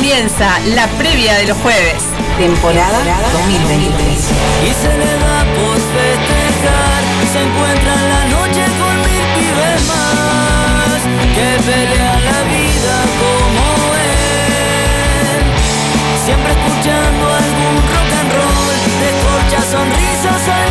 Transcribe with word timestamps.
comienza 0.00 0.58
la 0.74 0.86
previa 0.96 1.34
de 1.34 1.46
los 1.48 1.58
jueves. 1.58 2.02
Temporada 2.38 2.98
2023. 3.34 4.30
Y 4.64 4.72
se 4.72 4.88
le 4.96 5.12
da 5.20 5.44
por 5.52 5.76
festejar, 5.76 7.00
se 7.30 7.40
encuentra 7.44 7.92
en 7.94 8.08
la 8.08 8.24
noche 8.36 8.64
con 8.80 8.96
mil 8.96 9.24
pibes 9.36 9.84
que 11.36 11.48
pelean 11.68 12.20
la 12.24 12.40
vida 12.48 12.96
como 13.20 13.64
él. 13.92 15.44
Siempre 16.24 16.50
escuchando 16.52 17.24
algún 17.44 17.76
rock 17.92 18.10
and 18.20 18.32
roll, 18.40 18.76
descorcha 19.04 19.60
sonrisas 19.70 20.48
al 20.48 20.69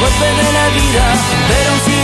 golpes 0.00 0.36
de 0.36 0.52
la 0.52 0.68
vida, 0.68 1.14
pero 1.48 1.70
aún 1.70 1.97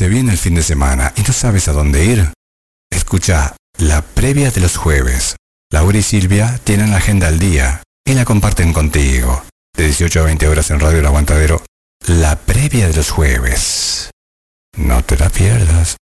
Se 0.00 0.08
viene 0.08 0.32
el 0.32 0.38
fin 0.38 0.54
de 0.54 0.62
semana 0.62 1.12
y 1.14 1.20
no 1.20 1.34
sabes 1.34 1.68
a 1.68 1.72
dónde 1.72 2.06
ir. 2.06 2.32
Escucha 2.90 3.54
la 3.76 4.00
previa 4.00 4.50
de 4.50 4.62
los 4.62 4.78
jueves. 4.78 5.36
Laura 5.70 5.98
y 5.98 6.02
Silvia 6.02 6.58
tienen 6.64 6.90
la 6.90 6.96
agenda 6.96 7.28
al 7.28 7.38
día 7.38 7.82
y 8.06 8.14
la 8.14 8.24
comparten 8.24 8.72
contigo. 8.72 9.44
De 9.76 9.84
18 9.84 10.20
a 10.20 10.22
20 10.22 10.48
horas 10.48 10.70
en 10.70 10.80
Radio 10.80 11.00
El 11.00 11.06
Aguantadero. 11.06 11.62
La 12.06 12.36
previa 12.36 12.88
de 12.88 12.94
los 12.94 13.10
jueves. 13.10 14.10
No 14.78 15.04
te 15.04 15.18
la 15.18 15.28
pierdas. 15.28 15.98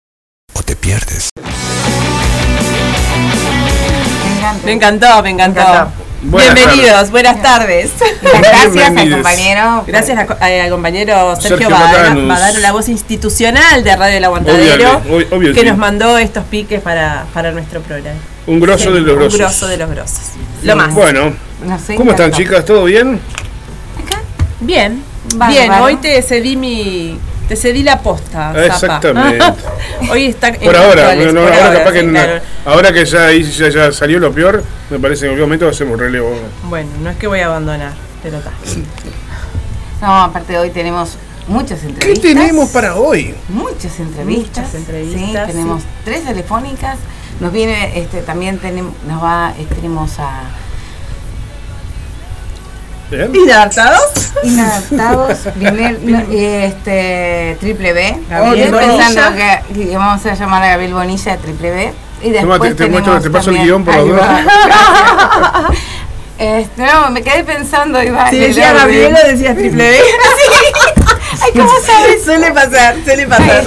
O 0.54 0.62
te 0.62 0.74
pierdes. 0.74 1.28
Me 4.64 4.72
encantó, 4.72 5.22
me 5.22 5.28
encantó. 5.28 5.60
encantó. 5.60 6.01
Buenas 6.22 6.54
Bienvenidos, 6.54 7.10
buenas 7.10 7.42
tardes. 7.42 7.90
Gracias 8.22 8.96
al 8.96 9.10
compañero. 9.10 9.84
Gracias 9.88 10.18
a- 10.18 10.36
a- 10.40 10.64
al 10.64 10.70
compañero 10.70 11.34
Sergio, 11.34 11.58
Sergio 11.58 11.70
Badano, 11.70 12.60
la 12.60 12.70
voz 12.72 12.88
institucional 12.88 13.82
de 13.82 13.96
Radio 13.96 14.18
El 14.18 14.24
Aguantadero, 14.24 14.98
Obvio, 14.98 15.18
ob- 15.18 15.32
obvio, 15.32 15.52
que 15.52 15.60
sí. 15.60 15.66
nos 15.66 15.78
mandó 15.78 16.16
estos 16.18 16.44
piques 16.44 16.80
para, 16.80 17.26
para 17.34 17.50
nuestro 17.50 17.80
programa. 17.80 18.20
Un 18.46 18.60
grosso 18.60 18.92
de 18.92 19.00
los 19.00 19.10
Un 19.14 19.18
grosos. 19.18 19.38
grosso 19.40 19.66
de 19.66 19.76
los 19.78 19.90
grosos. 19.90 20.20
Lo 20.62 20.76
más. 20.76 20.94
Bueno, 20.94 21.32
¿cómo 21.96 22.12
están 22.12 22.30
chicas? 22.30 22.64
¿Todo 22.64 22.84
bien? 22.84 23.20
Bien, 24.60 25.02
Bárbaro. 25.34 25.60
bien. 25.60 25.72
Hoy 25.72 25.96
te 25.96 26.22
cedí 26.22 26.54
mi, 26.56 27.18
te 27.48 27.56
cedí 27.56 27.82
la 27.82 28.00
posta. 28.00 28.52
Zapa. 28.52 28.66
Exactamente. 28.66 29.44
Hoy 30.10 30.26
está 30.26 30.52
Por 30.52 30.76
ahora, 30.76 31.06
controles, 31.06 31.34
no, 31.34 31.40
por 31.42 31.52
ahora, 31.52 31.66
ahora, 31.66 31.78
capaz 31.78 31.92
sí, 31.92 31.98
que 32.00 32.40
ahora 32.64 32.92
que 32.92 33.04
ya, 33.04 33.30
ya, 33.32 33.68
ya 33.68 33.92
salió 33.92 34.18
lo 34.18 34.32
peor, 34.32 34.62
me 34.90 34.98
parece 34.98 35.20
que 35.22 35.26
en 35.26 35.32
algún 35.32 35.48
momento 35.48 35.68
hacemos 35.68 35.98
relevo. 35.98 36.34
Bueno, 36.64 36.90
no 37.02 37.10
es 37.10 37.16
que 37.16 37.26
voy 37.26 37.40
a 37.40 37.46
abandonar, 37.46 37.92
pero 38.22 38.38
está. 38.38 38.50
No, 40.00 40.22
aparte 40.24 40.58
hoy 40.58 40.70
tenemos 40.70 41.16
muchas 41.46 41.80
¿Qué 41.80 41.86
entrevistas. 41.88 42.22
tenemos 42.34 42.70
para 42.70 42.96
hoy? 42.96 43.34
Muchas 43.48 43.98
entrevistas. 44.00 44.64
Muchas 44.64 44.74
entrevistas, 44.74 45.46
Sí, 45.46 45.52
tenemos 45.52 45.82
sí. 45.82 45.88
tres 46.04 46.24
telefónicas. 46.24 46.98
Nos 47.40 47.52
viene, 47.52 47.98
este, 47.98 48.22
también 48.22 48.58
tenemos, 48.58 48.94
nos 49.06 49.22
va, 49.22 49.52
eh, 49.58 49.66
tenemos 49.74 50.18
a 50.18 50.42
¿Bien? 53.12 53.30
¿Inadaptados? 53.34 54.32
Inadaptados, 54.42 55.38
viene 55.56 55.92
no, 56.02 56.18
este, 56.30 57.56
Triple 57.60 57.92
B. 57.92 58.16
Gabriel 58.28 58.74
Estoy 58.74 58.86
pensando 58.86 59.22
Bonilla. 59.30 59.62
que, 59.62 59.74
que 59.74 59.96
vamos 59.96 60.26
a 60.26 60.34
llamar 60.34 60.62
a 60.62 60.68
Gabriel 60.70 60.94
Bonilla 60.94 61.32
de 61.32 61.38
Triple 61.38 61.70
B. 61.70 61.92
Y 62.22 62.30
después 62.30 62.58
Toma, 62.58 62.68
te- 62.68 62.74
te 62.74 62.88
muestro, 62.88 63.20
te 63.20 63.30
paso 63.30 63.50
el 63.50 63.56
también- 63.56 63.64
guion 63.66 63.84
por 63.84 63.94
los 63.96 64.08
dos. 64.16 64.26
Este, 66.38 66.82
no, 66.86 67.10
me 67.10 67.22
quedé 67.22 67.44
pensando, 67.44 68.02
Iván. 68.02 68.28
Si 68.30 68.36
el 68.36 68.48
decía 68.48 68.70
orden. 68.70 68.78
Gabriela, 68.80 69.20
decías 69.28 69.56
triple 69.56 69.90
B. 69.90 70.00
Ay, 71.42 71.50
¿cómo 71.52 71.70
sabes? 71.86 72.24
Suele 72.24 72.50
pasar, 72.50 72.96
suele 73.04 73.26
pasar. 73.28 73.64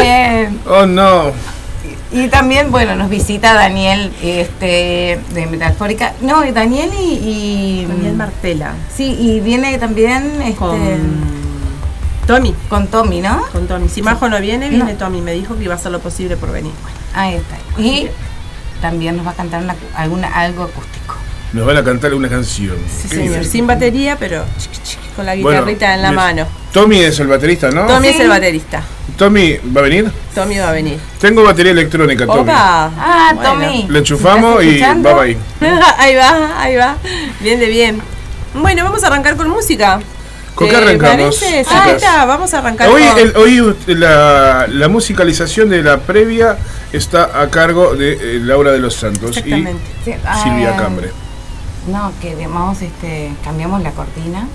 Bien. 0.00 0.60
Oh 0.66 0.84
no. 0.86 1.32
Y 2.16 2.28
también, 2.28 2.70
bueno, 2.70 2.96
nos 2.96 3.10
visita 3.10 3.52
Daniel 3.52 4.10
este, 4.22 5.20
de 5.34 5.46
Metalfórica. 5.46 6.14
No, 6.22 6.40
Daniel 6.52 6.90
y, 6.98 7.12
y- 7.82 7.86
Daniel 7.86 8.14
Martela. 8.14 8.72
Sí, 8.94 9.14
y 9.20 9.40
viene 9.40 9.76
también 9.78 10.40
este, 10.40 10.54
Con 10.56 10.78
con, 10.78 12.26
Tommy. 12.26 12.54
Tommy, 12.90 13.20
¿no? 13.20 13.42
Con 13.52 13.66
Tommy. 13.68 13.88
Si 13.90 14.00
Majo 14.00 14.28
no 14.30 14.40
viene, 14.40 14.70
viene 14.70 14.92
No. 14.92 14.98
Tommy. 14.98 15.20
Me 15.20 15.32
dijo 15.34 15.56
que 15.56 15.64
iba 15.64 15.74
a 15.74 15.76
hacer 15.76 15.92
lo 15.92 16.00
posible 16.00 16.36
por 16.38 16.50
venir. 16.52 16.72
Ahí 17.14 17.34
está. 17.34 17.56
Y 17.80 18.08
también 18.80 19.16
nos 19.18 19.26
va 19.26 19.32
a 19.32 19.34
cantar 19.34 19.62
una, 19.62 19.76
alguna, 19.94 20.28
algo 20.28 20.62
acústico. 20.64 21.15
Nos 21.52 21.66
van 21.66 21.76
a 21.76 21.84
cantar 21.84 22.12
una 22.14 22.28
canción. 22.28 22.76
Sí, 23.02 23.08
señor. 23.08 23.28
bien. 23.28 23.44
Sin 23.44 23.66
batería, 23.66 24.16
pero 24.18 24.44
con 25.14 25.24
la 25.26 25.34
Bueno, 25.36 25.60
guitarrita 25.60 25.94
en 25.94 26.02
la 26.02 26.12
mano. 26.12 26.46
Tommy 26.72 26.98
es 27.00 27.18
el 27.20 27.28
baterista, 27.28 27.70
¿no? 27.70 27.86
Tommy 27.86 28.08
es 28.08 28.20
el 28.20 28.28
baterista. 28.28 28.82
Tommy, 29.16 29.58
¿va 29.74 29.80
a 29.80 29.84
venir? 29.84 30.10
Tommy 30.34 30.58
va 30.58 30.68
a 30.68 30.72
venir. 30.72 30.98
Tengo 31.18 31.42
batería 31.42 31.72
electrónica, 31.72 32.26
Tommy. 32.26 32.40
¡Opa! 32.40 32.90
Ah, 32.98 33.32
Bueno. 33.34 33.50
Tommy. 33.50 33.86
Le 33.88 33.98
enchufamos 34.00 34.62
¿Estás 34.62 34.96
y 34.98 35.02
va 35.02 35.22
ahí. 35.22 35.36
ahí 35.98 36.14
va, 36.14 36.60
ahí 36.62 36.76
va. 36.76 36.96
Bien 37.40 37.58
de 37.58 37.66
bien. 37.66 38.02
Bueno, 38.52 38.84
vamos 38.84 39.02
a 39.04 39.06
arrancar 39.06 39.36
con 39.36 39.48
música. 39.48 40.00
¿Con 40.54 40.66
¿Te 40.68 40.72
qué 40.72 40.76
arrancamos? 40.78 41.42
Ahí 41.42 41.90
está, 41.90 42.24
vamos 42.24 42.52
a 42.54 42.58
arrancar 42.58 42.88
Hoy, 42.88 43.02
con... 43.04 43.18
el- 43.18 43.36
hoy 43.36 43.76
la, 43.88 44.66
la 44.68 44.88
musicalización 44.88 45.68
de 45.68 45.82
la 45.82 45.98
previa 45.98 46.56
está 46.92 47.40
a 47.42 47.48
cargo 47.50 47.94
de 47.94 48.12
eh, 48.12 48.40
Laura 48.42 48.72
de 48.72 48.78
los 48.78 48.94
Santos 48.94 49.36
y. 49.38 49.42
Sí, 49.42 49.64
Silvia 50.42 50.74
ah, 50.74 50.76
Cambre. 50.78 51.10
No, 51.86 52.12
que 52.20 52.34
vamos, 52.46 52.82
este, 52.82 53.32
cambiamos 53.44 53.82
la 53.82 53.92
cortina. 53.92 54.48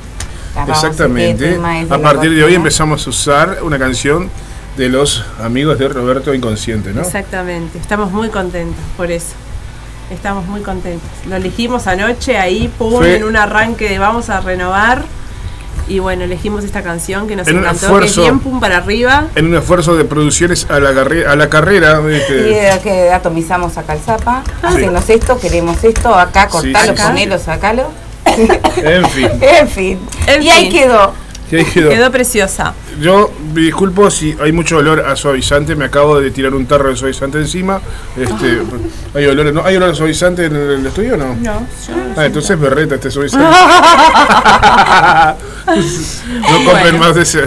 Exactamente. 0.67 1.57
A 1.89 1.97
partir 1.99 2.31
de 2.35 2.43
hoy 2.43 2.55
empezamos 2.55 3.07
a 3.07 3.09
usar 3.09 3.59
una 3.63 3.79
canción 3.79 4.29
de 4.77 4.89
los 4.89 5.23
amigos 5.41 5.79
de 5.79 5.87
Roberto 5.87 6.33
Inconsciente, 6.33 6.93
¿no? 6.93 7.01
Exactamente, 7.01 7.77
estamos 7.77 8.11
muy 8.11 8.29
contentos 8.29 8.83
por 8.97 9.11
eso. 9.11 9.33
Estamos 10.09 10.45
muy 10.47 10.61
contentos. 10.61 11.07
Lo 11.27 11.37
elegimos 11.37 11.87
anoche 11.87 12.37
ahí, 12.37 12.69
pum, 12.77 12.97
Fue- 12.97 13.15
en 13.15 13.23
un 13.23 13.37
arranque 13.37 13.87
de 13.87 13.97
vamos 13.97 14.29
a 14.29 14.41
renovar. 14.41 15.05
Y 15.87 15.99
bueno, 15.99 16.23
elegimos 16.23 16.63
esta 16.63 16.81
canción 16.83 17.27
que 17.27 17.35
nos 17.35 17.47
En 17.47 17.57
un 17.57 17.63
encantó, 17.63 17.85
esfuerzo- 17.87 17.99
que 18.21 18.27
es 18.27 18.33
bien 18.33 18.39
pum 18.39 18.59
para 18.59 18.77
arriba. 18.77 19.25
En 19.35 19.47
un 19.47 19.55
esfuerzo 19.55 19.95
de 19.95 20.05
producciones 20.05 20.67
a 20.69 20.79
la, 20.79 20.89
a 20.91 21.35
la 21.35 21.49
carrera. 21.49 22.01
Y 22.09 22.13
este, 22.15 22.67
eh, 22.69 22.79
que 22.81 23.11
atomizamos 23.11 23.77
acá 23.77 23.93
el 23.93 23.99
zapa, 23.99 24.43
hacenos 24.61 25.09
esto, 25.09 25.39
queremos 25.39 25.83
esto, 25.83 26.13
acá 26.15 26.47
cortalo, 26.47 26.95
ponelo, 26.95 27.37
sacalo. 27.39 27.83
en 28.25 29.05
fin. 29.09 29.29
En 29.41 29.67
fin. 29.67 29.99
En 30.27 30.43
y 30.43 30.49
ahí 30.49 30.71
fin. 30.71 30.81
quedó. 30.81 31.13
Y 31.51 31.55
ahí 31.57 31.65
quedó. 31.65 31.89
Quedó 31.89 32.11
preciosa. 32.11 32.73
Yo 33.01 33.29
me 33.53 33.61
disculpo 33.61 34.09
si 34.09 34.35
hay 34.41 34.51
mucho 34.53 34.77
olor 34.77 35.01
a 35.01 35.15
suavizante, 35.17 35.75
me 35.75 35.85
acabo 35.85 36.19
de 36.19 36.31
tirar 36.31 36.53
un 36.53 36.65
tarro 36.65 36.89
de 36.89 36.95
suavizante 36.95 37.37
encima. 37.39 37.81
Este, 38.17 38.61
¿hay, 39.19 39.25
olor, 39.25 39.53
no, 39.53 39.63
¿Hay 39.65 39.75
olor 39.75 39.89
a 39.89 39.95
suavizante 39.95 40.45
en 40.45 40.55
el 40.55 40.85
estudio 40.85 41.15
o 41.15 41.17
no? 41.17 41.35
No, 41.35 41.67
Ah, 42.15 42.25
entonces 42.25 42.57
me 42.57 42.69
reta 42.69 42.95
este 42.95 43.11
suavizante. 43.11 43.45
no 46.41 46.55
compren 46.65 46.81
Bueno. 46.81 46.97
más 46.99 47.15
de 47.15 47.21
ese. 47.23 47.43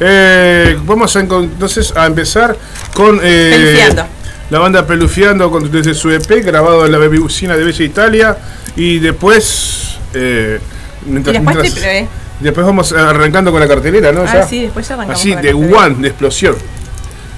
Eh, 0.00 0.78
vamos 0.84 1.14
a, 1.16 1.20
entonces 1.20 1.92
a 1.96 2.06
empezar 2.06 2.56
con 2.94 3.18
eh, 3.22 3.50
Pelufiando. 3.52 4.06
la 4.50 4.58
banda 4.60 4.86
Pelufiando 4.86 5.50
con- 5.50 5.70
desde 5.70 5.92
su 5.94 6.10
EP 6.10 6.44
grabado 6.44 6.86
en 6.86 6.92
la 6.92 6.98
Bebibucina 6.98 7.56
de 7.56 7.64
Bella 7.64 7.84
Italia 7.84 8.38
y 8.76 9.00
después 9.00 9.98
eh, 10.14 10.60
Y 11.04 11.10
mientras, 11.10 11.34
después 11.34 11.56
mientras- 11.56 11.74
triple 11.74 12.02
B. 12.02 12.08
después 12.40 12.66
vamos 12.66 12.92
arrancando 12.92 13.50
con 13.50 13.60
la 13.60 13.68
cartelera, 13.68 14.12
¿no? 14.12 14.22
Ah, 14.22 14.32
Ya. 14.34 14.42
sí, 14.46 14.62
después 14.62 14.86
ya 14.88 14.94
arrancamos. 14.94 15.20
Así 15.20 15.34
de 15.34 15.52
one, 15.54 15.96
de 15.98 16.08
explosión. 16.08 16.56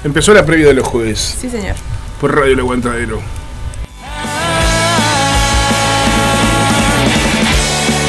Empezó 0.04 0.32
la 0.34 0.44
previa 0.46 0.66
de 0.68 0.74
los 0.74 0.86
jueves 0.86 1.36
Sí, 1.40 1.48
señor. 1.50 1.74
por 2.20 2.34
Radio 2.34 2.52
El 2.54 2.60
Aguantadero. 2.60 3.20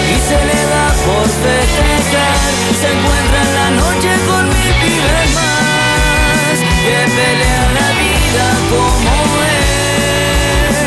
y 0.10 0.16
se 0.28 0.38
le 0.46 0.66
da 0.70 0.88
por 1.06 1.28
festejar. 1.28 2.40
Se 2.80 2.88
encuentra 2.88 3.40
en 3.42 3.52
la 3.56 3.70
noche 3.82 4.12
con 4.28 4.44
mil 4.50 4.74
pibes 4.82 5.30
más 5.36 6.58
que 6.84 6.98
pelean 7.16 7.70
la 7.76 7.90
vida 8.02 8.48
como 8.70 9.36
él. 9.44 10.86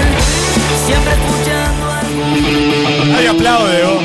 Siempre 0.86 1.12
escuchando 1.12 1.84
algo. 1.92 3.16
Ahí 3.18 3.26
aplaude, 3.26 3.84
vos. 3.84 4.03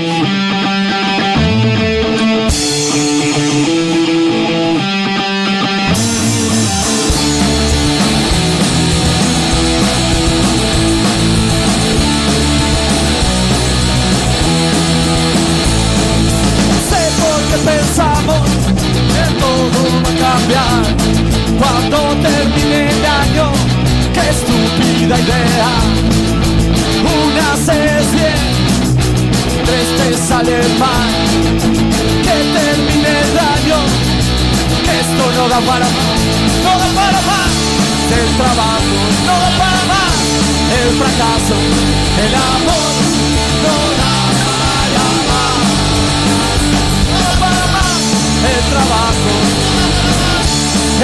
Estúpida 25.10 25.20
idea. 25.20 25.72
Una 27.26 27.54
haces 27.54 28.12
bien, 28.12 28.48
tres 29.66 29.88
te 29.98 30.28
sale 30.28 30.58
mal. 30.78 31.10
Que 32.24 32.36
termine 32.58 33.10
el 33.10 33.40
año, 33.40 33.80
que 34.86 34.94
esto 35.00 35.24
no 35.36 35.50
da 35.50 35.60
para 35.62 35.86
más, 35.86 36.20
no 36.64 36.72
da 36.80 36.88
para 36.96 37.22
más. 37.22 37.52
El 38.10 38.30
trabajo 38.38 38.98
no 39.26 39.34
da 39.44 39.52
para 39.58 39.84
más. 39.92 40.16
El 40.80 40.90
fracaso, 41.00 41.56
el 42.26 42.34
amor 42.36 42.94
no 43.64 43.76
da 44.00 44.14
para 44.62 45.06
más 45.30 45.60
no 47.20 47.30
para 47.40 47.66
más 47.74 48.00
el 48.50 48.62
trabajo, 48.74 49.32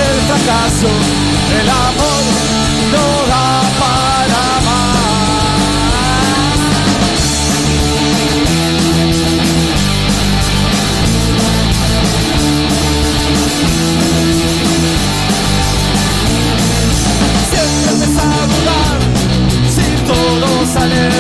el 0.05 0.17
fracaso, 0.27 0.89
el 1.59 1.69
amor 1.69 2.14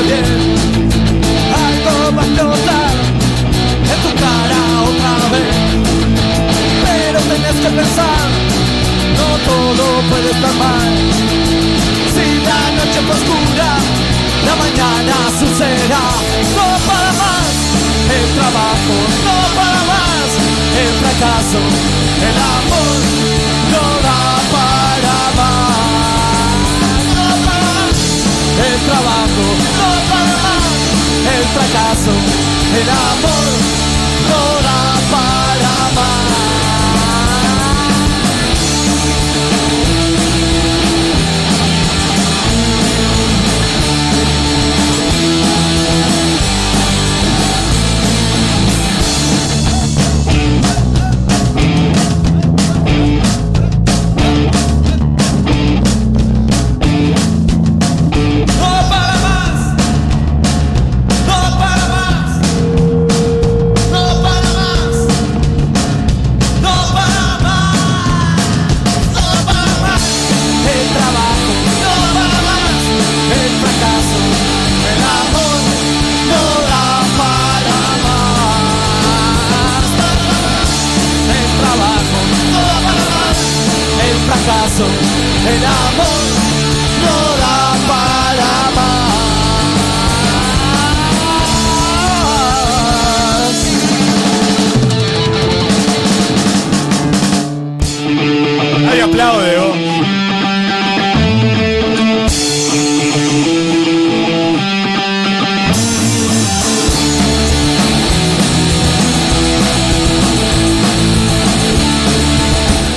bien. 0.07 0.25
Algo 1.65 2.15
va 2.15 2.21
a 2.21 2.25
explotar 2.25 2.93
en 3.91 3.99
tu 4.03 4.11
cara 4.23 4.59
otra 4.89 5.13
vez. 5.33 5.55
Pero 6.85 7.19
tenés 7.31 7.57
que 7.63 7.69
pensar, 7.79 8.27
no 9.19 9.27
todo 9.49 9.85
puede 10.09 10.29
estar 10.31 10.55
mal. 10.65 10.93
Si 12.13 12.25
la 12.49 12.61
noche 12.77 12.99
fue 13.05 13.15
oscura, 13.19 13.71
la 14.47 14.55
mañana 14.63 15.15
sucederá. 15.39 16.05
No 16.57 16.67
para 16.89 17.11
más, 17.21 17.47
el 18.17 18.25
trabajo 18.37 18.95
no 19.27 19.37
para 19.57 19.81
más, 19.93 20.27
el 20.81 20.91
fracaso, 21.01 21.61
el 22.27 22.37
amor 22.57 22.99
no 23.73 23.83
da 24.05 24.14
el 28.57 28.79
trabajo 28.87 29.45
el 31.25 31.43
fracaso, 31.53 32.11
el 32.79 32.89
amor 32.89 33.84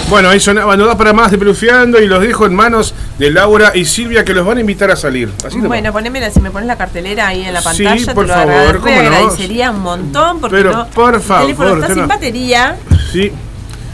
Bueno, 0.09 0.31
ahí 0.31 0.41
sonaba 0.41 0.77
No 0.77 0.87
da 0.87 0.97
para 0.97 1.13
más 1.13 1.31
de 1.31 1.37
Pelufiando 1.39 2.01
y 2.01 2.07
los 2.07 2.21
dejo 2.23 2.47
en 2.47 2.55
manos 2.55 2.95
de 3.19 3.31
Laura 3.31 3.73
y 3.75 3.85
Silvia 3.85 4.25
que 4.25 4.33
los 4.33 4.47
van 4.47 4.57
a 4.59 4.61
invitar 4.61 4.91
a 4.91 4.97
salir. 4.97 5.31
Así. 5.47 5.59
Bueno, 5.59 5.93
ponémela, 5.93 6.31
si 6.31 6.41
me 6.41 6.51
pones 6.51 6.67
la 6.67 6.77
cartelera 6.77 7.29
ahí 7.29 7.45
en 7.45 7.53
la 7.53 7.61
Sí, 7.61 7.83
pantalla, 7.85 8.15
por 8.15 8.25
te 8.27 8.29
lo 8.33 8.35
favor, 8.39 8.53
agradecer- 8.55 8.79
cómo 8.81 8.95
no. 8.95 9.01
agradecería 9.01 9.71
un 9.71 9.81
montón 9.81 10.41
porque 10.41 10.57
Pero, 10.57 10.73
no, 10.73 10.87
por 10.89 11.15
el 11.15 11.21
favor, 11.21 11.43
teléfono 11.47 11.75
está 11.75 11.87
sin 11.89 12.03
no. 12.03 12.09
batería 12.09 12.77
Sí, 13.13 13.33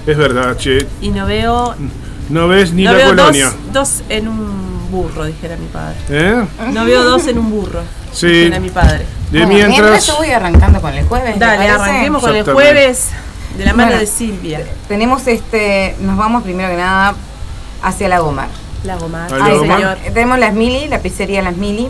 es 0.07 0.17
verdad, 0.17 0.57
che. 0.57 0.87
y 1.01 1.09
no 1.09 1.27
veo, 1.27 1.75
No 2.29 2.49
ves 2.49 2.73
ni 2.73 2.85
no 2.85 2.93
la 2.93 2.97
veo 2.99 3.09
colonia. 3.09 3.53
dos 3.73 4.03
en 4.09 4.29
un 4.29 4.91
burro, 4.91 5.25
dijera 5.25 5.57
mi 5.57 5.67
padre. 5.67 5.97
¿Eh? 6.11 6.45
No 6.73 6.85
veo 6.85 7.03
dos 7.03 7.27
en 7.27 7.39
un 7.39 7.51
burro, 7.51 7.81
Sí. 8.13 8.29
dijera 8.29 8.61
mi 8.61 8.71
padre. 8.71 9.05
De 9.33 9.45
Bueno, 9.45 9.69
mientras. 9.69 10.07
yo 10.07 10.17
voy 10.19 10.31
arrancando 10.31 10.81
con 10.81 10.95
el 10.95 11.05
jueves. 11.07 11.35
¿te 11.35 11.41
Dale, 11.41 11.69
arranquemos 11.69 12.23
con 12.23 12.37
el 12.37 12.45
jueves 12.45 13.09
de 13.57 13.65
la 13.65 13.73
mano 13.73 13.89
Bueno. 13.91 14.01
de 14.01 14.07
Silvia. 14.07 14.67
Tenemos 14.89 15.27
este, 15.27 15.95
nos 16.01 16.17
vamos 16.17 16.43
primero 16.43 16.69
que 16.71 16.77
nada 16.77 17.15
hacia 17.83 18.09
la 18.09 18.19
Gomar. 18.21 18.49
La 18.85 18.97
gomar, 18.97 19.33
A 19.33 19.39
la 19.39 19.47
sí, 19.47 19.53
Gomar. 19.53 19.77
señor. 19.79 19.99
Tenemos 20.13 20.39
las 20.39 20.53
Mili, 20.55 20.89
la 20.89 20.99
pizzería 21.01 21.41
Las 21.43 21.57
Mili, 21.57 21.89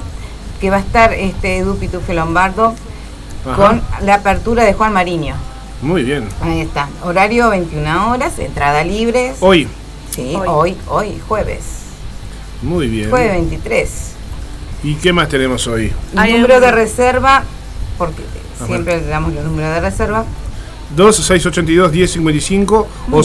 que 0.61 0.71
va 0.71 0.77
a 0.77 0.81
estar 0.81 1.13
este 1.13 1.59
Edu 1.59 1.77
Pitufe 1.77 2.15
Lombardo 2.15 2.75
Ajá. 3.45 3.57
con 3.57 3.83
la 4.03 4.15
apertura 4.15 4.63
de 4.65 4.75
Juan 4.75 4.93
Mariño. 4.93 5.35
Muy 5.83 6.05
bien. 6.05 6.29
Ahí 6.41 6.61
está. 6.61 6.89
Horario 7.03 7.51
21 7.51 8.11
horas, 8.13 8.39
entrada 8.39 8.85
libre. 8.85 9.35
Hoy. 9.41 9.69
Sí, 10.11 10.35
Hoy. 10.37 10.47
hoy, 10.49 10.77
hoy, 10.87 11.21
jueves. 11.27 11.63
Muy 12.63 12.87
bien. 12.87 13.11
Jueves 13.11 13.33
23. 13.33 14.11
¿Y 14.85 14.95
qué 14.95 15.13
más 15.13 15.29
tenemos 15.29 15.67
hoy? 15.67 15.93
El 16.17 16.33
número 16.35 16.61
de 16.61 16.71
reserva, 16.71 17.43
porque 17.99 18.23
siempre 18.67 19.01
le 19.01 19.07
damos 19.09 19.33
los 19.35 19.45
números 19.45 19.75
de 19.75 19.81
reserva. 19.81 20.25
2682-1055 20.97 22.87
o 23.11 23.23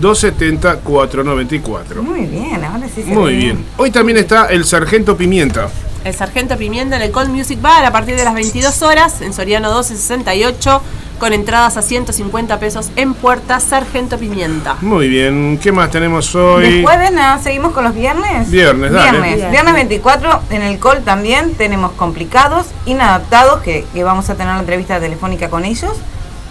098-270-494. 0.00 2.02
Muy 2.02 2.26
bien, 2.26 2.64
ahora 2.64 2.86
sí 2.94 3.02
se 3.02 3.10
Muy 3.10 3.32
ve. 3.32 3.38
bien. 3.38 3.64
Hoy 3.76 3.90
también 3.90 4.18
está 4.18 4.46
el 4.46 4.64
Sargento 4.64 5.16
Pimienta. 5.16 5.68
El 6.04 6.14
Sargento 6.14 6.56
Pimienta 6.56 6.96
en 6.96 7.02
el 7.02 7.10
Cold 7.12 7.30
Music 7.30 7.60
Bar 7.60 7.84
a 7.84 7.92
partir 7.92 8.16
de 8.16 8.24
las 8.24 8.34
22 8.34 8.82
horas 8.82 9.20
en 9.20 9.32
Soriano 9.32 9.68
1268 9.68 10.82
con 11.20 11.32
entradas 11.32 11.76
a 11.76 11.82
150 11.82 12.58
pesos 12.58 12.90
en 12.96 13.14
Puerta 13.14 13.60
Sargento 13.60 14.18
Pimienta. 14.18 14.76
Muy 14.80 15.06
bien. 15.06 15.60
¿Qué 15.62 15.70
más 15.70 15.88
tenemos 15.92 16.34
hoy? 16.34 16.78
De 16.78 16.82
jueves 16.82 17.12
nada, 17.12 17.38
seguimos 17.38 17.72
con 17.72 17.84
los 17.84 17.94
viernes. 17.94 18.50
Viernes, 18.50 18.90
dale. 18.90 19.12
Viernes, 19.20 19.36
Bien. 19.36 19.50
viernes 19.52 19.74
24 19.74 20.40
en 20.50 20.62
el 20.62 20.80
call 20.80 21.04
también 21.04 21.54
tenemos 21.54 21.92
complicados, 21.92 22.66
inadaptados, 22.86 23.60
que, 23.62 23.84
que 23.94 24.02
vamos 24.02 24.28
a 24.30 24.34
tener 24.34 24.50
una 24.50 24.60
entrevista 24.60 24.98
telefónica 24.98 25.48
con 25.48 25.64
ellos, 25.64 25.92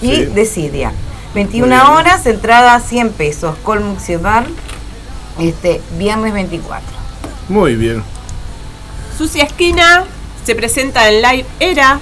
y 0.02 0.16
Sí. 0.16 0.26
Decidia. 0.26 0.90
Muy 0.90 1.44
21 1.44 1.68
bien. 1.68 1.82
horas, 1.82 2.26
entrada 2.26 2.76
a 2.76 2.80
100 2.80 3.12
pesos, 3.14 3.56
call 3.66 3.82
Music 3.82 4.22
Bar, 4.22 4.46
este, 5.40 5.82
viernes 5.98 6.34
24. 6.34 6.82
Muy 7.50 7.76
bien. 7.76 8.04
Sucia 9.18 9.44
Esquina 9.44 10.04
se 10.46 10.56
presenta 10.56 11.08
en 11.10 11.22
Live 11.22 11.46
Era 11.60 12.00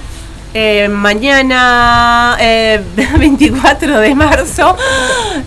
eh, 0.54 0.88
mañana 0.88 2.36
eh, 2.40 2.82
24 3.18 4.00
de 4.00 4.14
marzo 4.16 4.76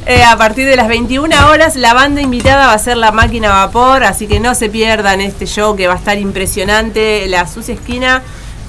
eh, 0.06 0.24
a 0.24 0.38
partir 0.38 0.66
de 0.66 0.78
las 0.78 0.88
21 0.88 1.50
horas 1.50 1.76
la 1.76 1.94
banda 1.94 2.22
invitada 2.22 2.68
va 2.68 2.74
a 2.74 2.80
ser 2.80 2.96
la 2.96 3.12
máquina 3.12 3.50
a 3.64 3.66
vapor 3.66 4.06
así 4.06 4.28
que 4.28 4.40
no 4.40 4.56
se 4.56 4.70
pierdan 4.70 5.20
este 5.20 5.46
show 5.46 5.76
que 5.76 5.88
va 5.88 5.96
a 5.96 5.98
estar 5.98 6.18
impresionante 6.18 7.26
la 7.28 7.48
Sucia 7.48 7.74
Esquina 7.74 8.22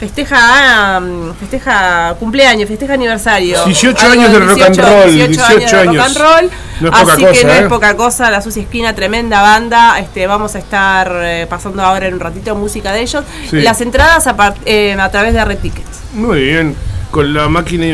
festeja 0.05 0.37
ah, 0.39 1.01
festeja 1.41 2.15
cumpleaños 2.21 2.69
festeja 2.69 2.93
aniversario 2.95 3.65
18 3.65 3.99
Algo 3.99 4.13
años 4.13 4.33
de 4.33 4.39
rock 4.41 4.61
and 4.61 4.77
roll, 4.77 5.13
18 5.13 5.45
años 5.45 5.71
de 5.71 5.79
18 5.79 5.85
rock 5.85 5.99
and 5.99 6.17
roll 6.19 6.51
No 6.81 6.89
es 6.89 6.95
así 6.95 7.05
poca 7.05 7.17
que 7.17 7.27
cosa, 7.27 7.47
no 7.47 7.53
¿eh? 7.53 7.59
es 7.59 7.67
poca 7.69 7.97
cosa, 7.97 8.31
la 8.31 8.41
Sucia 8.43 8.63
Esquina, 8.63 8.95
tremenda 8.95 9.41
banda. 9.41 9.99
Este, 10.01 10.27
vamos 10.27 10.55
a 10.57 10.59
estar 10.59 11.13
eh, 11.23 11.47
pasando 11.49 11.83
ahora 11.83 12.09
en 12.09 12.15
un 12.15 12.21
ratito 12.21 12.55
música 12.57 12.93
de 12.93 13.03
ellos. 13.03 13.25
Sí. 13.49 13.61
Las 13.63 13.81
entradas 13.81 14.27
a, 14.27 14.55
eh, 14.65 14.97
a 14.99 15.09
través 15.11 15.35
de 15.35 15.45
Red 15.45 15.59
Tickets. 15.59 16.01
Muy 16.15 16.41
bien. 16.43 16.75
Con 17.13 17.33
la 17.33 17.49
máquina, 17.49 17.87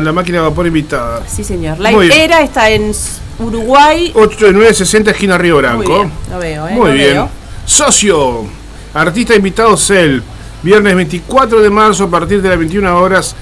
la 0.00 0.12
máquina 0.12 0.38
de 0.38 0.44
vapor 0.44 0.66
invitada. 0.66 1.22
Sí, 1.28 1.44
señor. 1.44 1.78
La. 1.78 1.90
Era 1.90 2.40
está 2.40 2.70
en 2.70 2.90
Uruguay. 3.38 4.12
8960 4.14 5.10
esquina 5.10 5.36
Río 5.36 5.58
Branco. 5.58 5.82
Muy 5.82 5.86
bien, 5.86 6.12
lo 6.30 6.38
veo, 6.38 6.68
¿eh? 6.68 6.72
Muy 6.72 6.88
lo 6.88 6.94
bien. 6.94 7.12
veo. 7.12 7.28
Socio. 7.66 8.46
Artista 8.94 9.34
invitado 9.34 9.76
Cel. 9.76 10.22
Viernes 10.66 10.96
24 10.96 11.62
de 11.62 11.70
marzo 11.70 12.02
a 12.02 12.10
partir 12.10 12.42
de 12.42 12.48
las 12.48 12.58
21 12.58 12.98
horas. 12.98 13.36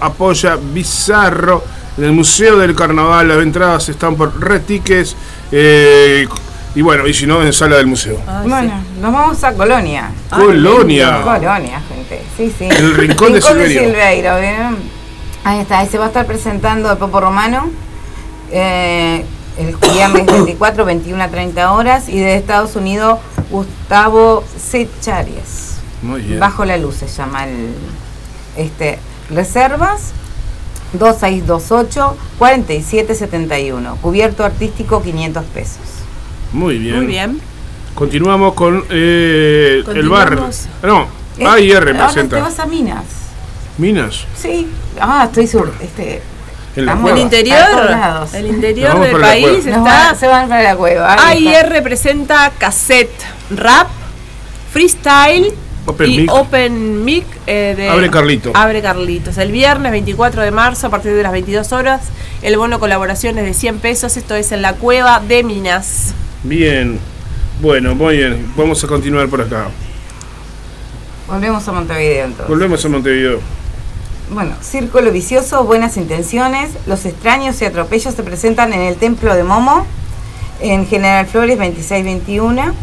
Apoya 0.00 0.58
Bizarro 0.60 1.62
en 1.96 2.02
el 2.02 2.10
Museo 2.10 2.58
del 2.58 2.74
Carnaval. 2.74 3.28
Las 3.28 3.38
entradas 3.38 3.88
están 3.88 4.16
por 4.16 4.36
Red 4.40 4.62
Tickets. 4.62 5.14
eh, 5.52 6.26
y 6.74 6.82
bueno, 6.82 7.06
y 7.06 7.14
si 7.14 7.24
no, 7.24 7.40
en 7.40 7.52
sala 7.52 7.76
del 7.76 7.86
museo. 7.86 8.20
Ah, 8.26 8.42
bueno, 8.44 8.82
nos 9.00 9.12
vamos 9.12 9.44
a 9.44 9.52
Colonia. 9.54 10.10
Ah, 10.28 10.38
Colonia. 10.40 11.22
Colonia, 11.22 11.80
gente. 11.88 12.20
Sí, 12.36 12.52
sí. 12.58 12.64
El 12.64 12.94
Rincón 12.96 13.32
de. 13.32 13.40
Silverio, 13.40 14.36
¿bien? 14.40 14.76
Ahí 15.44 15.60
está, 15.60 15.78
ahí 15.78 15.88
se 15.88 15.98
va 15.98 16.06
a 16.06 16.08
estar 16.08 16.26
presentando 16.26 16.90
el 16.90 16.98
Popo 16.98 17.20
Romano. 17.20 17.70
eh, 18.50 19.24
el 19.56 19.76
viernes 19.76 20.26
24, 20.26 20.84
21 20.84 21.22
a 21.22 21.28
30 21.28 21.72
horas. 21.72 22.08
Y 22.08 22.18
de 22.18 22.34
Estados 22.34 22.74
Unidos, 22.74 23.20
Gustavo 23.52 24.42
Secharies. 24.58 25.65
Muy 26.02 26.20
bien. 26.22 26.40
Bajo 26.40 26.64
la 26.64 26.76
luz 26.76 26.96
se 26.96 27.08
llama 27.08 27.46
el. 27.46 27.74
Este, 28.56 28.98
reservas 29.30 30.12
2628 30.92 32.16
4771. 32.38 33.96
Cubierto 34.02 34.44
artístico 34.44 35.02
500 35.02 35.44
pesos. 35.46 35.78
Muy 36.52 36.78
bien. 36.78 36.96
Muy 36.96 37.06
bien. 37.06 37.40
Continuamos 37.94 38.54
con 38.54 38.84
eh, 38.90 39.82
el 39.94 40.08
bar. 40.08 40.38
No, 40.82 41.08
Eh, 41.38 41.44
AIR 41.46 41.76
Ahora 41.76 41.92
te 41.92 41.94
presenta. 42.04 42.38
vas 42.40 42.58
a 42.58 42.66
Minas. 42.66 43.04
Minas. 43.78 44.24
Sí. 44.40 44.68
Ah, 45.00 45.24
estoy 45.26 45.46
sur. 45.46 45.72
Este, 45.80 46.22
En. 46.76 46.88
El 46.88 47.18
interior, 47.18 47.58
el 48.34 48.46
interior 48.46 49.00
del 49.00 49.20
país 49.20 49.66
está. 49.66 50.14
se 50.14 50.26
van 50.28 50.48
para 50.48 50.62
la 50.62 50.76
cueva. 50.76 51.14
AIR 51.28 51.82
presenta 51.82 52.52
cassette, 52.58 53.12
rap, 53.50 53.88
freestyle 54.72 55.52
Open 55.86 56.10
y 56.10 56.18
mic. 56.18 56.32
Open 56.32 57.04
Mic 57.04 57.24
eh, 57.46 57.74
de 57.76 57.88
Abre 57.88 58.10
Carlito. 58.10 58.50
Abre 58.54 58.82
Carlitos. 58.82 59.38
El 59.38 59.52
viernes 59.52 59.92
24 59.92 60.42
de 60.42 60.50
marzo 60.50 60.88
a 60.88 60.90
partir 60.90 61.12
de 61.12 61.22
las 61.22 61.32
22 61.32 61.72
horas. 61.72 62.02
El 62.42 62.56
bono 62.56 62.78
colaboración 62.80 63.38
es 63.38 63.44
de 63.44 63.54
100 63.54 63.78
pesos. 63.78 64.16
Esto 64.16 64.34
es 64.34 64.52
en 64.52 64.62
la 64.62 64.74
cueva 64.74 65.20
de 65.20 65.42
Minas. 65.44 66.12
Bien. 66.42 66.98
Bueno, 67.60 67.94
muy 67.94 68.18
bien. 68.18 68.52
Vamos 68.56 68.82
a 68.84 68.86
continuar 68.86 69.28
por 69.28 69.40
acá. 69.40 69.68
Volvemos 71.28 71.66
a 71.66 71.72
Montevideo 71.72 72.24
entonces. 72.24 72.48
Volvemos 72.48 72.84
a 72.84 72.88
Montevideo. 72.88 73.40
Bueno, 74.30 74.56
Círculo 74.60 75.12
Vicioso, 75.12 75.64
Buenas 75.64 75.96
Intenciones, 75.96 76.70
Los 76.86 77.04
Extraños 77.06 77.62
y 77.62 77.64
Atropellos 77.64 78.14
se 78.14 78.22
presentan 78.24 78.72
en 78.72 78.80
el 78.80 78.96
Templo 78.96 79.34
de 79.36 79.44
Momo, 79.44 79.86
en 80.60 80.86
General 80.86 81.26
Flores 81.26 81.58
2621. 81.58 82.74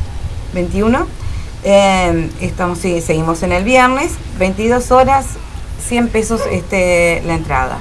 21. 0.54 1.08
Eh, 1.64 2.30
estamos, 2.42 2.80
sí, 2.80 3.02
seguimos 3.02 3.42
en 3.44 3.52
el 3.54 3.64
viernes, 3.64 4.12
22 4.40 4.92
horas, 4.92 5.26
100 5.88 6.10
pesos 6.10 6.42
este, 6.52 7.22
la 7.26 7.36
entrada. 7.36 7.78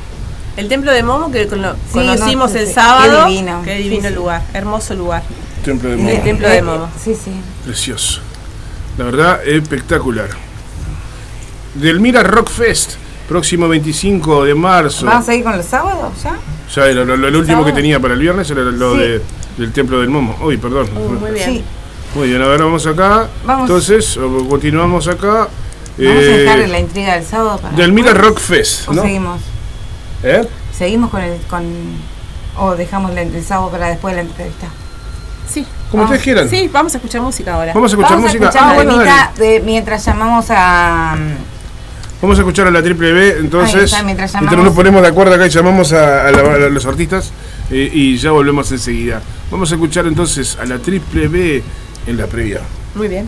El 0.56 0.68
templo 0.68 0.92
de 0.92 1.02
Momo 1.02 1.30
que 1.32 1.48
cono- 1.48 1.72
Sí, 1.74 1.94
conocimos 1.94 2.52
no, 2.52 2.58
sí, 2.58 2.64
el 2.64 2.72
sábado. 2.72 3.24
Qué 3.26 3.30
divino. 3.32 3.62
Qué 3.64 3.76
Sí, 3.78 3.82
divino 3.84 4.08
sí. 4.08 4.14
lugar. 4.14 4.42
Hermoso 4.52 4.94
lugar. 4.94 5.22
Templo 5.64 5.88
de 5.88 5.94
El 5.96 6.02
Momo. 6.02 6.22
templo 6.22 6.48
de 6.48 6.62
Momo. 6.62 6.88
Sí, 7.02 7.14
sí. 7.14 7.32
Precioso. 7.64 8.20
La 8.98 9.04
verdad, 9.04 9.40
espectacular. 9.46 10.28
Delmira 11.74 12.22
Rock 12.22 12.50
Fest, 12.50 12.92
próximo 13.28 13.66
25 13.68 14.44
de 14.44 14.54
marzo. 14.54 15.06
¿Vamos 15.06 15.28
a 15.28 15.34
ir 15.34 15.42
con 15.42 15.56
los 15.56 15.64
sábados 15.66 16.12
ya? 16.22 16.36
Ya 16.74 16.92
lo, 16.92 17.04
lo- 17.04 17.16
lo 17.30 17.38
último 17.38 17.64
que 17.64 17.72
tenía 17.72 17.98
para 17.98 18.14
el 18.14 18.20
viernes 18.20 18.50
era 18.50 18.62
lo 18.62 18.92
Sí. 18.94 18.98
de, 19.00 19.22
del 19.58 19.72
Templo 19.72 20.00
del 20.00 20.10
Momo. 20.10 20.36
Uy, 20.42 20.56
perdón. 20.58 20.88
Uh, 20.94 21.08
muy 21.20 21.30
bien. 21.32 21.48
Sí. 21.50 21.64
Muy 22.14 22.28
bien, 22.28 22.42
ahora 22.42 22.64
vamos 22.64 22.86
acá. 22.86 23.28
Vamos. 23.46 23.68
Entonces, 23.68 24.18
continuamos 24.48 25.08
acá. 25.08 25.28
Vamos 25.28 25.48
a 25.98 26.02
Eh, 26.02 26.38
dejar 26.38 26.68
la 26.68 26.78
intriga 26.80 27.14
del 27.14 27.24
sábado 27.24 27.58
para 27.58 27.76
Delmira 27.76 28.12
después, 28.12 28.26
Rock 28.28 28.40
Fest, 28.40 28.88
¿O 28.88 28.92
¿no? 28.94 29.02
seguimos? 29.02 29.40
¿Eh? 30.22 30.46
¿Seguimos 30.76 31.10
con 31.10 31.20
el... 31.22 31.38
con 31.48 31.64
o 32.58 32.74
dejamos 32.76 33.12
la- 33.14 33.22
el 33.22 33.44
sábado 33.44 33.70
para 33.70 33.88
después 33.88 34.14
de 34.14 34.22
la 34.22 34.28
entrevista? 34.28 34.66
Sí. 35.48 35.66
Como 35.90 36.04
ustedes 36.04 36.22
quieran. 36.22 36.48
Sí, 36.48 36.68
vamos 36.72 36.94
a 36.94 36.96
escuchar 36.98 37.20
música 37.22 37.54
ahora. 37.54 37.72
Vamos 37.74 37.90
a 37.90 37.94
escuchar 37.94 38.12
Vamos 38.12 38.24
música. 38.26 38.46
a 38.46 38.48
escuchar 38.48 38.68
Ah, 38.70 38.74
bueno, 38.74 38.98
de 39.36 39.60
mientras 39.64 40.04
llamamos 40.04 40.46
a... 40.50 41.16
Vamos 42.22 42.38
a 42.38 42.40
escuchar 42.42 42.68
a 42.68 42.70
la 42.70 42.82
triple 42.82 43.12
B, 43.12 43.36
entonces. 43.40 43.84
Está, 43.84 44.02
mientras 44.02 44.32
llamamos. 44.32 44.64
nos 44.64 44.74
ponemos 44.74 45.02
de 45.02 45.08
acuerdo 45.08 45.34
acá 45.34 45.46
y 45.46 45.50
llamamos 45.50 45.92
a, 45.92 46.28
a 46.28 46.30
la- 46.30 46.40
a 46.66 46.68
los 46.70 46.86
artistas 46.86 47.30
eh, 47.70 47.90
y 47.92 48.16
ya 48.16 48.30
volvemos 48.30 48.70
enseguida. 48.70 49.20
Vamos 49.50 49.70
a 49.72 49.74
escuchar 49.74 50.06
entonces 50.06 50.56
a 50.60 50.64
la 50.64 50.78
triple 50.78 51.28
B 51.28 51.62
en 52.06 52.16
la 52.16 52.26
previa. 52.26 52.60
Muy 52.94 53.08
bien. 53.08 53.26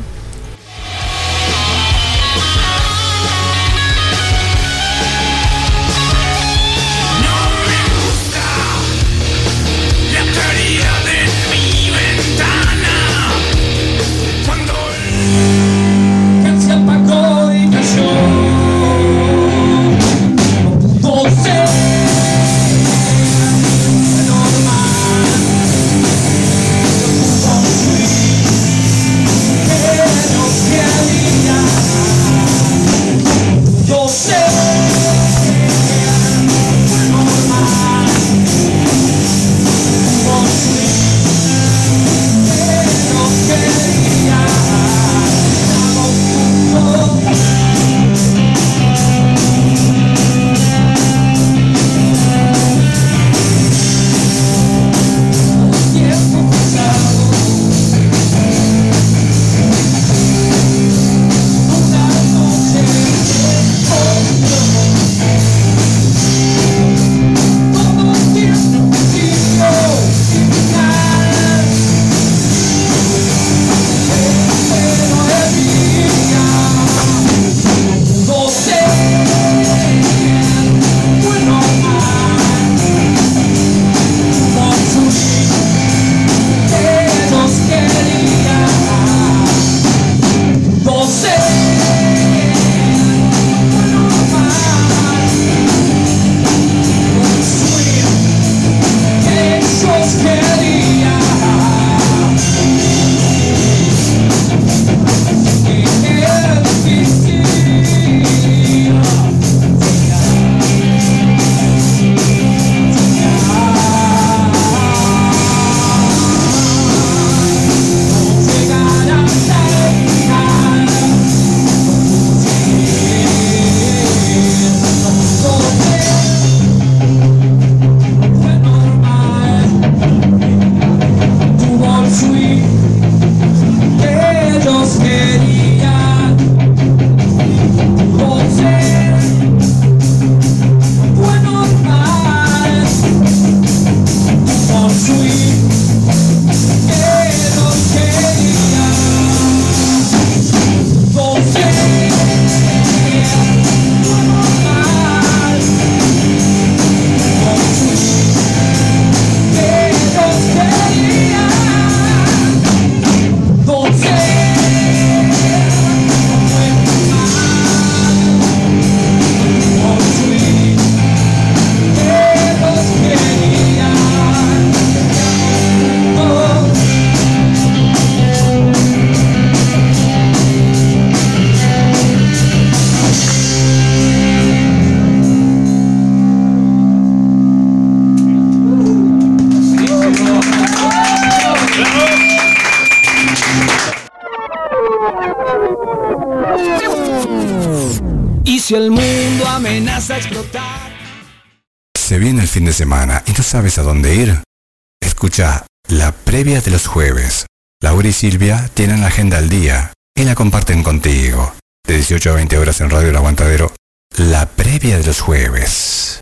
Silvia 208.31 208.71
tienen 208.73 209.03
la 209.03 209.09
agenda 209.09 209.37
al 209.37 209.51
día 209.51 209.93
y 210.17 210.25
la 210.25 210.35
comparten 210.35 210.83
contigo. 210.83 211.53
De 211.87 211.97
18 211.97 212.31
a 212.31 212.33
20 212.33 212.57
horas 212.57 212.81
en 212.81 212.89
Radio 212.89 213.11
El 213.11 213.17
Aguantadero. 213.17 213.71
La 214.17 214.47
previa 214.47 214.97
de 214.97 215.05
los 215.05 215.21
jueves. 215.21 216.21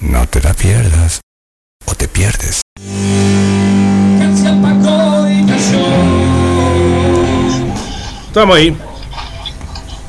No 0.00 0.26
te 0.26 0.40
la 0.42 0.52
pierdas. 0.52 1.20
O 1.86 1.94
te 1.94 2.08
pierdes. 2.08 2.60
Estamos 8.26 8.56
ahí. 8.56 8.76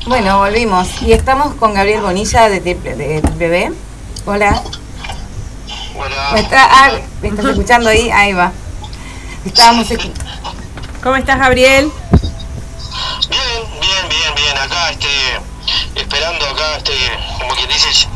Bueno, 0.06 0.38
volvimos. 0.38 1.02
Y 1.02 1.12
estamos 1.12 1.54
con 1.54 1.74
Gabriel 1.74 2.00
Bonilla 2.02 2.48
de, 2.48 2.60
de 2.60 3.22
Bebé. 3.36 3.72
Hola. 4.26 4.62
¿Me, 6.32 6.40
está- 6.40 6.66
ah, 6.68 6.90
¿me 7.22 7.28
estás 7.28 7.44
escuchando 7.46 7.88
ahí? 7.88 8.10
Ahí 8.10 8.32
va. 8.32 8.52
Estábamos 9.44 9.90
escu- 9.90 10.12
¿Cómo 11.02 11.16
estás, 11.16 11.38
Gabriel? 11.38 11.90
Bien, 13.28 13.80
bien, 13.80 14.08
bien, 14.08 14.34
bien. 14.36 14.58
Acá, 14.58 14.90
este, 14.90 15.08
esperando 16.00 16.46
acá, 16.46 16.76
este, 16.76 16.92
como 17.38 17.54
quien 17.54 17.68
dice, 17.68 18.06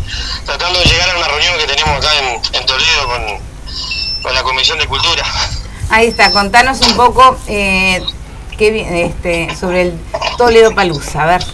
tratando 0.44 0.79
de 0.81 0.85
llegar 0.87 1.11
a 1.11 1.16
una 1.18 1.29
reunión 1.29 1.55
que 1.59 1.66
tenemos 1.66 1.97
acá 2.05 2.11
en, 2.18 2.57
en 2.61 2.66
Toledo 2.66 3.07
con, 3.07 4.23
con 4.23 4.35
la 4.35 4.42
Comisión 4.42 4.79
de 4.79 4.87
Cultura. 4.87 5.25
Ahí 5.90 6.09
está, 6.09 6.31
contanos 6.33 6.81
un 6.81 6.94
poco 6.97 7.38
eh, 7.47 8.03
qué 8.59 9.07
este, 9.07 9.55
sobre 9.57 9.83
el 9.83 10.01
Toledo 10.37 10.75
Palusa. 10.75 11.23
A 11.23 11.27
ver. 11.27 11.44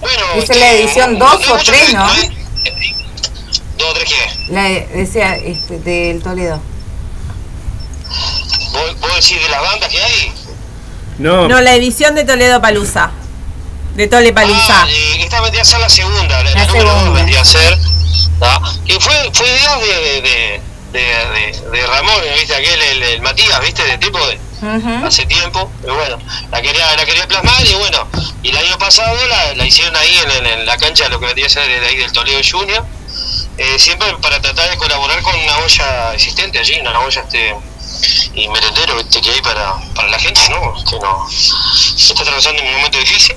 Bueno, 0.00 0.22
es 0.36 0.48
la 0.56 0.72
edición 0.72 1.18
dos 1.18 1.40
hay 1.40 1.44
o 1.48 1.52
mucho 1.54 1.64
tres, 1.64 1.86
que- 1.88 1.92
¿no? 1.94 2.04
hay- 2.06 2.28
¿Dos 3.78 3.88
o 3.90 3.94
tres 3.94 4.08
qué? 4.08 4.52
La 4.52 4.62
decía 4.96 5.36
este, 5.36 5.78
del 5.80 6.22
Toledo. 6.22 6.60
¿Vos, 9.18 9.24
vos 9.24 9.28
decís 9.30 9.42
de 9.42 9.48
las 9.50 9.60
bandas 9.62 9.88
que 9.90 10.02
hay? 10.02 10.32
No. 11.18 11.48
No, 11.48 11.60
la 11.60 11.74
edición 11.74 12.14
de 12.14 12.24
Toledo 12.24 12.60
Palusa. 12.60 13.10
De 13.94 14.06
Tole 14.06 14.32
Palusa. 14.32 14.82
Ah, 14.84 14.88
eh, 14.88 15.16
esta 15.24 15.40
vendría 15.40 15.62
a 15.62 15.64
ser 15.64 15.80
la 15.80 15.88
segunda, 15.88 16.22
la, 16.28 16.42
La 16.44 16.50
la 16.54 16.66
número 16.66 16.84
dos 16.84 16.92
segunda. 16.98 17.18
vendría 17.20 17.40
a 17.40 17.44
ser. 17.44 17.78
Que 18.86 19.00
fue, 19.00 19.30
fue 19.32 19.46
idea 19.48 19.76
de, 19.78 19.86
de, 19.86 20.20
de, 20.20 20.62
de, 20.92 21.00
de- 21.00 21.70
de 21.70 21.86
Ramón, 21.86 22.14
¿viste? 22.38 22.54
Aquel, 22.54 22.80
el, 22.80 23.02
el 23.02 23.22
Matías, 23.22 23.60
¿viste? 23.60 23.82
De 23.84 23.98
tipo 23.98 24.18
de, 24.28 24.38
hace 25.04 25.26
tiempo, 25.26 25.70
pero 25.82 25.94
bueno, 25.96 26.18
la 26.52 26.62
quería, 26.62 26.94
la 26.96 27.04
quería 27.04 27.26
plasmar 27.26 27.64
y 27.66 27.74
bueno, 27.74 28.06
y 28.42 28.50
el 28.50 28.56
año 28.56 28.78
pasado 28.78 29.16
la, 29.26 29.54
la 29.54 29.64
hicieron 29.66 29.96
ahí 29.96 30.16
en, 30.24 30.30
en- 30.30 30.46
en 30.60 30.66
la 30.66 30.76
cancha 30.78 31.04
de 31.04 31.10
lo 31.10 31.18
que 31.20 31.26
vendría 31.26 31.46
a 31.46 31.50
ser 31.50 31.66
de 31.66 31.86
ahí 31.86 31.96
del 31.96 32.12
Toledo 32.12 32.40
Junior, 32.48 32.84
eh, 33.56 33.78
siempre 33.78 34.06
para 34.22 34.40
tratar 34.40 34.70
de 34.70 34.76
colaborar 34.76 35.20
con 35.22 35.34
una 35.34 35.58
olla 35.58 36.14
existente 36.14 36.58
allí, 36.60 36.78
una 36.80 36.98
olla 37.00 37.20
este 37.22 37.54
y 38.34 38.48
merendero 38.48 38.96
¿viste? 38.96 39.20
que 39.20 39.30
hay 39.30 39.40
para, 39.42 39.74
para 39.94 40.08
la 40.08 40.18
gente, 40.18 40.40
¿no? 40.50 40.74
Que 40.84 40.98
no 40.98 41.26
está 41.28 42.22
atravesando 42.22 42.62
un 42.62 42.72
momento 42.72 42.98
difícil. 42.98 43.36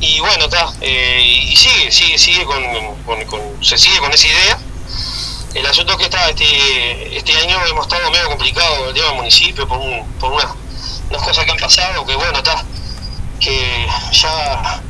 Y 0.00 0.20
bueno, 0.20 0.44
está, 0.44 0.72
eh, 0.80 1.20
y 1.24 1.56
sigue, 1.56 1.90
sigue, 1.90 2.18
sigue 2.18 2.44
con, 2.44 2.62
se 3.62 3.76
sigue 3.76 3.98
con 3.98 4.12
esa 4.12 4.26
idea. 4.28 4.58
El 5.54 5.66
asunto 5.66 5.96
que 5.96 6.04
está, 6.04 6.28
este, 6.28 7.16
este 7.16 7.36
año 7.38 7.58
hemos 7.66 7.86
estado 7.86 8.10
medio 8.10 8.28
complicado 8.28 8.88
el 8.88 8.94
tema 8.94 9.06
del 9.08 9.16
municipio 9.16 9.66
por, 9.66 9.78
un, 9.78 10.06
por 10.20 10.32
una- 10.32 10.54
unas 11.10 11.22
cosas 11.22 11.44
que 11.44 11.50
han 11.50 11.56
pasado, 11.56 12.04
que 12.06 12.14
bueno, 12.14 12.38
está, 12.38 12.64
que 13.40 13.86
ya 14.12 14.82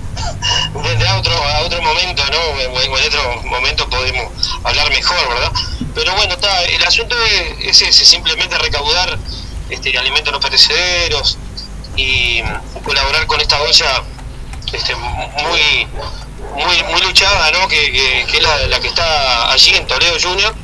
desde 0.82 1.08
a 1.08 1.16
otro, 1.16 1.32
a 1.32 1.60
otro 1.60 1.82
momento, 1.82 2.22
¿no? 2.30 2.60
En, 2.60 2.92
otro 3.06 3.42
momento 3.44 3.88
podemos 3.88 4.32
hablar 4.64 4.90
mejor, 4.90 5.28
¿verdad? 5.28 5.52
Pero 5.94 6.14
bueno, 6.14 6.34
está, 6.34 6.64
el 6.64 6.84
asunto 6.84 7.16
es, 7.24 7.66
es 7.80 7.82
ese, 7.82 8.04
simplemente 8.04 8.56
recaudar 8.58 9.18
este, 9.70 9.96
alimentos 9.98 10.32
no 10.32 10.40
perecederos 10.40 11.38
y 11.96 12.42
colaborar 12.84 13.26
con 13.26 13.40
esta 13.40 13.60
olla 13.60 14.02
este, 14.72 14.94
muy 14.94 15.86
muy 16.54 16.82
muy 16.84 17.00
luchada, 17.02 17.50
¿no? 17.50 17.66
Que, 17.68 18.22
es 18.22 18.42
la, 18.42 18.80
que 18.80 18.88
está 18.88 19.50
allí 19.52 19.74
en 19.74 19.86
Toledo 19.86 20.16
Junior, 20.20 20.54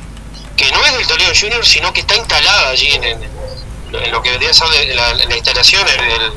que 0.55 0.71
no 0.71 0.83
es 0.85 0.93
del 0.93 1.07
Toledo 1.07 1.31
Junior, 1.39 1.65
sino 1.65 1.91
que 1.93 2.01
está 2.01 2.15
instalada 2.15 2.69
allí 2.69 2.91
en, 2.93 3.35
lo 4.11 4.21
que 4.21 4.29
vendría 4.31 4.51
a 4.51 4.53
ser 4.53 4.67
la, 4.95 5.13
la 5.13 5.35
instalación 5.35 5.85
del- 5.85 6.33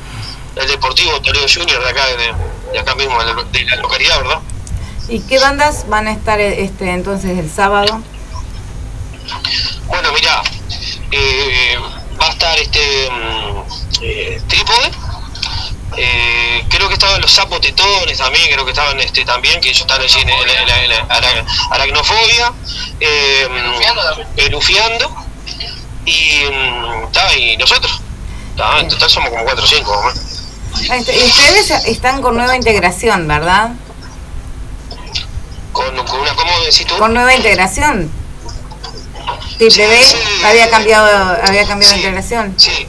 del 0.54 0.68
Deportivo 0.68 1.20
Toledo 1.20 1.46
Junior 1.52 1.82
de 1.82 1.90
acá, 1.90 2.06
de, 2.06 2.32
de 2.72 2.78
acá 2.78 2.94
mismo, 2.94 3.18
de 3.24 3.34
la, 3.34 3.76
la 3.76 3.82
localidad, 3.82 4.18
¿verdad? 4.18 4.40
¿Y 5.08 5.20
qué 5.20 5.38
bandas 5.38 5.88
van 5.88 6.06
a 6.08 6.12
estar 6.12 6.38
este 6.40 6.90
entonces 6.90 7.38
el 7.38 7.50
sábado? 7.50 8.02
Bueno, 9.86 10.12
mira, 10.12 10.42
eh, 11.10 11.76
va 12.20 12.26
a 12.26 12.30
estar 12.30 12.58
este 12.58 13.08
mm, 13.10 14.02
eh, 14.02 14.42
Trípode. 14.48 14.90
eh, 15.96 16.64
creo 16.68 16.88
que 16.88 16.94
estaban 16.94 17.20
los 17.20 17.32
sapos 17.32 17.60
tetones 17.60 18.18
también, 18.18 18.44
creo 18.52 18.64
que 18.64 18.70
estaban 18.72 19.00
este 19.00 19.24
también, 19.24 19.60
que 19.60 19.68
ellos 19.70 19.80
están 19.80 20.00
allí 20.00 20.20
en, 20.20 20.28
en- 20.28 20.48
en- 20.48 20.68
en- 20.68 20.92
en 20.92 21.10
ara- 21.10 21.44
aracnofobia, 21.70 22.52
eh, 23.00 23.48
pelufiando, 24.36 25.14
y, 26.04 26.44
mm, 26.52 27.12
ta, 27.12 27.34
y 27.36 27.56
nosotros. 27.56 28.00
Ta, 28.56 28.80
en 28.80 28.88
total 28.88 29.08
somos 29.10 29.30
como 29.30 29.44
4 29.44 29.64
o 29.64 29.66
5. 29.66 30.02
Ah, 30.02 30.12
este, 30.12 30.20
y 30.20 30.37
ustedes 30.86 31.70
están 31.86 32.22
con 32.22 32.36
nueva 32.36 32.56
integración, 32.56 33.26
¿verdad? 33.26 33.70
Con, 35.72 35.94
con 36.06 36.20
una, 36.20 36.34
¿cómo 36.34 36.50
decís 36.64 36.86
tú? 36.86 36.96
Con 36.98 37.14
nueva 37.14 37.34
integración. 37.34 38.10
Sí, 39.58 39.70
sí. 39.70 39.82
había 40.44 40.70
cambiado, 40.70 41.36
había 41.44 41.66
cambiado 41.66 41.92
de 41.94 42.00
Sí, 42.00 42.06
integración. 42.06 42.54
Sí, 42.56 42.86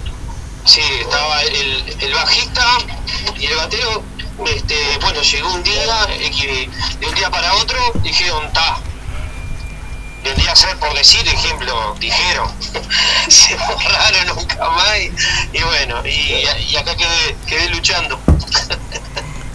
sí, 0.65 0.82
estaba 1.02 1.41
el, 1.43 1.95
el 1.99 2.13
bajista 2.13 2.63
y 3.38 3.45
el 3.45 3.56
batero. 3.56 4.04
Este, 4.45 4.75
bueno, 5.02 5.21
llegó 5.21 5.54
un 5.54 5.63
día, 5.63 6.06
de 6.08 7.08
un 7.08 7.15
día 7.15 7.30
para 7.30 7.54
otro 7.56 7.78
dijeron, 8.04 8.52
ta. 8.54 8.80
Vendría 10.30 10.52
a 10.52 10.56
ser, 10.56 10.78
por 10.78 10.94
decir 10.94 11.28
ejemplo, 11.28 11.96
dijeron. 12.00 12.52
Se 13.28 13.56
borraron 13.56 14.28
nunca 14.36 14.70
más. 14.70 14.98
Y, 15.00 15.58
y 15.58 15.63
bueno, 15.63 16.06
y, 16.06 16.46
y 16.70 16.76
acá 16.78 16.96
quedé, 16.96 17.36
quedé 17.48 17.70
luchando. 17.70 18.20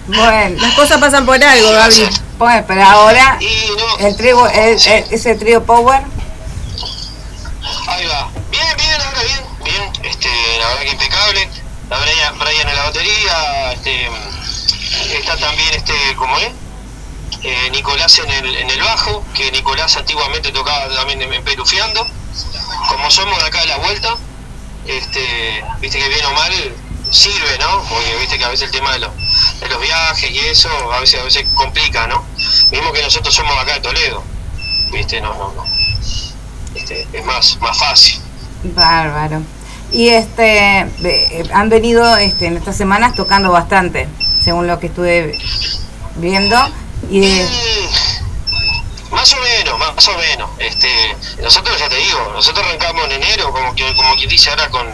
Bueno, 0.09 0.61
Las 0.61 0.75
cosas 0.75 0.99
pasan 1.01 1.25
por 1.25 1.43
algo, 1.43 1.71
Gaby. 1.73 2.09
bueno, 2.39 2.65
pero 2.67 2.85
ahora 2.85 3.39
Y 3.41 3.71
no, 3.79 4.07
el 4.07 4.17
trío, 4.17 4.47
el- 4.49 4.79
el- 4.87 5.07
ese 5.13 5.35
trío 5.37 5.65
Power, 5.65 6.03
Ahí 7.87 8.07
va. 8.07 8.29
Bien, 8.51 8.67
bien, 8.77 9.01
ahora 9.01 9.23
bien, 9.23 9.41
bien. 9.65 9.93
Este, 10.11 10.29
la 10.59 10.67
verdad 10.69 10.83
que 10.83 10.91
impecable. 10.91 11.49
La 11.89 11.99
Brian, 12.01 12.39
Brian 12.39 12.69
en 12.69 12.77
la 12.77 12.83
batería, 12.85 13.73
este, 13.73 14.09
está 15.19 15.37
también 15.37 15.73
este, 15.75 15.93
¿cómo 16.17 16.37
es? 16.39 16.49
Eh, 17.45 17.69
Nicolás 17.71 18.19
en 18.19 18.31
el, 18.31 18.57
en 18.57 18.71
el 18.71 18.81
bajo, 18.81 19.23
que 19.35 19.51
Nicolás 19.53 19.97
antiguamente 19.99 20.51
tocaba 20.51 20.89
también 20.95 21.21
en, 21.21 21.45
Pelufiando. 21.45 22.07
Como 22.89 23.11
somos 23.11 23.39
de 23.39 23.45
acá 23.47 23.61
de 23.61 23.67
la 23.67 23.77
vuelta, 23.77 24.17
este, 24.87 25.63
viste 25.81 25.99
que 25.99 26.09
bien 26.09 26.25
o 26.25 26.33
mal 26.33 26.53
sirve, 27.11 27.59
¿no? 27.59 27.83
Porque 27.89 28.17
viste 28.19 28.39
que 28.39 28.45
a 28.45 28.49
veces 28.49 28.67
el 28.67 28.71
tema 28.73 28.93
de 28.95 29.01
los, 29.01 29.11
viajes 29.81 30.31
y 30.31 30.39
eso 30.39 30.69
a 30.93 31.01
veces 31.01 31.21
a 31.21 31.25
veces 31.25 31.47
complica, 31.55 32.07
¿no? 32.07 32.25
Mismo 32.71 32.93
que 32.93 33.03
nosotros 33.03 33.35
somos 33.35 33.55
acá 33.59 33.75
de 33.75 33.81
Toledo, 33.81 34.23
viste, 34.91 35.21
no, 35.21 35.35
no, 35.35 35.53
no. 35.53 35.65
Este, 36.75 37.07
es 37.13 37.25
más, 37.25 37.59
más 37.61 37.79
fácil. 37.79 38.21
bárbaro. 38.75 39.43
Y 39.93 40.09
este 40.09 40.87
ve- 41.01 41.49
han 41.53 41.69
venido 41.69 42.17
este, 42.17 42.47
en 42.47 42.57
estas 42.57 42.77
semanas 42.77 43.15
tocando 43.15 43.53
bastante, 43.53 44.09
según 44.43 44.67
lo 44.67 44.81
que 44.81 44.87
estuve 44.87 45.39
viendo. 46.17 46.57
Y 47.11 47.21
de- 47.21 47.45
Mm, 47.45 49.15
Más 49.15 49.33
o 49.33 49.37
menos, 49.37 49.79
más 49.79 50.09
o 50.09 50.19
menos. 50.19 50.51
Este, 50.59 50.89
nosotros 51.41 51.79
ya 51.79 51.89
te 51.89 51.95
digo, 51.97 52.31
nosotros 52.35 52.67
arrancamos 52.67 53.05
en 53.05 53.13
enero, 53.13 53.53
como 53.53 53.73
que, 53.75 53.95
como 53.95 54.15
quien 54.17 54.29
dice 54.29 54.51
ahora 54.51 54.69
con, 54.71 54.87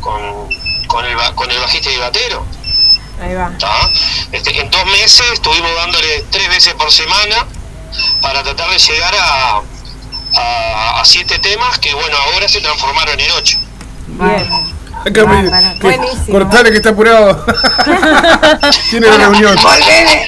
con, 0.00 0.48
con 0.86 1.04
el 1.06 1.16
con 1.34 1.50
el 1.50 1.58
bajista 1.58 1.90
y 1.90 1.94
el 1.94 2.00
batero. 2.00 2.44
Ahí 3.22 3.32
va. 3.34 3.50
¿tá? 3.58 3.90
Este, 4.32 4.60
en 4.60 4.68
dos 4.70 4.84
meses 4.86 5.22
estuvimos 5.32 5.70
dándole 5.76 6.24
tres 6.30 6.48
veces 6.50 6.74
por 6.74 6.90
semana 6.92 7.46
para 8.20 8.42
tratar 8.42 8.68
de 8.70 8.78
llegar 8.78 9.14
a, 9.16 9.62
a, 10.36 11.00
a 11.00 11.04
siete 11.04 11.38
temas 11.38 11.78
que 11.78 11.94
bueno 11.94 12.16
ahora 12.18 12.46
se 12.48 12.60
transformaron 12.60 13.18
en 13.18 13.30
ocho. 13.32 13.58
bueno, 14.08 14.63
Acá 15.06 15.26
me- 15.26 15.50
que- 15.78 15.80
Buenísimo. 15.80 16.38
cortale 16.38 16.70
que 16.70 16.76
está 16.78 16.90
apurado. 16.90 17.44
Tiene 18.90 19.06
Bueno, 19.08 19.24
reunión. 19.30 19.56
volveme. 19.62 20.26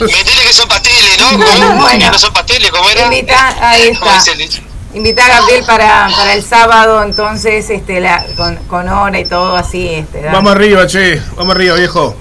Metele 0.00 0.42
que 0.42 0.52
son 0.52 0.68
pasteles, 0.68 1.18
¿no? 1.18 1.38
Bueno. 1.38 1.66
¿Cómo? 1.68 1.88
Que 1.88 1.98
no 2.10 2.18
son 2.18 2.32
pasteles, 2.32 2.70
¿cómo 2.70 2.88
era? 2.90 3.04
Invita, 3.04 3.56
ahí 3.70 3.94
¿Cómo 3.98 4.10
está. 4.10 5.24
a 5.24 5.28
Gabriel 5.28 5.64
para, 5.66 6.08
para 6.16 6.34
el 6.34 6.44
sábado, 6.44 7.02
entonces, 7.02 7.68
este, 7.70 8.00
la, 8.00 8.24
con, 8.36 8.56
con 8.66 8.88
hora 8.88 9.18
y 9.18 9.24
todo 9.24 9.56
así. 9.56 9.88
Este, 9.88 10.22
Vamos 10.30 10.52
arriba, 10.52 10.86
che. 10.86 11.20
Vamos 11.36 11.54
arriba, 11.54 11.76
viejo. 11.76 12.16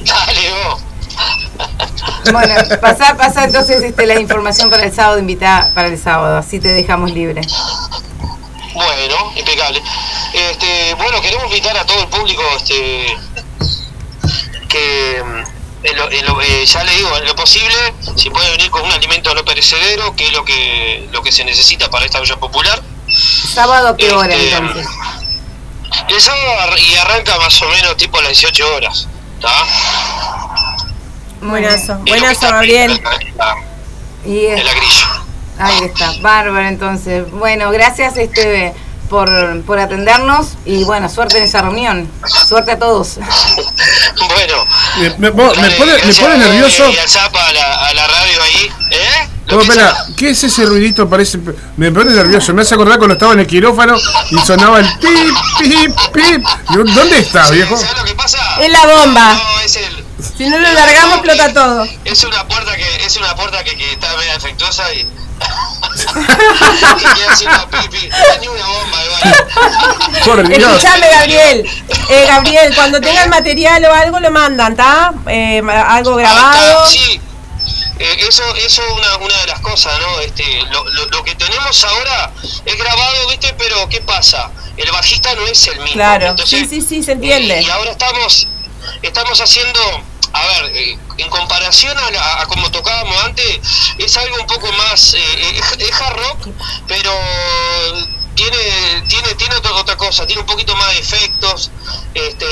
Dale, 0.00 0.50
vos. 0.68 0.82
Bueno, 2.32 2.54
pasa, 2.80 3.16
pasa 3.16 3.44
entonces 3.44 3.82
este, 3.82 4.04
la 4.06 4.18
información 4.20 4.68
para 4.70 4.84
el 4.84 4.92
sábado, 4.92 5.18
invita 5.18 5.70
para 5.74 5.88
el 5.88 5.98
sábado, 5.98 6.36
así 6.36 6.58
te 6.60 6.68
dejamos 6.68 7.10
libre. 7.12 7.40
Bueno, 8.74 9.32
impecable. 9.34 9.82
Este, 10.50 10.94
bueno, 10.94 11.20
queremos 11.20 11.46
invitar 11.46 11.76
a 11.76 11.84
todo 11.86 12.00
el 12.02 12.08
público 12.08 12.42
este, 12.56 13.16
que 14.68 15.22
mm, 15.24 15.86
en 15.86 15.96
lo- 15.96 16.10
en 16.10 16.26
lo- 16.26 16.40
eh, 16.42 16.64
ya 16.66 16.84
le 16.84 16.92
digo, 16.96 17.16
en 17.16 17.24
lo 17.26 17.34
posible, 17.36 17.74
si 18.16 18.30
puede 18.30 18.50
venir 18.52 18.70
con 18.70 18.82
un 18.82 18.92
alimento 18.92 19.34
no 19.34 19.44
perecedero, 19.44 20.14
que 20.16 20.26
es 20.26 20.32
lo 20.32 20.44
que 20.44 21.08
lo 21.12 21.22
que 21.22 21.32
se 21.32 21.44
necesita 21.44 21.88
para 21.90 22.04
esta 22.06 22.20
olla 22.20 22.36
popular. 22.36 22.82
¿Sábado 23.08 23.96
qué 23.96 24.10
hora 24.10 24.34
Este, 24.34 24.56
entonces? 24.56 24.86
El 26.08 26.20
sábado 26.20 26.76
y 26.76 26.94
arranca 26.96 27.38
más 27.38 27.60
o 27.62 27.68
menos 27.68 27.96
tipo 27.96 28.18
a 28.18 28.22
las 28.22 28.30
18 28.32 28.74
horas. 28.74 29.08
¿está? 29.36 29.52
Buenazo, 31.40 31.92
Es 31.94 31.98
buenazo, 32.04 32.32
está 32.32 32.50
Gabriel. 32.50 32.90
en 32.92 33.04
la- 33.04 33.14
en 33.14 33.36
la- 33.36 33.56
Y 34.24 34.46
en 34.46 34.58
es- 34.58 34.64
la 34.64 34.72
grilla. 34.74 35.22
ahí 35.58 35.84
está, 35.84 36.12
bárbaro 36.20 36.66
entonces. 36.66 37.30
Bueno, 37.30 37.70
gracias 37.70 38.16
este 38.16 38.74
por, 39.08 39.62
por 39.62 39.78
atendernos 39.78 40.48
y 40.64 40.84
bueno, 40.84 41.08
suerte 41.08 41.38
en 41.38 41.44
esa 41.44 41.62
reunión. 41.62 42.10
Suerte 42.48 42.72
a 42.72 42.78
todos. 42.78 43.16
Bueno. 44.28 44.64
Me, 44.98 45.10
me- 45.18 45.30
vos- 45.30 45.56
me 45.56 45.62
dale, 45.62 45.76
pone, 45.76 45.92
me 45.92 46.12
vos 46.12 46.38
nervioso. 46.38 46.90
Y 46.90 46.96
al 46.98 47.08
Zapa, 47.08 47.46
a 47.46 47.52
la, 47.52 47.86
a 47.88 47.94
la 47.94 48.06
radio 48.06 48.42
ahí. 48.42 48.70
¿Eh? 48.90 49.28
No, 49.48 49.60
espera. 49.60 49.94
¿qué 50.16 50.30
es 50.30 50.42
ese 50.42 50.64
ruidito? 50.66 51.08
Parece. 51.08 51.38
Me 51.76 51.92
pone 51.92 52.10
nervioso. 52.12 52.52
Me 52.52 52.62
hace 52.62 52.74
acordar 52.74 52.98
cuando 52.98 53.14
estaba 53.14 53.32
en 53.34 53.40
el 53.40 53.46
quirófano 53.46 53.96
y 54.30 54.38
sonaba 54.38 54.80
el 54.80 54.86
pip, 54.98 55.36
pip, 55.60 55.96
pip. 56.12 56.44
¿Dónde 56.70 57.18
está, 57.18 57.48
viejo? 57.50 57.76
¿Sabes 57.76 57.96
lo 57.98 58.04
que 58.04 58.14
pasa? 58.14 58.38
Es 58.60 58.70
la 58.70 58.86
bomba. 58.86 59.34
No, 59.34 59.60
es 59.60 59.76
el. 59.76 59.95
Si 60.36 60.46
no 60.48 60.58
lo 60.58 60.72
largamos, 60.72 61.16
explota 61.18 61.52
todo. 61.52 61.86
Es 62.04 62.24
una 62.24 62.46
puerta 62.48 62.74
que 62.76 63.04
es 63.04 63.16
una 63.16 63.34
puerta 63.36 63.62
que, 63.64 63.76
que 63.76 63.92
está 63.92 64.16
media 64.16 64.32
defectuosa 64.34 64.92
y. 64.94 65.00
y 66.16 67.30
haciendo 67.30 67.68
pipi. 67.68 68.08
Ni 68.40 68.48
una 68.48 68.66
bomba. 68.66 68.98
Por 70.24 70.48
Dios. 70.48 70.62
Escuchame, 70.62 71.08
Gabriel. 71.10 71.70
Eh, 72.08 72.24
Gabriel, 72.26 72.74
cuando 72.74 73.00
tengan 73.00 73.28
material 73.30 73.84
o 73.84 73.92
algo 73.92 74.20
lo 74.20 74.30
mandan, 74.30 74.72
¿está? 74.72 75.12
Eh, 75.26 75.62
algo 75.86 76.16
Ahí 76.16 76.24
grabado. 76.24 76.84
está, 76.86 76.92
sí. 76.92 77.20
Eh, 77.98 78.16
eso 78.28 78.42
eso 78.56 78.82
es 78.82 78.88
una, 78.92 79.16
una 79.16 79.40
de 79.40 79.46
las 79.46 79.60
cosas, 79.60 79.92
¿no? 80.00 80.20
Este, 80.20 80.44
lo, 80.70 80.84
lo, 80.90 81.06
lo 81.06 81.24
que 81.24 81.34
tenemos 81.34 81.82
ahora 81.84 82.30
es 82.64 82.76
grabado, 82.76 83.28
¿viste? 83.28 83.54
Pero 83.58 83.88
¿qué 83.88 84.00
pasa? 84.02 84.50
El 84.76 84.90
bajista 84.92 85.34
no 85.34 85.46
es 85.46 85.66
el 85.68 85.76
mismo. 85.80 85.94
Claro, 85.94 86.36
sí, 86.44 86.66
sí, 86.66 86.82
sí, 86.82 87.02
se 87.02 87.12
entiende. 87.12 87.58
eh, 87.58 87.62
y 87.62 87.70
ahora 87.70 87.92
estamos 87.92 88.48
estamos 89.02 89.40
haciendo, 89.40 89.80
a 90.32 90.46
ver, 90.46 90.72
eh, 90.74 90.98
en 91.18 91.30
comparación 91.30 91.96
a, 91.98 92.10
la- 92.10 92.40
a 92.42 92.46
como 92.46 92.70
tocábamos 92.70 93.16
antes, 93.24 93.60
es 93.98 94.16
algo 94.16 94.36
un 94.40 94.46
poco 94.46 94.70
más, 94.72 95.14
eh, 95.14 95.18
eh, 95.18 95.60
es, 95.78 95.88
es 95.88 96.00
hard 96.00 96.16
rock, 96.16 96.48
pero 96.86 97.10
tiene 98.34 99.02
tiene 99.08 99.34
tiene 99.34 99.54
otra, 99.56 99.72
otra 99.72 99.96
cosa, 99.96 100.26
tiene 100.26 100.40
un 100.42 100.46
poquito 100.46 100.74
más 100.76 100.88
de 100.92 100.98
efectos, 100.98 101.70
este 102.14 102.46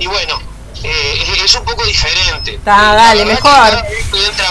y 0.00 0.06
bueno, 0.06 0.40
eh, 0.82 1.24
es, 1.36 1.42
es 1.44 1.54
un 1.54 1.64
poco 1.64 1.84
diferente. 1.84 2.54
Está, 2.56 2.76
La 2.76 2.94
dale, 2.94 3.24
mejor. 3.24 3.68
entra, 4.28 4.46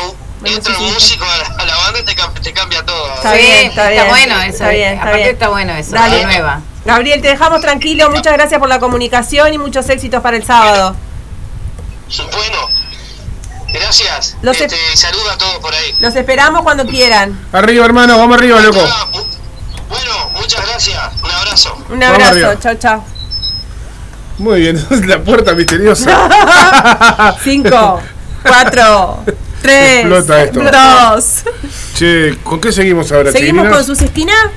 entra 0.46 0.78
un 0.78 0.94
músico 0.94 1.26
a 1.26 1.38
la, 1.38 1.46
a 1.62 1.66
la 1.66 1.76
banda 1.78 2.04
te, 2.06 2.16
cam- 2.16 2.42
te 2.42 2.54
cambia 2.54 2.84
todo. 2.86 3.14
Está 3.16 3.34
Sí, 3.36 3.42
bien, 3.42 3.68
está 3.70 3.90
bien. 3.90 4.08
bueno 4.08 4.36
eso. 4.42 4.50
Está 4.52 4.70
bien, 4.70 4.90
está 4.94 5.02
Aparte 5.04 5.18
bien. 5.24 5.30
está 5.34 5.50
bueno 5.50 5.74
eso, 5.76 5.92
Dale. 5.92 6.24
nueva. 6.24 6.62
Gabriel, 6.86 7.22
te 7.22 7.30
dejamos 7.30 7.62
tranquilo. 7.62 8.10
Muchas 8.10 8.34
gracias 8.34 8.60
por 8.60 8.70
la 8.70 8.80
comunicación 8.80 9.54
y 9.54 9.58
muchos 9.58 9.88
éxitos 9.90 10.22
para 10.22 10.38
el 10.38 10.44
sábado. 10.44 10.96
Bueno, 12.18 12.58
gracias. 13.74 14.36
Los 14.42 14.60
este, 14.60 14.76
saludo 14.96 15.32
a 15.32 15.38
todos 15.38 15.60
por 15.60 15.74
ahí. 15.74 15.96
Los 16.00 16.16
esperamos 16.16 16.62
cuando 16.64 16.86
quieran. 16.86 17.40
Arriba, 17.52 17.86
hermano, 17.86 18.18
vamos 18.18 18.38
arriba, 18.38 18.60
loco. 18.60 18.80
Ah, 18.86 19.08
bueno, 19.90 20.30
muchas 20.36 20.66
gracias. 20.68 21.00
Un 21.24 21.32
abrazo. 21.32 21.86
Un 21.90 22.04
abrazo. 22.04 22.56
Chao, 22.60 22.76
chao. 22.76 23.04
Muy 24.38 24.62
bien, 24.62 24.88
la 25.08 25.20
puerta 25.20 25.54
misteriosa. 25.54 27.38
Cinco, 27.44 28.02
cuatro, 28.42 29.24
tres, 29.62 30.06
esto. 30.06 30.60
dos. 30.60 31.44
Che, 31.96 32.40
¿con 32.44 32.60
qué 32.60 32.72
seguimos 32.72 33.12
ahora, 33.12 33.32
¿Seguimos 33.32 33.70
con 33.70 33.86
sus 33.86 34.02
esquinas? 34.02 34.50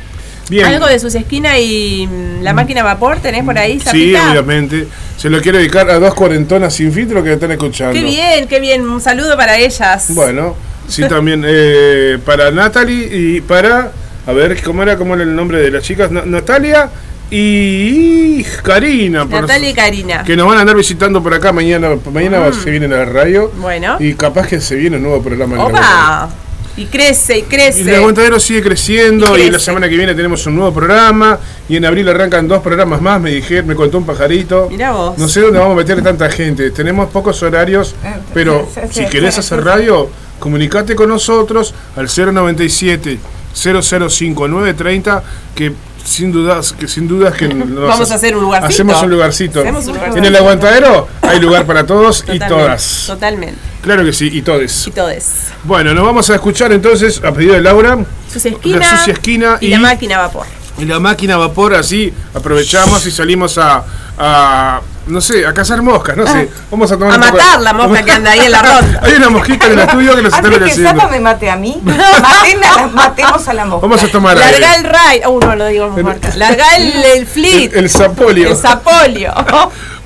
Bien. 0.48 0.64
¿Algo 0.66 0.86
de 0.86 0.98
sus 0.98 1.14
esquinas 1.14 1.58
y 1.58 2.06
mm, 2.10 2.42
la 2.42 2.52
máquina 2.52 2.82
a 2.82 2.84
vapor 2.84 3.18
tenés 3.18 3.42
por 3.44 3.58
ahí, 3.58 3.80
Sí, 3.80 4.14
obviamente. 4.14 4.86
Se 5.16 5.28
lo 5.30 5.40
quiero 5.40 5.58
dedicar 5.58 5.90
a 5.90 5.98
dos 5.98 6.14
cuarentonas 6.14 6.74
sin 6.74 6.92
filtro 6.92 7.22
que 7.24 7.32
están 7.32 7.50
escuchando. 7.50 7.94
Qué 7.94 8.02
bien, 8.04 8.46
qué 8.46 8.60
bien. 8.60 8.86
Un 8.88 9.00
saludo 9.00 9.36
para 9.36 9.58
ellas. 9.58 10.06
Bueno, 10.10 10.54
sí, 10.88 11.02
también 11.08 11.42
eh, 11.46 12.18
para 12.24 12.50
Natalie 12.50 13.08
y 13.10 13.40
para. 13.40 13.90
A 14.26 14.32
ver, 14.32 14.60
¿cómo 14.62 14.82
era, 14.82 14.96
cómo 14.96 15.14
era 15.14 15.22
el 15.24 15.34
nombre 15.34 15.58
de 15.58 15.70
las 15.70 15.82
chicas? 15.82 16.10
Na- 16.10 16.24
Natalia 16.26 16.90
y 17.30 18.42
Karina. 18.62 19.24
Natalia 19.24 19.70
y 19.70 19.74
Karina. 19.74 20.22
Que 20.24 20.36
nos 20.36 20.46
van 20.46 20.58
a 20.58 20.60
andar 20.60 20.76
visitando 20.76 21.22
por 21.22 21.32
acá 21.34 21.52
mañana. 21.52 21.90
Mañana 22.12 22.52
se 22.52 22.70
vienen 22.70 22.92
a 22.92 22.98
la 22.98 23.04
radio. 23.04 23.50
Bueno. 23.56 23.96
Y 23.98 24.14
capaz 24.14 24.46
que 24.48 24.60
se 24.60 24.74
viene 24.76 24.96
un 24.96 25.02
nuevo 25.04 25.22
programa. 25.22 25.56
en. 25.56 26.45
Y 26.76 26.86
crece, 26.86 27.36
y 27.38 27.40
Y 27.40 27.42
crece. 27.44 27.80
el 27.82 27.94
aguantadero 27.94 28.38
sigue 28.38 28.62
creciendo 28.62 29.36
Y 29.38 29.42
y, 29.42 29.50
la 29.50 29.58
semana 29.58 29.88
que 29.88 29.96
viene 29.96 30.14
tenemos 30.14 30.44
un 30.46 30.56
nuevo 30.56 30.74
programa 30.74 31.38
y 31.68 31.76
en 31.76 31.84
abril 31.86 32.08
arrancan 32.08 32.46
dos 32.46 32.60
programas 32.62 33.00
más, 33.00 33.20
me 33.20 33.30
dijeron, 33.30 33.66
me 33.66 33.74
contó 33.74 33.98
un 33.98 34.04
pajarito. 34.06 34.68
Mirá 34.70 34.92
vos. 34.92 35.16
No 35.18 35.26
sé 35.28 35.40
dónde 35.40 35.58
vamos 35.58 35.72
a 35.74 35.76
meter 35.76 36.02
tanta 36.02 36.28
gente, 36.30 36.70
tenemos 36.70 37.10
pocos 37.10 37.42
horarios, 37.42 37.94
Eh, 38.04 38.14
pero 38.34 38.68
sí, 38.72 38.80
sí, 38.90 39.04
si 39.04 39.06
querés 39.10 39.34
sí, 39.34 39.40
hacer 39.40 39.58
sí. 39.60 39.64
radio, 39.64 40.10
comunicate 40.38 40.94
con 40.94 41.08
nosotros 41.08 41.74
al 41.96 42.08
097 42.08 43.18
005930 43.54 45.22
que 45.54 45.72
sin 46.06 46.32
dudas 46.32 46.72
que 46.72 46.88
sin 46.88 47.08
dudas 47.08 47.34
que 47.34 47.48
nos 47.54 47.88
Vamos 47.88 48.10
a 48.10 48.14
hacer 48.14 48.36
un 48.36 48.42
lugarcito. 48.44 48.72
Hacemos 48.72 49.02
un 49.02 49.10
lugarcito. 49.10 49.60
Hacemos 49.60 49.86
un 49.86 49.94
lugarcito. 49.94 50.18
En 50.18 50.24
el 50.24 50.36
aguantadero 50.36 51.08
hay 51.22 51.40
lugar 51.40 51.66
para 51.66 51.84
todos 51.84 52.24
y 52.32 52.38
todas. 52.38 53.04
Totalmente. 53.06 53.58
Claro 53.82 54.04
que 54.04 54.12
sí, 54.12 54.30
y 54.32 54.42
todes. 54.42 54.86
Y 54.86 54.90
todes. 54.90 55.48
Bueno, 55.64 55.94
nos 55.94 56.04
vamos 56.04 56.28
a 56.30 56.34
escuchar 56.34 56.72
entonces, 56.72 57.22
a 57.24 57.32
pedido 57.32 57.54
de 57.54 57.60
Laura, 57.60 57.98
Sus 58.32 58.44
esquinas. 58.46 58.80
La 58.80 58.98
sucia 58.98 59.12
esquina 59.12 59.58
y, 59.60 59.66
y- 59.66 59.70
la 59.70 59.78
máquina 59.80 60.16
a 60.16 60.26
vapor. 60.26 60.46
Y 60.78 60.84
la 60.84 61.00
máquina 61.00 61.34
a 61.34 61.38
vapor, 61.38 61.74
así 61.74 62.12
aprovechamos 62.34 63.04
y 63.06 63.10
salimos 63.10 63.56
a, 63.58 63.84
a, 64.18 64.80
no 65.06 65.20
sé, 65.20 65.46
a 65.46 65.54
cazar 65.54 65.80
moscas, 65.82 66.16
no 66.16 66.26
sé. 66.26 66.48
Vamos 66.70 66.90
a 66.92 66.96
tomar 66.98 67.12
A 67.12 67.16
un 67.16 67.20
poco 67.22 67.36
de- 67.36 67.42
matar 67.42 67.60
la 67.62 67.72
mosca 67.72 68.02
que 68.04 68.12
anda 68.12 68.30
ahí 68.32 68.40
en 68.40 68.50
la 68.52 68.62
ronda. 68.62 69.00
Hay 69.02 69.12
una 69.14 69.30
mosquita 69.30 69.66
en 69.66 69.72
el 69.72 69.78
estudio 69.80 70.16
que 70.16 70.22
nos 70.22 70.34
está 70.34 70.48
Antes 70.48 70.74
que. 70.76 70.82
Zapa 70.82 71.08
me 71.08 71.20
mate 71.20 71.50
a 71.50 71.56
mí, 71.56 71.80
maten 71.84 72.64
a 72.64 72.76
la- 72.76 72.86
matemos 72.88 73.48
a 73.48 73.54
la 73.54 73.64
mosca. 73.64 73.86
Vamos 73.86 74.02
a 74.02 74.08
tomar 74.08 74.36
Larga 74.36 74.72
aire. 74.72 74.78
el 74.80 74.84
ray. 74.92 75.20
Uh, 75.26 75.40
no 75.40 75.56
lo 75.56 75.66
digo 75.66 75.88
marca. 76.02 76.36
Larga 76.36 76.76
el, 76.76 76.92
el 77.16 77.26
fleet. 77.26 77.72
El, 77.72 77.84
el 77.84 77.90
sapolio. 77.90 78.48
El 78.50 78.56
sapolio. 78.56 79.32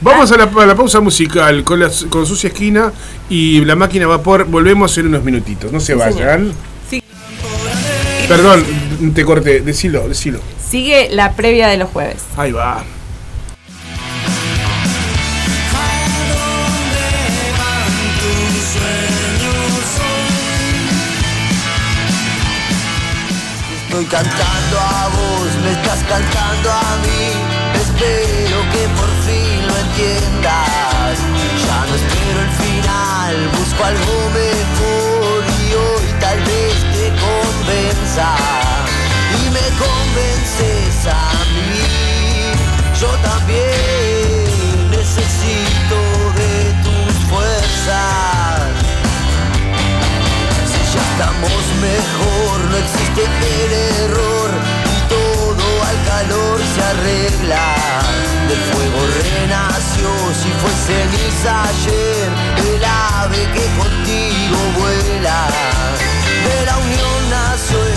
Vamos 0.03 0.31
a 0.33 0.37
la, 0.37 0.45
a 0.45 0.67
la 0.67 0.75
pausa 0.75 1.01
musical 1.01 1.63
con, 1.65 1.81
la, 1.81 1.91
con 2.09 2.25
Sucia 2.27 2.49
Esquina 2.49 2.91
y 3.29 3.65
la 3.65 3.77
máquina 3.77 4.05
a 4.07 4.09
vapor. 4.09 4.45
Volvemos 4.45 4.97
en 4.99 5.09
unos 5.09 5.23
minutitos. 5.25 5.71
No 5.73 5.79
se 5.81 5.93
señor. 5.95 6.11
vayan. 6.15 6.53
Sí. 6.89 7.03
Perdón, 8.29 8.65
te 9.15 9.25
corté. 9.25 9.61
Decilo, 9.61 10.09
decilo. 10.09 10.41
Sigue 10.71 11.09
la 11.11 11.33
previa 11.33 11.67
de 11.67 11.79
los 11.79 11.91
jueves. 11.91 12.23
Ahí 12.37 12.53
va. 12.53 12.85
Estoy 23.83 24.05
cantando 24.05 24.79
a 24.79 25.09
vos, 25.09 25.49
me 25.65 25.73
estás 25.73 26.05
cantando 26.05 26.71
a 26.71 26.97
mí. 27.03 27.33
Espero 27.75 28.61
que 28.71 28.87
por 28.95 29.11
fin 29.27 29.67
lo 29.67 29.77
entiendas. 29.77 31.19
Ya 31.67 31.85
no 31.85 31.95
espero 31.97 32.41
el 32.43 32.51
final, 32.51 33.49
busco 33.59 33.85
algo 33.85 34.31
mejor 34.31 35.45
y 35.69 35.75
hoy 35.75 36.21
tal 36.21 36.39
vez 36.39 36.75
te 36.95 37.11
convenza. 37.19 38.60
Convences 40.13 41.07
a 41.07 41.31
mí. 41.55 42.51
Yo 43.01 43.07
también 43.23 44.91
necesito 44.91 45.99
de 46.35 46.75
tus 46.83 47.15
fuerzas. 47.31 48.61
Si 50.67 50.81
ya 50.95 51.03
estamos 51.13 51.63
mejor, 51.81 52.61
no 52.71 52.77
existe 52.77 53.23
el 53.23 53.73
error 54.03 54.51
y 54.85 55.09
todo 55.09 55.65
al 55.89 55.99
calor 56.05 56.59
se 56.75 56.83
arregla. 56.83 57.77
Del 58.49 58.63
fuego 58.73 59.01
renació, 59.23 60.09
si 60.43 60.51
fue 60.59 60.73
ceniza 60.87 61.63
ayer, 61.69 62.29
el 62.75 62.85
ave 62.85 63.43
que 63.55 63.65
contigo 63.79 64.59
vuela. 64.77 65.47
De 66.49 66.67
la 66.67 66.77
unión 66.79 67.31
nació 67.31 67.90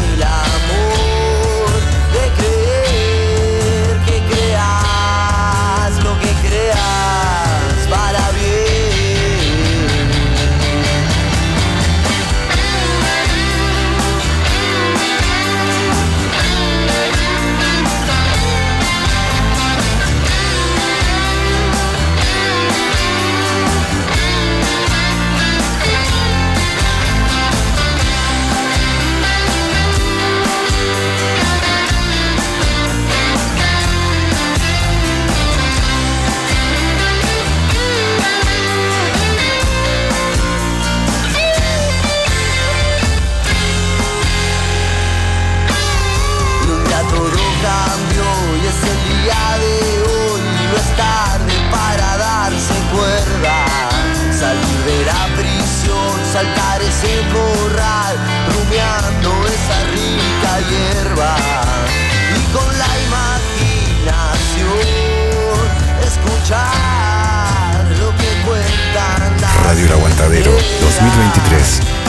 saltar 56.34 56.82
ese 56.82 57.22
corral, 57.32 58.18
rumiando 58.48 59.30
esa 59.48 59.84
rica 59.92 60.52
hierba 60.68 61.36
y 62.36 62.42
con 62.52 62.68
la 62.80 62.92
imaginación 63.08 64.82
escuchar 66.02 67.86
lo 68.00 68.10
que 68.18 68.30
cuentan 68.48 69.64
Radio 69.64 69.86
El 69.86 69.92
Aguantadero 69.92 70.52
2023. 70.82 72.03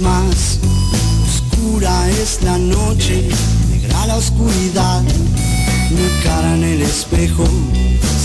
Más. 0.00 0.58
Oscura 1.26 2.08
es 2.10 2.42
la 2.42 2.58
noche, 2.58 3.28
negra 3.70 4.06
la 4.06 4.16
oscuridad. 4.16 5.02
Mi 5.90 6.22
cara 6.22 6.54
en 6.54 6.64
el 6.64 6.82
espejo 6.82 7.44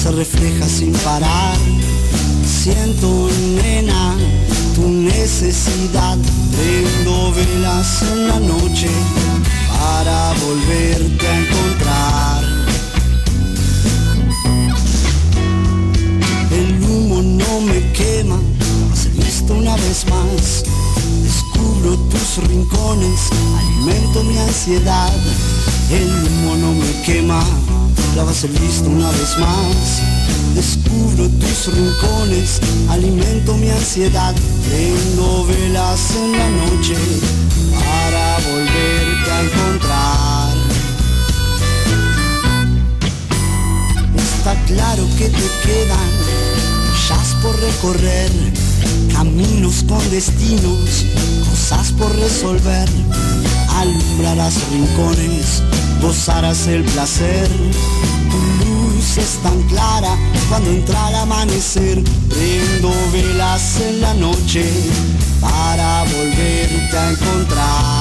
se 0.01 0.11
refleja 0.11 0.67
sin 0.67 0.93
parar. 0.93 1.57
Siento, 2.45 3.29
nena, 3.61 4.15
tu 4.75 4.87
necesidad. 4.87 6.17
Prendo 6.55 7.33
velas 7.33 8.03
en 8.13 8.27
la 8.27 8.39
noche 8.39 8.89
para 9.79 10.33
volverte 10.45 11.27
a 11.27 11.39
encontrar. 11.39 12.43
El 16.51 16.83
humo 16.83 17.21
no 17.21 17.61
me 17.61 17.91
quema, 17.91 18.39
has 18.91 19.13
visto 19.15 19.53
una 19.53 19.75
vez 19.75 20.05
más. 20.09 20.63
Descubro 21.79 22.09
tus 22.09 22.37
rincones, 22.49 23.29
alimento 23.57 24.23
mi 24.25 24.37
ansiedad. 24.37 25.13
El 25.89 26.09
humo 26.09 26.57
no 26.57 26.73
me 26.73 27.01
quema, 27.03 27.41
la 28.17 28.25
vas 28.25 28.45
visto 28.59 28.89
una 28.89 29.09
vez 29.11 29.37
más. 29.37 30.01
Descubro 30.55 31.29
tus 31.29 31.73
rincones, 31.73 32.59
alimento 32.89 33.55
mi 33.55 33.69
ansiedad. 33.69 34.35
Prendo 34.67 35.45
velas 35.45 36.15
en 36.17 36.31
la 36.33 36.49
noche 36.49 36.95
para 37.71 38.39
volverte 38.39 39.31
a 39.31 39.41
encontrar. 39.41 40.57
Está 44.17 44.53
claro 44.65 45.07
que 45.17 45.29
te 45.29 45.47
quedan 45.63 46.11
millas 46.91 47.35
por 47.41 47.57
recorrer, 47.57 48.31
caminos 49.11 49.83
con 49.87 50.09
destinos, 50.09 51.05
cosas 51.49 51.91
por 51.91 52.15
resolver. 52.15 52.87
Alumbrarás 53.77 54.55
rincones, 54.71 55.63
gozarás 56.01 56.67
el 56.67 56.83
placer. 56.83 57.47
Tu 58.31 58.65
luz 58.65 59.17
es 59.17 59.39
tan 59.43 59.61
clara 59.63 60.17
cuando 60.49 60.69
entra 60.69 61.09
el 61.09 61.15
amanecer. 61.15 62.03
Prendo 62.29 62.91
velas 63.11 63.79
en 63.81 64.01
la 64.01 64.13
noche 64.13 64.65
para 65.41 66.03
volverte 66.03 66.97
a 66.97 67.11
encontrar. 67.11 67.98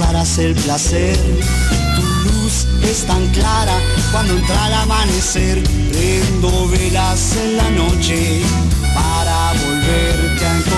Gozarás 0.00 0.38
el 0.38 0.54
placer. 0.54 1.16
Tu 1.94 2.32
luz 2.32 2.66
es 2.82 3.04
tan 3.04 3.26
clara 3.28 3.78
cuando 4.10 4.34
entra 4.34 4.68
el 4.68 4.74
amanecer. 4.74 5.62
Prendo 5.62 6.68
velas 6.68 7.36
en 7.36 7.56
la 7.58 7.70
noche 7.70 8.40
para 8.94 9.52
volverte 9.62 10.46
a 10.46 10.56
encontrar. 10.56 10.69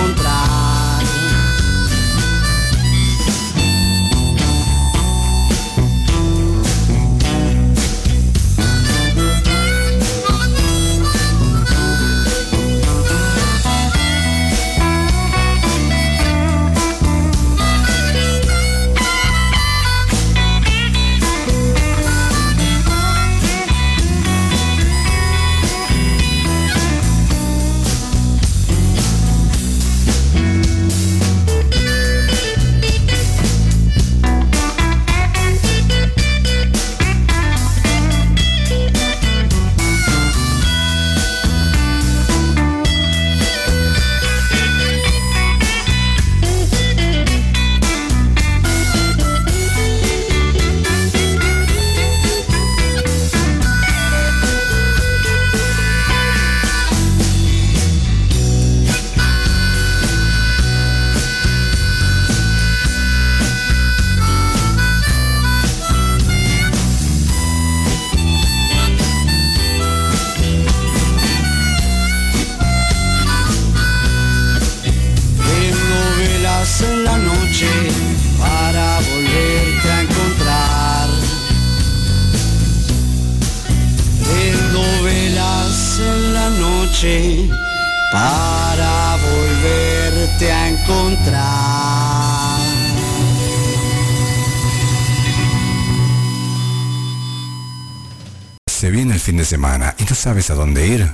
Sabes 100.23 100.49
a 100.49 100.55
dónde 100.55 100.87
ir. 100.87 101.13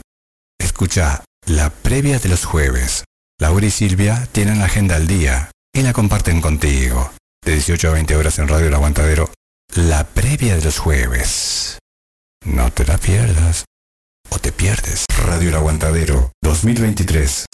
Escucha 0.60 1.24
la 1.48 1.72
previa 1.72 2.20
de 2.20 2.30
los 2.30 2.46
jueves. 2.46 3.06
Laura 3.40 3.66
y 3.66 3.72
Silvia 3.72 4.28
tienen 4.32 4.60
la 4.60 4.66
agenda 4.66 4.98
al 4.98 5.08
día 5.08 5.50
y 5.74 5.82
la 5.82 5.94
comparten 5.94 6.42
contigo. 6.42 7.12
De 7.44 7.54
18 7.54 7.90
a 7.90 7.94
20 7.94 8.16
horas 8.16 8.38
en 8.38 8.48
Radio 8.48 8.68
El 8.68 8.76
Aguantadero. 8.76 9.32
La 9.74 10.04
previa 10.04 10.56
de 10.56 10.62
los 10.62 10.78
jueves. 10.78 11.80
No 12.46 12.72
te 12.72 12.86
la 12.86 13.00
pierdas. 13.00 13.66
O 14.30 14.38
te 14.38 14.52
pierdes. 14.52 15.06
Radio 15.26 15.50
El 15.50 15.56
Aguantadero 15.56 16.32
2023. 16.44 17.46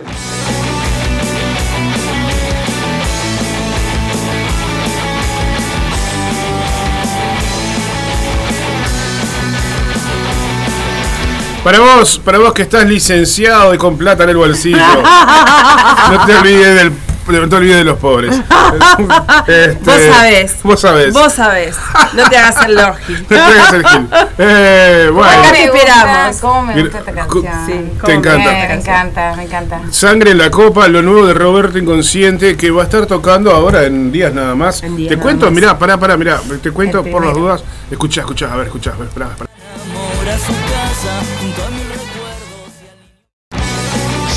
Para 11.66 11.80
vos, 11.80 12.22
para 12.24 12.38
vos 12.38 12.54
que 12.54 12.62
estás 12.62 12.86
licenciado 12.86 13.74
y 13.74 13.80
con 13.80 13.98
plata 13.98 14.24
en 14.24 14.30
el 14.30 14.38
bolsillo, 14.38 14.78
no 16.12 16.26
te 16.28 16.36
olvides 16.36 16.76
del 16.76 16.92
no 17.28 17.50
te 17.50 17.56
olvides 17.56 17.78
de 17.78 17.84
los 17.84 17.98
pobres. 17.98 18.36
Este, 19.48 19.80
Vos 19.84 20.00
sabés. 20.00 20.56
Vos 20.62 20.80
sabés. 20.80 21.14
Vós 21.14 21.34
sabés. 21.34 21.76
No 22.14 22.30
te 22.30 22.38
hagas 22.38 22.66
el 22.66 22.76
lorgi. 22.76 23.14
No 23.20 23.28
te 23.28 23.40
hagas 23.40 23.74
el 23.74 23.88
gil. 23.88 24.08
Eh, 24.38 25.10
bueno. 25.12 25.32
Acá 25.32 25.52
te 25.54 25.64
esperamos. 25.64 26.38
¿Cómo 26.38 26.62
me 26.62 26.82
gusta 26.84 27.00
esta 27.00 27.12
canción? 27.12 27.46
Sí, 27.66 27.92
Te 28.06 28.14
encanta. 28.14 28.52
Me, 28.52 28.68
me 28.68 28.74
encanta, 28.76 29.34
me 29.36 29.44
encanta. 29.46 29.82
Sangre 29.90 30.32
en 30.32 30.38
la 30.38 30.52
copa, 30.52 30.88
lo 30.88 31.02
nuevo 31.02 31.26
de 31.26 31.34
Roberto 31.34 31.80
Inconsciente 31.80 32.56
que 32.56 32.70
va 32.70 32.84
a 32.84 32.86
estar 32.86 33.08
tocando 33.08 33.52
ahora 33.52 33.86
en 33.86 34.12
días 34.12 34.32
nada 34.32 34.54
más. 34.54 34.84
En 34.84 34.96
días 34.96 35.10
te 35.10 35.16
nada 35.16 35.24
cuento, 35.24 35.46
más. 35.48 35.54
mirá, 35.56 35.80
pará, 35.80 35.98
pará, 35.98 36.16
mirá, 36.16 36.40
te 36.62 36.70
cuento 36.70 37.04
por 37.04 37.26
las 37.26 37.34
dudas. 37.34 37.64
Escuchá, 37.90 38.22
escuchá, 38.22 38.54
a 38.54 38.58
ver, 38.58 38.68
escuchá, 38.68 38.92
a 38.92 38.98
ver, 38.98 39.10
a 40.36 40.38
su 40.38 40.54
casa, 40.54 41.35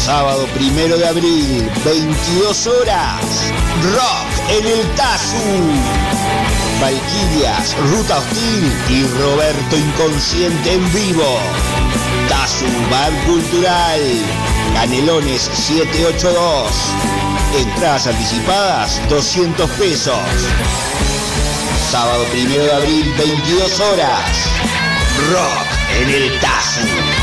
Sábado 0.09 0.46
primero 0.54 0.96
de 0.96 1.06
abril, 1.06 1.70
22 1.84 2.66
horas. 2.66 3.52
Rock 3.92 4.48
en 4.48 4.66
el 4.66 4.88
Tazu. 4.94 5.36
Valquirias, 6.80 7.76
Ruta 7.90 8.16
Hostil 8.16 8.72
y 8.88 9.04
Roberto 9.20 9.76
Inconsciente 9.76 10.72
en 10.72 10.92
vivo. 10.94 11.38
Tazu 12.26 12.64
Bar 12.90 13.12
Cultural. 13.26 14.00
Canelones 14.72 15.42
782. 15.42 16.72
Entradas 17.59 18.06
anticipadas 18.06 19.06
200 19.11 19.68
pesos. 19.72 20.16
Sábado 21.90 22.24
primero 22.30 22.64
de 22.64 22.72
abril, 22.72 23.14
22 23.18 23.80
horas. 23.80 24.24
Rock 25.30 25.66
en 26.00 26.09
el 26.09 26.40
Tazu. 26.40 27.18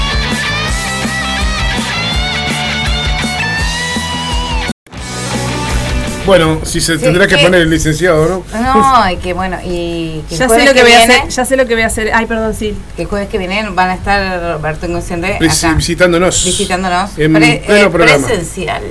Bueno, 6.26 6.59
si 6.63 6.82
se 6.82 6.97
Sí, 6.97 7.03
tendrá 7.03 7.28
que 7.28 7.38
poner 7.38 7.61
el 7.61 7.69
licenciado, 7.69 8.43
¿no? 8.53 8.59
No, 8.59 9.11
y 9.11 9.17
que 9.17 9.34
bueno, 9.34 9.57
y 9.63 10.21
que 10.30 10.36
Ya 10.38 10.49
sé 10.49 10.65
lo 10.65 10.73
que 10.73 10.82
voy 10.82 10.91
a 10.91 10.97
viene, 10.97 11.15
hacer. 11.17 11.30
Ya 11.30 11.45
sé 11.45 11.55
lo 11.57 11.67
que 11.67 11.73
voy 11.76 11.84
a 11.84 11.88
hacer. 11.88 12.11
Ay, 12.13 12.26
perdón, 12.26 12.53
sí. 12.55 12.76
Que 12.95 13.03
el 13.03 13.07
jueves 13.07 13.30
que 13.30 13.38
viene 13.38 13.63
van 13.71 13.89
a 13.89 13.93
estar 13.95 14.55
Roberto 14.57 14.86
Inconsciente 14.88 15.38
Vis- 15.39 15.63
acá, 15.63 15.76
visitándonos. 15.76 16.43
visitándonos. 16.45 17.17
En 17.17 17.34
Pre- 17.34 17.63
pleno 17.65 17.88
eh, 17.88 17.89
programa. 17.89 18.26
presencial. 18.28 18.84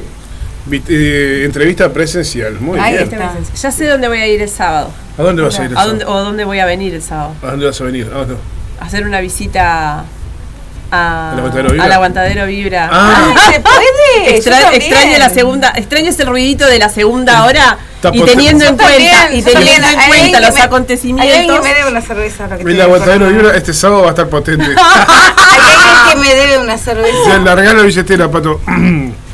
Eh, 0.71 1.43
entrevista 1.45 1.93
presencial, 1.93 2.59
muy 2.61 2.79
Ahí 2.79 2.93
bien. 2.95 3.05
está. 3.13 3.35
Ya 3.61 3.71
sé 3.71 3.87
dónde 3.87 4.09
voy 4.09 4.19
a 4.19 4.27
ir 4.27 4.41
el 4.41 4.49
sábado. 4.49 4.91
¿A 5.19 5.23
dónde 5.23 5.43
vas 5.43 5.59
a 5.59 5.65
ir? 5.65 5.71
el 5.73 5.77
¿A 5.77 5.85
dónde, 5.87 6.05
sábado? 6.05 6.21
o 6.21 6.25
dónde 6.25 6.45
voy 6.45 6.59
a 6.59 6.67
venir 6.67 6.95
el 6.95 7.03
sábado. 7.03 7.35
¿A 7.43 7.51
dónde 7.51 7.67
vas 7.67 7.81
a 7.81 7.85
venir? 7.85 8.07
¿A 8.13 8.19
dónde? 8.19 8.35
A 8.81 8.85
hacer 8.87 9.07
una 9.07 9.21
visita 9.21 10.05
a, 10.95 11.33
¿Al 11.33 11.39
Aguantadero 11.39 11.71
Vibra? 11.71 11.85
al 11.85 11.93
Aguantadero 11.93 12.47
Vibra. 12.47 12.89
Ah. 12.93 13.33
Ay, 13.37 13.53
¿Se 13.55 13.61
puede? 13.61 14.37
Extra- 14.37 14.75
extraño 14.75 15.19
la 15.19 15.29
segunda, 15.31 15.73
extraño 15.77 16.11
ese 16.11 16.25
ruidito 16.25 16.67
de 16.67 16.79
la 16.79 16.89
segunda 16.89 17.45
hora 17.45 17.79
y 18.13 18.23
teniendo 18.23 18.65
en 18.67 18.77
cuenta 18.77 19.33
y 19.33 19.43
yo 19.43 19.53
también. 19.53 19.81
teniendo 19.81 19.89
en 19.89 20.09
cuenta 20.09 20.41
los 20.41 20.55
me- 20.55 20.61
acontecimientos. 20.63 21.57
que 21.61 21.69
me 21.69 21.75
debe 21.75 21.89
una 21.91 22.01
cerveza. 22.03 22.47
Lo 22.49 22.59
que 22.59 22.63
El 22.73 22.81
aguantadero 22.81 23.29
Vibra 23.29 23.57
este 23.57 23.73
sábado 23.75 24.03
va 24.03 24.09
a 24.09 24.11
estar 24.11 24.29
potente. 24.29 24.65
Hay 24.67 25.57
alguien 25.71 26.11
que 26.11 26.17
me 26.29 26.35
debe 26.35 26.59
una 26.59 26.79
cerveza. 26.79 27.39
largá 27.45 27.75
la 27.75 27.83
billetera, 27.83 28.31
pato. 28.31 28.61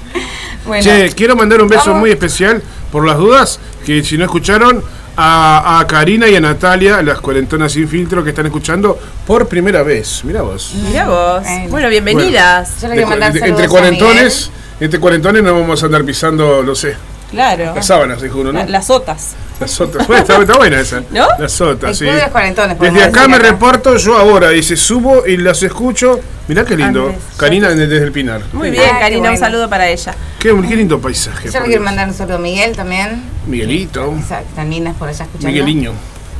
Bueno, 0.66 0.84
Che, 0.84 1.10
quiero 1.16 1.34
mandar 1.36 1.60
un 1.62 1.68
beso 1.68 1.86
Vamos. 1.86 2.00
muy 2.00 2.10
especial 2.10 2.62
por 2.92 3.04
las 3.06 3.16
dudas, 3.16 3.58
que 3.84 4.04
si 4.04 4.18
no 4.18 4.24
escucharon, 4.24 4.84
a, 5.16 5.78
a 5.80 5.86
Karina 5.86 6.28
y 6.28 6.36
a 6.36 6.40
Natalia, 6.40 7.02
las 7.02 7.20
cuarentonas 7.20 7.72
sin 7.72 7.88
filtro 7.88 8.22
que 8.24 8.30
están 8.30 8.46
escuchando 8.46 8.98
por 9.26 9.48
primera 9.48 9.82
vez. 9.82 10.22
Mira 10.24 10.42
vos. 10.42 10.72
Mira 10.88 11.06
vos. 11.08 11.42
Bueno. 11.44 11.68
Bueno, 11.70 11.88
bienvenidas. 11.88 12.80
yo 12.80 12.88
le 12.88 12.94
De 12.94 12.94
quiero 12.96 13.06
cu- 13.06 13.10
mandar 13.10 13.32
de- 13.32 13.40
saludos 13.40 13.60
entre 13.60 13.66
a 13.66 13.68
cuarentones, 13.68 14.50
entre 14.80 15.00
cuarentones 15.00 15.42
no 15.42 15.60
vamos 15.60 15.82
a 15.82 15.86
andar 15.86 16.04
pisando, 16.04 16.62
no 16.62 16.74
sé, 16.74 16.96
Claro. 17.30 17.72
las 17.74 17.86
sábanas, 17.86 18.20
dijo 18.20 18.38
uno, 18.38 18.52
¿no? 18.52 18.58
La- 18.60 18.66
las 18.66 18.90
otas. 18.90 19.34
Las 19.60 19.70
sotas. 19.70 20.06
Bueno, 20.06 20.22
está, 20.22 20.36
está 20.40 20.56
buena 20.56 20.80
esa. 20.80 21.02
¿No? 21.10 21.26
Las 21.38 21.52
sotas, 21.52 21.96
sí. 21.98 22.04
Desde 22.06 22.22
acá 22.22 23.28
me 23.28 23.36
acá. 23.36 23.44
reporto 23.44 23.96
yo 23.96 24.16
ahora. 24.16 24.50
Dice, 24.50 24.76
subo 24.76 25.26
y 25.26 25.36
las 25.36 25.62
escucho. 25.62 26.18
Mirá 26.48 26.64
qué 26.64 26.76
lindo. 26.76 27.14
Karina 27.36 27.68
desde 27.68 27.98
el 28.02 28.10
Pinar. 28.10 28.40
Muy 28.52 28.70
bien, 28.70 28.90
Karina, 28.98 29.30
un 29.30 29.38
saludo 29.38 29.68
para 29.68 29.86
ella. 29.88 30.14
Qué, 30.38 30.48
qué 30.68 30.76
lindo 30.76 30.98
paisaje. 31.00 31.50
Yo 31.50 31.60
le 31.60 31.66
quiero 31.66 31.82
mandar 31.82 32.08
un 32.08 32.14
saludo 32.14 32.36
a 32.36 32.40
Miguel 32.40 32.74
también. 32.74 33.22
Miguelito. 33.46 34.14
Exacto, 34.18 34.62
lindas 34.64 34.96
por 34.96 35.08
allá 35.08 35.24
escuchando. 35.24 35.48
Migueliño. 35.48 35.92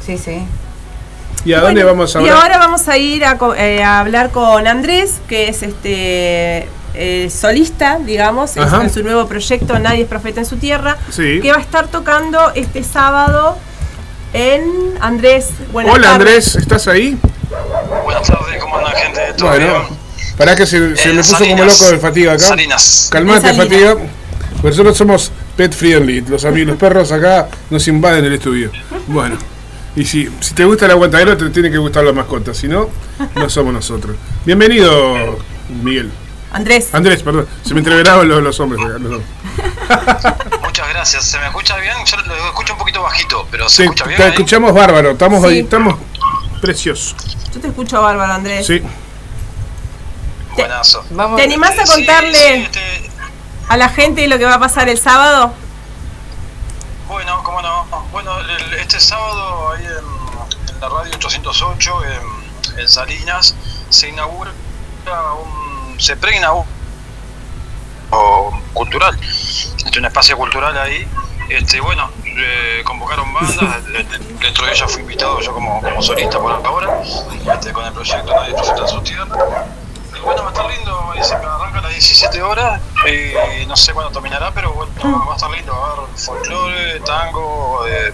Sí, 0.05 0.17
sí. 0.19 0.43
¿Y 1.45 1.53
a 1.53 1.61
dónde 1.61 1.85
vamos 1.85 2.15
Y 2.15 2.19
ahora? 2.19 2.43
ahora 2.43 2.59
vamos 2.59 2.89
a 2.89 2.99
ir 2.99 3.25
a, 3.25 3.39
eh, 3.57 3.83
a 3.83 4.01
hablar 4.01 4.31
con 4.31 4.67
Andrés, 4.67 5.21
que 5.29 5.49
es 5.49 5.63
este 5.63 6.69
eh, 6.95 7.31
solista, 7.31 7.99
digamos, 7.99 8.57
en, 8.57 8.63
Ajá. 8.65 8.83
en 8.83 8.91
su 8.91 9.03
nuevo 9.03 9.27
proyecto 9.27 9.79
Nadie 9.79 10.03
es 10.03 10.09
Profeta 10.09 10.41
en 10.41 10.47
su 10.47 10.57
Tierra, 10.57 10.97
Sí. 11.11 11.41
que 11.41 11.51
va 11.53 11.59
a 11.59 11.61
estar 11.61 11.89
tocando 11.89 12.53
este 12.55 12.83
sábado 12.83 13.57
en 14.33 14.63
Andrés. 15.01 15.49
buenas 15.73 15.95
Hola 15.95 16.09
tardes. 16.13 16.21
Andrés, 16.21 16.57
¿estás 16.57 16.89
ahí? 16.89 17.19
Buenas 18.05 18.27
tardes, 18.27 18.61
¿cómo 18.63 18.77
andan 18.79 18.93
gente? 18.95 19.21
¿Todo 19.37 19.49
Bueno, 19.51 19.67
bien? 19.67 19.99
pará 20.37 20.55
que 20.57 20.67
se, 20.67 20.97
se 20.97 21.11
Eh, 21.11 21.13
me 21.15 21.23
puso 21.23 21.39
como 21.39 21.65
loco 21.65 21.91
de 21.91 21.99
fatiga 21.99 22.33
acá. 22.33 22.45
Salinas. 22.45 23.09
Calmate, 23.11 23.55
fatiga. 23.55 23.97
Nosotros 24.63 24.97
somos 24.97 25.33
pet 25.57 25.73
friendly. 25.73 26.21
Los 26.23 26.45
amigos, 26.45 26.69
los 26.71 26.77
perros 26.79 27.11
acá 27.13 27.49
nos 27.71 27.87
invaden 27.89 28.25
el 28.25 28.35
estudio. 28.35 28.71
Bueno, 29.07 29.37
y 29.97 30.05
si, 30.05 30.29
si 30.41 30.55
te 30.55 30.65
gusta 30.65 30.85
el 30.85 30.93
aguantadero, 30.93 31.37
te 31.37 31.49
tiene 31.51 31.71
que 31.71 31.79
gustar 31.79 32.05
la 32.05 32.13
mascota. 32.13 32.53
Si 32.55 32.69
no, 32.69 32.89
no 33.35 33.49
somos 33.51 33.73
nosotros. 33.73 34.17
Bienvenido, 34.45 35.39
Miguel. 35.83 36.11
Andrés. 36.53 36.89
Andrés, 36.93 37.23
perdón. 37.23 37.47
Se 37.65 37.75
me 37.75 37.81
entreveraban 37.81 38.29
los, 38.29 38.43
los 38.43 38.59
hombres 38.61 38.85
acá. 38.85 38.99
los 38.99 39.11
dos. 39.13 39.23
Muchas 40.63 40.89
gracias. 40.89 41.25
¿Se 41.25 41.39
me 41.39 41.47
escucha 41.47 41.77
bien? 41.77 41.95
Yo 42.05 42.17
lo 42.17 42.47
escucho 42.49 42.73
un 42.73 42.79
poquito 42.79 43.03
bajito, 43.03 43.47
pero 43.51 43.69
¿se 43.69 43.77
Sí, 43.77 43.83
escucha 43.85 44.05
bien? 44.07 44.17
te 44.17 44.23
ahí? 44.25 44.31
escuchamos 44.31 44.73
bárbaro. 44.75 45.11
Estamos 45.13 45.43
Sí. 45.43 45.49
ahí, 45.49 45.59
estamos 45.61 45.95
preciosos. 46.61 47.15
Yo 47.55 47.61
te 47.61 47.69
escucho 47.69 48.01
bárbaro, 48.03 48.33
Andrés. 48.33 48.67
Sí. 48.67 48.83
Buenazo. 50.57 51.05
Vamos. 51.11 51.37
¿Te 51.37 51.45
animás 51.45 51.79
a 51.79 51.87
Sí, 51.87 51.93
contarle 51.95 52.35
sí, 52.35 52.63
este, 52.65 53.11
a 53.69 53.77
la 53.77 53.89
gente 53.89 54.27
lo 54.27 54.39
que 54.39 54.45
va 54.45 54.55
a 54.55 54.61
pasar 54.61 54.89
el 54.89 54.99
sábado? 54.99 55.55
bueno, 57.09 57.43
cómo 57.43 57.61
no. 57.63 57.87
Bueno, 58.13 58.39
el- 58.41 58.75
este 58.75 59.01
sábado 59.01 59.73
ahí 59.73 59.85
en, 59.85 60.75
en 60.75 60.81
la 60.81 60.89
radio 60.89 61.13
808 61.15 61.93
en, 62.05 62.79
en 62.81 62.89
Salinas 62.89 63.55
se 63.89 64.09
inaugura 64.09 64.53
un. 65.43 65.70
Se 66.01 66.17
preinaugura 66.17 66.69
o 68.11 68.53
cultural. 68.73 69.17
Este, 69.23 69.99
un 69.99 70.05
espacio 70.07 70.37
cultural 70.37 70.77
ahí. 70.79 71.07
Este, 71.49 71.81
bueno, 71.81 72.09
eh, 72.25 72.83
convocaron 72.85 73.33
bandas, 73.35 73.85
de- 73.87 74.05
de- 74.05 74.19
dentro 74.41 74.67
de 74.67 74.73
ellas 74.73 74.91
fui 74.91 75.03
invitado 75.03 75.41
yo 75.41 75.53
como, 75.53 75.81
como 75.81 76.01
solista 76.03 76.39
por 76.39 76.53
ahora, 76.53 77.01
este, 77.03 77.73
con 77.73 77.85
el 77.85 77.93
proyecto 77.93 78.33
Nadie 78.35 78.55
Presenta 78.55 78.87
su 78.87 79.01
Tierra. 79.03 79.67
Y 80.17 80.21
bueno, 80.21 80.43
va 80.43 80.49
a 80.49 80.53
estar 80.53 80.67
lindo, 80.71 81.13
se 81.23 81.35
arranca 81.35 81.79
a 81.79 81.83
las 81.83 81.91
17 81.93 82.43
horas, 82.43 82.81
y 83.07 83.67
no 83.67 83.77
sé 83.77 83.93
cuándo 83.93 84.13
terminará, 84.13 84.53
pero 84.53 84.73
bueno, 84.73 84.93
va 85.27 85.33
a 85.33 85.37
estar 85.37 85.51
lindo, 85.51 85.73
va 85.73 85.89
a 85.89 85.93
haber 85.93 86.17
folclore, 86.17 87.01
tango, 87.01 87.87
eh, 87.89 88.13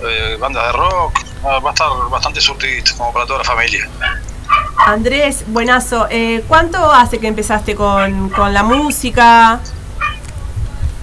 eh, 0.00 0.36
bandas 0.40 0.66
de 0.66 0.72
rock, 0.72 1.20
va 1.44 1.58
va 1.60 1.70
a 1.70 1.72
estar 1.72 1.88
bastante 2.10 2.40
surtidito, 2.40 2.92
como 2.96 3.12
para 3.12 3.26
toda 3.26 3.38
la 3.40 3.44
familia. 3.44 3.88
Andrés, 4.76 5.44
buenazo. 5.46 6.06
Eh, 6.10 6.44
¿Cuánto 6.48 6.92
hace 6.92 7.18
que 7.18 7.26
empezaste 7.26 7.74
con, 7.74 8.30
con 8.30 8.52
la 8.52 8.62
música? 8.62 9.60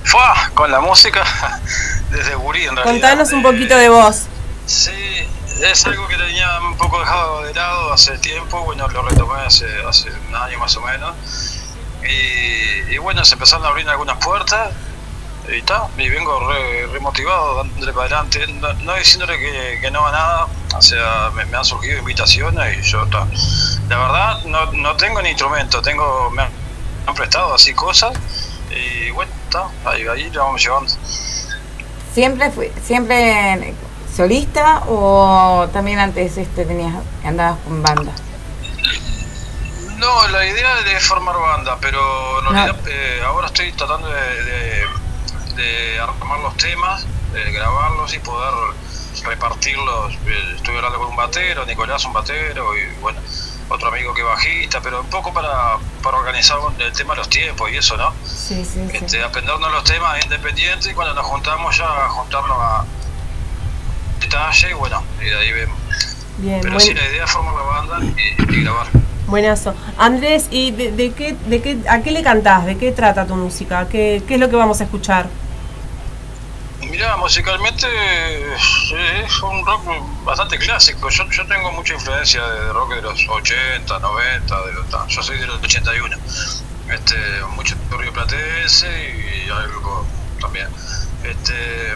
¡Fua! 0.03 0.51
Con 0.53 0.71
la 0.71 0.81
música, 0.81 1.23
desde 2.11 2.35
gurí 2.35 2.63
en 2.63 2.75
realidad. 2.75 2.83
Contanos 2.83 3.31
un 3.33 3.43
poquito 3.43 3.75
de 3.75 3.89
vos. 3.89 4.23
Sí, 4.65 5.27
es 5.63 5.85
algo 5.85 6.07
que 6.07 6.17
tenía 6.17 6.59
un 6.59 6.77
poco 6.77 6.99
dejado 6.99 7.43
de 7.43 7.53
lado 7.53 7.93
hace 7.93 8.17
tiempo, 8.17 8.63
bueno, 8.63 8.87
lo 8.89 9.01
retomé 9.03 9.41
hace, 9.41 9.65
hace 9.87 10.09
un 10.29 10.35
año 10.35 10.59
más 10.59 10.75
o 10.77 10.81
menos. 10.81 11.15
Y, 12.03 12.93
y 12.93 12.97
bueno, 12.97 13.23
se 13.23 13.35
empezaron 13.35 13.65
a 13.65 13.69
abrir 13.69 13.87
algunas 13.89 14.17
puertas 14.17 14.69
y 15.49 15.57
está, 15.57 15.87
y 15.97 16.09
vengo 16.09 16.39
re, 16.49 16.87
re 16.87 16.99
motivado, 16.99 17.57
dándole 17.63 17.93
para 17.93 18.05
adelante, 18.05 18.45
no, 18.47 18.73
no 18.73 18.95
diciéndole 18.95 19.37
que, 19.39 19.79
que 19.81 19.91
no 19.91 20.05
a 20.05 20.11
nada, 20.11 20.47
o 20.75 20.81
sea, 20.81 21.29
me, 21.33 21.45
me 21.45 21.57
han 21.57 21.65
surgido 21.65 21.99
invitaciones 21.99 22.77
y 22.77 22.81
yo, 22.89 23.05
ta. 23.07 23.25
la 23.89 23.97
verdad, 23.97 24.43
no, 24.45 24.71
no 24.73 24.95
tengo 24.95 25.21
ni 25.21 25.29
instrumento, 25.29 25.81
tengo, 25.81 26.29
me 26.31 26.43
han, 26.43 26.49
me 26.51 27.09
han 27.09 27.15
prestado 27.15 27.53
así 27.55 27.73
cosas 27.73 28.13
y 28.69 29.09
bueno, 29.11 29.31
está, 29.45 29.67
ahí, 29.85 30.07
ahí 30.07 30.29
lo 30.29 30.45
vamos 30.45 30.61
llevando. 30.63 30.93
¿Siempre 32.13 32.51
fui, 32.51 32.71
siempre 32.83 33.73
solista 34.15 34.83
o 34.87 35.67
también 35.73 35.99
antes 35.99 36.37
este 36.37 36.65
tenías 36.65 36.93
andabas 37.23 37.57
con 37.63 37.81
banda? 37.81 38.11
No, 39.97 40.27
la 40.29 40.45
idea 40.45 40.79
es 40.95 41.03
formar 41.07 41.37
banda, 41.37 41.77
pero 41.79 42.39
en 42.39 42.45
realidad 42.53 42.75
eh, 42.87 43.21
ahora 43.25 43.47
estoy 43.47 43.71
tratando 43.73 44.07
de, 44.09 44.43
de- 44.43 44.85
de 45.55 45.99
armar 45.99 46.39
los 46.39 46.55
temas, 46.57 47.05
de 47.33 47.51
grabarlos 47.51 48.13
y 48.13 48.19
poder 48.19 48.53
repartirlos. 49.23 50.13
Eh, 50.25 50.53
Estoy 50.55 50.75
hablando 50.77 50.97
con 50.99 51.07
un 51.09 51.15
batero, 51.15 51.65
Nicolás 51.65 52.03
un 52.05 52.13
batero 52.13 52.75
y 52.77 52.93
bueno, 53.01 53.19
otro 53.69 53.87
amigo 53.89 54.13
que 54.13 54.23
bajista, 54.23 54.81
pero 54.81 55.01
un 55.01 55.09
poco 55.09 55.33
para, 55.33 55.77
para 56.03 56.17
organizar 56.17 56.57
el 56.79 56.91
tema 56.93 57.13
de 57.13 57.19
los 57.19 57.29
tiempos 57.29 57.71
y 57.71 57.77
eso, 57.77 57.95
¿no? 57.97 58.13
Sí, 58.25 58.63
sí, 58.65 58.87
sí. 58.91 58.97
Este, 59.05 59.23
aprendernos 59.23 59.71
los 59.71 59.83
temas 59.83 60.21
independientes 60.23 60.91
y 60.91 60.93
cuando 60.93 61.13
nos 61.13 61.25
juntamos 61.25 61.77
ya 61.77 61.87
juntarnos 62.09 62.57
a 62.59 62.85
detalle 64.19 64.69
y 64.71 64.73
bueno, 64.73 65.03
y 65.21 65.25
de 65.25 65.37
ahí 65.37 65.51
vemos. 65.51 65.77
Bien, 66.37 66.59
Pero 66.61 66.73
buen- 66.73 66.85
sí, 66.85 66.93
la 66.93 67.05
idea 67.07 67.23
es 67.25 67.31
formar 67.31 67.53
la 67.53 67.61
banda 67.61 67.99
y, 68.17 68.53
y 68.53 68.63
grabar. 68.63 68.87
Buenazo. 69.27 69.73
Andrés, 69.97 70.47
¿y 70.51 70.71
de, 70.71 70.91
de 70.91 71.11
qué, 71.11 71.35
de 71.47 71.61
qué, 71.61 71.77
a 71.89 72.01
qué 72.01 72.11
le 72.11 72.23
cantás? 72.23 72.65
¿De 72.65 72.77
qué 72.77 72.91
trata 72.91 73.25
tu 73.25 73.35
música? 73.35 73.87
¿Qué, 73.87 74.23
es 74.27 74.39
lo 74.39 74.49
que 74.49 74.55
vamos 74.55 74.81
a 74.81 74.83
escuchar? 74.85 75.27
Mira, 76.89 77.15
musicalmente 77.17 77.85
eh, 77.87 79.23
es 79.25 79.41
un 79.41 79.65
rock 79.65 79.81
bastante 80.25 80.57
clásico. 80.57 81.09
Yo, 81.09 81.29
yo 81.29 81.45
tengo 81.47 81.71
mucha 81.71 81.93
influencia 81.93 82.43
de 82.43 82.73
rock 82.73 82.95
de 82.95 83.01
los 83.03 83.27
80, 83.29 83.99
90, 83.99 84.65
de 84.65 84.73
los, 84.73 84.85
yo 85.07 85.21
soy 85.23 85.37
de 85.37 85.47
los 85.47 85.57
81. 85.61 86.17
Este, 86.91 87.15
mucho 87.55 87.75
río 87.97 88.11
platense 88.11 88.87
y 89.45 89.49
algo 89.49 90.05
también. 90.41 90.67
Este, 91.23 91.93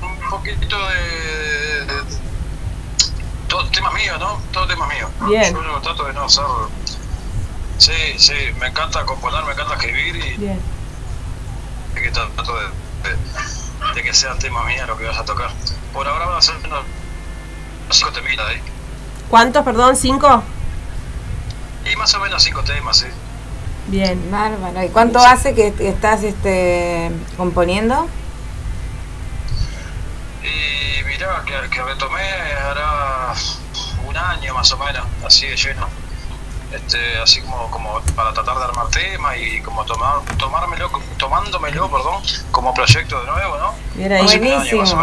un 0.00 0.30
poquito 0.30 0.76
de- 0.88 2.31
todo 3.52 3.68
temas 3.70 3.92
míos, 3.92 4.18
¿no? 4.18 4.40
Todo 4.50 4.66
temas 4.66 4.88
míos. 4.88 5.10
Bien. 5.28 5.52
Yo 5.54 5.80
trato 5.82 6.04
de 6.04 6.12
no 6.14 6.26
ser. 6.28 6.44
Sí, 7.76 7.92
sí, 8.16 8.32
me 8.58 8.68
encanta 8.68 9.04
componer, 9.04 9.44
me 9.44 9.52
encanta 9.52 9.74
escribir 9.74 10.16
y 10.16 10.36
Bien. 10.38 10.60
que 11.94 12.10
trato 12.10 12.54
de, 12.58 12.66
de- 13.10 13.94
de 13.94 14.02
que 14.02 14.14
sean 14.14 14.38
temas 14.38 14.64
míos 14.66 14.86
lo 14.88 14.96
que 14.96 15.04
vas 15.04 15.18
a 15.18 15.24
tocar. 15.24 15.50
Por 15.92 16.08
ahora 16.08 16.26
van 16.26 16.38
a 16.38 16.42
ser 16.42 16.54
unos 16.64 16.84
cinco 17.90 18.12
temitas 18.12 18.46
ahí. 18.48 18.60
¿Cuántos, 19.28 19.64
perdón? 19.64 19.96
¿Cinco? 19.96 20.42
Y 21.92 21.96
más 21.96 22.14
o 22.14 22.20
menos 22.20 22.42
cinco 22.42 22.62
temas, 22.62 22.96
sí. 22.98 23.06
Bien. 23.88 24.30
Bárbaro. 24.30 24.82
¿Y 24.82 24.88
cuánto 24.88 25.18
hace 25.18 25.54
que 25.54 25.74
que 25.74 25.88
estás 25.90 26.22
este 26.22 27.10
componiendo? 27.36 28.08
Y 30.42 30.81
mirá, 31.22 31.42
que, 31.44 31.70
que 31.70 31.82
retomé 31.82 32.22
hará 32.70 33.32
un 34.08 34.16
año 34.16 34.54
más 34.54 34.70
o 34.72 34.78
menos, 34.78 35.06
así 35.26 35.46
de 35.46 35.56
lleno. 35.56 35.86
Este, 36.72 37.18
así 37.22 37.42
como, 37.42 37.70
como 37.70 38.00
para 38.16 38.32
tratar 38.32 38.56
de 38.56 38.64
armar 38.64 38.88
temas 38.88 39.36
y 39.36 39.60
como 39.60 39.84
tomar, 39.84 40.22
tomármelo, 40.38 40.90
tomándomelo, 41.18 41.90
perdón, 41.90 42.22
como 42.50 42.72
proyecto 42.72 43.20
de 43.20 43.26
nuevo, 43.26 43.58
¿no? 43.58 43.74
Bien 43.94 44.10
ahí. 44.12 44.20
Año 44.22 44.38
Buenísimo. 44.38 45.02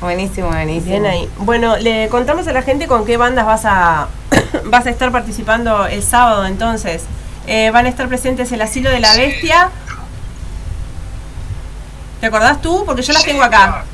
Buenísimo, 0.00 0.48
buenísimo. 0.48 0.90
Bien 0.90 1.06
ahí. 1.06 1.30
Bueno, 1.38 1.78
le 1.78 2.08
contamos 2.10 2.46
a 2.48 2.52
la 2.52 2.60
gente 2.60 2.86
con 2.86 3.06
qué 3.06 3.16
bandas 3.16 3.46
vas 3.46 3.64
a 3.64 4.08
vas 4.66 4.86
a 4.86 4.90
estar 4.90 5.10
participando 5.10 5.86
el 5.86 6.02
sábado 6.02 6.44
entonces. 6.44 7.04
Eh, 7.46 7.70
van 7.70 7.86
a 7.86 7.88
estar 7.88 8.08
presentes 8.08 8.52
el 8.52 8.60
Asilo 8.60 8.90
de 8.90 9.00
la 9.00 9.14
Sí. 9.14 9.20
Bestia. 9.20 9.70
¿Te 12.20 12.26
acordás 12.26 12.60
tú? 12.60 12.84
Porque 12.84 13.02
yo 13.02 13.14
las 13.14 13.22
Sí, 13.22 13.30
tengo 13.30 13.42
acá. 13.42 13.84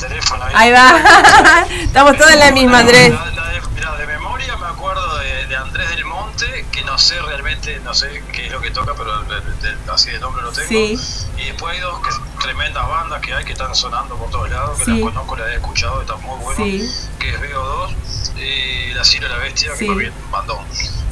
Teléfono. 0.00 0.44
Ahí 0.54 0.70
va. 0.72 1.64
Estamos 1.70 2.16
todos 2.16 2.30
en 2.32 2.38
la 2.40 2.50
misma, 2.52 2.78
Andrés. 2.80 3.10
La- 3.12 3.30
la 3.30 3.48
de, 3.50 3.60
mirá, 3.74 3.96
de 3.96 4.06
memoria 4.06 4.56
me 4.56 4.66
acuerdo 4.66 5.18
de, 5.18 5.46
de 5.46 5.56
Andrés 5.56 5.88
del 5.90 6.04
Monte, 6.04 6.66
que 6.72 6.82
no 6.84 6.98
sé 6.98 7.20
realmente, 7.22 7.80
no 7.84 7.94
sé 7.94 8.22
qué 8.32 8.46
es 8.46 8.52
lo 8.52 8.60
que 8.60 8.70
toca, 8.70 8.94
pero 8.96 9.22
de- 9.22 9.92
así 9.92 10.10
de 10.10 10.18
nombre 10.20 10.42
lo 10.42 10.52
tengo. 10.52 10.68
Sí. 10.68 10.98
Y 11.38 11.44
después 11.46 11.74
hay 11.74 11.80
dos 11.80 12.00
que, 12.00 12.10
tremendas 12.42 12.86
bandas 12.88 13.20
que 13.20 13.34
hay 13.34 13.44
que 13.44 13.52
están 13.52 13.74
sonando 13.74 14.16
por 14.16 14.30
todos 14.30 14.50
lados, 14.50 14.78
que 14.78 14.84
Sí. 14.86 14.90
las 14.92 15.00
conozco, 15.00 15.36
las 15.36 15.48
he 15.48 15.54
escuchado, 15.54 16.00
están 16.00 16.20
muy 16.22 16.38
buenas. 16.40 16.56
Sí. 16.64 16.90
Que 17.18 17.30
es 17.30 17.40
VO2 17.40 17.94
y 18.38 18.94
La 18.94 19.02
de 19.02 19.28
la 19.28 19.36
Bestia, 19.38 19.72
que 19.78 19.86
también 19.86 20.12
bandón. 20.30 20.64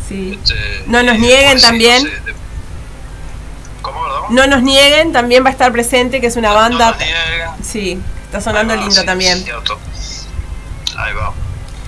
Sí. 0.08 0.38
Este, 0.42 0.84
No 0.86 1.02
nos 1.02 1.18
nieguen 1.18 1.60
también. 1.60 2.02
no 2.04 2.10
sé, 2.10 2.34
¿Cómo? 3.82 4.00
No 4.30 4.46
nos 4.46 4.62
nieguen, 4.62 5.12
también 5.12 5.44
va 5.44 5.48
a 5.48 5.52
estar 5.52 5.70
presente, 5.72 6.20
que 6.20 6.26
es 6.26 6.36
una 6.36 6.48
No 6.48 6.54
banda. 6.56 6.90
nos 6.90 6.98
nieguen. 6.98 7.48
Sí, 7.62 8.02
está 8.28 8.40
sonando 8.40 8.74
va, 8.74 8.80
lindo 8.80 8.94
sí, 9.00 9.06
también. 9.06 9.42
Cierto. 9.42 9.78
Ahí 10.96 11.12
va. 11.14 11.32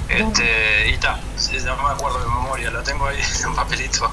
Este, 0.09 0.89
y 0.91 0.95
está, 0.95 1.21
no 1.67 1.83
me 1.85 1.91
acuerdo 1.91 2.19
de 2.19 2.27
memoria, 2.27 2.71
la 2.73 2.83
tengo 2.83 3.07
ahí 3.07 3.19
en 3.41 3.49
un 3.49 3.55
papelito, 3.55 4.11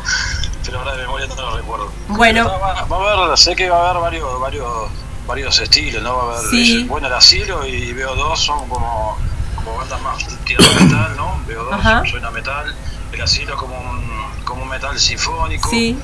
pero 0.64 0.80
ahora 0.80 0.92
de 0.96 1.02
memoria 1.04 1.26
no 1.28 1.36
lo 1.36 1.58
recuerdo. 1.58 1.92
Bueno. 2.10 2.46
Va, 2.48 2.84
va 2.86 2.98
a 2.98 3.24
haber, 3.24 3.38
sé 3.38 3.56
que 3.56 3.68
va 3.70 3.78
a 3.78 3.90
haber 3.90 4.02
varios, 4.04 4.40
varios, 4.40 4.90
varios 5.26 5.60
estilos, 5.60 6.04
¿no? 6.04 6.16
Va 6.18 6.36
a 6.36 6.40
haber, 6.40 6.50
Sí. 6.52 6.84
bueno, 6.84 7.08
el 7.08 7.14
asilo 7.14 7.66
y 7.66 7.94
veo 7.94 8.16
dos 8.16 8.40
son 8.40 8.68
como, 8.70 9.18
como 9.56 9.76
bandas 9.78 10.02
más 10.02 10.44
tirando 10.46 10.72
metal, 10.84 11.16
¿no? 11.18 11.42
Veo 11.48 11.74
Ajá. 11.74 12.00
dos, 12.02 12.10
suena 12.12 12.30
metal, 12.30 12.76
el 13.12 13.22
asilo 13.22 13.58
como 13.58 13.76
un, 13.80 14.44
como 14.46 14.62
un 14.64 14.70
metal 14.70 15.00
sinfónico. 15.00 15.68
Sí, 15.70 15.98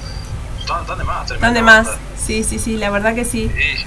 Están, 0.60 0.98
de 0.98 1.04
más, 1.04 1.30
están 1.30 1.54
de 1.54 1.62
más. 1.62 1.88
Sí, 2.18 2.44
sí, 2.44 2.58
sí, 2.58 2.78
la 2.78 2.90
verdad 2.90 3.14
que 3.14 3.26
sí. 3.26 3.44
Y, 3.44 3.86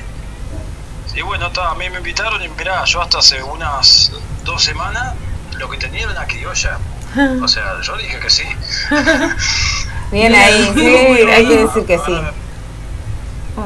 y 1.17 1.23
bueno, 1.23 1.51
ta, 1.51 1.71
a 1.71 1.75
mí 1.75 1.89
me 1.89 1.97
invitaron 1.97 2.43
y 2.43 2.49
mirá, 2.51 2.85
yo 2.85 3.01
hasta 3.01 3.19
hace 3.19 3.43
unas 3.43 4.13
dos 4.45 4.63
semanas 4.63 5.15
lo 5.59 5.69
que 5.71 5.79
tenía 5.79 6.03
era 6.03 6.13
una 6.13 6.27
criolla. 6.27 6.79
O 7.43 7.49
sea, 7.49 7.81
yo 7.81 7.97
dije 7.97 8.21
que 8.21 8.29
sí. 8.29 8.45
Bien 10.13 10.35
ahí, 10.35 10.71
sí, 10.75 10.87
hay 10.87 11.47
que 11.49 11.57
decir 11.57 11.87
que 11.87 11.99
sí. 11.99 12.21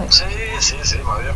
Sí, 0.09 0.25
sí, 0.61 0.77
sí, 0.85 0.99
muy 0.99 1.23
bien. 1.23 1.35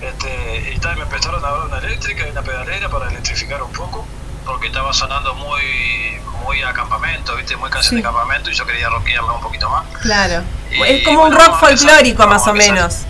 Este, 0.00 0.72
y 0.72 0.78
tal, 0.78 0.96
me 0.96 1.02
empezaron 1.02 1.44
a 1.44 1.50
dar 1.50 1.66
una 1.66 1.78
eléctrica 1.78 2.28
y 2.28 2.30
una 2.30 2.42
pedalera 2.42 2.88
para 2.88 3.08
electrificar 3.08 3.60
un 3.60 3.72
poco, 3.72 4.06
porque 4.46 4.68
estaba 4.68 4.92
sonando 4.92 5.34
muy 5.34 6.20
muy 6.44 6.62
a 6.62 6.72
campamento, 6.72 7.34
¿viste? 7.34 7.56
Muy 7.56 7.68
canción 7.68 7.96
de 7.96 8.02
campamento 8.02 8.50
y 8.50 8.54
yo 8.54 8.64
quería 8.64 8.88
rockearla 8.88 9.32
un 9.32 9.40
poquito 9.40 9.68
más. 9.68 9.84
Claro. 10.00 10.44
Y 10.70 10.80
Es 10.80 11.04
como 11.04 11.24
un 11.24 11.32
rock 11.32 11.58
folclórico 11.58 12.26
más 12.28 12.46
o 12.46 12.54
menos. 12.54 13.04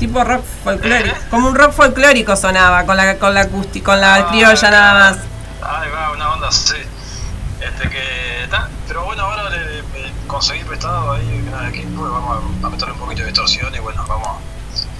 Tipo 0.00 0.24
rock 0.24 0.42
folclórico. 0.64 1.14
Como 1.30 1.48
un 1.48 1.54
rock 1.54 1.72
folclórico 1.72 2.34
sonaba 2.34 2.84
con 2.86 2.96
la 2.96 3.16
con 3.18 3.34
la 3.34 3.42
acústica, 3.42 3.84
con 3.92 4.00
la 4.00 4.26
criolla 4.30 4.70
nada 4.70 4.94
más. 4.94 5.16
Ahí 5.62 5.90
va, 5.90 6.10
una 6.12 6.32
onda 6.32 6.48
así. 6.48 6.74
Este 7.60 7.88
que 7.90 8.46
ta, 8.50 8.68
pero 8.88 9.04
bueno, 9.04 9.22
ahora 9.22 9.50
le, 9.50 9.82
le 9.82 10.12
conseguí 10.26 10.64
prestado 10.64 11.12
ahí 11.12 11.22
un 11.54 11.66
equipo 11.68 12.06
y 12.06 12.10
vamos 12.10 12.42
a, 12.62 12.66
a 12.66 12.70
meterle 12.70 12.94
un 12.94 12.98
poquito 13.00 13.20
de 13.20 13.26
distorsión 13.28 13.74
y 13.74 13.78
bueno, 13.78 14.02
vamos 14.08 14.38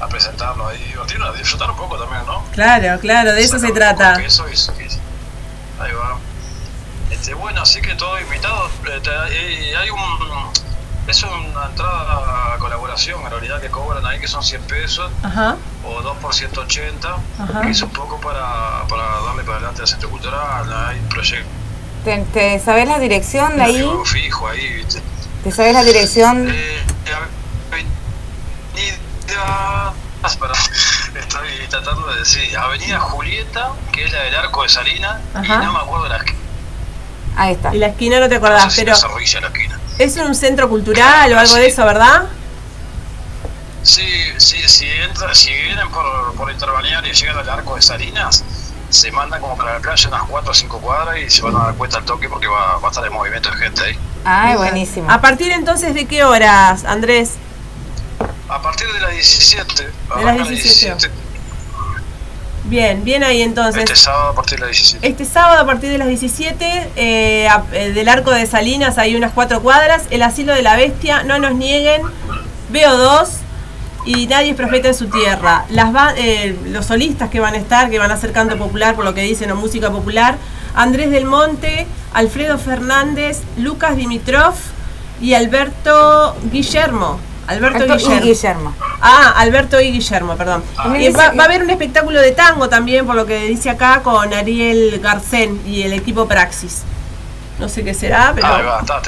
a 0.00 0.06
presentarlo 0.08 0.68
ahí, 0.68 0.76
divertirnos, 0.88 1.36
disfrutar 1.38 1.70
un 1.70 1.76
poco 1.78 1.96
también, 1.98 2.24
¿no? 2.26 2.44
Claro, 2.52 3.00
claro, 3.00 3.32
de 3.32 3.42
eso 3.42 3.58
se 3.58 3.68
Sacar 3.68 3.96
trata. 3.96 4.20
y- 4.20 4.24
y- 4.26 5.80
ahí 5.82 5.92
va. 5.92 6.18
Este, 7.10 7.32
bueno, 7.32 7.62
así 7.62 7.80
que 7.80 7.94
todo 7.94 8.20
invitado. 8.20 8.68
eh, 9.30 9.70
y 9.72 9.74
hay 9.74 9.88
un. 9.88 10.00
Es 11.10 11.24
una 11.24 11.66
entrada 11.66 12.54
a 12.54 12.58
colaboración 12.58 13.20
en 13.24 13.30
realidad 13.30 13.60
que 13.60 13.68
cobran 13.68 14.06
ahí 14.06 14.20
que 14.20 14.28
son 14.28 14.44
100 14.44 14.62
pesos 14.62 15.10
Ajá. 15.24 15.56
o 15.84 16.00
2 16.02 16.16
por 16.18 16.32
180, 16.32 17.16
Ajá. 17.40 17.60
que 17.62 17.70
es 17.70 17.82
un 17.82 17.90
poco 17.90 18.20
para, 18.20 18.84
para 18.88 19.02
darle 19.26 19.42
para 19.42 19.56
adelante 19.56 19.82
al 19.82 19.88
centro 19.88 20.08
cultural. 20.08 20.72
Hay 20.88 21.00
proyectos 21.10 21.50
¿Te, 22.04 22.18
te 22.32 22.58
sabes 22.60 22.86
la 22.86 22.98
dirección 23.00 23.56
de 23.56 23.62
ahí? 23.62 23.90
fijo 24.04 24.46
ahí, 24.48 24.72
¿viste? 24.74 25.02
¿Te 25.42 25.50
sabes 25.50 25.74
la 25.74 25.82
dirección? 25.82 26.48
Eh, 26.48 26.82
Avenida. 27.70 29.92
Para, 30.38 30.52
estoy 31.18 31.48
tratando 31.68 32.06
de 32.08 32.20
decir 32.20 32.56
Avenida 32.56 33.00
Julieta, 33.00 33.70
que 33.90 34.04
es 34.04 34.12
la 34.12 34.22
del 34.22 34.36
Arco 34.36 34.62
de 34.62 34.68
Salinas, 34.68 35.16
Ajá. 35.34 35.60
y 35.62 35.66
no 35.66 35.72
me 35.72 35.78
acuerdo 35.78 36.08
la 36.08 36.18
esquina. 36.18 36.38
Ahí 37.36 37.54
está. 37.54 37.74
Y 37.74 37.78
la 37.78 37.86
esquina 37.88 38.20
no 38.20 38.28
te 38.28 38.36
acordás, 38.36 38.64
no 38.64 38.70
sé 38.70 38.76
si 38.76 38.80
pero 38.82 38.92
la 38.92 38.98
Zorrilla 39.00 39.40
la 39.40 39.46
esquina. 39.48 39.79
Es 40.00 40.16
un 40.16 40.34
centro 40.34 40.68
cultural 40.68 41.32
o 41.32 41.38
algo 41.38 41.54
de 41.56 41.66
eso, 41.66 41.84
¿verdad? 41.84 42.22
Sí, 43.82 44.02
sí, 44.38 44.56
si, 44.66 44.86
entra, 44.86 45.34
si 45.34 45.52
vienen 45.52 45.88
por, 45.90 46.34
por 46.34 46.50
y 46.50 47.12
llegan 47.12 47.38
al 47.38 47.48
Arco 47.48 47.76
de 47.76 47.82
Salinas, 47.82 48.44
se 48.88 49.12
mandan 49.12 49.40
como 49.40 49.56
para 49.56 49.74
la 49.74 49.80
playa 49.80 50.08
unas 50.08 50.22
4 50.22 50.50
o 50.50 50.54
5 50.54 50.78
cuadras 50.80 51.18
y 51.18 51.30
se 51.30 51.42
van 51.42 51.56
a 51.56 51.64
dar 51.66 51.74
cuenta 51.74 51.98
al 51.98 52.04
toque 52.04 52.28
porque 52.28 52.46
va, 52.46 52.78
va 52.78 52.88
a 52.88 52.90
estar 52.90 53.04
el 53.04 53.10
movimiento 53.10 53.50
de 53.50 53.56
gente 53.56 53.82
ahí. 53.82 53.98
Ay, 54.24 54.56
buenísimo. 54.56 55.10
¿A 55.10 55.20
partir 55.20 55.52
entonces 55.52 55.94
de 55.94 56.06
qué 56.06 56.24
horas, 56.24 56.84
Andrés? 56.84 57.34
A 58.48 58.60
partir 58.60 58.92
de 58.92 59.00
las 59.00 59.12
17. 59.12 59.82
De 59.82 59.92
las 60.08 60.16
arranca 60.16 60.44
17. 60.44 61.10
Bien, 62.70 63.02
bien 63.04 63.24
ahí 63.24 63.42
entonces. 63.42 63.82
Este 63.82 63.94
sábado 64.04 64.30
a 64.30 64.34
partir 64.34 64.58
de 64.58 64.62
las 64.62 64.68
17. 64.68 65.08
Este 65.08 65.24
sábado 65.24 65.60
a 65.60 65.66
partir 65.66 65.90
de 65.90 65.98
las 65.98 66.06
17, 66.08 66.88
eh, 66.96 67.48
a- 67.48 67.64
eh, 67.72 67.92
del 67.92 68.08
arco 68.08 68.30
de 68.30 68.46
Salinas 68.46 68.96
hay 68.96 69.16
unas 69.16 69.32
cuatro 69.32 69.60
cuadras, 69.60 70.04
el 70.10 70.22
asilo 70.22 70.54
de 70.54 70.62
la 70.62 70.76
bestia, 70.76 71.24
no 71.24 71.38
nos 71.40 71.54
nieguen, 71.56 72.02
veo 72.70 72.96
dos 72.96 73.30
y 74.06 74.28
nadie 74.28 74.50
es 74.50 74.56
profeta 74.56 74.86
en 74.88 74.94
su 74.94 75.08
tierra. 75.08 75.64
Las 75.68 75.92
va- 75.94 76.14
eh, 76.16 76.56
los 76.66 76.86
solistas 76.86 77.28
que 77.28 77.40
van 77.40 77.54
a 77.54 77.58
estar, 77.58 77.90
que 77.90 77.98
van 77.98 78.12
a 78.12 78.14
hacer 78.14 78.30
canto 78.32 78.56
popular, 78.56 78.94
por 78.94 79.04
lo 79.04 79.14
que 79.14 79.22
dicen, 79.22 79.50
o 79.50 79.56
música 79.56 79.90
popular, 79.90 80.36
Andrés 80.74 81.10
del 81.10 81.24
Monte, 81.24 81.88
Alfredo 82.14 82.56
Fernández, 82.56 83.40
Lucas 83.58 83.96
Dimitrov 83.96 84.54
y 85.20 85.34
Alberto 85.34 86.36
Guillermo. 86.52 87.18
Alberto 87.50 87.78
Alberto 87.82 87.94
y 87.94 88.18
Guillermo. 88.20 88.20
Guillermo. 88.24 88.74
Ah, 89.02 89.34
Alberto 89.36 89.80
y 89.80 89.92
Guillermo, 89.92 90.36
perdón. 90.36 90.62
Ah. 90.76 90.96
Y 90.98 91.10
va, 91.10 91.30
va 91.32 91.42
a 91.42 91.46
haber 91.46 91.62
un 91.62 91.70
espectáculo 91.70 92.20
de 92.20 92.32
tango 92.32 92.68
también, 92.68 93.06
por 93.06 93.14
lo 93.16 93.26
que 93.26 93.46
dice 93.46 93.70
acá, 93.70 94.00
con 94.02 94.32
Ariel 94.32 95.00
Garcén 95.02 95.60
y 95.66 95.82
el 95.82 95.92
equipo 95.92 96.26
Praxis. 96.28 96.82
No 97.58 97.68
sé 97.68 97.84
qué 97.84 97.92
será, 97.92 98.32
pero 98.34 98.46
Ahí 98.46 98.62
va, 98.64 98.80
está, 98.80 99.00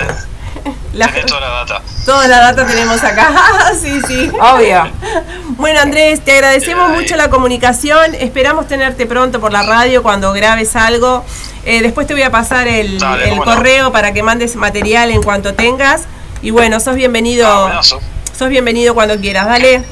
la- 0.93 1.09
toda 1.27 1.41
la 1.41 1.49
data. 1.49 1.83
toda 2.05 2.29
la 2.29 2.39
data 2.41 2.67
tenemos 2.67 3.03
acá. 3.03 3.33
sí, 3.81 4.01
sí. 4.07 4.31
Obvio. 4.41 4.89
Bueno, 5.57 5.81
Andrés, 5.81 6.21
te 6.25 6.33
agradecemos 6.33 6.91
mucho 6.91 7.15
la 7.15 7.29
comunicación. 7.31 8.15
Esperamos 8.17 8.67
tenerte 8.67 9.07
pronto 9.07 9.39
por 9.41 9.53
la 9.53 9.63
radio 9.63 10.03
cuando 10.03 10.33
grabes 10.33 10.75
algo. 10.75 11.25
Eh, 11.65 11.83
después 11.83 12.07
te 12.09 12.15
voy 12.15 12.23
a 12.23 12.31
pasar 12.33 12.67
el, 12.67 12.99
Dale, 12.99 13.25
el 13.25 13.31
cómo 13.31 13.45
no. 13.45 13.55
correo 13.55 13.93
para 13.93 14.13
que 14.13 14.23
mandes 14.25 14.57
material 14.57 15.11
en 15.13 15.23
cuanto 15.23 15.55
tengas. 15.55 16.05
Y 16.41 16.51
bueno, 16.51 16.81
sos 16.81 16.97
bienvenido. 16.97 17.47
Ah. 17.47 17.81
Sos 18.37 18.49
bienvenido 18.49 18.95
cuando 18.95 19.17
quieras. 19.19 19.47
Dale. 19.47 19.85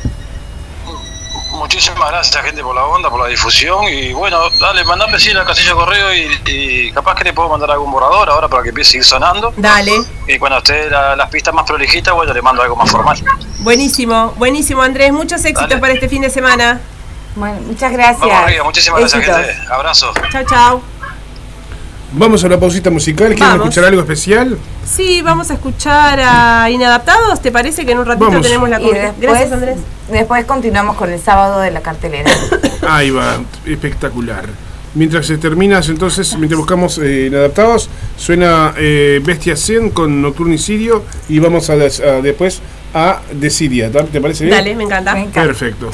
Muchísimas 1.53 2.09
gracias, 2.11 2.43
gente, 2.45 2.63
por 2.63 2.75
la 2.75 2.85
onda, 2.85 3.11
por 3.11 3.21
la 3.21 3.27
difusión. 3.29 3.85
Y 3.85 4.13
bueno, 4.13 4.39
dale, 4.61 4.83
mandame 4.85 5.19
sí 5.21 5.33
la 5.33 5.45
casilla 5.45 5.71
de 5.71 5.75
correo 5.75 6.15
y, 6.15 6.41
y 6.47 6.93
capaz 6.93 7.15
que 7.17 7.25
le 7.25 7.33
puedo 7.33 7.49
mandar 7.49 7.71
algún 7.71 7.91
borrador 7.93 8.29
ahora 8.31 8.49
para 8.49 8.63
que 8.63 8.71
empiece 8.71 8.97
a 8.97 8.99
ir 8.99 9.05
sonando. 9.05 9.53
Dale. 9.57 9.93
Y 10.27 10.39
cuando 10.39 10.59
esté 10.59 10.89
la- 10.89 11.15
las 11.17 11.29
pistas 11.29 11.53
más 11.55 11.65
prolijitas, 11.67 12.15
bueno, 12.15 12.33
le 12.33 12.41
mando 12.43 12.63
algo 12.63 12.77
más 12.77 12.91
formal. 12.91 13.19
Buenísimo, 13.59 14.33
buenísimo 14.37 14.81
Andrés, 14.83 15.13
muchos 15.13 15.45
éxitos 15.45 15.69
Dale. 15.69 15.81
para 15.81 15.93
este 15.93 16.09
fin 16.09 16.23
de 16.23 16.31
semana. 16.31 16.81
Bueno, 17.37 17.61
muchas 17.61 17.93
gracias. 17.93 18.21
Vamos 18.21 18.35
arriba, 18.43 18.65
muchísimas 18.65 19.01
gracias, 19.01 19.25
gente. 19.25 19.57
Abrazo. 19.71 20.13
Chao, 20.33 20.45
chao. 20.49 21.00
Vamos 22.13 22.43
a 22.45 22.49
la 22.49 22.59
pausita 22.59 22.91
musical. 22.91 23.29
¿Quieren 23.29 23.49
Vamos. 23.49 23.67
escuchar 23.69 23.85
algo 23.85 24.01
especial? 24.01 24.59
Sí, 24.85 25.23
vamos 25.23 25.51
a 25.51 25.55
escuchar 25.55 26.19
a 26.21 26.69
Inadaptados, 26.71 27.41
¿te 27.41 27.53
parece 27.53 27.87
que 27.87 27.93
en 27.93 27.99
un 27.99 28.07
ratito 28.07 28.27
Vamos. 28.27 28.43
tenemos 28.43 28.69
la 28.69 28.79
después, 28.81 29.13
Gracias 29.21 29.53
Andrés. 29.53 29.79
después 30.11 30.45
continuamos 30.45 30.97
con 30.97 31.11
el 31.11 31.21
sábado 31.21 31.61
de 31.61 31.71
la 31.71 31.81
cartelera. 31.83 32.31
Ahí 32.89 33.11
va, 33.11 33.39
espectacular. 33.65 34.45
Mientras 34.93 35.25
se 35.27 35.39
termina, 35.39 35.81
entonces, 35.87 36.35
mientras 36.37 36.59
buscamos 36.59 36.99
eh, 36.99 37.27
inadaptados, 37.29 37.89
suena 38.17 38.75
eh, 38.77 39.21
Bestia 39.25 39.55
100 39.55 39.91
con 39.91 40.21
Nocturnicidio 40.21 41.05
y 41.29 41.39
vamos 41.39 41.71
a, 41.71 41.75
a 41.75 41.77
después 41.77 42.61
a 42.93 43.21
Desidia. 43.33 43.89
¿ta- 43.93 44.03
¿Te 44.05 44.21
parece 44.21 44.47
bien? 44.47 44.57
Dale, 44.57 44.75
me 44.75 44.83
encanta. 44.83 45.15
Me 45.15 45.21
encanta. 45.21 45.43
Perfecto. 45.45 45.91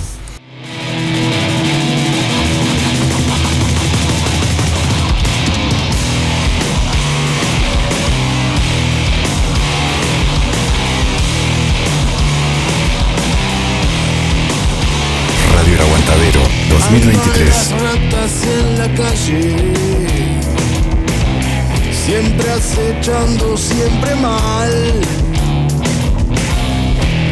Acechando, 22.76 23.56
siempre 23.56 24.14
mal. 24.16 24.70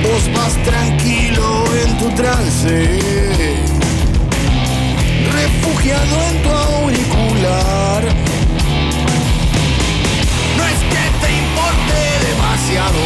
Vos 0.02 0.30
vas 0.34 0.54
tranquilo 0.64 1.64
en 1.84 1.98
tu 1.98 2.08
trance, 2.10 2.98
refugiado 5.32 6.16
en 6.30 6.42
tu 6.42 6.50
auricular. 6.50 8.02
No 10.56 10.64
es 10.64 10.80
que 10.92 11.04
te 11.20 11.30
importe 11.42 11.98
demasiado, 12.28 13.00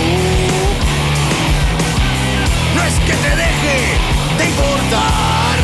no 2.75 2.85
es 2.85 2.95
que 3.07 3.15
te 3.25 3.37
deje 3.43 3.79
de 4.39 4.45
importar. 4.49 5.59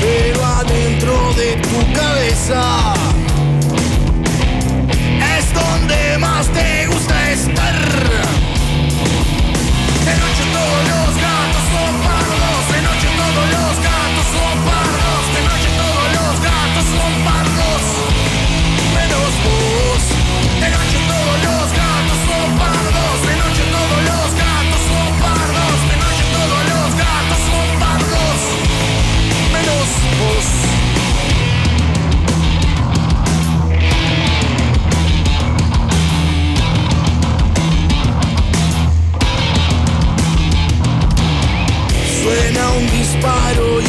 Pero 0.00 0.44
adentro 0.44 1.34
de 1.34 1.56
tu 1.56 1.92
cabeza 1.92 3.09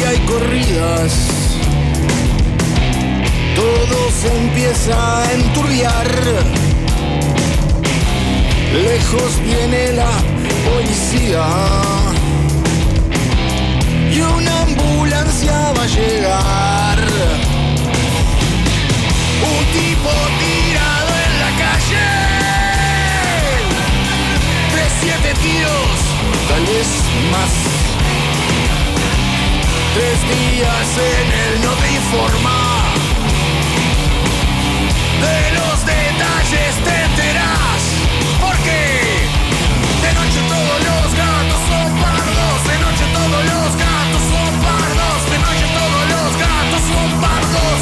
disparo 0.02 0.08
y 0.08 0.08
hay 0.08 0.18
corridas. 0.26 1.12
Todo 3.54 4.10
se 4.10 4.36
empieza 4.36 5.22
a 5.22 5.32
enturbiar. 5.32 6.08
Lejos 8.72 9.40
viene 9.44 9.92
la 9.92 10.10
policía. 10.70 11.44
Y 14.10 14.20
una 14.20 14.62
ambulancia 14.62 15.72
va 15.76 15.82
a 15.82 15.86
llegar. 15.86 16.98
Un 19.42 19.64
tipo 19.72 20.10
tirado 20.40 21.12
en 21.26 21.40
la 21.40 21.50
calle. 21.64 22.08
Tres, 24.72 24.92
siete 25.00 25.34
tiros, 25.42 25.98
tal 26.48 26.62
vez 26.66 26.88
más. 27.30 27.71
Tres 29.94 30.22
días 30.22 30.88
en 30.96 31.32
el 31.32 31.60
no 31.60 31.72
te 31.74 31.92
informa. 31.92 32.94
De 35.20 35.52
los 35.52 35.84
detalles 35.84 36.74
te 36.82 37.04
enterás. 37.04 37.82
Porque 38.40 38.78
de 40.00 40.12
noche 40.14 40.40
todos 40.48 40.78
los 40.88 41.08
gatos 41.14 41.60
son 41.68 42.00
pardos. 42.00 42.56
De 42.70 42.78
noche 42.78 43.04
todos 43.12 43.44
los 43.44 43.70
gatos 43.76 44.22
son 44.32 44.52
pardos. 44.64 45.18
De 45.30 45.38
noche 45.44 45.66
todos 45.76 46.04
los 46.14 46.30
gatos 46.40 46.82
son 46.88 47.20
pardos. 47.20 47.80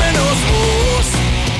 Menos 0.00 0.36
vos. 0.52 1.06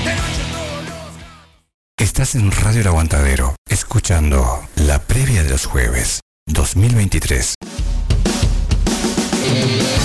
De 0.04 0.14
noche 0.20 0.42
todos 0.52 0.84
los 0.84 2.06
Estás 2.06 2.34
en 2.34 2.52
Radio 2.52 2.82
El 2.82 2.88
Aguantadero, 2.88 3.54
escuchando 3.70 4.68
la 4.76 4.98
previa 4.98 5.42
de 5.42 5.48
los 5.48 5.64
jueves 5.64 6.20
2023. 6.46 7.54
Thank 9.42 9.94
you. 9.94 9.99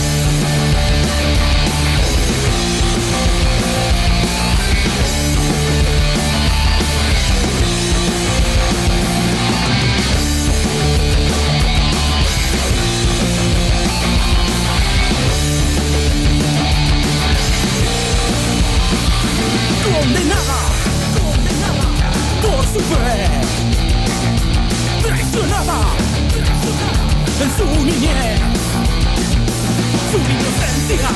Inocencia 30.86 31.10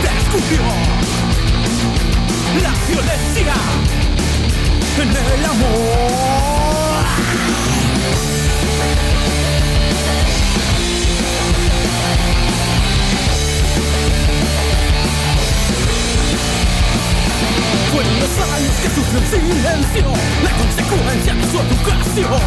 descubrió 0.00 0.62
la 2.62 2.72
violencia. 2.86 3.54
En 4.98 5.08
el 5.08 5.44
amor. 5.44 6.61
Fueron 18.02 18.18
los 18.18 18.34
años 18.50 18.74
que 18.82 18.90
sufrió 18.90 19.18
en 19.20 19.26
silencio 19.30 20.06
La 20.42 20.50
consecuencia 20.58 21.34
de 21.34 21.44
su 21.46 21.54
educación. 21.54 22.42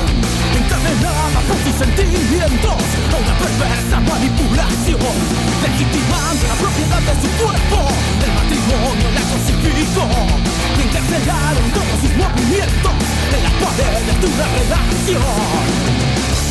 Encadenada 0.51 1.39
por 1.47 1.55
sus 1.63 1.75
sentimientos 1.79 2.75
A 2.75 3.15
una 3.15 3.35
perversa 3.39 3.99
manipulación 4.03 5.15
Legitimando 5.63 6.43
la 6.43 6.55
propiedad 6.59 7.01
de 7.07 7.15
su 7.23 7.29
cuerpo. 7.39 7.87
El 8.19 8.31
matrimonio 8.35 9.07
la 9.15 9.23
cosificó 9.31 10.07
Encarcelaron 10.75 11.71
todos 11.71 12.03
sus 12.03 12.11
movimientos 12.19 12.95
En 13.31 13.41
las 13.43 13.55
paredes 13.63 14.15
de 14.19 14.27
una 14.27 14.47
redacción 14.59 16.44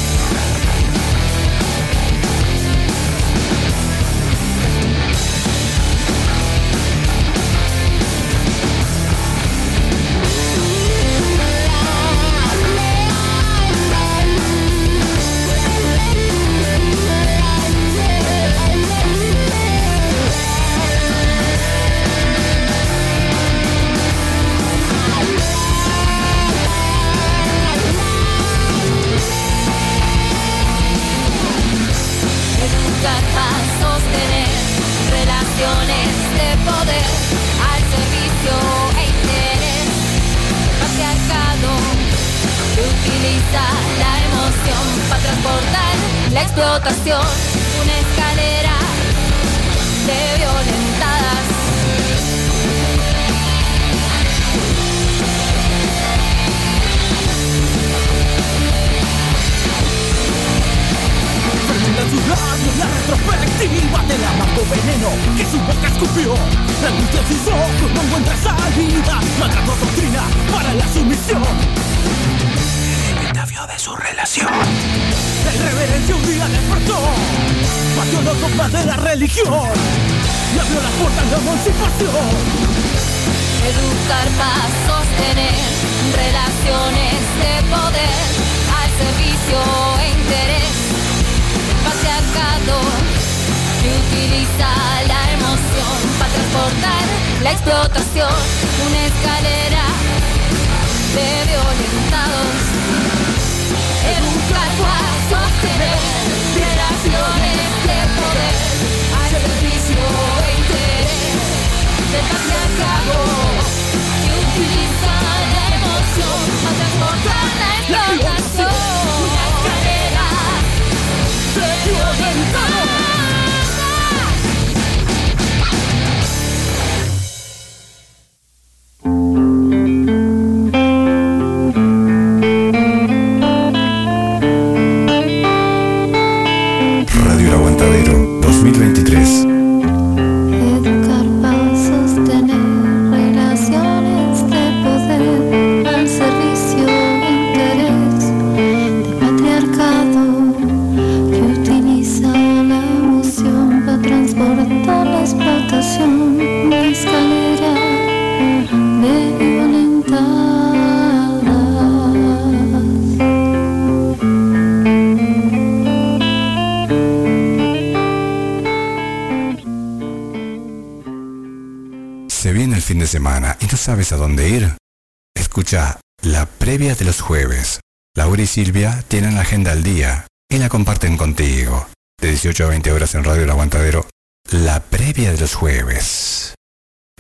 Silvia 178.59 179.03
tienen 179.09 179.35
la 179.35 179.41
agenda 179.41 179.73
al 179.73 179.83
día 179.83 180.27
y 180.49 180.59
la 180.59 180.69
comparten 180.69 181.17
contigo. 181.17 181.89
De 182.21 182.29
18 182.29 182.67
a 182.67 182.69
20 182.69 182.93
horas 182.93 183.13
en 183.17 183.25
Radio 183.25 183.43
El 183.43 183.51
Aguantadero. 183.51 184.07
La 184.49 184.79
previa 184.79 185.33
de 185.33 185.39
los 185.39 185.55
jueves. 185.57 186.55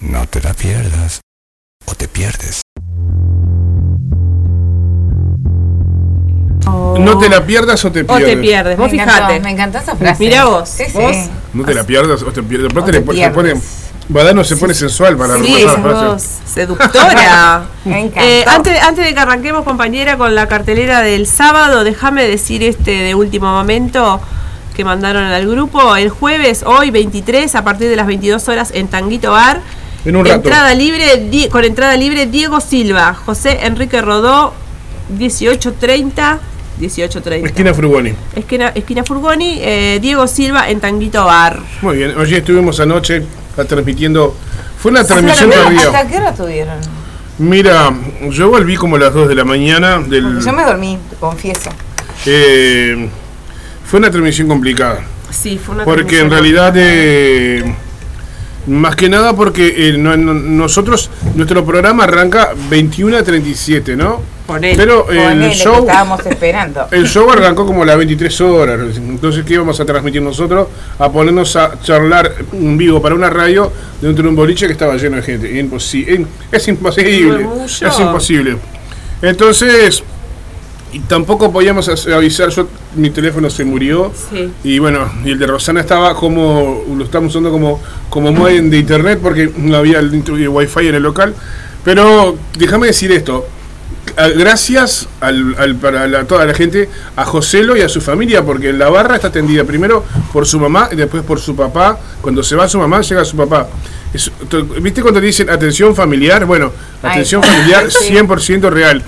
No 0.01 0.28
te 0.28 0.41
la 0.41 0.55
pierdas. 0.55 1.22
O 1.87 1.97
te 1.97 2.07
pierdes. 2.07 2.61
No 6.66 7.18
te 7.18 7.28
la 7.28 7.45
pierdas 7.45 7.85
o 7.85 7.91
te 7.91 8.03
O 8.03 8.07
pierdes. 8.07 8.26
te 8.28 8.37
pierdes, 8.37 8.78
vos 8.78 8.93
Me 8.93 9.03
encantó, 9.03 9.14
fijate. 9.26 9.41
me 9.41 9.51
encantó 9.51 9.78
esa 9.78 9.97
frase. 9.97 10.22
Mirá 10.22 10.45
vos, 10.45 10.68
Sí, 10.68 10.85
sí. 10.87 10.93
vos. 10.97 11.16
No 11.53 11.64
te 11.64 11.74
la 11.74 11.82
pierdas 11.85 12.22
o 12.22 12.30
te 12.30 12.45
pierdes. 12.45 12.70
Aparte 12.70 12.91
O 12.91 12.93
le 12.93 13.01
te 13.01 13.05
pone- 13.07 13.18
se 13.24 13.30
pone. 13.30 13.51
pierdes. 13.55 13.84
Badano 14.09 14.45
se 14.45 14.57
pone 14.57 14.75
sensual 14.75 15.17
para 15.17 15.39
Sí, 15.39 15.65
la 15.65 15.73
frase. 15.73 16.29
seductora. 16.47 17.65
Me. 17.87 18.13
Eh, 18.17 18.45
antes, 18.47 18.83
antes 18.83 19.05
de 19.05 19.15
que 19.15 19.21
arranquemos, 19.21 19.65
compañera, 19.65 20.19
con 20.19 20.35
la 20.35 20.47
cartelera 20.47 21.01
del 21.01 21.27
sábado, 21.27 21.85
déjame 21.85 22.25
decir 22.29 22.63
este 22.63 22.91
de 22.91 23.15
último 23.15 23.51
momento 23.51 24.21
que 24.77 24.85
mandaron 24.85 25.25
al 25.25 25.49
grupo. 25.49 25.97
El 25.97 26.11
jueves, 26.11 26.65
hoy 26.67 26.91
23, 26.91 27.55
a 27.55 27.65
partir 27.65 27.89
de 27.89 27.97
las 27.97 28.07
22 28.07 28.47
horas 28.49 28.73
en 28.75 28.89
Tanguito 28.89 29.31
Bar. 29.33 29.61
En 30.05 30.17
un 30.17 30.25
rato. 30.27 30.37
Entrada 30.37 30.75
libre, 30.75 31.29
di- 31.31 31.49
con 31.49 31.65
entrada 31.65 31.97
libre, 31.97 32.27
Diego 32.27 32.61
Silva, 32.61 33.15
José 33.15 33.61
Enrique 33.65 34.03
Rodó, 34.03 34.53
1830. 35.19 36.41
1830. 36.79 37.47
Esquina 37.49 37.73
Frugoni. 37.73 38.13
Esquina, 38.35 38.73
esquina 38.75 39.05
Furgoni, 39.05 39.59
eh, 39.63 39.99
Diego 40.03 40.27
Silva 40.27 40.69
en 40.69 40.81
Tanguito 40.81 41.25
Bar. 41.25 41.59
Muy 41.83 41.97
bien. 41.99 42.19
Oye, 42.19 42.39
estuvimos 42.39 42.81
anoche 42.81 43.23
ah, 43.57 43.65
transmitiendo. 43.65 44.37
Fue 44.79 44.91
una 44.91 45.05
transmisión 45.05 45.51
¿Hasta, 45.51 45.63
tardía. 45.65 45.81
¿Hasta 45.87 46.07
qué 46.09 46.17
hora 46.19 46.35
tuvieron? 46.35 46.79
Mira, 47.39 47.93
yo 48.31 48.49
volví 48.49 48.77
como 48.77 48.97
a 48.97 48.99
las 49.01 49.15
2 49.15 49.29
de 49.29 49.35
la 49.35 49.45
mañana 49.45 49.99
del. 49.99 50.25
Porque 50.25 50.45
yo 50.45 50.53
me 50.53 50.65
dormí, 50.65 50.99
te 51.11 51.17
confieso. 51.17 51.71
eh, 52.27 53.09
fue 53.87 53.99
una 53.99 54.11
transmisión 54.11 54.49
complicada. 54.49 55.03
Sí, 55.31 55.59
fue 55.65 55.75
una 55.75 55.85
Porque 55.85 56.21
en 56.21 56.29
transmisión 56.29 56.31
realidad, 56.31 56.73
eh, 56.77 57.75
más 58.67 58.95
que 58.97 59.09
nada 59.09 59.35
porque 59.35 59.89
eh, 59.89 59.99
no- 59.99 60.17
no- 60.17 60.33
nosotros, 60.35 61.11
nuestro 61.35 61.65
programa 61.65 62.05
arranca 62.05 62.51
21 62.71 63.17
a 63.19 63.23
37, 63.23 63.97
¿no? 63.97 64.21
Ponele. 64.47 64.76
Pero 64.76 65.11
el 65.11 65.16
Ponele 65.18 65.49
que 65.49 65.55
show, 65.55 65.78
estábamos 65.80 66.26
esperando. 66.26 66.86
el 66.90 67.07
show 67.09 67.30
arrancó 67.30 67.64
como 67.66 67.82
a 67.82 67.86
las 67.86 67.97
23 67.97 68.40
horas. 68.42 68.97
Entonces, 68.97 69.45
¿qué 69.45 69.55
íbamos 69.55 69.80
a 69.80 69.84
transmitir 69.86 70.20
nosotros? 70.20 70.68
A 70.99 71.11
ponernos 71.11 71.57
a 71.57 71.80
charlar 71.80 72.34
en 72.53 72.76
vivo 72.76 73.01
para 73.01 73.14
una 73.14 73.30
radio 73.30 73.72
dentro 74.03 74.22
de 74.22 74.28
un 74.28 74.36
boliche 74.36 74.66
que 74.66 74.72
estaba 74.72 74.97
lleno 74.97 75.16
de 75.16 75.22
gente. 75.22 75.51
Imposi- 75.62 76.26
es 76.53 76.68
imposible. 76.68 77.47
Es 77.64 78.01
imposible. 78.01 78.57
Entonces, 79.22 80.03
y 80.92 81.01
tampoco 81.01 81.51
podíamos 81.51 81.88
avisar. 82.07 82.51
Yo, 82.51 82.68
mi 82.95 83.11
teléfono 83.11 83.49
se 83.49 83.64
murió. 83.64 84.12
Sí. 84.30 84.51
Y 84.62 84.78
bueno, 84.78 85.11
y 85.24 85.30
el 85.30 85.38
de 85.38 85.47
Rosana 85.47 85.80
estaba 85.80 86.14
como, 86.14 86.84
lo 86.95 87.05
estamos 87.05 87.30
usando 87.30 87.51
como, 87.51 87.80
como 88.11 88.30
modem 88.30 88.68
de 88.70 88.78
internet 88.78 89.18
porque 89.22 89.51
no 89.57 89.76
había 89.76 89.99
el, 90.01 90.12
el 90.14 90.49
wifi 90.49 90.88
en 90.88 90.95
el 90.97 91.03
local. 91.03 91.34
Pero 91.82 92.36
déjame 92.59 92.88
decir 92.88 93.11
esto. 93.12 93.47
A- 94.16 94.28
Gracias 94.28 95.09
al, 95.20 95.57
al- 95.59 95.74
para 95.76 96.07
la- 96.07 96.24
toda 96.24 96.45
la 96.47 96.55
gente, 96.55 96.89
a 97.16 97.24
Joselo 97.24 97.76
y 97.76 97.80
a 97.80 97.89
su 97.89 98.01
familia, 98.01 98.43
porque 98.45 98.72
la 98.72 98.89
barra 98.89 99.16
está 99.16 99.28
atendida 99.28 99.64
primero 99.64 100.05
por 100.32 100.47
su 100.47 100.61
mamá 100.61 100.89
y 100.93 100.97
después 100.97 101.22
por 101.24 101.41
su 101.41 101.57
papá. 101.57 101.99
Cuando 102.20 102.43
se 102.43 102.55
va 102.55 102.68
su 102.68 102.78
mamá, 102.78 103.01
llega 103.01 103.24
su 103.24 103.37
papá. 103.37 103.66
Es- 104.12 104.30
to- 104.49 104.64
¿Viste 104.64 105.03
cuando 105.03 105.20
dicen 105.20 105.51
atención 105.51 105.97
familiar? 105.97 106.45
Bueno, 106.45 106.70
atención 107.03 107.43
está. 107.43 107.55
familiar 107.57 107.91
Sí. 107.91 108.12
100% 108.14 108.70
real. 108.70 109.03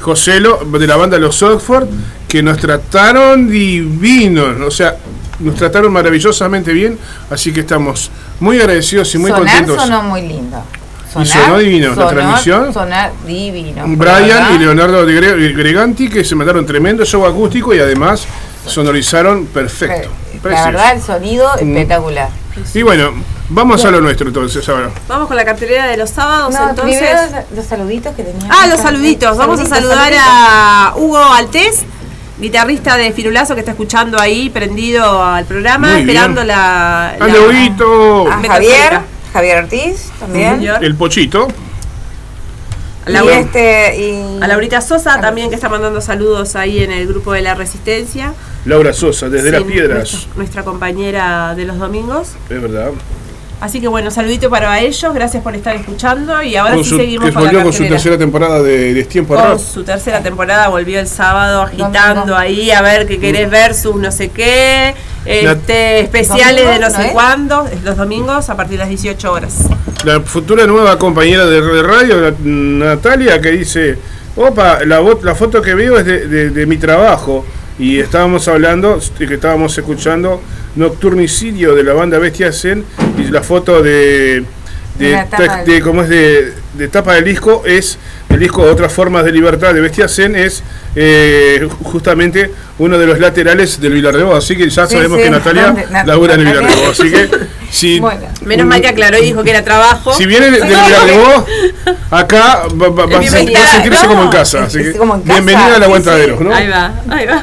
Joselo, 0.00 0.60
de 0.78 0.86
la 0.86 0.96
banda 0.96 1.18
Los 1.18 1.42
Oxford, 1.42 1.86
que 2.28 2.42
nos 2.42 2.58
trataron 2.58 3.48
divinos, 3.50 4.60
o 4.60 4.70
sea, 4.70 4.96
nos 5.40 5.54
trataron 5.56 5.92
maravillosamente 5.92 6.72
bien, 6.72 6.98
así 7.30 7.52
que 7.52 7.60
estamos 7.60 8.10
muy 8.40 8.58
agradecidos 8.60 9.12
y 9.14 9.18
muy 9.18 9.30
Sonar 9.30 9.46
contentos. 9.46 9.82
sonó 9.82 10.02
muy 10.02 10.22
lindo. 10.22 10.62
Y 11.20 11.26
sonó 11.26 11.58
divino, 11.58 11.94
la 11.94 12.08
transmisión. 12.08 12.72
Sonar 12.72 13.12
divino. 13.26 13.82
Brian 13.86 14.24
¿verdad? 14.26 14.50
y 14.54 14.58
Leonardo 14.58 15.06
de 15.06 15.12
Gre- 15.20 15.56
Greganti, 15.56 16.08
que 16.10 16.24
se 16.24 16.34
mandaron 16.34 16.66
tremendo 16.66 17.04
show 17.04 17.24
acústico 17.26 17.74
y 17.74 17.78
además 17.80 18.26
sonorizaron 18.66 19.46
perfecto. 19.46 20.10
La 20.44 20.66
verdad, 20.66 20.92
el 20.94 21.02
sonido 21.02 21.48
Mm. 21.60 21.68
espectacular. 21.76 22.28
Y 22.74 22.82
bueno, 22.82 23.10
vamos 23.48 23.84
a 23.84 23.90
lo 23.90 24.00
nuestro 24.00 24.28
entonces 24.28 24.68
ahora. 24.68 24.90
Vamos 25.08 25.28
con 25.28 25.36
la 25.36 25.44
cartelera 25.44 25.86
de 25.86 25.96
los 25.96 26.10
sábados, 26.10 26.52
No, 26.54 26.68
entonces. 26.70 26.98
primero 26.98 27.44
los 27.54 27.64
saluditos 27.66 28.14
que 28.14 28.22
teníamos. 28.24 28.56
Ah, 28.56 28.66
los 28.66 28.80
saluditos. 28.80 29.36
Vamos 29.36 29.60
a 29.60 29.66
saludar 29.66 30.12
saluditos. 30.12 30.24
a 30.28 30.92
Hugo 30.96 31.18
Altés, 31.18 31.84
guitarrista 32.38 32.96
de 32.96 33.12
Firulazo 33.12 33.54
que 33.54 33.60
está 33.60 33.72
escuchando 33.72 34.20
ahí, 34.20 34.50
prendido 34.50 35.22
al 35.24 35.44
programa, 35.44 35.92
Muy 35.92 36.00
esperando 36.00 36.42
bien. 36.42 36.48
la. 36.48 37.14
la-. 37.18 37.26
A 37.26 38.42
Javier. 38.48 39.00
Javier 39.38 39.62
Ortiz 39.64 40.10
también. 40.18 40.56
señor. 40.56 40.84
El 40.84 40.94
pochito. 40.96 41.48
A 43.06 43.10
Y 43.10 43.12
Laura- 43.12 43.38
este, 43.38 43.96
y- 43.96 44.42
A 44.42 44.46
Laurita 44.48 44.80
Sosa 44.80 45.20
también 45.20 45.48
que 45.48 45.54
está 45.54 45.68
mandando 45.68 46.00
saludos 46.00 46.56
ahí 46.56 46.82
en 46.82 46.92
el 46.92 47.06
grupo 47.06 47.32
de 47.32 47.42
la 47.42 47.54
Resistencia. 47.54 48.34
Laura 48.64 48.92
Sosa, 48.92 49.28
desde 49.30 49.46
Sí, 49.48 49.52
las 49.52 49.62
piedras. 49.62 49.98
Nuestra, 50.12 50.34
nuestra 50.36 50.62
compañera 50.64 51.54
de 51.54 51.64
los 51.64 51.78
domingos. 51.78 52.32
Es 52.50 52.60
verdad. 52.60 52.90
Así 53.60 53.80
que 53.80 53.88
bueno, 53.88 54.10
saludito 54.12 54.48
para 54.48 54.78
ellos, 54.80 55.12
gracias 55.12 55.42
por 55.42 55.54
estar 55.56 55.74
escuchando 55.74 56.40
y 56.42 56.54
ahora 56.54 56.74
Con 56.74 56.84
sí 56.84 56.90
su- 56.90 56.96
seguimos 56.96 57.26
que 57.28 57.34
con 57.34 57.42
la 57.44 57.50
volvió 57.50 57.64
con 57.64 57.72
su 57.72 57.88
tercera 57.88 58.16
temporada 58.16 58.62
de 58.62 58.94
Destiempo 58.94 59.34
Con 59.34 59.44
Rock. 59.44 59.58
su 59.58 59.82
tercera 59.82 60.22
temporada 60.22 60.68
volvió 60.68 61.00
el 61.00 61.08
sábado 61.08 61.62
agitando 61.62 62.20
Domingo. 62.20 62.36
ahí 62.36 62.70
a 62.70 62.82
ver 62.82 63.06
qué 63.08 63.18
querés 63.18 63.50
versus 63.50 63.96
no 63.96 64.12
sé 64.12 64.28
qué, 64.28 64.94
este, 65.24 66.00
especiales 66.00 66.66
de 66.66 66.78
no 66.78 66.88
Domingo, 66.88 66.90
sé 66.90 66.98
¿no 66.98 67.04
es? 67.06 67.12
cuándo, 67.12 67.68
los 67.84 67.96
domingos 67.96 68.48
a 68.48 68.56
partir 68.56 68.74
de 68.74 68.78
las 68.78 68.88
18 68.90 69.32
horas. 69.32 69.54
La 70.04 70.20
futura 70.20 70.64
nueva 70.66 70.96
compañera 70.96 71.44
de, 71.44 71.82
radio, 71.82 72.20
la- 72.20 72.34
Natalia, 72.40 73.40
que 73.40 73.50
dice, 73.50 73.98
opa, 74.36 74.84
la, 74.84 75.02
la 75.22 75.34
foto 75.34 75.60
que 75.60 75.74
veo 75.74 75.98
es 75.98 76.06
de, 76.06 76.28
de- 76.28 76.50
de 76.50 76.66
mi 76.66 76.76
trabajo. 76.76 77.44
Y 77.80 78.00
estábamos 78.00 78.46
hablando, 78.48 78.98
y 79.20 79.26
que 79.26 79.34
estábamos 79.34 79.76
escuchando 79.78 80.40
Nocturnicidio 80.78 81.74
de 81.74 81.82
la 81.84 81.92
banda 81.92 82.18
Bestia 82.18 82.52
Zen, 82.52 82.84
y 83.18 83.24
la 83.30 83.42
foto 83.42 83.82
de, 83.82 84.44
de, 84.98 85.12
La 85.12 85.26
tapa 85.26 85.42
de- 85.42 85.48
del- 85.64 85.66
de- 85.66 85.80
¿cómo 85.82 86.02
es 86.02 86.08
de, 86.08 86.52
de 86.74 86.88
tapa 86.88 87.14
del 87.14 87.24
disco 87.24 87.62
es 87.66 87.98
el 88.28 88.38
disco 88.40 88.62
Otras 88.62 88.92
Formas 88.92 89.24
de 89.24 89.32
Libertad 89.32 89.74
de 89.74 89.80
Bestia 89.80 90.06
Zen 90.08 90.36
es 90.36 90.62
eh, 90.94 91.66
justamente 91.82 92.52
uno 92.78 92.98
de 92.98 93.06
los 93.06 93.18
laterales 93.18 93.80
del 93.80 93.92
Vilarrebó, 93.94 94.34
así 94.36 94.56
que 94.56 94.68
ya 94.68 94.86
Sí, 94.86 94.94
sabemos 94.94 95.18
sí, 95.18 95.24
que 95.24 95.30
Natalia. 95.30 95.74
Nat- 95.90 96.06
labura 96.06 96.34
en 96.34 96.40
el. 96.40 96.46
Vilarrebó, 96.46 96.90
así 96.90 97.10
que 97.10 97.28
si 97.70 98.00
Bueno, 98.00 98.20
Menos 98.44 98.66
mal 98.66 98.80
que 98.80 98.88
aclaró 98.88 99.18
y 99.18 99.22
dijo 99.22 99.42
que 99.44 99.50
era 99.50 99.62
trabajo. 99.64 100.12
si 100.14 100.26
viene 100.26 100.46
de, 100.50 100.60
de 100.60 100.66
Vilarrebó, 100.66 101.46
acá 102.10 102.62
va, 102.80 102.88
va- 102.88 103.06
va 103.06 103.18
a, 103.18 103.22
sen- 103.22 103.54
va 103.54 103.64
a 103.64 103.68
sentirse 103.72 104.02
No, 104.04 104.08
como 104.08 104.22
en 104.24 104.30
casa. 104.30 104.64
Así 104.64 104.78
que 104.78 104.92
como 104.92 105.14
en 105.16 105.22
casa, 105.22 105.32
bienvenida 105.34 105.74
al 105.76 105.82
aguantadero, 105.82 106.38
sí. 106.38 106.44
¿no? 106.44 106.54
Ahí 106.54 106.68
va, 106.68 106.92
ahí 107.10 107.26
va. 107.26 107.42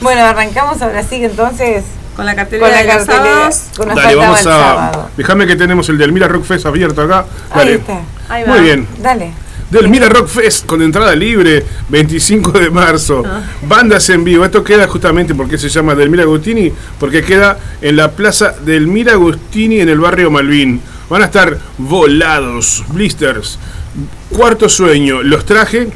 bueno, 0.00 0.22
arrancamos 0.24 0.80
ahora 0.82 1.02
sí 1.02 1.18
que 1.20 1.26
entonces 1.26 1.84
Con 2.14 2.26
la 2.26 2.34
cartelera 2.34 2.66
con 2.66 2.76
la 2.76 2.82
de 2.82 2.86
cartelera. 2.86 3.50
Con 3.76 3.88
Dale, 3.94 4.14
vamos 4.14 4.40
el 4.42 4.52
a. 4.52 5.08
Déjame 5.16 5.46
que 5.46 5.56
tenemos 5.56 5.88
el 5.88 5.98
del 5.98 6.12
Mira 6.12 6.28
Rock 6.28 6.44
Fest 6.44 6.66
abierto 6.66 7.02
acá. 7.02 7.26
Ahí 7.50 7.58
Dale. 7.58 7.74
está. 7.74 8.00
Ahí 8.28 8.42
va. 8.44 8.48
Muy 8.54 8.60
bien. 8.60 8.86
Dale. 8.98 9.32
Del 9.70 9.88
Mira 9.88 10.08
Rock 10.08 10.28
Fest 10.28 10.66
con 10.66 10.82
entrada 10.82 11.16
libre, 11.16 11.64
25 11.88 12.52
de 12.52 12.70
marzo. 12.70 13.24
Ah. 13.26 13.42
Bandas 13.62 14.08
en 14.10 14.22
vivo. 14.22 14.44
Esto 14.44 14.62
queda 14.62 14.86
justamente 14.86 15.34
porque 15.34 15.58
se 15.58 15.68
llama 15.68 15.94
Del 15.96 16.10
Mira 16.10 16.22
Agustini, 16.22 16.72
porque 17.00 17.22
queda 17.22 17.58
en 17.80 17.96
la 17.96 18.12
plaza 18.12 18.54
del 18.64 18.86
Mira 18.86 19.14
Agustini 19.14 19.80
en 19.80 19.88
el 19.88 19.98
barrio 19.98 20.30
Malvin. 20.30 20.80
Van 21.10 21.22
a 21.22 21.24
estar 21.26 21.58
volados, 21.78 22.84
blisters, 22.88 23.58
cuarto 24.30 24.68
sueño. 24.68 25.22
Los 25.22 25.44
traje, 25.44 25.88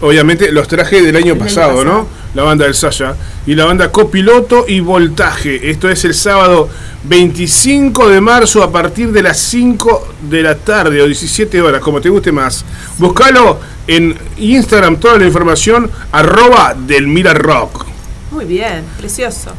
obviamente 0.00 0.50
los 0.50 0.66
traje 0.66 1.02
del 1.02 1.14
año 1.16 1.36
pasado, 1.36 1.84
¿no? 1.84 2.21
La 2.34 2.42
banda 2.42 2.64
del 2.64 2.74
Saya. 2.74 3.14
Y 3.46 3.54
la 3.54 3.66
banda 3.66 3.90
Copiloto 3.90 4.64
y 4.66 4.80
Voltaje. 4.80 5.70
Esto 5.70 5.88
es 5.88 6.04
el 6.04 6.14
sábado 6.14 6.68
25 7.04 8.08
de 8.08 8.20
marzo 8.20 8.62
a 8.62 8.70
partir 8.70 9.12
de 9.12 9.22
las 9.22 9.38
5 9.38 10.08
de 10.22 10.42
la 10.42 10.54
tarde 10.54 11.02
o 11.02 11.06
17 11.06 11.60
horas, 11.60 11.80
como 11.80 12.00
te 12.00 12.08
guste 12.08 12.32
más. 12.32 12.64
Búscalo 12.98 13.58
en 13.86 14.16
Instagram, 14.38 14.98
toda 14.98 15.18
la 15.18 15.26
información, 15.26 15.90
arroba 16.12 16.74
del 16.74 17.06
Mira 17.08 17.34
Rock. 17.34 17.86
Muy 18.30 18.44
bien, 18.44 18.84
precioso. 18.98 19.52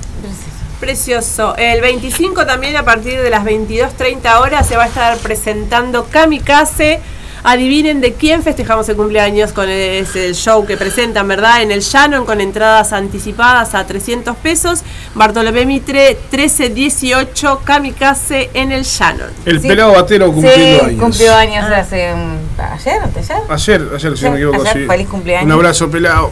Precioso. 0.79 1.55
El 1.57 1.81
25 1.81 2.45
también 2.45 2.75
a 2.75 2.83
partir 2.83 3.21
de 3.21 3.29
las 3.29 3.45
22.30 3.45 4.41
horas 4.41 4.67
se 4.67 4.75
va 4.75 4.83
a 4.83 4.87
estar 4.87 5.17
presentando 5.19 6.07
Kamikaze 6.09 6.99
Adivinen 7.45 7.99
de 7.99 8.13
quién 8.13 8.41
festejamos 8.41 8.87
el 8.87 8.95
cumpleaños 8.95 9.51
con 9.51 9.67
ese 9.67 10.33
show 10.33 10.65
que 10.65 10.77
presentan, 10.77 11.27
¿verdad? 11.27 11.61
En 11.61 11.71
el 11.71 11.81
Shannon 11.81 12.25
con 12.25 12.39
entradas 12.39 12.93
anticipadas 12.93 13.75
a 13.75 13.85
300 13.85 14.37
pesos. 14.37 14.81
Bartolomé 15.13 15.65
Mitre 15.65 16.17
1318 16.31 17.61
Kamikaze 17.65 18.49
en 18.53 18.71
el 18.71 18.83
Shannon. 18.83 19.29
El 19.45 19.59
Sí. 19.61 19.67
pelado 19.67 19.91
batero 19.93 20.31
cumpliendo 20.31 20.79
sí, 20.79 20.85
años. 20.85 21.01
cumplió 21.03 21.35
años 21.35 21.65
hace 21.65 22.13
un- 22.13 22.39
ayer, 22.57 23.01
ayer. 23.03 23.37
Ayer, 23.49 23.89
ayer, 23.93 24.17
si 24.17 24.23
no 24.25 24.31
me 24.31 24.37
equivoco, 24.37 24.61
ayer, 24.61 24.73
sí. 24.83 24.85
feliz 24.87 25.07
cumpleaños. 25.09 25.45
Un 25.45 25.51
abrazo, 25.51 25.91
pelado. 25.91 26.31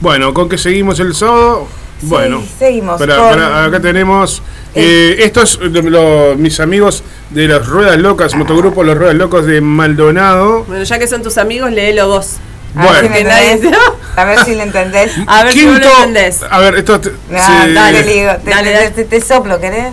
Bueno, 0.00 0.32
¿con 0.32 0.48
qué 0.48 0.56
seguimos 0.56 0.98
el 1.00 1.14
sábado? 1.14 1.68
Bueno, 2.02 2.42
seguimos 2.58 2.98
para- 2.98 3.16
con- 3.16 3.30
para- 3.30 3.64
acá 3.64 3.80
tenemos 3.80 4.42
eh, 4.74 5.16
estos, 5.20 5.58
lo- 5.60 5.82
lo- 5.82 6.36
mis 6.36 6.60
amigos 6.60 7.02
de 7.30 7.48
las 7.48 7.66
Ruedas 7.66 7.98
Locas, 7.98 8.34
motogrupo 8.36 8.84
Los 8.84 8.96
Ruedas 8.96 9.16
Locos 9.16 9.46
de 9.46 9.60
Maldonado. 9.60 10.64
Bueno, 10.64 10.84
ya 10.84 10.98
que 10.98 11.08
son 11.08 11.22
tus 11.22 11.38
amigos, 11.38 11.72
léelo 11.72 12.06
vos. 12.08 12.36
A 12.76 12.82
ver, 12.82 12.88
Bueno. 13.02 13.02
si 13.02 13.08
me 13.24 13.28
nadie- 13.30 13.52
entendés. 13.52 13.80
a 14.16 14.24
ver 14.24 14.38
si 14.44 14.54
le 14.54 14.62
entendés. 14.62 15.12
A 15.26 15.44
ver 15.44 15.52
si 15.52 15.62
lo 15.64 15.76
entendés. 15.76 16.40
a 16.48 16.58
ver, 16.58 16.74
esto 16.76 17.00
te- 17.00 17.12
Ah, 17.34 17.66
dale, 17.72 18.02
digo, 18.02 18.30
te, 18.44 18.50
Dale, 18.50 18.70
te- 18.70 18.74
dale. 18.76 18.90
te- 18.90 19.04
te 19.04 19.20
soplo, 19.20 19.58
¿querés? 19.60 19.86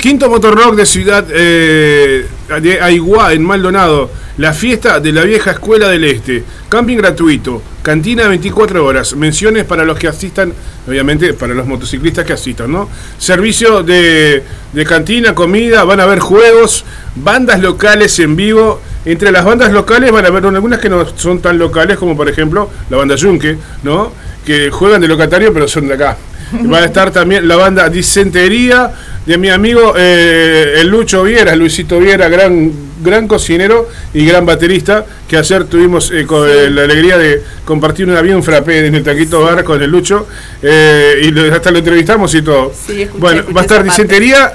Quinto 0.00 0.28
Motorrock 0.28 0.74
de 0.74 0.86
Ciudad 0.86 1.24
eh, 1.30 2.26
de 2.60 2.80
Aiguá, 2.80 3.32
en 3.32 3.42
Maldonado. 3.44 4.10
La 4.38 4.52
fiesta 4.52 5.00
de 5.00 5.12
la 5.12 5.22
vieja 5.22 5.52
escuela 5.52 5.88
del 5.88 6.04
Este. 6.04 6.44
Camping 6.68 6.98
gratuito. 6.98 7.62
Cantina 7.82 8.28
24 8.28 8.84
horas. 8.84 9.14
Menciones 9.14 9.64
para 9.64 9.84
los 9.84 9.96
que 9.98 10.08
asistan, 10.08 10.52
obviamente 10.86 11.32
para 11.32 11.54
los 11.54 11.66
motociclistas 11.66 12.26
que 12.26 12.34
asistan, 12.34 12.70
¿no? 12.70 12.88
Servicio 13.18 13.82
de, 13.82 14.42
de 14.74 14.84
cantina, 14.84 15.34
comida, 15.34 15.84
van 15.84 16.00
a 16.00 16.02
haber 16.02 16.18
juegos, 16.18 16.84
bandas 17.14 17.60
locales 17.60 18.18
en 18.18 18.36
vivo. 18.36 18.82
Entre 19.06 19.30
las 19.30 19.44
bandas 19.44 19.72
locales 19.72 20.10
van 20.10 20.24
a 20.24 20.28
haber 20.28 20.44
algunas 20.44 20.80
que 20.80 20.88
no 20.88 21.06
son 21.16 21.40
tan 21.40 21.58
locales 21.58 21.96
como 21.96 22.16
por 22.16 22.28
ejemplo 22.28 22.68
la 22.90 22.96
banda 22.96 23.14
Yunque, 23.14 23.56
¿no? 23.84 24.12
Que 24.44 24.70
juegan 24.70 25.00
de 25.00 25.08
locatario 25.08 25.52
pero 25.54 25.68
son 25.68 25.88
de 25.88 25.94
acá. 25.94 26.16
Va 26.72 26.78
a 26.78 26.84
estar 26.84 27.10
también 27.12 27.46
la 27.46 27.56
banda 27.56 27.88
Disentería 27.88 28.92
de 29.26 29.38
mi 29.38 29.48
amigo 29.48 29.94
eh, 29.96 30.74
el 30.78 30.88
Lucho 30.88 31.24
Viera, 31.24 31.56
Luisito 31.56 31.98
Viera, 31.98 32.28
gran, 32.28 32.72
gran 33.02 33.26
cocinero 33.26 33.88
y 34.14 34.24
gran 34.24 34.46
baterista, 34.46 35.04
que 35.28 35.36
ayer 35.36 35.64
tuvimos 35.64 36.12
eh, 36.12 36.24
con, 36.26 36.48
eh, 36.48 36.70
la 36.70 36.82
alegría 36.82 37.18
de 37.18 37.42
compartir 37.64 38.08
un 38.08 38.16
avión 38.16 38.42
frappé 38.44 38.86
en 38.86 38.94
el 38.94 39.02
Taquito 39.02 39.40
Bar 39.42 39.64
con 39.64 39.82
el 39.82 39.90
Lucho 39.90 40.28
y 40.62 41.38
hasta 41.50 41.72
lo 41.72 41.78
entrevistamos 41.78 42.32
y 42.36 42.42
todo. 42.42 42.72
Sí, 42.72 43.02
escuché, 43.02 43.20
bueno, 43.20 43.40
escuché 43.40 43.54
va 43.54 43.60
a 43.60 43.64
estar. 43.64 43.84
Disentería, 43.84 44.52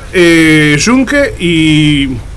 Yunque 0.77 1.35
y... 1.37 2.30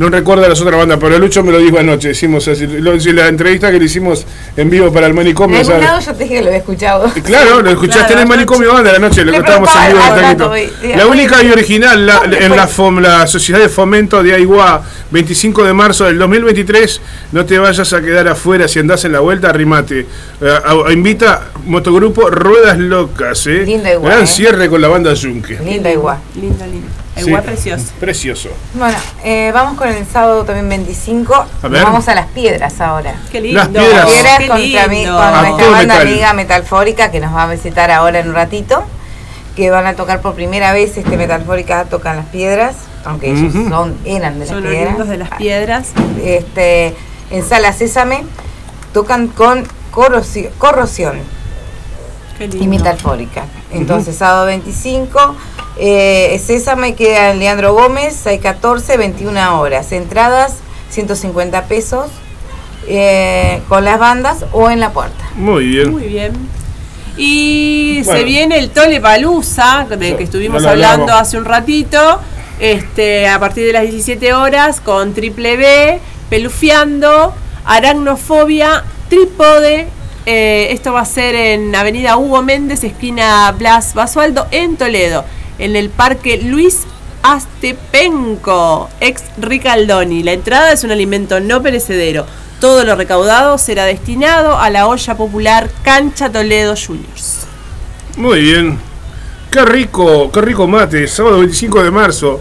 No 0.00 0.08
recuerdo 0.08 0.48
las 0.48 0.58
otras 0.62 0.78
bandas, 0.78 0.96
pero 0.98 1.18
Lucho 1.18 1.44
me 1.44 1.52
lo 1.52 1.58
dijo 1.58 1.78
anoche. 1.78 2.12
Hicimos 2.12 2.48
así, 2.48 2.66
lo- 2.66 2.96
la 2.96 3.28
entrevista 3.28 3.70
que 3.70 3.78
le 3.78 3.84
hicimos 3.84 4.24
en 4.56 4.70
vivo 4.70 4.90
para 4.90 5.04
el 5.04 5.10
En 5.10 5.16
manicomio. 5.16 5.58
algún 5.58 5.72
¿sabes? 5.74 5.86
lado 5.86 6.00
yo 6.00 6.14
te 6.14 6.22
dije 6.24 6.34
que 6.36 6.40
lo 6.40 6.46
había 6.46 6.58
escuchado. 6.60 7.12
Claro, 7.22 7.60
lo 7.60 7.68
escuchaste 7.70 7.98
Claro, 8.06 8.12
en 8.14 8.18
el 8.22 8.26
manicomio 8.28 8.72
banda 8.72 8.92
la 8.92 8.98
noche, 8.98 9.22
lo 9.26 9.32
que 9.32 9.38
estábamos 9.38 9.68
en 9.76 9.92
vivo 9.92 10.00
en 10.06 10.12
al 10.12 10.20
rato, 10.22 10.52
La 10.96 11.06
única 11.06 11.42
y 11.44 11.50
original 11.50 12.06
la- 12.06 12.14
¿dónde 12.20 12.38
en 12.46 12.56
la, 12.56 12.66
FOM, 12.66 12.98
la 13.00 13.26
Sociedad 13.26 13.60
de 13.60 13.68
Fomento 13.68 14.22
de 14.22 14.32
Aiguá, 14.32 14.82
25 15.10 15.64
de 15.64 15.74
marzo 15.74 16.06
del 16.06 16.18
2023. 16.18 17.00
No 17.32 17.44
te 17.44 17.58
vayas 17.58 17.92
a 17.92 18.00
quedar 18.00 18.26
afuera 18.28 18.66
si 18.68 18.78
andás 18.78 19.04
en 19.04 19.12
la 19.12 19.20
vuelta, 19.20 19.50
arrimate. 19.50 20.00
Eh, 20.40 20.48
a- 20.64 20.70
a- 20.88 20.92
invita 20.94 21.48
Motogrupo 21.66 22.30
Ruedas 22.30 22.78
Locas, 22.78 23.46
¿eh? 23.48 23.64
Lindo 23.66 23.86
Aiguá, 23.86 24.10
Gran 24.12 24.24
¿eh? 24.24 24.26
cierre 24.26 24.70
con 24.70 24.80
la 24.80 24.88
banda 24.88 25.12
Yunque. 25.12 25.58
Linda 25.62 25.92
igual. 25.92 26.16
Lindo, 26.36 26.64
lindo. 27.20 27.24
Sí. 27.24 27.30
Igual 27.30 27.42
precioso. 27.44 27.84
Precioso. 28.00 28.48
Bueno, 28.74 28.98
eh, 29.24 29.50
vamos 29.54 29.76
con 29.78 29.88
el 29.88 30.06
sábado 30.06 30.44
también 30.44 30.68
25. 30.68 31.34
A 31.34 31.46
Nos 31.62 31.70
ver. 31.72 31.82
vamos 31.84 32.08
a 32.08 32.14
las 32.14 32.26
piedras 32.26 32.80
ahora. 32.80 33.14
Qué 33.30 33.40
lindo. 33.40 33.58
Las 33.60 33.68
piedras. 33.68 34.06
Piedras 34.06 34.38
Qué 34.38 34.48
contra 34.48 34.88
mi- 34.88 34.96
lindo. 34.96 35.12
con 35.16 35.22
A 35.24 35.42
nuestra 35.42 35.70
banda 35.70 35.94
metal. 35.94 36.08
amiga 36.08 36.32
Metalfórica 36.32 37.10
que 37.10 37.20
nos 37.20 37.34
va 37.34 37.44
a 37.44 37.46
visitar 37.50 37.90
ahora 37.90 38.18
en 38.20 38.28
un 38.28 38.34
ratito. 38.34 38.82
Que 39.56 39.70
van 39.70 39.84
a 39.86 39.94
tocar 39.94 40.20
por 40.22 40.34
primera 40.34 40.72
vez 40.72 40.96
este 40.96 41.16
Metalfórica 41.16 41.84
tocan 41.84 42.16
las 42.16 42.26
piedras, 42.26 42.76
aunque 43.04 43.30
ellos 43.32 43.52
son, 43.68 43.96
eran 44.04 44.34
de 44.34 44.46
las 44.46 44.48
Son 44.48 44.62
piedras. 44.62 44.82
oriundos 44.84 45.08
de 45.08 45.16
las 45.18 45.30
piedras. 45.30 45.88
Este, 46.24 46.94
en 47.30 47.44
Sala 47.44 47.72
Sésame 47.72 48.24
tocan 48.92 49.26
con 49.28 49.66
corrosión. 49.90 51.18
Qué 52.38 52.48
lindo. 52.48 52.64
y 52.64 52.68
metalfórica. 52.68 53.44
Entonces, 53.70 54.16
sábado 54.16 54.46
25, 54.46 55.36
eh, 55.80 56.40
Sésame 56.44 56.94
queda 56.94 57.30
en 57.30 57.38
Leandro 57.38 57.72
Gómez, 57.72 58.14
614, 58.14 58.96
21 58.98 59.58
horas. 59.60 59.90
Entradas, 59.92 60.56
150 60.90 61.64
pesos 61.64 62.10
eh, 62.86 63.60
con 63.68 63.84
las 63.84 63.98
bandas 63.98 64.44
o 64.52 64.70
en 64.70 64.78
la 64.80 64.92
puerta. 64.92 65.24
Muy 65.34 65.66
bien. 65.66 65.90
Muy 65.90 66.02
bien. 66.04 66.32
Y 67.16 68.02
Bueno. 68.04 68.18
se 68.18 68.24
viene 68.24 68.58
el 68.58 68.70
Tole 68.70 69.00
Palusa, 69.00 69.86
del 69.88 70.16
que 70.16 70.24
estuvimos 70.24 70.64
hablando 70.64 71.12
hace 71.14 71.36
un 71.38 71.44
ratito, 71.44 72.20
este, 72.60 73.28
a 73.28 73.38
partir 73.40 73.66
de 73.66 73.72
las 73.72 73.82
17 73.82 74.32
horas, 74.34 74.80
con 74.80 75.12
Triple 75.14 75.56
B, 75.56 76.00
Pelufiando, 76.30 77.34
Aracnofobia, 77.64 78.84
Trípode. 79.08 79.88
eh, 80.26 80.68
esto 80.70 80.92
va 80.92 81.00
a 81.00 81.04
ser 81.06 81.34
en 81.34 81.74
Avenida 81.74 82.16
Hugo 82.16 82.42
Méndez, 82.42 82.84
esquina 82.84 83.50
Blas 83.58 83.94
Basualdo, 83.94 84.46
en 84.50 84.76
Toledo, 84.76 85.24
en 85.60 85.76
el 85.76 85.90
Parque 85.90 86.40
Luis 86.42 86.80
Astepenco, 87.22 88.88
ex 89.00 89.22
Ricaldoni. 89.38 90.22
La 90.22 90.32
entrada 90.32 90.72
es 90.72 90.84
un 90.84 90.90
alimento 90.90 91.38
no 91.38 91.62
perecedero. 91.62 92.26
Todo 92.60 92.84
lo 92.84 92.96
recaudado 92.96 93.58
será 93.58 93.84
destinado 93.84 94.58
a 94.58 94.70
la 94.70 94.86
olla 94.86 95.16
popular 95.16 95.70
Cancha 95.82 96.30
Toledo 96.30 96.74
Juniors. 96.76 97.46
Muy 98.16 98.40
bien. 98.40 98.78
Qué 99.50 99.64
rico, 99.64 100.30
qué 100.32 100.40
rico 100.40 100.66
mate. 100.66 101.06
Sábado 101.06 101.38
25 101.38 101.82
de 101.82 101.90
marzo. 101.90 102.40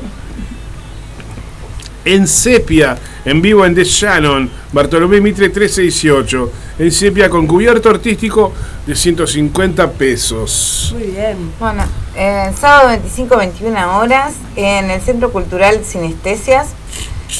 En 2.05 2.27
Sepia, 2.27 2.97
en 3.25 3.41
vivo 3.41 3.65
en 3.65 3.75
The 3.75 3.83
Shannon, 3.83 4.49
Bartolomé 4.71 5.19
Mitre 5.19 5.49
1318. 5.49 6.51
En 6.79 6.91
Sepia 6.91 7.29
con 7.29 7.45
cubierto 7.45 7.89
artístico 7.89 8.53
de 8.85 8.95
150 8.95 9.91
pesos. 9.91 10.93
Muy 10.97 11.07
bien. 11.07 11.51
Bueno, 11.59 11.83
eh, 12.15 12.51
sábado 12.57 12.89
25, 12.89 13.37
21 13.37 13.97
horas 13.97 14.33
en 14.55 14.89
el 14.89 15.01
Centro 15.01 15.31
Cultural 15.31 15.83
Sinestesias. 15.83 16.69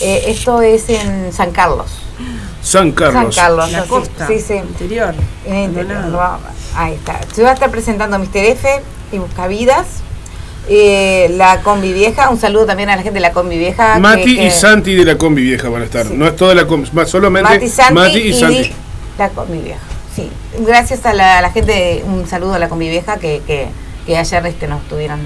Eh, 0.01 0.26
esto 0.28 0.62
es 0.62 0.89
en 0.89 1.32
San 1.34 1.51
Carlos. 1.51 2.01
San 2.62 2.91
Carlos. 2.91 3.34
San 3.36 3.45
Carlos, 3.45 3.72
La 3.72 3.86
costa. 3.86 4.28
Sí, 4.28 4.39
sí. 4.39 4.55
Interior. 4.55 5.16
En 5.45 5.55
el 5.55 5.64
interior, 5.70 6.39
Ahí 6.76 6.93
está. 6.93 7.20
Se 7.34 7.41
va 7.41 7.51
a 7.51 7.53
estar 7.53 7.72
presentando 7.72 8.20
Mr. 8.20 8.28
F 8.36 8.68
y 9.12 9.18
Buscavidas. 9.18 9.88
Eh, 10.72 11.30
la 11.36 11.61
Combi 11.61 11.91
Vieja. 11.93 12.30
Un 12.30 12.39
saludo 12.39 12.67
también 12.67 12.89
a 12.89 12.95
la 12.95 13.01
gente 13.01 13.15
de 13.15 13.22
la 13.22 13.32
Combi 13.32 13.57
Vieja. 13.57 13.97
Mati 13.99 14.36
que- 14.36 14.45
y 14.45 14.51
Santi 14.51 14.93
de 14.95 15.03
la 15.03 15.17
Combi 15.17 15.41
Vieja 15.41 15.67
van 15.70 15.82
a 15.82 15.86
estar. 15.86 16.05
Sí. 16.05 16.13
No 16.15 16.28
es 16.28 16.36
toda 16.36 16.53
la 16.53 16.67
combi, 16.67 16.88
más 16.93 17.09
solamente 17.09 17.49
Mati, 17.49 17.67
Santi 17.70 17.93
Mati 17.93 18.20
y 18.20 18.28
y 18.30 18.34
Santi. 18.34 18.72
la 19.17 19.30
Combi 19.30 19.57
Vieja. 19.59 19.80
Sí. 20.15 20.30
Gracias 20.59 21.05
a 21.05 21.13
la, 21.13 21.39
a 21.39 21.41
la 21.41 21.51
gente, 21.51 22.03
un 22.05 22.28
saludo 22.28 22.53
a 22.53 22.59
la 22.59 22.70
Combi 22.70 22.88
Vieja 22.89 23.17
que, 23.17 23.41
que, 23.47 23.67
que 24.05 24.17
ayer 24.17 24.45
este, 24.45 24.67
nos 24.67 24.82
estuvieron 24.84 25.20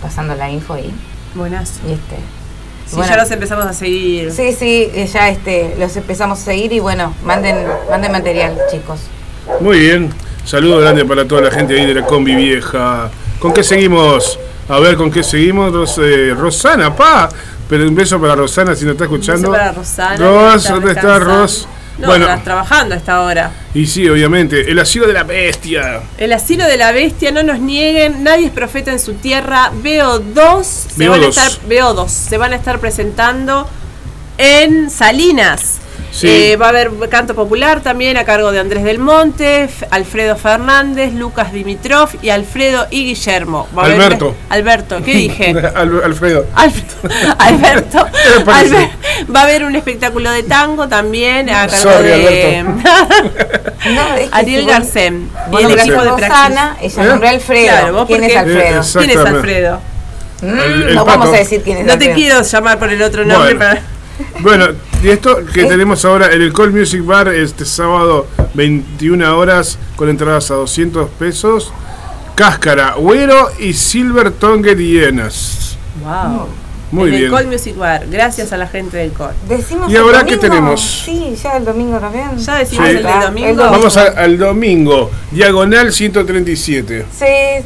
pasando 0.00 0.34
la 0.36 0.48
info 0.50 0.76
y, 0.78 0.92
Buenazo. 1.34 1.80
y 1.88 1.92
este. 1.92 2.16
Sí, 2.86 2.96
bueno, 2.96 3.10
ya 3.10 3.16
los 3.16 3.30
empezamos 3.30 3.64
a 3.64 3.72
seguir. 3.72 4.30
Sí, 4.30 4.52
sí, 4.52 4.90
eh, 4.94 5.08
ya 5.12 5.28
este, 5.30 5.74
los 5.78 5.96
empezamos 5.96 6.38
a 6.38 6.42
seguir 6.44 6.72
y 6.72 6.80
bueno, 6.80 7.14
manden, 7.24 7.56
manden 7.90 8.12
material, 8.12 8.56
chicos. 8.70 9.00
Muy 9.60 9.78
bien. 9.80 10.10
Saludo 10.44 10.78
grande 10.80 11.04
para 11.06 11.26
toda 11.26 11.40
la 11.40 11.50
gente 11.50 11.74
ahí 11.80 11.86
de 11.86 11.94
la 11.94 12.04
Combi 12.06 12.34
Vieja. 12.34 13.10
¿Con 13.40 13.52
qué 13.54 13.64
seguimos? 13.64 14.38
A 14.68 14.78
ver, 14.78 14.96
¿con 14.96 15.10
qué 15.10 15.22
seguimos? 15.22 15.72
Ros- 15.72 15.98
eh, 16.02 16.34
Rosana, 16.36 16.94
pa. 16.94 17.28
Pero 17.68 17.86
un 17.88 17.94
beso 17.94 18.20
para 18.20 18.34
Rosana 18.34 18.74
si 18.74 18.84
no 18.84 18.92
está 18.92 19.04
Un 19.04 19.10
beso 19.18 19.32
escuchando. 19.32 19.50
para 19.50 19.72
Rosana. 19.72 20.16
Ros, 20.16 20.68
¿dónde 20.68 20.92
está. 20.92 21.18
Ros? 21.18 21.68
No, 21.96 22.08
bueno, 22.08 22.24
estás 22.26 22.42
trabajando 22.44 22.94
a 22.94 22.98
esta 22.98 23.20
hora. 23.20 23.52
y 23.72 23.86
sí, 23.86 24.08
obviamente. 24.08 24.68
El 24.70 24.78
asilo 24.80 25.06
de 25.06 25.12
la 25.12 25.22
bestia. 25.22 26.00
El 26.18 26.32
asilo 26.32 26.64
de 26.66 26.76
la 26.76 26.90
bestia, 26.92 27.30
no 27.30 27.42
nos 27.44 27.60
nieguen, 27.60 28.24
nadie 28.24 28.46
es 28.46 28.52
profeta 28.52 28.90
en 28.90 28.98
su 28.98 29.14
tierra. 29.14 29.70
Veo 29.82 30.18
dos, 30.18 30.66
se 30.66 31.08
van 31.08 31.20
a 31.22 31.26
VO2. 31.26 31.28
estar, 31.28 31.52
veo 31.68 31.94
dos, 31.94 32.10
se 32.10 32.36
van 32.36 32.52
a 32.52 32.56
estar 32.56 32.80
presentando 32.80 33.68
en 34.38 34.90
Salinas. 34.90 35.78
Sí. 36.14 36.28
Eh, 36.28 36.56
va 36.56 36.66
a 36.66 36.68
haber 36.68 36.92
canto 37.10 37.34
popular 37.34 37.80
también 37.80 38.16
a 38.16 38.24
cargo 38.24 38.52
de 38.52 38.60
Andrés 38.60 38.84
del 38.84 39.00
Monte, 39.00 39.68
Alfredo 39.90 40.36
Fernández, 40.36 41.12
Lucas 41.12 41.52
Dimitrov 41.52 42.08
y 42.22 42.28
Alfredo 42.30 42.86
y 42.90 43.04
Guillermo. 43.06 43.66
Va 43.76 43.82
a 43.82 43.86
haber- 43.86 44.00
Alberto. 44.00 44.34
Alberto, 44.48 45.02
¿qué 45.04 45.12
dije? 45.12 45.50
Al- 45.74 46.04
Alfredo. 46.04 46.46
Alberto, 46.54 46.96
Alberto. 47.38 48.06
Alber- 48.46 48.90
va 49.34 49.40
a 49.40 49.42
haber 49.42 49.64
un 49.64 49.74
espectáculo 49.74 50.30
de 50.30 50.44
tango 50.44 50.86
también 50.86 51.50
a 51.50 51.66
cargo 51.66 51.90
Sorry, 51.90 52.08
de 52.08 52.62
No, 52.62 54.14
es 54.14 54.28
que 54.30 54.36
Ariel 54.36 54.66
si 54.84 55.10
Vos 55.50 55.60
y 55.60 55.64
el 55.64 55.78
equipo 55.80 56.00
de 56.00 56.10
Rosana, 56.10 56.76
ella 56.80 57.02
¿Eh? 57.02 57.06
nombró 57.08 57.26
a 57.28 57.30
Alfredo. 57.32 57.66
Claro, 57.66 57.92
vos 57.92 58.06
¿Quién 58.06 58.24
es 58.24 58.36
Alfredo? 58.36 58.80
Eh, 58.82 58.84
¿Quién 58.92 59.10
es. 59.10 59.16
Alfredo? 59.16 59.80
Mm, 60.42 60.46
El- 60.60 60.82
el 60.90 60.94
no 60.94 61.04
vamos 61.04 61.28
a 61.28 61.38
decir 61.38 61.62
quién 61.62 61.78
es 61.78 61.82
No 61.86 61.98
te 61.98 62.10
Alfredo. 62.10 62.14
quiero 62.14 62.42
llamar 62.42 62.78
por 62.78 62.90
el 62.92 63.02
otro 63.02 63.24
nombre 63.24 63.54
Bueno. 63.54 63.58
para. 63.58 63.93
Bueno, 64.40 64.66
y 65.02 65.08
esto 65.08 65.38
que 65.52 65.64
tenemos 65.64 66.04
ahora 66.04 66.32
en 66.32 66.42
el 66.42 66.52
Call 66.52 66.72
Music 66.72 67.04
Bar 67.04 67.28
este 67.28 67.64
sábado 67.64 68.26
21 68.54 69.36
horas 69.38 69.78
con 69.96 70.08
entradas 70.08 70.50
a 70.50 70.54
200 70.54 71.08
pesos. 71.10 71.72
Cáscara, 72.34 72.94
Güero 72.94 73.48
y 73.60 73.72
Silver 73.74 74.30
Tongue 74.32 74.74
hienas. 74.76 75.76
Wow. 76.02 76.48
Muy 76.90 77.04
en 77.08 77.10
bien. 77.10 77.24
el 77.24 77.30
Col 77.30 77.46
Music 77.46 77.76
Bar, 77.76 78.06
gracias 78.08 78.52
a 78.52 78.56
la 78.56 78.66
gente 78.68 78.96
del 78.98 79.12
Col. 79.12 79.32
Decimos 79.48 79.90
¿Y 79.90 79.96
el 79.96 80.02
ahora 80.02 80.24
qué 80.24 80.36
domingo. 80.36 80.40
tenemos? 80.54 81.02
Sí, 81.04 81.34
ya 81.42 81.56
el 81.56 81.64
domingo 81.64 81.98
también. 81.98 82.36
Ya 82.38 82.56
decimos 82.56 82.86
Sí. 82.88 82.96
el 82.96 83.02
del 83.02 83.20
domingo. 83.20 83.62
Vamos 83.64 83.96
a- 83.96 84.02
al 84.22 84.38
domingo, 84.38 85.10
diagonal 85.32 85.92
137. 85.92 87.04
Sí, 87.16 87.24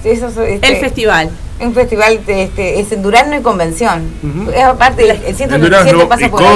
eso 0.09 0.29
es, 0.29 0.37
este, 0.39 0.67
El 0.69 0.77
festival. 0.81 1.31
Un 1.61 1.75
festival 1.75 2.25
de, 2.25 2.45
este, 2.45 2.79
es 2.79 2.93
en 2.93 3.03
Durazno 3.03 3.37
y 3.37 3.43
Convención. 3.43 4.03
Es 4.55 4.63
aparte, 4.63 5.03
el 5.05 5.11
En 5.11 5.35
137 5.35 5.59
Durazno 5.59 6.09
pasa 6.09 6.27
y 6.27 6.29
por. 6.29 6.41
La 6.43 6.49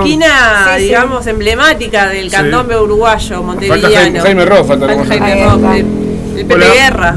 esquina, 0.00 0.64
Sí, 0.68 0.78
sí. 0.78 0.84
digamos, 0.84 1.26
emblemática 1.26 2.06
del 2.08 2.30
Sí. 2.30 2.36
candombe 2.36 2.76
uruguayo, 2.78 3.28
Falta 3.28 3.42
montevideano. 3.42 3.94
Jaime, 3.96 4.20
Jaime 4.20 4.44
Ross, 4.44 4.66
falta 4.68 4.86
Jaime 4.86 5.42
está. 5.42 5.76
el, 5.76 5.86
el 6.36 6.46
Pepe 6.46 6.54
Hola. 6.54 6.66
Guerra. 6.74 7.16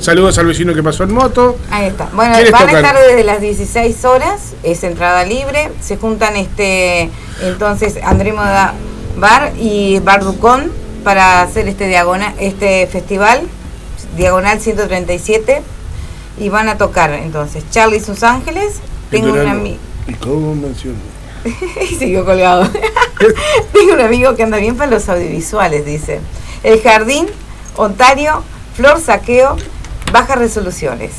Saludos 0.00 0.36
al 0.38 0.46
vecino 0.46 0.74
que 0.74 0.82
pasó 0.82 1.02
en 1.04 1.14
moto. 1.14 1.56
Ahí 1.70 1.86
está. 1.86 2.08
Bueno, 2.12 2.34
¿Quiénes 2.34 2.52
van 2.52 2.60
tocan? 2.66 2.76
a 2.76 2.78
estar 2.88 3.02
desde 3.08 3.24
las 3.24 3.40
16 3.40 4.04
horas, 4.04 4.52
es 4.62 4.84
entrada 4.84 5.24
libre. 5.24 5.70
Se 5.80 5.96
juntan 5.96 6.36
este 6.36 7.10
entonces 7.42 7.98
André 8.04 8.32
Moda 8.32 8.74
Bar 9.16 9.52
y 9.58 9.98
Bar 10.00 10.22
Ducón 10.22 10.70
para 11.02 11.40
hacer 11.42 11.66
este 11.68 11.88
diagonal, 11.88 12.34
este 12.38 12.86
festival, 12.86 13.42
diagonal 14.16 14.60
137. 14.60 15.62
Y 16.38 16.48
van 16.48 16.68
a 16.68 16.76
tocar 16.76 17.12
entonces 17.12 17.64
Charlie 17.70 17.98
y 17.98 18.00
sus 18.00 18.22
ángeles. 18.22 18.80
Tengo 19.10 19.32
un 19.32 19.46
amigo. 19.46 19.78
Y 20.06 20.14
convención. 20.14 20.94
y 21.44 21.94
siguió 21.94 22.24
colgado. 22.24 22.68
Tengo 23.72 23.94
un 23.94 24.00
amigo 24.00 24.34
que 24.34 24.42
anda 24.42 24.58
bien 24.58 24.76
para 24.76 24.90
los 24.90 25.08
audiovisuales, 25.08 25.84
dice. 25.84 26.20
El 26.62 26.80
Jardín, 26.80 27.26
Ontario, 27.76 28.42
Flor 28.74 29.00
Saqueo, 29.00 29.56
Bajas 30.12 30.38
Resoluciones. 30.38 31.12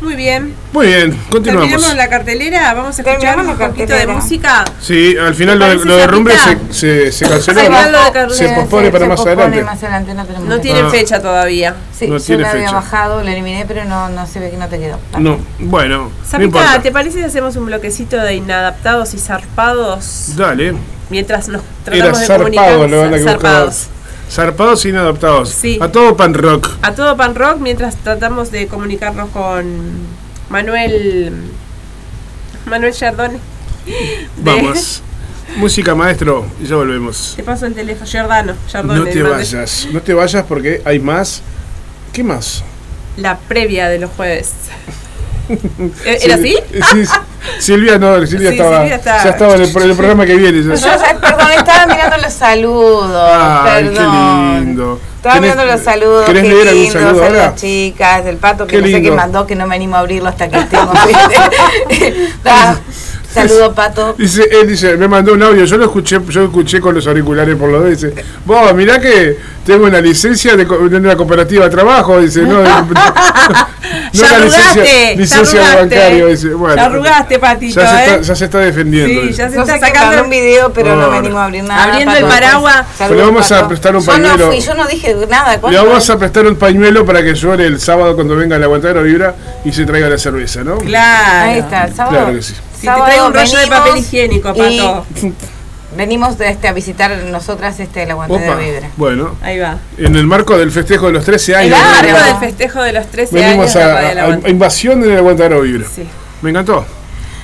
Muy 0.00 0.14
bien. 0.14 0.54
Muy 0.72 0.86
bien, 0.86 1.10
continuamos. 1.30 1.68
Terminamos 1.68 1.96
la 1.96 2.08
cartelera, 2.08 2.72
vamos 2.72 2.98
a 2.98 3.02
escuchar 3.02 3.38
un 3.38 3.56
poquito 3.58 3.92
de 3.92 4.06
música. 4.06 4.64
Sí, 4.80 5.14
al 5.18 5.34
final 5.34 5.58
¿Te 5.58 5.64
lo, 5.74 5.78
de- 5.78 5.84
lo 5.84 5.96
de? 5.98 6.06
Rumbre 6.06 6.34
se, 6.38 6.72
se, 6.72 7.12
se 7.12 7.28
canceló. 7.28 7.60
¿no? 7.68 8.26
de 8.28 8.34
Se 8.34 8.48
pospone 8.48 8.90
para 8.90 9.04
se 9.04 9.08
más 9.08 9.16
pospone 9.20 9.42
adelante. 9.42 9.62
más 9.64 9.82
adelante, 9.82 10.14
no 10.14 10.24
tenemos 10.24 10.48
No 10.48 10.54
fecha. 10.54 10.62
tienen 10.62 10.86
Ah. 10.86 10.90
fecha 10.90 11.20
todavía. 11.20 11.74
Sí, 11.96 12.06
no 12.08 12.16
yo 12.16 12.24
tiene 12.24 12.42
la 12.44 12.50
había 12.50 12.62
fecha. 12.64 12.74
bajado, 12.76 13.22
la 13.22 13.32
eliminé, 13.32 13.64
pero 13.68 13.84
no, 13.84 14.08
no 14.08 14.26
se 14.26 14.40
ve 14.40 14.50
que 14.50 14.56
no 14.56 14.68
te 14.68 14.78
quedó. 14.78 14.98
No, 15.18 15.38
bueno, 15.58 16.04
no 16.04 16.10
Sapita, 16.24 16.44
importa. 16.44 16.82
¿te 16.82 16.92
parece 16.92 17.18
si 17.18 17.24
hacemos 17.24 17.56
un 17.56 17.66
bloquecito 17.66 18.16
de 18.16 18.34
inadaptados 18.36 19.12
y 19.12 19.18
zarpados? 19.18 20.34
Dale. 20.36 20.74
Mientras 21.10 21.48
nos 21.48 21.60
Era 21.86 21.96
tratamos 22.14 22.20
de 22.20 22.26
zarpado 22.26 22.44
comunicar. 22.46 22.70
la 22.90 22.96
banda 22.96 23.16
que 23.18 23.24
buscaba. 23.24 23.70
Zarpados. 24.30 24.84
Y 24.84 24.90
inadaptados. 24.90 25.48
Sí. 25.50 25.78
A 25.80 25.88
todo 25.90 26.16
pan 26.16 26.34
rock. 26.34 26.68
A 26.82 26.94
todo 26.94 27.16
pan 27.16 27.34
rock 27.34 27.58
mientras 27.60 27.96
tratamos 27.96 28.50
de 28.50 28.66
comunicarnos 28.66 29.30
con 29.30 29.66
Manuel 30.48 31.32
Manuel 32.66 32.92
Giardone. 32.94 33.38
De- 33.84 34.26
Vamos. 34.42 35.02
Música 35.56 35.96
maestro 35.96 36.46
y 36.62 36.66
ya 36.66 36.76
volvemos. 36.76 37.32
Te 37.34 37.42
paso 37.42 37.66
el 37.66 37.74
teléfono, 37.74 38.06
Giordano. 38.08 38.54
No 38.84 39.04
te 39.04 39.20
vayas, 39.22 39.88
no 39.92 40.00
te 40.00 40.14
vayas 40.14 40.44
porque 40.46 40.80
hay 40.84 41.00
más. 41.00 41.42
¿Qué 42.12 42.22
más? 42.22 42.62
La 43.16 43.36
previa 43.36 43.88
de 43.88 43.98
los 43.98 44.10
jueves. 44.12 44.52
¿E- 46.04 46.18
¿Era 46.22 46.34
así? 46.36 46.56
Sí, 46.72 47.04
Silvia 47.58 47.98
no, 47.98 48.24
Silvia 48.26 48.50
Sí, 48.50 48.56
estaba, 48.56 48.78
Silvia 48.80 48.96
está- 48.96 49.24
ya 49.24 49.30
estaba 49.30 49.54
en 49.54 49.62
el, 49.62 49.72
programa 49.72 50.26
que 50.26 50.36
viene. 50.36 50.62
ya. 50.62 50.74
Yo, 50.74 50.88
ay, 51.04 51.16
perdón, 51.20 51.52
estaba 51.56 51.86
mirando 51.86 52.16
los 52.18 52.32
saludos. 52.32 53.30
Ay, 53.32 53.84
qué 53.84 53.90
perdón. 53.90 54.60
lindo. 54.64 55.00
Estaba 55.16 55.34
¿Querés- 55.36 55.40
mirando 55.42 55.64
los 55.66 55.80
saludos. 55.82 56.24
¿Querés 56.26 56.42
qué 56.42 56.48
leer 56.48 56.68
algún 56.68 56.82
lindo, 56.82 56.98
saludo 57.00 57.20
saludos, 57.22 57.40
ahora? 57.40 57.54
chicas, 57.54 58.26
el 58.26 58.36
pato 58.36 58.66
que 58.66 58.76
Qué 58.76 58.82
no 58.82 58.88
sé 58.88 59.02
qué 59.02 59.10
mandó, 59.10 59.46
que 59.46 59.54
no 59.54 59.66
me 59.66 59.74
animo 59.74 59.96
a 59.96 59.98
abrirlo 60.00 60.28
hasta 60.28 60.48
que 60.48 60.58
estemos. 60.58 60.94
Saludo, 63.32 63.72
pato. 63.74 64.14
Dice, 64.18 64.42
él 64.50 64.66
dice, 64.66 64.96
me 64.96 65.06
mandó 65.06 65.32
un 65.34 65.42
audio, 65.42 65.64
yo 65.64 65.76
lo 65.76 65.84
escuché, 65.84 66.18
yo 66.28 66.44
escuché 66.44 66.80
con 66.80 66.94
los 66.94 67.06
auriculares 67.06 67.54
por 67.56 67.68
los 67.70 67.80
dos, 67.82 67.90
dice, 67.90 68.12
vos, 68.44 68.74
mirá 68.74 69.00
que 69.00 69.36
tengo 69.64 69.84
una 69.86 70.00
licencia 70.00 70.56
de, 70.56 70.66
co- 70.66 70.88
de 70.88 70.96
una 70.96 71.14
cooperativa 71.16 71.64
de 71.64 71.70
trabajo, 71.70 72.20
dice, 72.20 72.42
no, 72.42 72.62
no, 72.62 72.80
no 72.82 72.86
una 72.90 74.38
licencia, 74.40 75.14
licencia 75.14 75.62
ya 75.62 75.70
de 75.70 75.76
bancario, 75.76 76.26
dice, 76.26 76.48
bueno. 76.54 76.74
Ya 76.76 76.84
arrugaste, 76.86 77.38
patito, 77.38 77.80
ya 77.80 77.88
se, 77.88 77.96
¿eh? 77.96 78.04
está, 78.06 78.20
ya 78.22 78.34
se 78.36 78.44
está 78.46 78.58
defendiendo. 78.58 79.20
Sí, 79.20 79.26
dice. 79.28 79.38
ya 79.38 79.50
se 79.50 79.58
está 79.60 79.78
sacando 79.78 80.24
un 80.24 80.30
video, 80.30 80.72
pero 80.72 80.96
no, 80.96 81.02
No, 81.02 81.06
me 81.08 81.12
no. 81.12 81.18
animo 81.18 81.38
a 81.38 81.44
abrir 81.44 81.64
nada. 81.64 81.84
Abriendo 81.84 82.12
Pato. 82.12 82.26
el 82.26 82.32
paraguas. 82.32 82.86
Le 83.10 83.22
vamos 83.22 83.52
a 83.52 83.68
prestar 83.68 83.94
un 83.96 84.02
Yo 84.04 84.18
no 84.18 84.22
pañuelo. 84.28 84.46
fui, 84.48 84.60
yo 84.60 84.74
no 84.74 84.86
dije 84.88 85.16
nada. 85.28 85.52
Le 85.70 85.76
vamos 85.78 86.10
a 86.10 86.18
prestar 86.18 86.46
un 86.46 86.56
pañuelo 86.56 87.06
para 87.06 87.22
que 87.22 87.34
llore 87.34 87.66
el 87.66 87.80
sábado 87.80 88.14
cuando 88.16 88.34
venga 88.36 88.58
la 88.58 88.64
aguantadora 88.66 89.02
vibra 89.02 89.34
y 89.64 89.72
se 89.72 89.84
traiga 89.84 90.08
la 90.08 90.18
cerveza, 90.18 90.64
¿no? 90.64 90.78
Claro. 90.78 91.50
Ahí 91.52 91.58
está, 91.60 91.84
el 91.84 91.94
sábado. 91.94 92.16
Claro 92.16 92.34
que 92.34 92.42
sí. 92.42 92.54
Si 92.80 92.86
te 92.86 92.92
traigo 92.92 93.26
un 93.26 93.34
rollo 93.34 93.50
de 93.50 93.56
venimos 93.58 93.78
papel 93.78 93.96
higiénico, 93.98 94.52
y 94.56 94.78
pato. 94.78 95.06
Venimos 95.96 96.38
de 96.38 96.48
este, 96.50 96.68
a 96.68 96.72
visitar 96.72 97.10
nosotras 97.24 97.80
este, 97.80 98.06
la 98.06 98.12
aguantadera 98.12 98.52
Opa, 98.52 98.60
vibra. 98.62 98.88
bueno, 98.96 99.34
Ahí 99.42 99.58
va. 99.58 99.78
en 99.98 100.14
el 100.14 100.24
marco 100.24 100.56
del 100.56 100.70
festejo 100.70 101.06
de 101.08 101.12
los 101.14 101.24
13 101.24 101.50
El 101.52 101.58
años. 101.74 101.78
Claro. 101.80 102.08
marco 102.12 102.26
del 102.26 102.36
festejo 102.50 102.82
de 102.82 102.92
los 102.92 103.06
13 103.08 103.34
Venimos 103.34 103.74
años 103.76 104.14
de 104.14 104.20
a, 104.20 104.24
a- 104.46 104.48
invasión 104.48 105.02
en 105.02 105.10
el 105.10 105.16
aguantadero 105.18 105.62
vibra. 105.62 105.88
Sí. 105.92 106.04
Me 106.42 106.50
encantó. 106.50 106.86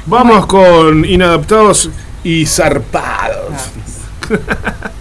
Vamos 0.06 0.46
con 0.46 1.04
inadaptados 1.04 1.90
y 2.22 2.46
zarpados. 2.46 3.52
Solo 4.28 4.40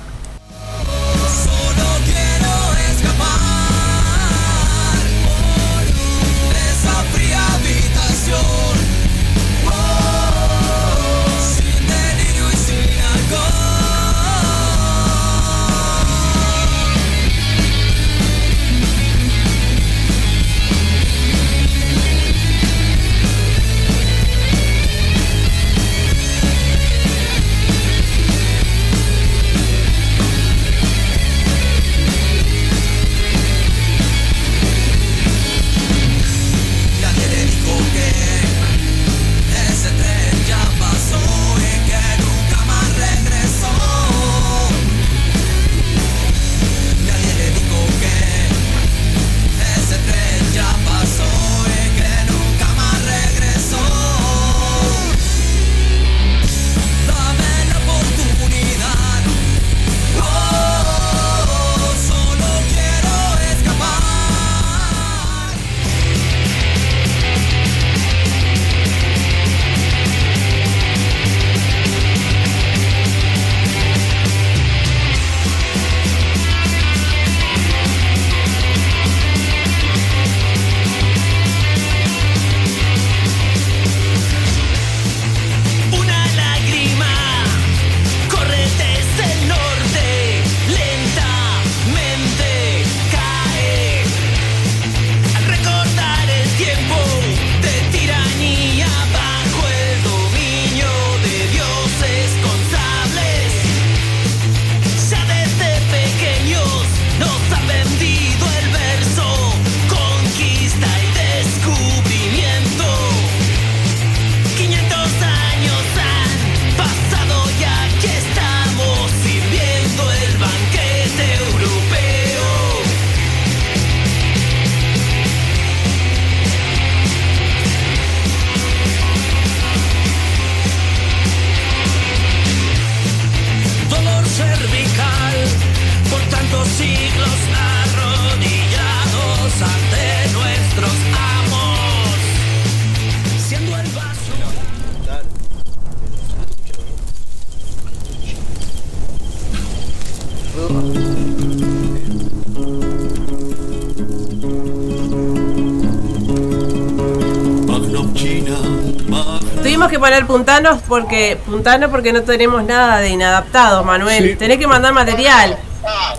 puntanos 160.65 160.81
porque 160.87 161.37
puntano 161.45 161.89
porque 161.89 162.11
no 162.13 162.23
tenemos 162.23 162.63
nada 162.63 162.97
de 162.99 163.09
inadaptados, 163.09 163.85
Manuel. 163.85 164.31
Sí. 164.31 164.35
Tenés 164.35 164.57
que 164.57 164.67
mandar 164.67 164.93
material. 164.93 165.57
Ah, 165.85 166.13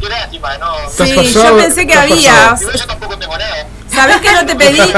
qué 0.00 0.08
lástima, 0.08 0.58
no. 0.58 0.78
¿Estás 0.80 1.08
Sí, 1.08 1.14
pasado? 1.16 1.44
yo 1.44 1.56
pensé 1.62 1.86
que 1.86 1.92
¿Estás 1.92 2.10
había. 2.10 2.56
yo 2.78 2.86
tampoco 2.86 3.16
tengo 3.18 3.36
nada. 3.38 3.66
¿Sabés 3.94 4.16
que 4.18 4.32
no 4.32 4.46
te 4.46 4.54
pedí? 4.54 4.76
Yo 4.78 4.92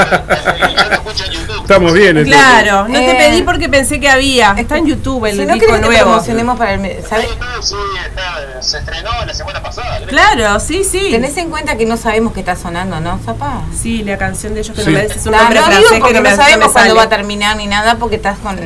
te 0.89 0.93
escucho 0.93 1.23
en 1.25 1.31
YouTube. 1.31 1.61
Estamos 1.61 1.93
bien, 1.93 2.17
entonces. 2.17 2.33
Claro, 2.35 2.87
no 2.87 2.93
te 2.99 3.11
Eh, 3.11 3.15
pedí 3.17 3.41
porque 3.41 3.69
pensé 3.69 3.99
que 3.99 4.09
había. 4.09 4.53
Está 4.57 4.77
en 4.77 4.85
YouTube 4.87 5.25
el 5.25 5.37
Si 5.37 5.45
no 5.45 5.53
disco 5.53 5.67
querés 5.69 5.81
que 5.81 5.87
nuevo. 5.87 6.03
promocionemos 6.09 6.57
para 6.59 6.73
el... 6.73 7.03
¿sabes? 7.07 7.27
Sí, 7.29 7.37
no, 7.39 7.61
sí, 7.63 7.75
está, 8.05 8.61
se 8.61 8.77
estrenó 8.79 9.09
la 9.25 9.33
semana 9.33 9.63
pasada. 9.63 9.87
creo. 9.87 9.99
Claro, 10.11 10.59
sí, 10.59 10.83
sí. 10.83 11.07
Tenés 11.11 11.35
en 11.37 11.49
cuenta 11.49 11.77
que 11.77 11.85
no 11.85 11.97
sabemos 11.97 12.33
qué 12.33 12.41
está 12.41 12.55
sonando, 12.55 12.99
¿no, 12.99 13.17
Zapá? 13.25 13.61
Sí, 13.73 14.03
la 14.03 14.17
canción 14.17 14.53
de 14.53 14.59
ellos 14.59 14.75
que 14.75 14.83
Sí. 14.83 14.91
no 14.91 14.97
me 14.99 15.05
es 15.05 15.25
un 15.25 15.31
nombre 15.31 15.55
no 15.59 15.65
francés 15.65 15.77
digo 15.79 15.89
que 15.91 15.99
porque 15.99 16.13
no 16.13 16.19
no, 16.19 16.23
me, 16.23 16.29
no 16.35 16.35
sabemos 16.43 16.71
cuándo 16.73 16.95
va 16.95 17.03
a 17.03 17.09
terminar 17.09 17.55
ni 17.57 17.67
nada 17.67 17.95
porque 17.95 18.17
estás 18.17 18.37
con... 18.39 18.57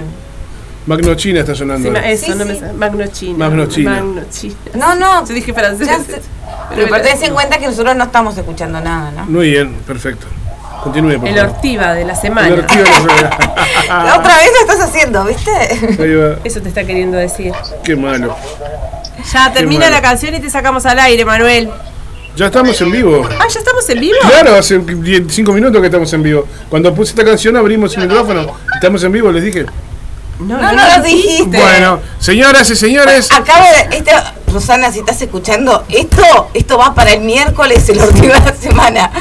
Magno 0.87 1.15
China 1.15 1.39
está 1.39 1.55
sonando. 1.55 1.87
Sí, 1.87 1.91
ma- 1.91 1.99
eso, 2.07 2.25
Sí, 2.25 2.31
no 2.37 2.45
me 2.45 2.53
sí. 2.53 2.59
sale. 2.59 2.73
Magno 2.73 3.07
China. 3.07 3.37
Magno 3.37 3.65
China. 3.67 3.91
Magno 3.91 4.21
China. 4.31 4.55
No, 4.75 4.95
no. 4.95 5.25
Yo 5.27 5.33
dije 5.33 5.51
francés. 5.53 5.87
Ya 5.87 5.97
sé. 6.03 6.21
Pero, 6.75 6.87
pero 6.89 7.01
tenés 7.01 7.21
en 7.23 7.33
cuenta 7.33 7.57
que 7.57 7.65
nosotros 7.67 7.95
no 7.95 8.03
estamos 8.03 8.37
escuchando 8.37 8.79
nada, 8.81 9.11
¿no? 9.11 9.25
Muy 9.25 9.49
bien, 9.51 9.73
perfecto. 9.87 10.27
Continúe, 10.83 11.19
por 11.19 11.27
El 11.27 11.35
favor. 11.37 11.55
Ortiva 11.55 11.93
de 11.95 12.05
la 12.05 12.13
semana. 12.15 12.47
El 12.49 12.59
ortigo 12.59 12.83
de 12.83 12.89
la- 12.89 14.15
Otra 14.19 14.37
vez 14.37 14.49
lo 14.53 14.59
estás 14.71 14.79
haciendo, 14.87 15.23
¿viste? 15.25 15.51
Ahí 15.51 16.13
va. 16.15 16.35
Eso 16.43 16.61
te 16.61 16.69
está 16.69 16.83
queriendo 16.83 17.17
decir. 17.17 17.51
Qué 17.83 17.95
malo. 17.95 18.35
Ya 19.33 19.51
termina 19.53 19.89
la 19.89 20.01
canción 20.01 20.33
y 20.35 20.39
te 20.39 20.49
sacamos 20.49 20.85
al 20.85 20.99
aire, 20.99 21.25
Manuel. 21.25 21.69
Ya 22.35 22.47
estamos 22.47 22.79
en 22.81 22.91
vivo. 22.91 23.27
Ah, 23.39 23.45
ya 23.49 23.59
estamos 23.59 23.89
en 23.89 23.99
vivo. 23.99 24.15
Claro, 24.21 24.55
hace 24.55 24.81
5 25.29 25.53
minutos 25.53 25.79
que 25.79 25.87
estamos 25.87 26.11
en 26.13 26.21
vivo. 26.23 26.45
Cuando 26.69 26.93
puse 26.93 27.11
esta 27.11 27.23
canción 27.23 27.55
abrimos 27.55 27.95
el 27.95 28.07
micrófono. 28.07 28.45
Estamos 28.73 29.01
en 29.03 29.11
vivo, 29.13 29.31
les 29.31 29.43
dije. 29.43 29.65
No, 30.39 30.57
No, 30.61 30.71
no 30.73 30.97
lo 30.97 31.03
dijiste. 31.03 31.57
Bueno, 31.57 31.99
señoras 32.19 32.69
y 32.69 32.75
señores, 32.75 33.31
Acaba 33.31 33.65
de... 33.71 33.97
Este, 33.97 34.11
Rosana, 34.51 34.91
si 34.91 34.99
estás 34.99 35.21
escuchando, 35.21 35.85
esto 35.89 36.49
esto 36.53 36.77
va 36.77 36.93
para 36.93 37.13
el 37.13 37.21
miércoles, 37.21 37.87
el 37.89 37.99
último 37.99 38.33
de 38.33 38.39
la 38.39 38.53
semana. 38.53 39.11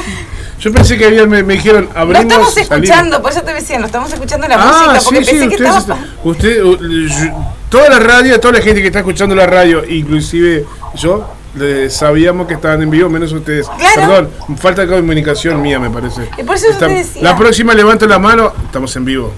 yo 0.59 0.71
pensé 0.73 0.97
que 0.97 1.05
habían, 1.05 1.29
me, 1.29 1.41
me 1.43 1.53
dijeron 1.53 1.89
Lo 1.93 1.99
abrimos. 2.01 2.23
estamos 2.23 2.53
salimos. 2.53 2.71
escuchando, 2.71 3.21
por 3.21 3.31
eso 3.31 3.41
te 3.43 3.53
decía, 3.53 3.79
no 3.79 3.85
estamos 3.85 4.11
escuchando 4.11 4.45
la 4.47 4.55
Ah, 4.55 4.65
música, 4.93 5.01
porque 5.05 5.23
sí, 5.25 5.31
sí, 5.31 5.37
pensé 5.39 5.47
que 5.49 5.55
ustedes 5.63 5.75
estaba... 5.77 5.99
está- 6.01 6.29
usted, 6.29 6.55
yo- 6.63 7.55
toda 7.69 7.89
la 7.89 7.99
radio, 7.99 8.39
toda 8.39 8.53
la 8.55 8.61
gente 8.61 8.81
que 8.81 8.87
está 8.87 8.99
escuchando 8.99 9.35
la 9.35 9.45
radio, 9.47 9.83
inclusive 9.87 10.65
yo, 10.95 11.27
le- 11.55 11.89
sabíamos 11.89 12.47
que 12.47 12.53
estaban 12.55 12.81
en 12.81 12.89
vivo, 12.89 13.09
menos 13.09 13.31
ustedes. 13.31 13.67
Claro. 13.77 13.95
Perdón, 13.95 14.29
falta 14.57 14.81
de 14.85 14.87
comunicación 14.89 15.61
mía, 15.61 15.79
me 15.79 15.89
parece. 15.89 16.27
Y 16.37 16.43
por 16.43 16.55
eso 16.55 16.67
decía. 16.77 17.21
La 17.21 17.37
próxima 17.37 17.73
levanto 17.73 18.05
la 18.07 18.19
mano, 18.19 18.51
estamos 18.65 18.95
en 18.95 19.05
vivo. 19.05 19.33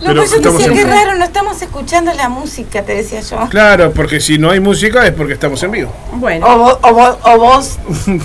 No, 0.00 0.06
Pero 0.06 0.22
eso 0.22 0.32
te 0.34 0.36
estamos 0.38 0.58
decía, 0.64 0.80
en 0.80 0.88
qué 0.88 0.94
raro, 0.94 1.18
no 1.18 1.24
estamos 1.24 1.60
escuchando 1.60 2.12
la 2.14 2.28
música, 2.28 2.82
te 2.82 2.94
decía 2.94 3.20
yo. 3.20 3.48
Claro, 3.48 3.90
porque 3.92 4.20
si 4.20 4.38
no 4.38 4.50
hay 4.50 4.60
música 4.60 5.04
es 5.04 5.12
porque 5.12 5.32
estamos 5.32 5.60
en 5.64 5.72
vivo. 5.72 5.92
Bueno. 6.12 6.46
O 6.46 6.58
vos, 6.58 6.78
o 6.82 6.92
vos, 6.94 7.16
o 7.24 7.38
vos 7.38 7.78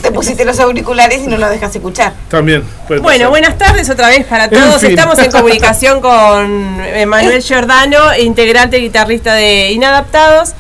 te 0.04 0.12
pusiste 0.12 0.46
los 0.46 0.60
auriculares 0.60 1.22
y 1.24 1.28
no 1.28 1.38
los 1.38 1.50
dejas 1.50 1.76
escuchar. 1.76 2.14
También. 2.30 2.64
puede 2.88 3.02
Bueno, 3.02 3.18
pasar. 3.22 3.30
buenas 3.32 3.58
tardes 3.58 3.90
otra 3.90 4.10
vez 4.10 4.24
para 4.28 4.50
todos. 4.52 4.82
fin. 4.82 4.92
Estamos 4.92 5.18
en 5.18 5.32
comunicación 5.32 6.00
con 6.00 6.78
Manuel 7.10 7.42
Giordano, 7.44 8.16
integrante 8.20 8.78
y 8.78 8.82
guitarrista 8.82 9.34
de 9.34 9.72
Inadaptados, 9.72 10.54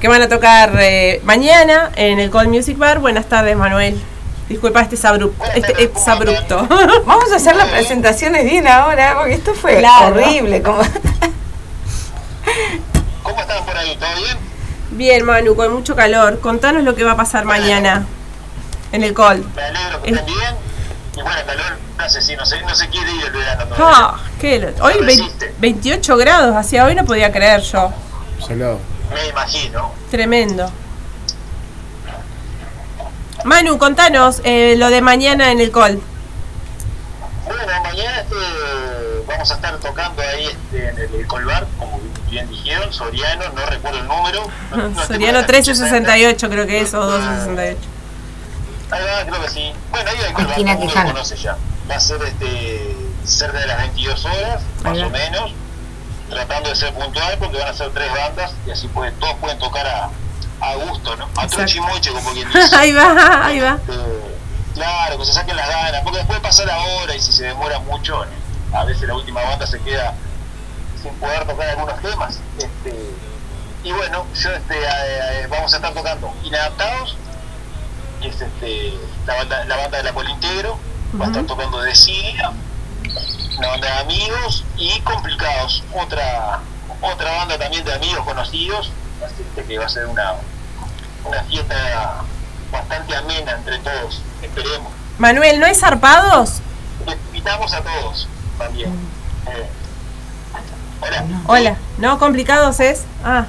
que 0.00 0.08
van 0.08 0.22
a 0.22 0.28
tocar 0.30 0.72
eh, 0.80 1.20
mañana 1.24 1.90
en 1.96 2.18
el 2.20 2.30
Cold 2.30 2.48
Music 2.48 2.78
Bar. 2.78 3.00
Buenas 3.00 3.26
tardes, 3.28 3.54
Manuel. 3.54 4.00
Disculpa 4.48 4.82
este 4.82 5.06
abrupto. 5.06 5.44
Este 5.54 5.82
exabrupto. 5.84 6.66
Vamos 7.06 7.32
a 7.32 7.36
hacer 7.36 7.56
las 7.56 7.68
presentaciones 7.68 8.44
bien 8.44 8.66
ahora, 8.68 9.14
porque 9.18 9.34
esto 9.34 9.54
fue 9.54 9.78
Claro. 9.78 10.14
horrible. 10.16 10.62
Como... 10.62 10.82
¿Cómo 13.22 13.40
están 13.40 13.64
por 13.64 13.76
ahí? 13.76 13.96
¿Todo 13.96 14.14
bien? 14.16 14.36
Bien, 14.90 15.24
Manu, 15.24 15.56
con 15.56 15.72
mucho 15.72 15.96
calor. 15.96 16.40
Contanos 16.40 16.82
lo 16.84 16.94
que 16.94 17.04
va 17.04 17.12
a 17.12 17.16
pasar 17.16 17.44
mañana 17.44 18.06
en 18.92 19.02
el 19.02 19.14
Cold. 19.14 19.44
Me 19.56 19.62
alegro 19.62 20.02
que 20.02 20.10
Es- 20.10 20.16
estén 20.18 20.34
bien. 20.34 20.54
Y 21.16 21.22
bueno, 21.22 21.38
el 21.38 21.46
calor, 21.46 21.76
no 21.96 22.08
sé 22.10 22.20
si 22.22 22.36
no 22.36 22.44
se, 22.44 22.60
no 22.62 22.74
se 22.74 22.88
quiere 22.88 23.10
ir 23.12 23.24
el 23.24 23.32
verano. 23.32 23.74
Ah, 23.78 24.18
¿qué? 24.40 24.58
lo- 24.58 24.84
Hoy 24.84 24.94
No 25.00 25.06
vein- 25.06 25.18
resiste. 25.20 25.54
28 25.58 26.16
grados, 26.16 26.56
hacia 26.56 26.84
hoy 26.84 26.94
no 26.94 27.04
podía 27.04 27.32
creer 27.32 27.60
yo. 27.62 27.92
Salado. 28.46 28.78
Me 29.12 29.28
imagino. 29.28 29.92
Tremendo. 30.10 30.70
Manu, 33.44 33.78
contanos 33.78 34.40
eh, 34.44 34.74
lo 34.78 34.88
de 34.90 35.00
mañana 35.02 35.52
en 35.52 35.60
el 35.60 35.70
Col. 35.70 36.00
Bueno, 37.46 37.82
mañana 37.82 38.20
este, 38.20 38.34
vamos 39.26 39.50
a 39.50 39.54
estar 39.54 39.76
tocando 39.78 40.22
ahí 40.22 40.46
este, 40.46 40.88
en 40.88 40.98
el, 40.98 41.14
el 41.20 41.26
Colbar, 41.26 41.66
como 41.78 42.00
bien 42.30 42.48
dijeron, 42.48 42.90
Soriano, 42.92 43.44
no 43.54 43.66
recuerdo 43.66 43.98
el 44.00 44.08
número. 44.08 44.42
No- 44.70 45.04
Soriano 45.06 45.40
la 45.40 45.46
fecha 45.46 45.72
1368 45.72 46.48
creo 46.50 46.66
que 46.66 46.80
es, 46.80 46.94
o 46.94 47.02
1268. 47.02 47.78
Ahí 48.90 49.02
va, 49.04 49.30
creo 49.30 49.42
que 49.42 49.50
sí. 49.50 49.72
Bueno, 49.90 50.10
ahí 50.10 50.16
el 50.26 50.32
Colbar, 50.32 50.56
Quijano. 50.56 51.08
lo 51.08 51.12
conoce 51.14 51.36
ya. 51.36 51.56
Va 51.90 51.96
a 51.96 52.00
ser 52.00 52.22
este, 52.22 52.96
cerca 53.24 53.58
de 53.58 53.66
las 53.66 53.76
22 53.78 54.24
horas, 54.24 54.62
más 54.82 54.98
o 54.98 55.10
menos, 55.10 55.52
tratando 56.30 56.70
de 56.70 56.76
ser 56.76 56.94
puntual 56.94 57.36
porque 57.38 57.58
van 57.58 57.68
a 57.68 57.74
ser 57.74 57.90
tres 57.90 58.10
bandas 58.10 58.54
y 58.66 58.70
así 58.70 58.88
pueden, 58.88 59.14
todos 59.16 59.34
pueden 59.34 59.58
tocar 59.58 59.86
a, 59.86 60.08
a 60.60 60.74
gusto, 60.76 61.16
¿no? 61.16 61.28
A 61.36 61.46
trochimoche, 61.46 62.10
como 62.12 62.30
quien 62.32 62.48
dice. 62.52 62.76
ahí 62.76 62.92
va, 62.92 63.46
ahí 63.46 63.60
va. 63.60 63.78
Eh, 63.88 64.36
claro, 64.74 65.18
que 65.18 65.26
se 65.26 65.32
saquen 65.32 65.56
las 65.56 65.68
ganas, 65.68 66.02
porque 66.02 66.18
después 66.18 66.40
pasa 66.40 66.64
la 66.64 66.78
hora 66.78 67.14
y 67.14 67.20
si 67.20 67.32
se 67.32 67.44
demora 67.44 67.78
mucho, 67.80 68.24
a 68.72 68.84
veces 68.84 69.08
la 69.08 69.14
última 69.14 69.42
banda 69.42 69.66
se 69.66 69.80
queda 69.80 70.14
sin 71.02 71.14
poder 71.14 71.46
tocar 71.46 71.68
algunos 71.68 72.00
temas. 72.00 72.38
Este, 72.58 73.14
y 73.84 73.92
bueno, 73.92 74.26
yo 74.34 74.50
este, 74.50 74.74
eh, 74.78 75.46
vamos 75.48 75.72
a 75.72 75.76
estar 75.76 75.92
tocando 75.92 76.32
Inadaptados, 76.44 77.16
que 78.20 78.28
es 78.28 78.40
este, 78.40 78.94
la, 79.26 79.34
banda, 79.34 79.64
la 79.66 79.76
banda 79.76 79.98
de 79.98 80.04
la 80.04 80.12
Polintegro, 80.12 80.78
va 81.20 81.26
a 81.26 81.28
estar 81.28 81.44
tocando 81.44 81.80
de 81.82 81.94
Siria, 81.94 82.52
una 83.58 83.68
banda 83.68 83.86
de 83.86 84.00
amigos 84.00 84.64
y 84.76 85.00
Complicados, 85.00 85.84
otra 85.92 86.60
otra 87.00 87.30
banda 87.32 87.58
también 87.58 87.84
de 87.84 87.92
amigos 87.92 88.24
conocidos, 88.24 88.90
así 89.24 89.66
que- 89.66 89.78
va 89.78 89.86
a 89.86 89.88
ser 89.88 90.06
una, 90.06 90.34
una 91.24 91.42
fiesta 91.44 92.22
bastante 92.70 93.16
amena 93.16 93.52
entre 93.52 93.78
todos, 93.78 94.22
esperemos. 94.42 94.92
Manuel, 95.18 95.60
¿no 95.60 95.66
hay 95.66 95.74
zarpados? 95.74 96.60
Les 97.06 97.16
invitamos 97.26 97.72
a 97.72 97.80
todos 97.82 98.28
también. 98.58 98.90
Eh, 99.46 99.68
hola. 101.00 101.24
Hola, 101.46 101.76
¿no? 101.98 102.18
¿Complicados 102.18 102.80
es? 102.80 103.04
Ah, 103.24 103.46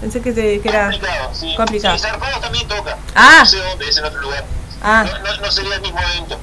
pensé 0.00 0.20
que, 0.20 0.32
te, 0.32 0.60
que 0.60 0.68
era... 0.68 0.90
Complicado, 0.90 1.30
sí. 1.34 1.54
complicado. 1.56 1.96
Sí, 1.96 2.02
Zarpados 2.02 2.40
también 2.40 2.68
toca. 2.68 2.96
Ah. 3.14 3.38
No 3.40 3.46
sé 3.46 3.56
dónde, 3.58 3.88
es 3.88 3.96
en 3.98 4.04
otro 4.04 4.20
lugar. 4.20 4.44
Ah. 4.82 5.04
No, 5.06 5.18
no, 5.18 5.40
no 5.40 5.50
sería 5.50 5.74
el 5.76 5.80
mismo 5.82 5.98
evento. 6.00 6.38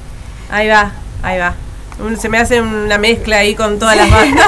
Ahí 0.49 0.67
va, 0.69 0.91
ahí 1.23 1.39
va. 1.39 1.53
Un- 1.99 2.17
Se 2.19 2.27
me 2.29 2.37
hace 2.39 2.61
una 2.61 2.97
mezcla 2.97 3.37
ahí 3.37 3.55
con 3.55 3.79
todas 3.79 3.95
las 3.95 4.09
bandas. 4.11 4.45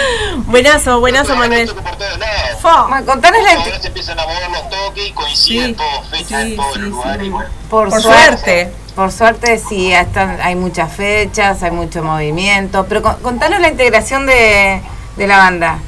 buenazo, 0.46 1.00
buenazo, 1.00 1.34
Manuel. 1.36 1.68
Toca 1.68 1.82
por 1.82 1.96
todos 1.96 2.18
lados. 2.18 2.60
Fo. 2.60 2.88
Ma, 2.88 3.02
contanos 3.02 3.42
la 3.42 3.52
Ahora 3.62 3.80
se 3.80 3.86
empiezan 3.88 4.18
a 4.18 4.22
mover 4.26 4.50
los 4.50 4.70
toques 4.70 5.08
y 5.08 5.12
coinciden 5.12 5.66
Sí, 5.68 5.74
todos 5.74 6.08
fechas 6.08 6.42
sí, 6.44 6.50
en 6.52 6.56
todos 6.56 6.72
sí, 6.74 6.78
los 6.80 6.88
lugares. 6.90 7.20
sí. 7.20 7.26
y 7.26 7.30
bueno. 7.30 7.50
Por, 7.70 7.88
Por 7.88 8.02
suerte. 8.02 8.36
suerte. 8.36 8.74
Por 8.94 9.12
suerte 9.12 9.58
sí, 9.58 9.92
están, 9.92 10.40
hay 10.42 10.56
muchas 10.56 10.92
fechas, 10.92 11.62
hay 11.62 11.70
mucho 11.70 12.02
movimiento. 12.02 12.84
Pero 12.88 13.02
con- 13.02 13.16
contanos 13.22 13.60
la 13.60 13.68
integración 13.68 14.26
de, 14.26 14.82
de 15.16 15.26
la 15.26 15.38
banda. 15.38 15.78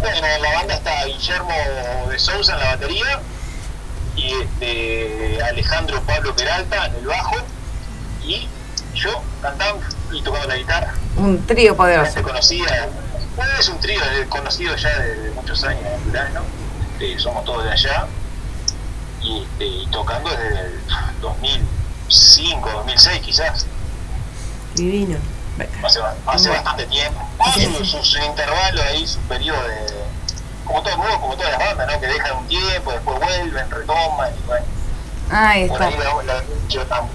Bueno, 0.00 0.26
en 0.26 0.42
la 0.42 0.52
banda 0.54 0.74
está 0.74 1.04
Guillermo 1.06 1.50
de 2.10 2.18
Sousa 2.18 2.52
en 2.54 2.58
la 2.60 2.66
batería 2.66 3.20
y 4.16 4.32
este, 4.32 5.42
Alejandro 5.42 6.00
Pablo 6.02 6.36
Peralta 6.36 6.86
en 6.86 6.94
el 6.96 7.06
bajo 7.06 7.36
y 8.22 8.46
yo 8.94 9.10
cantando 9.42 9.80
y 10.14 10.22
tocando 10.22 10.48
la 10.48 10.56
guitarra. 10.56 10.94
Un 11.16 11.44
trío 11.46 11.76
poderoso. 11.76 12.22
Bueno, 13.36 13.52
es 13.58 13.68
un 13.68 13.80
trío 13.80 14.00
eh, 14.00 14.26
conocido 14.28 14.76
ya 14.76 14.96
de, 14.98 15.30
muchos 15.32 15.62
años 15.64 15.82
en 15.84 16.04
Durán, 16.04 16.32
¿no? 16.34 16.42
Este, 16.98 17.18
somos 17.18 17.44
todos 17.44 17.64
de 17.64 17.72
allá 17.72 18.06
y, 19.20 19.42
este, 19.42 19.66
y 19.66 19.86
tocando 19.90 20.30
desde 20.30 20.60
el 20.60 20.80
2005, 21.20 22.70
2006 22.70 23.20
quizás. 23.22 23.66
Divino. 24.74 25.18
hace, 25.84 25.98
ba- 26.00 26.14
hace 26.26 26.48
bastante 26.50 26.86
tiempo. 26.86 27.20
Su, 27.54 27.84
su- 27.84 28.04
su 28.04 28.18
intervalo 28.18 28.82
ahí, 28.82 29.06
su 29.06 29.18
periodo 29.20 29.60
de. 29.66 30.04
Como 30.64 30.80
todo 30.82 30.92
el 30.92 30.98
mundo, 30.98 31.20
como 31.20 31.36
todas 31.36 31.50
las 31.52 31.58
bandas, 31.58 31.92
¿no? 31.92 32.00
Que 32.00 32.06
dejan 32.06 32.36
un 32.38 32.46
tiempo, 32.48 32.92
después 32.92 33.18
vuelven, 33.18 33.70
retoman 33.70 34.32
y 34.34 34.46
bueno, 34.46 34.66
Ahí 35.30 35.68
por 35.68 35.82
está. 35.82 35.88
ahí 35.88 35.96
la, 36.26 36.34
la 36.34 36.42
yo 36.68 36.86
tampoco. 36.86 37.14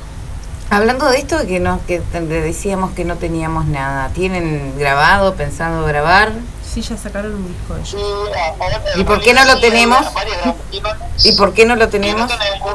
Hablando 0.71 1.09
de 1.09 1.17
esto, 1.17 1.47
que, 1.47 1.59
no, 1.59 1.81
que 1.87 1.99
decíamos 1.99 2.91
que 2.91 3.03
no 3.03 3.15
teníamos 3.15 3.65
nada. 3.65 4.09
¿Tienen 4.09 4.77
grabado, 4.77 5.33
pensando 5.33 5.83
grabar? 5.85 6.31
Sí, 6.63 6.81
ya 6.81 6.95
sacaron 6.95 7.33
un 7.33 7.47
disco 7.47 7.73
de 7.73 7.81
ellos. 7.81 7.97
¿Y 8.95 9.03
por 9.03 9.19
qué 9.21 9.33
no 9.33 9.43
lo 9.45 9.59
tenemos? 9.59 10.05
¿Y 11.23 11.31
por 11.31 11.53
qué 11.53 11.65
no 11.65 11.75
lo 11.75 11.89
tenemos? 11.89 12.29
están 12.31 12.47
en 12.47 12.53
ningún, 12.53 12.73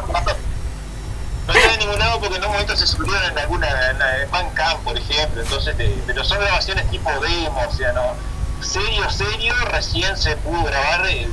no 1.47 1.53
están 1.53 1.71
en 1.73 1.79
ningún 1.79 1.99
lado 2.01 2.19
porque 2.19 2.37
en 2.37 2.45
un 2.45 2.51
momento 2.51 2.77
se 2.77 2.87
subieron 2.87 3.23
en 3.31 3.39
alguna 3.39 3.69
en, 3.91 4.31
Bandcamp, 4.31 4.83
por 4.83 4.99
ejemplo. 4.99 5.43
Entonces, 5.43 5.77
eh, 5.79 6.03
pero 6.07 6.25
son 6.25 6.41
grabaciones 6.41 6.91
tipo 6.91 7.11
demo, 7.21 7.63
o 7.69 7.77
sea, 7.77 7.93
no. 7.93 8.15
serio, 8.61 9.09
serio, 9.09 9.55
recién 9.71 10.17
se 10.17 10.37
pudo 10.39 10.65
grabar 10.65 11.07
el, 11.07 11.31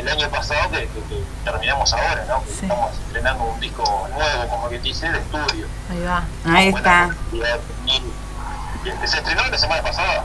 el 0.00 0.08
año 0.08 0.28
pasado 0.30 0.70
que, 0.70 0.80
que- 0.80 0.86
que 1.08 1.22
terminamos 1.44 1.92
ahora, 1.92 2.24
¿no? 2.28 2.42
Que 2.44 2.50
Sí. 2.50 2.58
Estamos 2.62 2.90
estrenando 3.06 3.44
un 3.44 3.60
disco 3.60 4.08
nuevo, 4.14 4.48
como 4.48 4.68
que 4.68 4.78
dice, 4.80 5.08
de 5.10 5.18
estudio. 5.18 5.66
Ahí 5.90 6.02
va. 6.02 6.24
Ahí 6.44 6.68
está. 6.68 7.10
Y, 7.32 8.88
este, 8.88 9.06
se 9.08 9.16
estrenó 9.18 9.46
la 9.48 9.58
semana 9.58 9.82
pasada. 9.82 10.24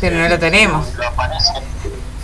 Pero 0.00 0.16
no 0.18 0.28
lo 0.28 0.38
tenemos. 0.38 0.94
Lo 0.94 1.06
aparece. 1.08 1.52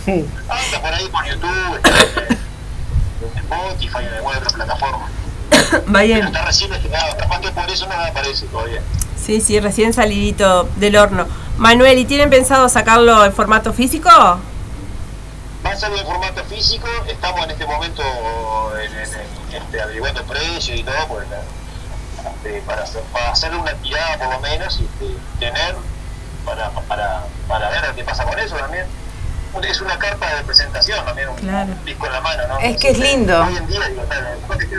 Anda 0.07 0.81
por 0.81 0.93
ahí 0.93 1.07
por 1.09 1.25
YouTube, 1.25 1.79
este, 1.83 2.33
en 2.33 3.37
Spotify, 3.37 3.97
en 4.07 4.13
alguna 4.15 4.37
otra 4.39 4.49
plataforma. 4.49 5.05
Va 5.95 5.99
Pero 6.01 6.25
está 6.27 6.45
recién 6.45 6.73
estrenado, 6.73 7.17
capaz 7.17 7.39
que 7.41 7.51
por 7.51 7.69
eso 7.69 7.87
no 7.87 7.95
me 7.97 8.07
aparece 8.07 8.45
todavía. 8.47 8.81
Sí, 9.23 9.39
sí, 9.41 9.59
recién 9.59 9.93
salidito 9.93 10.63
del 10.77 10.95
horno. 10.95 11.27
Manuel, 11.57 11.97
¿y 11.99 12.05
tienen 12.05 12.29
pensado 12.29 12.69
sacarlo 12.69 13.23
en 13.25 13.33
formato 13.33 13.71
físico? 13.73 14.09
Ser 15.79 15.93
en 15.93 16.05
formato 16.05 16.43
físico, 16.45 16.87
estamos 17.07 17.41
en 17.45 17.51
este 17.51 17.65
momento 17.65 18.03
en, 18.77 18.91
en- 18.91 19.53
este, 19.55 19.81
averiguando 19.81 20.21
precios 20.25 20.77
y 20.77 20.83
todo, 20.83 21.07
pues, 21.07 21.25
este, 22.35 22.61
para, 22.63 22.83
hacer, 22.83 23.01
para 23.13 23.31
hacer 23.31 23.55
una 23.55 23.71
tirada 23.75 24.17
por 24.17 24.29
lo 24.33 24.39
menos 24.41 24.77
y 24.81 24.83
este, 24.83 25.17
tener 25.39 25.75
para, 26.45 26.69
para, 26.71 27.23
para 27.47 27.69
ver 27.69 27.81
qué 27.95 28.03
pasa 28.03 28.25
con 28.25 28.37
eso 28.39 28.57
también. 28.57 28.85
Es 29.63 29.79
una 29.81 29.97
carta 29.97 30.35
de 30.35 30.43
presentación 30.43 31.03
también, 31.05 31.29
un, 31.29 31.35
Claro. 31.37 31.73
disco 31.85 32.05
en 32.07 32.11
la 32.13 32.21
mano, 32.21 32.47
¿no? 32.47 32.59
Es 32.59 32.77
que 32.77 32.89
es 32.89 32.99
lindo. 32.99 33.45
Hoy 33.45 33.55
en 33.55 33.67
día, 33.67 33.87
digo, 33.87 34.03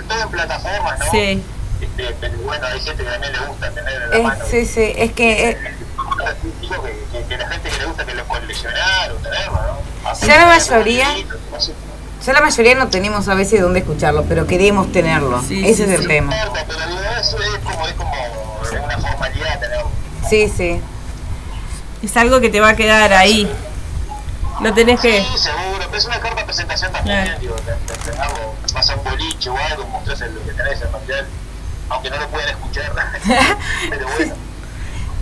todo 0.07 0.23
en 0.23 0.29
plataformas, 0.31 0.99
¿no? 0.99 1.11
Sí. 1.11 1.43
Este, 1.81 2.17
pero 2.21 2.39
bueno, 2.39 2.67
hay 2.67 2.81
gente 2.81 3.05
que 3.05 3.11
también 3.11 3.33
le 3.33 3.39
gusta 3.47 3.71
tener 3.71 4.03
en 4.03 4.11
la 4.11 4.17
Es- 4.17 4.23
mano. 4.23 4.45
sí, 4.51 4.67
sí, 4.67 4.93
es 4.97 5.13
que... 5.13 5.51
eh, 5.51 5.59
Digo 6.61 6.83
que, 6.83 7.05
que, 7.13 7.25
que 7.25 7.37
la 7.39 7.49
gente 7.49 7.71
que 7.71 7.79
le 7.79 7.85
gusta 7.87 8.05
que 8.05 8.15
lo 8.15 8.25
coleccionar 8.27 9.13
o 9.13 9.15
tenerlo, 9.17 9.53
¿no? 10.03 10.11
Así 10.11 10.27
Ya 10.27 10.37
la 10.39 10.47
mayoría- 10.47 11.15
Ya 12.27 12.33
la 12.35 12.41
mayoría 12.43 12.75
no 12.75 12.89
tenemos 12.89 13.29
a 13.29 13.35
veces 13.35 13.61
dónde 13.63 13.81
escucharlo, 13.81 14.25
pero 14.25 14.47
queremos 14.47 14.93
tenerlo. 14.93 15.43
Sí, 15.43 15.63
Ese 15.65 15.75
sí, 15.75 15.83
es 15.85 15.91
el 15.97 16.03
sí. 16.03 16.09
tema. 16.09 16.35
Pero 16.53 16.87
digo, 16.87 17.01
eso 17.21 17.39
es 17.43 17.59
como, 17.65 17.87
es 17.87 17.95
como 17.95 18.13
una 18.85 18.99
formalidad 18.99 19.59
tenerlo. 19.61 19.91
Sí, 20.29 20.53
sí. 20.55 20.81
Es 22.03 22.17
algo 22.17 22.41
que 22.41 22.51
te 22.51 22.61
va 22.61 22.71
a 22.71 22.77
quedar 22.77 23.13
ahí. 23.15 23.51
No 24.61 24.75
tenés 24.75 25.01
que... 25.01 25.23
Sí, 25.23 25.39
seguro, 25.39 25.85
pero 25.87 25.97
es 25.97 26.05
una 26.05 26.21
carta 26.21 26.41
de 26.41 26.45
presentación 26.45 26.93
también, 26.93 27.25
Claro. 27.25 27.41
digo, 27.41 27.57
de, 27.57 27.73
de 27.73 27.99
tenerlo, 28.05 28.55
vas 28.75 28.91
a 28.91 28.95
un 28.97 29.05
boliche 29.05 29.49
o 29.49 29.57
algo, 29.57 29.87
mostrás 29.87 30.21
el- 30.21 30.35
lo 30.35 30.45
que 30.45 30.53
tenés, 30.53 30.81
el 30.83 30.91
material, 30.91 31.27
aunque 31.91 32.11
no 32.11 32.17
lo 32.17 32.29
puedan 32.29 32.49
escuchar, 32.49 32.93
pero 33.91 34.09
bueno. 34.17 34.35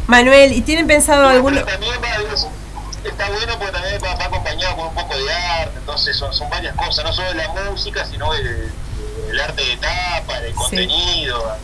Manuel, 0.07 0.53
¿y 0.53 0.61
tienen 0.63 0.87
pensado 0.87 1.29
alguno? 1.29 1.57
Pero 1.57 1.67
también 1.67 1.95
va, 2.03 2.09
está 3.09 3.29
bueno 3.31 3.59
porque 3.59 3.73
también 3.73 4.01
va, 4.03 4.15
va 4.15 4.25
acompañado 4.25 4.77
con 4.77 4.87
un 4.89 4.95
poco 4.95 5.17
de 5.17 5.33
arte, 5.33 5.79
entonces 5.79 6.17
son, 6.17 6.33
son 6.33 6.49
varias 6.49 6.75
cosas, 6.77 7.05
no 7.05 7.13
solo 7.13 7.33
la 7.35 7.49
música, 7.71 8.05
sino 8.07 8.33
el, 8.35 8.73
el 9.31 9.41
arte 9.41 9.63
de 9.63 9.77
tapa, 9.77 10.39
el 10.39 10.55
contenido, 10.55 11.57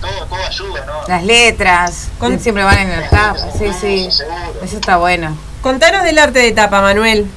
todo, 0.00 0.26
todo 0.26 0.44
ayuda, 0.46 0.84
¿no? 0.86 1.02
Las 1.08 1.24
letras 1.24 2.08
Con- 2.18 2.38
siempre 2.38 2.62
van 2.62 2.78
en 2.78 2.90
el 2.90 3.08
tapa. 3.10 3.36
Sí, 3.58 3.72
sí. 3.80 4.08
Eso 4.62 4.76
está 4.76 4.96
bueno. 4.96 5.36
Contanos 5.60 6.04
del 6.04 6.18
arte 6.20 6.38
de 6.38 6.52
tapa, 6.52 6.80
Manuel. 6.80 7.28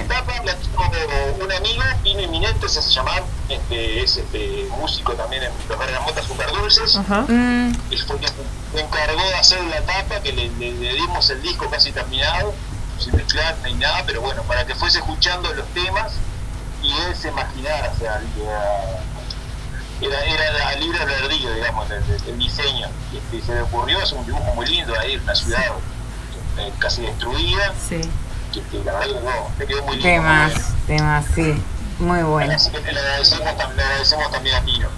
tapa 0.08 0.32
la 0.44 0.54
tuvo 0.56 1.44
un 1.44 1.52
amigo, 1.52 1.82
Pino 2.02 2.20
Inminente, 2.22 2.68
se 2.68 2.78
hace 2.78 2.90
llamar, 2.90 3.22
este, 3.48 4.02
es 4.02 4.16
este, 4.16 4.66
músico 4.78 5.12
también 5.14 5.42
en 5.44 5.52
los 5.68 5.78
Bergamotas 5.78 6.24
Super 6.24 6.50
Dulces. 6.52 6.96
Ajá. 6.96 7.22
Mm, 7.28 7.72
y 7.90 7.96
fue 7.98 8.16
quien 8.18 8.32
me 8.74 8.80
encargó 8.80 9.22
de 9.22 9.34
hacer 9.34 9.62
la 9.64 9.80
tapa, 9.82 10.20
que 10.20 10.32
le, 10.32 10.48
le- 10.50 10.72
le 10.72 10.92
dimos 10.94 11.28
el 11.30 11.42
disco 11.42 11.68
casi 11.70 11.92
terminado, 11.92 12.54
sin 12.98 13.14
mezclar 13.16 13.56
ni 13.64 13.74
nada, 13.74 14.02
pero 14.06 14.20
bueno, 14.20 14.42
para 14.44 14.66
que 14.66 14.74
fuese 14.74 14.98
escuchando 14.98 15.52
los 15.54 15.66
temas 15.68 16.12
y 16.82 16.90
él 16.92 17.14
se 17.16 17.28
imaginara, 17.28 17.92
o 17.94 17.98
sea, 17.98 18.20
era, 20.00 20.24
era, 20.24 20.24
era 20.24 20.52
la 20.52 20.74
libre 20.76 20.98
albedrío, 21.02 21.54
digamos, 21.54 21.90
el, 21.90 22.02
el- 22.02 22.28
el 22.30 22.38
diseño. 22.38 22.88
Y 23.12 23.18
este, 23.18 23.46
se 23.46 23.54
le 23.54 23.62
ocurrió, 23.62 24.00
es 24.00 24.12
un 24.12 24.24
dibujo 24.24 24.54
muy 24.54 24.66
lindo 24.66 24.98
ahí, 24.98 25.16
una 25.16 25.34
ciudad 25.34 25.62
eh, 26.58 26.72
casi 26.78 27.02
destruida, 27.02 27.74
Sí. 27.88 28.00
No, 28.54 29.50
le 29.58 29.66
quedó 29.66 29.82
muy 29.84 29.96
lindo. 29.96 30.08
temas, 30.08 30.52
temas, 30.86 31.24
sí. 31.34 31.54
Muy 31.98 32.22
bueno. 32.22 32.54
Así 32.54 32.70
que 32.70 32.80
le 32.80 32.98
agradecemos, 32.98 33.44
le 33.76 33.82
agradecemos 33.82 34.30
también 34.30 34.56
a 34.56 34.62
Pino. 34.62 34.88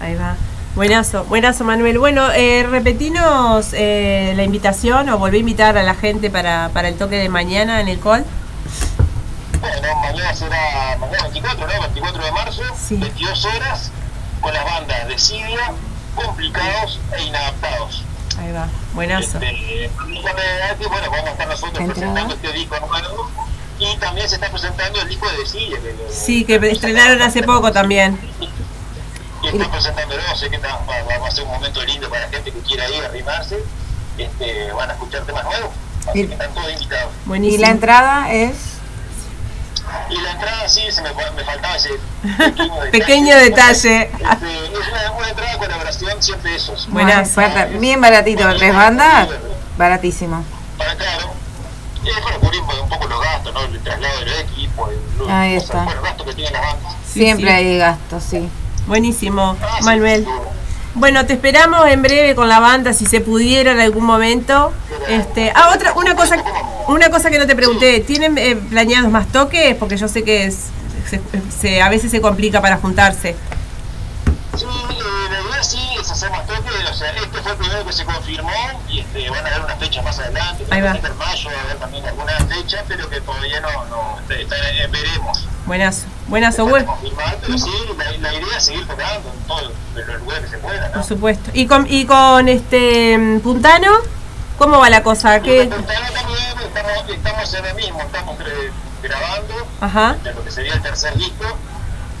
Ahí 0.00 0.14
va. 0.14 0.36
Buenazo, 0.74 1.24
buenazo 1.24 1.64
Manuel. 1.64 1.98
Bueno, 1.98 2.30
eh, 2.32 2.66
repetinos 2.68 3.68
eh, 3.72 4.32
la 4.36 4.42
invitación 4.42 5.08
o 5.08 5.18
volví 5.18 5.36
a 5.36 5.40
invitar 5.40 5.78
a 5.78 5.82
la 5.82 5.94
gente 5.94 6.30
para, 6.30 6.70
para 6.70 6.88
el 6.88 6.96
toque 6.96 7.16
de 7.16 7.28
mañana 7.28 7.80
en 7.80 7.88
el 7.88 8.00
call. 8.00 8.24
Bueno, 9.60 9.96
mañana 10.00 10.34
será 10.34 10.96
mañana 10.98 11.22
24, 11.22 11.66
¿no? 11.66 11.80
24 11.80 12.24
de 12.24 12.32
marzo, 12.32 12.62
22 12.90 13.44
horas, 13.44 13.90
con 14.40 14.52
las 14.52 14.64
bandas 14.64 15.08
de 15.08 15.18
Sidia, 15.18 15.72
complicados 16.14 17.00
e 17.16 17.22
inadaptados. 17.22 18.04
Ahí 18.38 18.52
va, 18.52 18.68
buenazo. 18.94 19.38
Este, 19.38 19.90
dígame, 20.06 20.42
Ati, 20.70 20.84
bueno, 20.86 21.10
vamos 21.10 21.26
a 21.26 21.30
estar 21.30 21.48
nosotros 21.48 21.78
Entrada. 21.80 21.92
presentando 22.14 22.34
este 22.34 22.52
disco 22.52 22.76
nuevo 22.80 23.30
y 23.78 23.96
también 23.98 24.28
se 24.28 24.34
está 24.36 24.50
presentando 24.50 25.00
el 25.00 25.08
disco 25.08 25.26
de 25.30 25.36
que, 25.36 26.12
Sí, 26.12 26.44
que 26.44 26.54
estrenaron 26.70 27.20
hace 27.22 27.42
poco 27.42 27.70
también. 27.72 28.18
presentándolo, 29.70 30.22
sé 30.36 30.48
que 30.50 30.56
está- 30.56 30.76
va, 30.78 31.18
va 31.20 31.28
a 31.28 31.30
ser 31.30 31.44
un 31.44 31.50
momento 31.50 31.84
lindo 31.84 32.08
para 32.08 32.22
la 32.26 32.28
gente 32.30 32.50
que 32.50 32.58
quiera 32.60 32.88
ir 32.90 33.02
a 33.02 33.06
arrimarse, 33.06 33.58
este, 34.18 34.72
van 34.72 34.90
a 34.90 34.92
escuchar 34.94 35.22
temas 35.24 35.44
nuevos, 35.44 35.70
así 36.08 36.26
que 36.26 36.32
están 36.32 36.54
todos 36.54 36.72
invitados. 36.72 37.12
Y 37.42 37.58
la 37.58 37.68
entrada 37.68 38.32
es. 38.32 38.73
Y 40.10 40.20
la 40.20 40.32
entrada 40.32 40.68
sí, 40.68 40.82
se 40.90 41.02
me, 41.02 41.10
me 41.10 41.44
faltaba 41.44 41.76
ese 41.76 41.90
pequeño 42.22 42.74
detalle. 42.80 42.90
Pequeño 42.90 43.36
detalle. 43.36 44.02
Este, 44.02 44.64
es 44.64 44.88
una, 44.88 45.12
una 45.12 45.28
entrada 45.28 45.52
de 45.52 45.58
colaboración, 45.58 46.22
100 46.22 46.38
pesos. 46.40 46.88
Buenas. 46.90 47.34
Bien 47.78 48.00
baratito. 48.00 48.44
¿Tres 48.56 48.74
bandas? 48.74 49.28
Baratísimo. 49.76 50.44
Para 50.78 50.94
claro. 50.96 51.32
Y 52.02 52.08
es 52.10 52.18
para 52.20 52.36
cubrir 52.36 52.60
un 52.60 52.88
poco 52.88 53.06
los 53.08 53.20
gastos, 53.20 53.54
¿no? 53.54 53.60
El 53.62 53.80
traslado 53.82 54.18
de 54.20 54.26
los 54.26 54.40
equipos, 54.40 54.90
el, 54.90 55.30
Ahí 55.30 55.54
cosas, 55.54 55.68
está. 55.70 55.84
bueno, 55.84 56.02
gastos 56.02 56.26
que 56.26 56.34
tienen 56.34 56.52
las 56.52 56.62
bandas. 56.62 56.92
Siempre 57.06 57.46
sí. 57.46 57.52
hay 57.52 57.78
gastos, 57.78 58.22
sí. 58.24 58.48
Buenísimo, 58.86 59.56
Manuel. 59.82 60.26
Bueno, 60.94 61.26
te 61.26 61.32
esperamos 61.32 61.86
en 61.88 62.02
breve 62.02 62.34
con 62.36 62.48
la 62.48 62.60
banda 62.60 62.92
si 62.92 63.04
se 63.06 63.20
pudiera 63.20 63.72
en 63.72 63.80
algún 63.80 64.04
momento. 64.04 64.72
Este, 65.08 65.52
ah, 65.54 65.72
otra 65.74 65.92
una 65.94 66.14
cosa, 66.14 66.36
una 66.86 67.10
cosa 67.10 67.30
que 67.30 67.38
no 67.38 67.46
te 67.46 67.56
pregunté, 67.56 68.00
¿tienen 68.00 68.38
eh, 68.38 68.54
planeados 68.56 69.10
más 69.10 69.26
toques? 69.32 69.74
Porque 69.76 69.96
yo 69.96 70.06
sé 70.08 70.22
que 70.22 70.44
es, 70.46 70.68
se- 71.10 71.20
se- 71.60 71.82
a 71.82 71.88
veces 71.88 72.10
se 72.12 72.20
complica 72.20 72.60
para 72.60 72.76
juntarse. 72.76 73.34
Sí, 74.56 74.64
eh, 74.66 75.30
la 75.32 75.40
idea 75.50 75.62
sí 75.64 75.80
es 76.00 76.08
hacer 76.10 76.30
más 76.30 76.46
toques, 76.46 76.72
o 76.88 76.94
sea, 76.94 77.10
este 77.10 77.38
fue 77.42 77.52
el 77.52 77.58
primero 77.58 77.84
que 77.84 77.92
se 77.92 78.04
confirmó 78.04 78.52
y 78.88 79.00
este, 79.00 79.28
van 79.30 79.44
a 79.44 79.48
haber 79.48 79.62
unas 79.64 79.78
fechas 79.80 80.04
más 80.04 80.16
adelante, 80.20 80.64
Ahí 80.70 80.80
va. 80.80 80.92
en 80.92 81.16
mayo 81.18 81.50
va 81.50 81.58
a 81.60 81.64
haber 81.64 81.76
también 81.78 82.06
alguna 82.06 82.32
fecha, 82.38 82.84
pero 82.86 83.10
que 83.10 83.20
todavía 83.20 83.60
no, 83.60 83.68
no 83.86 84.20
está, 84.20 84.34
está- 84.36 84.70
eh, 84.70 84.86
veremos. 84.92 85.48
Buenazo, 85.66 86.06
pero 86.30 87.58
sí, 87.58 87.70
la, 87.96 88.04
la 88.18 88.34
idea 88.34 88.56
es 88.56 88.64
seguir 88.64 88.86
tocando 88.86 89.30
en 89.32 89.40
todos 89.46 89.72
los 89.94 90.20
lugares 90.20 90.44
que 90.44 90.50
se 90.50 90.58
pueda, 90.58 90.88
¿no? 90.88 90.94
por 90.94 91.04
supuesto. 91.04 91.50
Y 91.54 91.66
con, 91.66 91.86
y 91.88 92.06
con 92.06 92.48
este 92.48 93.40
Puntano, 93.42 93.90
¿cómo 94.58 94.78
va 94.78 94.90
la 94.90 95.02
cosa? 95.02 95.40
¿Qué? 95.40 95.64
Puntana 95.66 96.10
también 96.10 96.38
estamos, 96.60 97.08
estamos 97.08 97.54
en 97.54 97.64
el 97.66 97.74
mismo, 97.74 98.00
estamos 98.00 98.40
eh, 98.40 98.70
grabando 99.02 99.54
Ajá. 99.80 100.16
de 100.22 100.34
lo 100.34 100.44
que 100.44 100.50
sería 100.50 100.74
el 100.74 100.82
tercer 100.82 101.14
disco. 101.16 101.44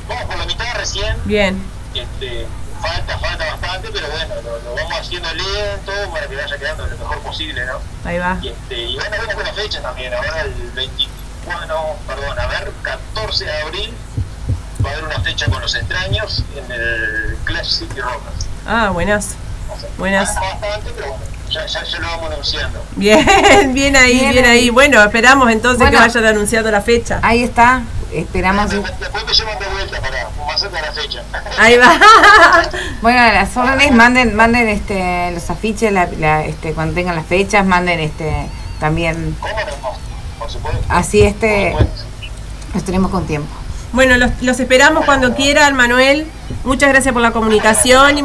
Vamos 0.08 0.24
por 0.24 0.36
la 0.36 0.44
mitad 0.46 0.66
recién, 0.76 1.16
Bien, 1.24 1.62
este, 1.94 2.46
falta, 2.82 3.18
falta 3.18 3.46
bastante, 3.46 3.88
pero 3.90 4.06
bueno, 4.10 4.34
lo, 4.42 4.58
lo 4.58 4.74
vamos 4.74 5.00
haciendo 5.00 5.32
lento 5.32 5.92
para 6.12 6.26
que 6.26 6.36
vaya 6.36 6.58
quedando 6.58 6.86
lo 6.86 6.98
mejor 6.98 7.18
posible, 7.20 7.64
¿no? 7.64 7.78
ahí 8.04 8.18
va. 8.18 8.38
Y, 8.42 8.48
este, 8.48 8.82
y 8.82 8.96
van 8.96 9.06
a 9.06 9.16
ver 9.16 9.30
algunas 9.30 9.54
fechas 9.54 9.82
también, 9.82 10.12
ahora 10.12 10.42
el 10.42 10.52
20, 10.72 11.08
bueno, 11.44 11.96
perdón, 12.06 12.38
a 12.38 12.46
ver, 12.46 12.72
14 12.82 13.44
de 13.44 13.62
abril 13.62 13.94
va 14.84 14.90
a 14.90 14.92
haber 14.92 15.04
una 15.04 15.20
fecha 15.20 15.46
con 15.46 15.60
los 15.60 15.74
extraños 15.74 16.44
en 16.56 16.70
el 16.72 17.36
Clash 17.44 17.78
City 17.78 18.00
Rockers. 18.00 18.46
Ah, 18.66 18.90
bastante, 20.60 20.90
pero 20.94 21.08
bueno, 21.08 21.24
ya, 21.50 21.66
ya, 21.66 21.84
ya 21.84 21.98
lo 21.98 22.06
vamos 22.08 22.32
anunciando. 22.32 22.84
Bien, 22.96 23.24
bien 23.74 23.96
ahí, 23.96 24.14
bien, 24.18 24.30
Bien 24.32 24.44
ahí. 24.44 24.58
ahí. 24.58 24.70
Bueno, 24.70 25.02
esperamos 25.02 25.50
entonces 25.50 25.78
Bueno. 25.80 25.98
que 25.98 26.04
vayan 26.06 26.24
anunciando 26.26 26.70
la 26.70 26.80
fecha. 26.80 27.20
Ahí 27.22 27.42
está. 27.42 27.82
Esperamos. 28.12 28.70
Después 28.70 29.24
me 29.26 29.32
llevan 29.34 29.58
de 29.58 29.66
vuelta 29.66 30.00
para 30.00 30.28
más 30.46 30.60
cerca 30.60 30.76
de 30.76 30.82
la 30.86 30.92
fecha. 30.92 31.22
Ahí 31.58 31.76
va. 31.76 31.98
Bueno, 33.02 33.20
a 33.20 33.32
las 33.32 33.56
órdenes 33.56 33.90
manden, 33.92 34.34
manden 34.36 34.68
este 34.68 35.32
los 35.32 35.50
afiches, 35.50 35.92
la, 35.92 36.06
la, 36.06 36.44
este, 36.44 36.72
cuando 36.74 36.94
tengan 36.94 37.16
las 37.16 37.26
fechas, 37.26 37.66
manden 37.66 37.98
este 38.00 38.48
también. 38.78 39.36
Por 40.38 40.50
supuesto. 40.50 40.82
Así 40.88 41.22
este 41.22 41.74
los 42.74 42.84
tenemos 42.84 43.10
con 43.10 43.26
tiempo. 43.26 43.48
Bueno, 43.92 44.16
los, 44.16 44.30
los 44.42 44.58
esperamos 44.58 45.04
cuando 45.04 45.34
quieran, 45.36 45.76
Manuel. 45.76 46.26
Muchas 46.64 46.88
gracias 46.88 47.12
por 47.12 47.22
la 47.22 47.30
comunicación 47.30 48.18
y, 48.18 48.24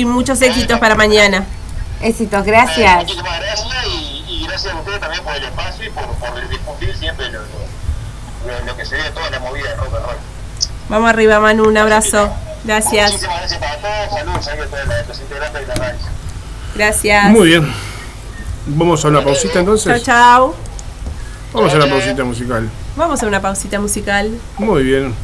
y 0.00 0.04
muchos 0.04 0.40
éxitos 0.42 0.78
para 0.78 0.94
mañana. 0.94 1.44
Éxitos, 2.00 2.44
gracias. 2.44 2.96
Muchísimas 3.02 3.40
gracias 3.40 3.68
y, 3.88 4.24
y 4.28 4.46
gracias 4.46 4.72
a 4.74 4.78
ustedes 4.78 5.00
también 5.00 5.22
por 5.24 5.34
el 5.34 5.42
espacio 5.44 5.84
y 5.86 5.90
por, 5.90 6.06
por 6.06 6.48
difundir 6.48 6.96
siempre 6.96 7.28
lo, 7.30 7.40
lo, 7.40 8.64
lo- 8.66 8.76
que 8.76 8.84
se 8.86 8.96
ve 8.96 9.02
de 9.02 9.10
toda 9.10 9.28
la 9.30 9.40
movida 9.40 9.68
de 9.70 9.74
rock 9.76 9.94
and 9.96 10.04
roll. 10.06 10.16
Vamos 10.88 11.10
arriba, 11.10 11.40
Manu, 11.40 11.64
un 11.68 11.76
abrazo. 11.76 12.30
Gracias. 12.64 13.10
Muchísimas 13.12 13.38
gracias 13.40 13.58
para 13.60 13.76
todos, 13.76 14.18
saludos 14.18 14.48
ahí 14.48 14.58
a 14.60 14.66
todos 14.66 15.08
los 15.08 15.20
integrantes 15.20 15.60
de 15.60 15.66
la 15.66 15.74
radio. 15.74 15.98
Gracias. 16.76 17.24
Muy 17.30 17.48
bien. 17.48 17.72
Vamos 18.66 19.04
a 19.04 19.08
una 19.08 19.22
pausita 19.24 19.54
Chao, 19.54 19.60
entonces. 19.60 20.02
chao. 20.04 20.71
Vamos 21.52 21.72
a 21.72 21.76
una 21.76 21.86
pausita 21.86 22.24
musical. 22.24 22.70
Vamos 22.96 23.22
a 23.22 23.26
una 23.26 23.40
pausita 23.42 23.80
musical. 23.80 24.30
Muy 24.58 24.82
bien. 24.84 25.14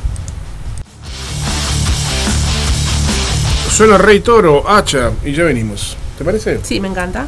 Suena 3.70 3.96
Rey 3.96 4.20
Toro, 4.20 4.68
Hacha, 4.68 5.12
y 5.24 5.32
ya 5.32 5.44
venimos. 5.44 5.96
¿Te 6.18 6.24
parece? 6.24 6.60
Sí, 6.64 6.80
me 6.80 6.88
encanta. 6.88 7.26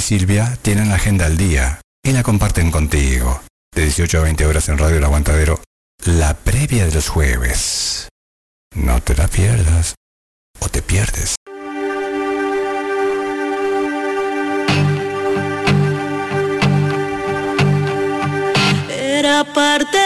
Silvia 0.00 0.58
tienen 0.62 0.88
la 0.88 0.96
agenda 0.96 1.26
al 1.26 1.36
día 1.36 1.80
y 2.02 2.12
la 2.12 2.22
comparten 2.22 2.70
contigo. 2.70 3.40
De 3.74 3.82
18 3.82 4.18
a 4.18 4.22
20 4.22 4.46
horas 4.46 4.68
en 4.68 4.78
Radio 4.78 4.96
El 4.96 5.04
Aguantadero. 5.04 5.60
La 6.04 6.34
previa 6.34 6.86
de 6.86 6.92
los 6.92 7.08
jueves. 7.08 8.08
No 8.74 9.00
te 9.00 9.14
la 9.14 9.28
pierdas. 9.28 9.94
O 10.60 10.68
te 10.68 10.82
pierdes. 10.82 11.36
Era 18.88 19.44
parte 19.52 19.99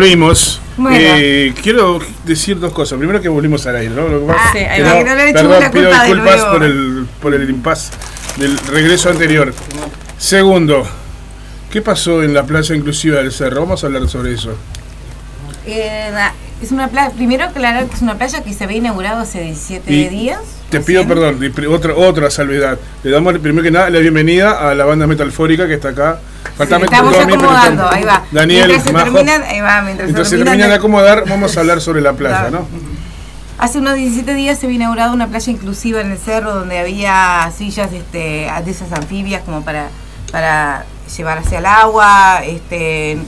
Volvimos. 0.00 0.60
Bueno. 0.76 0.98
Eh, 1.00 1.54
quiero 1.62 1.98
decir 2.24 2.58
dos 2.60 2.72
cosas. 2.72 2.98
Primero 2.98 3.20
que 3.20 3.28
volvimos 3.28 3.66
al 3.66 3.76
aire, 3.76 3.94
¿no? 3.94 4.06
Lo 4.08 4.20
que 4.20 4.26
pasa- 4.26 4.40
Ah, 4.44 4.50
sí, 4.52 4.58
que. 4.58 4.66
Que 4.66 5.04
no 5.04 5.14
le 5.14 5.30
he 5.30 5.32
perdón, 5.32 5.60
la 5.60 5.70
pido 5.70 5.90
disculpas 5.90 6.44
por 6.44 6.62
el, 6.64 7.06
por 7.22 7.34
el 7.34 7.48
impasse 7.48 7.92
del 8.36 8.58
regreso 8.58 9.08
anterior. 9.10 9.54
Segundo, 10.18 10.86
¿qué 11.70 11.80
pasó 11.80 12.22
en 12.22 12.34
la 12.34 12.44
playa 12.44 12.74
inclusiva 12.74 13.18
del 13.18 13.32
Cerro? 13.32 13.62
Vamos 13.62 13.82
a 13.84 13.86
hablar 13.86 14.06
sobre 14.08 14.34
eso. 14.34 14.54
Eh, 15.66 16.10
es 16.62 16.72
una 16.72 16.88
playa, 16.88 17.10
primero 17.10 17.44
aclarar 17.44 17.86
que 17.86 17.94
es 17.96 18.02
una 18.02 18.16
playa 18.16 18.42
que 18.44 18.52
se 18.52 18.64
había 18.64 18.76
inaugurado 18.78 19.20
hace 19.22 19.40
17 19.42 19.92
Y 19.92 20.08
días. 20.08 20.40
Te 20.70 20.80
pido 20.80 21.06
perdón, 21.06 21.38
otra, 21.70 21.94
otra 21.94 22.30
salvedad. 22.30 22.78
Le 23.04 23.10
damos 23.10 23.38
primero 23.38 23.62
que 23.62 23.70
nada 23.70 23.88
la 23.88 23.98
bienvenida 24.00 24.68
a 24.68 24.74
la 24.74 24.84
banda 24.84 25.06
metalfórica 25.06 25.66
que 25.68 25.74
está 25.74 25.90
acá. 25.90 26.18
Falta 26.56 26.78
Sí, 26.78 26.84
estamos 26.84 27.16
acomodando, 27.16 27.88
ahí 27.88 28.02
va. 28.04 28.24
Daniel, 28.32 28.66
mientras 28.68 28.84
se 28.84 28.92
Majo. 28.92 29.04
terminan, 29.04 29.42
ahí 29.42 29.60
va, 29.60 29.82
mientras, 29.82 30.08
se 30.28 30.36
terminan 30.36 30.58
de 30.58 30.68
de- 30.68 30.74
acomodar, 30.74 31.24
vamos 31.28 31.56
a 31.56 31.60
hablar 31.60 31.80
sobre 31.80 32.00
la 32.00 32.14
playa, 32.14 32.50
¿no? 32.50 32.66
Hace 33.58 33.78
unos 33.78 33.94
17 33.94 34.34
días 34.34 34.58
se 34.58 34.66
había 34.66 34.76
inaugurado 34.76 35.12
una 35.14 35.28
playa 35.28 35.50
inclusiva 35.52 36.00
en 36.00 36.10
el 36.10 36.18
cerro 36.18 36.52
donde 36.54 36.78
había 36.78 37.50
sillas 37.56 37.92
este, 37.92 38.50
de 38.64 38.70
esas 38.70 38.92
anfibias 38.92 39.42
como 39.44 39.64
para, 39.64 39.88
para 40.32 40.84
llevar 41.16 41.38
hacia 41.38 41.58
el 41.58 41.66
agua, 41.66 42.40
este 42.44 43.18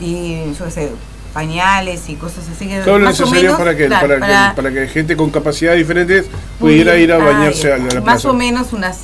y 0.00 0.52
yo 0.58 0.64
qué 0.66 0.70
sé, 0.70 0.90
pañales 1.34 2.08
y 2.08 2.14
cosas 2.14 2.44
así 2.54 2.66
que 2.68 2.78
Todo 2.80 2.98
lo 3.00 3.08
necesario 3.08 3.42
menos, 3.42 3.58
para, 3.58 3.76
que, 3.76 3.86
claro, 3.88 4.06
para, 4.08 4.20
para- 4.20 4.48
que, 4.50 4.56
para 4.62 4.72
que 4.72 4.88
gente 4.88 5.16
con 5.16 5.30
capacidades 5.30 5.78
diferentes 5.78 6.26
pudiera 6.58 6.96
ir 6.96 7.12
a 7.12 7.16
Ah, 7.16 7.18
bañarse 7.18 7.68
ya. 7.68 7.74
a 7.74 7.78
la, 7.78 7.84
a 7.90 7.94
la 7.94 8.00
Más 8.00 8.24
o 8.24 8.32
menos 8.32 8.72
unas 8.72 8.98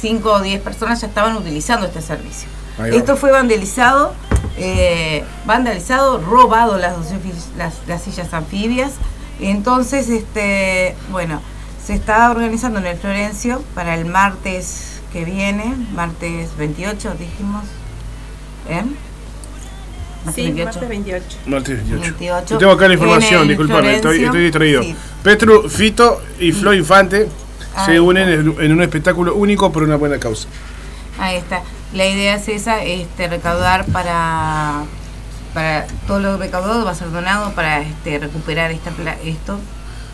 5 0.00 0.32
o 0.32 0.40
10 0.40 0.62
personas 0.62 1.00
ya 1.00 1.08
estaban 1.08 1.36
utilizando 1.36 1.86
este 1.86 2.00
servicio. 2.00 2.48
Esto 2.92 3.16
fue 3.16 3.32
vandalizado, 3.32 4.14
eh, 4.56 5.24
vandalizado, 5.44 6.18
robado 6.18 6.78
las, 6.78 6.94
las, 7.56 7.74
las 7.88 8.02
sillas 8.02 8.32
anfibias. 8.32 8.92
Entonces, 9.40 10.08
este, 10.08 10.94
bueno, 11.10 11.42
se 11.84 11.94
está 11.94 12.30
organizando 12.30 12.78
en 12.78 12.86
el 12.86 12.96
Florencio 12.96 13.62
para 13.74 13.94
el 13.96 14.04
martes 14.04 15.00
que 15.12 15.24
viene, 15.24 15.74
martes 15.92 16.56
28, 16.56 17.14
dijimos. 17.18 17.64
¿Eh? 18.68 18.84
Sí, 20.34 20.52
martes 20.52 20.88
28. 20.88 21.24
Martes 21.46 21.76
28. 21.88 22.00
28. 22.02 22.46
Yo 22.54 22.58
tengo 22.58 22.72
acá 22.72 22.88
la 22.88 22.94
información, 22.94 23.48
disculpame, 23.48 23.94
estoy, 23.96 24.24
estoy 24.24 24.42
distraído. 24.42 24.82
sí. 24.82 24.94
Petru, 25.22 25.68
Fito 25.68 26.22
y 26.38 26.52
Flo 26.52 26.72
Infante 26.74 27.28
se 27.84 27.92
Ahí 27.92 27.98
unen 27.98 28.28
en, 28.28 28.54
en 28.60 28.72
un 28.72 28.82
espectáculo 28.82 29.34
único 29.34 29.70
por 29.72 29.82
una 29.84 29.96
buena 29.96 30.18
causa. 30.18 30.48
Ahí 31.18 31.36
está. 31.36 31.62
La 31.92 32.06
idea 32.06 32.34
es 32.34 32.48
esa, 32.48 32.82
este, 32.84 33.28
recaudar 33.28 33.84
para, 33.86 34.82
para 35.54 35.86
todo 36.06 36.20
lo 36.20 36.36
recaudado 36.36 36.84
va 36.84 36.90
a 36.90 36.94
ser 36.94 37.10
donado 37.10 37.52
para 37.52 37.80
este, 37.82 38.18
recuperar 38.18 38.70
esta 38.70 38.90
pla- 38.90 39.16
esto. 39.24 39.58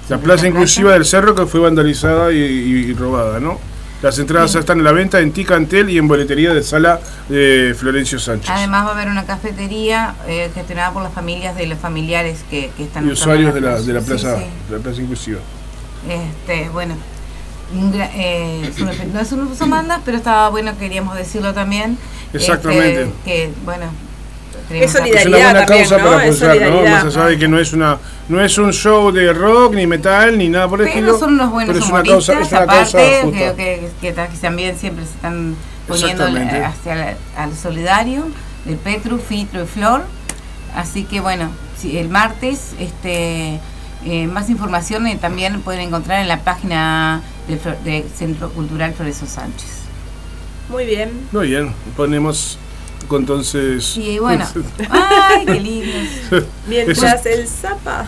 La 0.08 0.18
plaza 0.18 0.46
inclusiva 0.46 0.92
del 0.92 1.04
Cerro 1.06 1.34
que 1.34 1.46
fue 1.46 1.60
vandalizada 1.60 2.30
y, 2.32 2.36
y 2.36 2.92
robada, 2.94 3.40
¿no? 3.40 3.58
Las 4.04 4.18
entradas 4.18 4.52
ya 4.52 4.60
están 4.60 4.80
a 4.80 4.82
la 4.82 4.92
venta 4.92 5.18
en 5.20 5.32
Ticantel 5.32 5.88
y 5.88 5.96
en 5.96 6.06
boletería 6.06 6.52
de 6.52 6.62
sala 6.62 7.00
de 7.26 7.74
Florencio 7.74 8.18
Sánchez. 8.18 8.50
Además 8.50 8.84
va 8.84 8.90
a 8.90 8.92
haber 8.92 9.08
una 9.08 9.24
cafetería 9.24 10.14
eh, 10.28 10.50
gestionada 10.54 10.92
por 10.92 11.02
las 11.02 11.14
familias 11.14 11.56
de 11.56 11.66
los 11.66 11.78
familiares 11.78 12.44
que, 12.50 12.70
que 12.76 12.84
están 12.84 13.08
y 13.08 13.12
usuarios 13.12 13.54
de 13.54 13.62
la, 13.62 13.80
de 13.80 13.92
la 13.94 14.02
plaza, 14.02 14.36
sí. 14.36 14.44
de 14.68 14.76
la 14.76 14.82
plaza 14.82 15.00
inclusiva. 15.00 15.40
Este, 16.06 16.68
bueno, 16.68 16.96
eh, 17.72 18.70
no 19.10 19.20
es 19.20 19.32
un 19.32 19.40
uso 19.44 19.66
manda, 19.66 20.02
pero 20.04 20.18
estaba 20.18 20.50
bueno, 20.50 20.76
queríamos 20.78 21.16
decirlo 21.16 21.54
también. 21.54 21.96
Exactamente. 22.34 23.04
Este, 23.04 23.14
que, 23.24 23.52
bueno, 23.64 23.86
Es 24.70 24.94
Es 24.94 25.26
una 25.26 25.36
buena 25.38 25.66
causa 25.66 25.98
para 25.98 26.16
apoyar, 26.22 26.70
¿no? 26.70 26.82
Más 26.82 27.04
allá 27.04 27.26
de 27.26 27.38
que 27.38 27.48
no 27.48 27.58
es 27.58 27.72
una 27.72 27.98
no 28.28 28.40
es 28.42 28.56
un 28.56 28.72
show 28.72 29.10
de 29.12 29.32
rock, 29.34 29.74
ni 29.74 29.86
metal, 29.86 30.38
ni 30.38 30.48
nada 30.48 30.66
por 30.68 30.80
el 30.80 30.88
estilo. 30.88 31.18
son 31.18 31.34
unos 31.34 31.50
buenos 31.50 31.74
pero 31.74 31.84
es 31.84 31.90
una 31.90 32.02
causa, 32.02 32.32
es 32.32 32.38
una 32.50 32.66
causa 32.66 32.98
aparte, 32.98 33.20
justa. 33.22 33.38
creo 33.38 33.56
que, 33.56 33.90
que, 34.00 34.12
ta- 34.12 34.28
que 34.28 34.36
también 34.38 34.78
siempre 34.78 35.04
se 35.04 35.10
están 35.12 35.54
poniendo 35.86 36.24
hacia 36.24 36.94
la- 36.94 37.14
al 37.36 37.54
solidario 37.54 38.24
de 38.64 38.76
Petru, 38.76 39.18
Fitro 39.18 39.62
y 39.64 39.66
Flor. 39.66 40.02
Así 40.74 41.04
que 41.04 41.20
bueno, 41.20 41.50
si 41.78 41.98
el 41.98 42.08
martes, 42.08 42.72
este 42.80 43.60
eh, 44.06 44.26
más 44.26 44.48
información 44.48 45.06
eh, 45.06 45.18
también 45.20 45.60
pueden 45.60 45.80
encontrar 45.82 46.20
en 46.22 46.28
la 46.28 46.40
página 46.40 47.20
del 47.84 48.04
Centro 48.16 48.48
Cultural 48.50 48.94
Florencio 48.94 49.26
Sánchez. 49.26 49.68
Muy 50.70 50.86
bien. 50.86 51.10
Muy 51.32 51.48
bien, 51.48 51.74
ponemos 51.96 52.58
entonces. 53.10 53.96
Y 53.96 54.18
bueno, 54.18 54.46
ay, 54.90 55.46
qué 55.46 55.60
lindo. 55.60 55.98
Mientras 56.66 57.26
el 57.26 57.46
zapa. 57.46 58.06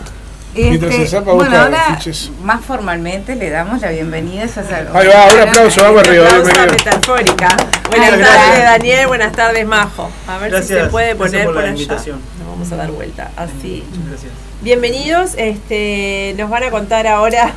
Mientras 0.55 0.95
el 0.95 1.07
Zapa 1.07 1.33
bueno, 1.33 1.55
ahora 1.55 1.99
más 2.43 2.65
formalmente 2.65 3.35
le 3.35 3.49
damos 3.49 3.81
la 3.81 3.91
bienvenida 3.91 4.45
a 4.45 4.47
César. 4.47 4.89
Ahí 4.93 5.07
va, 5.07 5.31
un 5.31 5.39
aplauso, 5.39 5.83
vamos 5.83 6.01
arriba, 6.01 6.27
bienvenido. 6.29 6.65
Metafórica. 6.71 7.57
Buenas 7.89 8.19
tardes. 8.19 8.63
Daniel. 8.63 9.07
Buenas 9.07 9.31
tardes, 9.33 9.67
Majo. 9.67 10.09
A 10.27 10.37
ver 10.39 10.49
si 10.49 10.57
Gracias, 10.57 10.83
se 10.85 10.89
puede 10.89 11.15
poner 11.15 11.45
por 11.45 11.53
por, 11.53 11.63
la 11.63 11.69
allá. 11.69 11.77
invitación. 11.77 12.19
Nos 12.39 12.47
vamos 12.47 12.71
a 12.71 12.75
dar 12.75 12.91
vuelta. 12.91 13.31
Así. 13.35 13.83
Gracias. 14.09 14.31
Bienvenidos. 14.61 15.31
Este, 15.37 16.33
nos 16.37 16.49
van 16.49 16.63
a 16.63 16.71
contar 16.71 17.05
ahora 17.05 17.53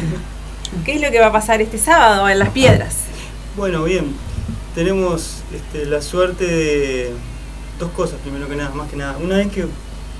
qué 0.84 0.94
es 0.94 1.00
lo 1.00 1.10
que 1.10 1.18
va 1.18 1.26
a 1.26 1.32
pasar 1.32 1.60
este 1.60 1.78
sábado 1.78 2.28
en 2.28 2.38
Las 2.38 2.50
Piedras. 2.50 2.96
Bueno, 3.56 3.82
bien. 3.84 4.14
Tenemos 4.80 5.42
este, 5.54 5.84
la 5.84 6.00
suerte 6.00 6.46
de 6.46 7.10
dos 7.78 7.90
cosas, 7.90 8.18
primero 8.22 8.48
que 8.48 8.56
nada, 8.56 8.70
más 8.70 8.88
que 8.90 8.96
nada. 8.96 9.18
Una 9.18 9.36
vez 9.36 9.52
que 9.52 9.66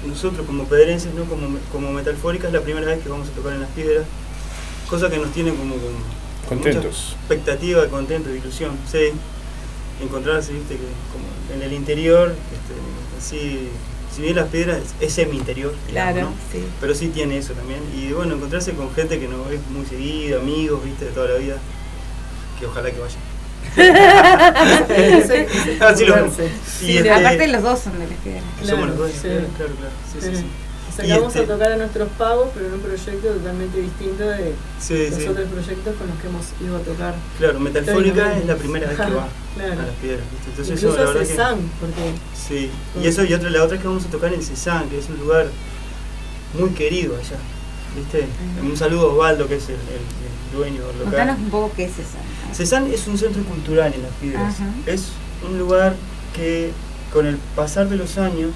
nosotros 0.07 0.47
como 0.47 0.65
pedrenses, 0.65 1.15
¿no? 1.15 1.25
como, 1.25 1.57
como 1.73 1.91
metalfórica, 1.93 2.49
es 2.49 2.53
la 2.53 2.61
primera 2.61 2.87
vez 2.89 3.03
que 3.03 3.09
vamos 3.09 3.27
a 3.29 3.31
tocar 3.31 3.55
en 3.55 3.63
las 3.63 3.71
piedras, 3.71 4.05
cosa 4.91 5.09
que 5.09 5.17
nos 5.17 5.33
tiene 5.33 5.53
como 5.55 5.77
con 5.77 5.93
Contentos. 6.47 6.85
mucha 6.85 7.17
expectativa, 7.21 7.87
contentos, 7.89 8.35
ilusión, 8.37 8.73
sí. 8.87 9.13
Encontrarse, 10.03 10.53
viste, 10.53 10.75
que 10.75 10.83
como 11.11 11.25
en 11.57 11.63
el 11.63 11.73
interior, 11.73 12.29
este, 12.29 13.17
así, 13.19 13.71
si 14.15 14.21
bien 14.21 14.37
las 14.37 14.49
piedras 14.49 14.81
es 15.01 15.11
semi-interior, 15.15 15.73
Claro, 15.89 16.21
¿no? 16.21 16.35
sí. 16.53 16.63
pero 16.83 16.95
sí 16.95 17.09
tiene 17.09 17.39
eso 17.39 17.55
también. 17.55 17.81
Y 17.97 18.13
bueno, 18.13 18.35
encontrarse 18.35 18.73
con 18.75 18.93
gente 18.93 19.19
que 19.19 19.27
no 19.27 19.43
ves 19.45 19.61
muy 19.71 19.87
seguido, 19.87 20.39
amigos, 20.39 20.85
viste, 20.85 21.07
de 21.07 21.13
toda 21.13 21.29
la 21.29 21.37
vida, 21.37 21.57
que 22.59 22.67
ojalá 22.67 22.91
que 22.91 23.01
vayan. 23.01 23.30
Así 25.81 26.05
lo 26.07 26.15
vemos. 26.15 26.35
Sí, 26.35 26.43
Y 26.93 26.97
este- 26.99 27.11
aparte 27.11 27.49
los 27.49 27.63
dos 27.63 27.79
son 27.81 27.99
de 27.99 28.07
las 28.09 28.19
piedras. 28.19 28.45
Somos 28.67 28.89
los 28.89 28.99
dos, 28.99 29.11
sí. 29.13 29.21
claro, 29.29 29.47
claro, 29.57 29.73
claro. 29.79 29.93
Sí, 30.13 30.19
sí, 30.21 30.37
sí. 30.37 30.45
Este- 31.01 31.41
a 31.41 31.47
tocar 31.47 31.73
a 31.73 31.77
nuestros 31.77 32.09
pagos, 32.19 32.49
pero 32.53 32.67
en 32.67 32.75
un 32.75 32.81
proyecto 32.81 33.29
totalmente 33.29 33.81
distinto 33.81 34.25
de 34.25 34.53
Sí, 34.81 35.07
los 35.11 35.15
sí. 35.23 35.29
otros 35.29 35.49
proyectos 35.49 35.95
con 35.97 36.09
los 36.09 36.19
que 36.21 36.27
hemos 36.27 36.45
ido 36.61 36.77
a 36.77 36.81
tocar. 36.81 37.15
Claro, 37.39 37.59
Históricamente. 37.69 38.41
es 38.41 38.47
la 38.47 38.57
primera 38.57 38.87
vez 38.89 38.97
que 38.97 39.03
va 39.03 39.09
Claro. 39.55 39.73
a 39.73 39.77
las 39.87 39.95
piedras, 40.03 40.25
¿viste? 40.31 40.51
Entonces 40.51 40.83
Incluso 40.83 40.89
eso, 40.89 40.97
la 40.97 41.03
a 41.03 41.07
verdad 41.15 41.21
que- 41.21 41.27
Cezanne, 41.27 41.63
porque 41.81 42.03
Sí, 42.37 42.71
y 43.03 43.07
eso 43.07 43.25
y 43.25 43.33
otra, 43.35 43.51
la 43.51 43.63
otra 43.65 43.77
es 43.77 43.83
que 43.83 43.89
vamos 43.89 44.05
a 44.05 44.09
tocar 44.11 44.35
en 44.35 44.43
Cezanne, 44.43 44.89
que 44.91 44.99
es 44.99 45.09
un 45.09 45.19
lugar 45.21 45.47
muy 46.59 46.71
querido 46.71 47.15
allá. 47.17 47.39
¿Viste? 47.97 48.27
Un 48.63 48.77
saludo 48.77 49.11
a 49.11 49.13
Osvaldo, 49.15 49.49
que 49.49 49.57
es 49.57 49.69
el, 49.69 49.75
el- 49.75 49.81
el 49.81 50.57
dueño 50.57 50.87
del 50.87 50.99
local. 50.99 51.05
Contanos 51.05 51.39
un 51.39 51.51
poco 51.51 51.73
qué 51.77 51.85
es 51.85 51.93
esa. 51.93 52.19
Cezanne 52.55 52.93
es 52.95 53.07
un 53.07 53.17
centro 53.19 53.43
cultural 53.45 53.93
en 53.95 54.03
Las 54.03 54.13
Piedras. 54.21 54.55
Ajá. 54.55 54.69
Es 54.87 55.09
un 55.49 55.59
lugar 55.59 55.95
que 56.35 56.71
con 57.13 57.27
el 57.27 57.37
pasar 57.57 57.89
de 57.89 57.97
los 57.97 58.19
años 58.19 58.51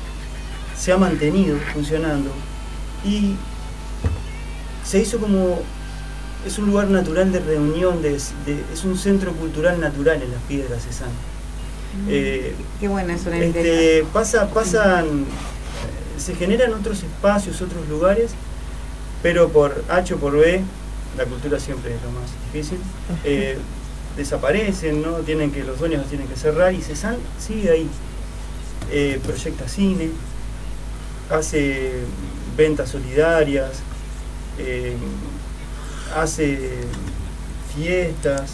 se 0.76 0.92
ha 0.92 0.96
mantenido 0.98 1.56
funcionando 1.72 2.30
y 3.04 3.34
se 4.84 5.00
hizo 5.00 5.18
como 5.18 5.60
es 6.46 6.58
un 6.58 6.66
lugar 6.66 6.88
natural 6.88 7.32
de 7.32 7.40
reunión, 7.40 8.02
de, 8.02 8.10
de- 8.10 8.64
es 8.72 8.84
un 8.84 8.98
centro 8.98 9.32
cultural 9.32 9.80
natural 9.80 10.22
en 10.22 10.30
las 10.30 10.40
piedras 10.42 10.82
Cezanne. 10.84 11.12
Eh, 12.08 12.54
Qué 12.80 12.88
buena 12.88 13.14
es 13.14 13.24
una 13.24 13.38
este, 13.38 14.04
pasa, 14.12 14.48
pasan, 14.50 15.24
se 16.18 16.34
generan 16.34 16.74
otros 16.74 17.02
espacios, 17.04 17.62
otros 17.62 17.88
lugares, 17.88 18.32
pero 19.24 19.48
por 19.48 19.82
H 19.88 20.12
o 20.12 20.18
por 20.18 20.36
B, 20.36 20.60
la 21.16 21.24
cultura 21.24 21.58
siempre 21.58 21.94
es 21.94 22.02
lo 22.02 22.10
más 22.10 22.30
difícil, 22.52 22.78
eh, 23.24 23.56
desaparecen, 24.18 25.00
¿no? 25.00 25.14
Tienen 25.20 25.50
que, 25.50 25.64
los 25.64 25.78
dueños 25.78 26.00
los 26.00 26.10
tienen 26.10 26.28
que 26.28 26.36
cerrar 26.36 26.74
y 26.74 26.82
Cezanne 26.82 27.16
sigue 27.38 27.70
ahí. 27.70 27.88
Eh, 28.90 29.18
proyecta 29.24 29.66
cine, 29.66 30.10
hace 31.30 31.92
ventas 32.54 32.90
solidarias, 32.90 33.70
eh, 34.58 34.94
hace 36.14 36.80
fiestas, 37.74 38.52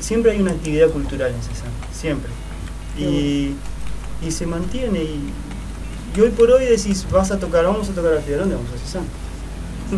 siempre 0.00 0.32
hay 0.32 0.40
una 0.40 0.52
actividad 0.52 0.88
cultural 0.88 1.34
en 1.34 1.42
Cezanne, 1.42 1.74
siempre. 1.92 2.30
Y, 2.96 3.56
y 4.26 4.30
se 4.30 4.46
mantiene 4.46 5.02
y, 5.02 5.32
y 6.16 6.20
hoy 6.20 6.30
por 6.30 6.50
hoy 6.50 6.64
decís, 6.64 7.06
vas 7.10 7.30
a 7.30 7.38
tocar, 7.38 7.64
vamos 7.64 7.88
a 7.88 7.92
tocar 7.92 8.14
a 8.14 8.20
Fidel, 8.20 8.40
¿dónde 8.40 8.54
vamos 8.56 8.70
a 8.74 8.78
Cezanne? 8.78 9.06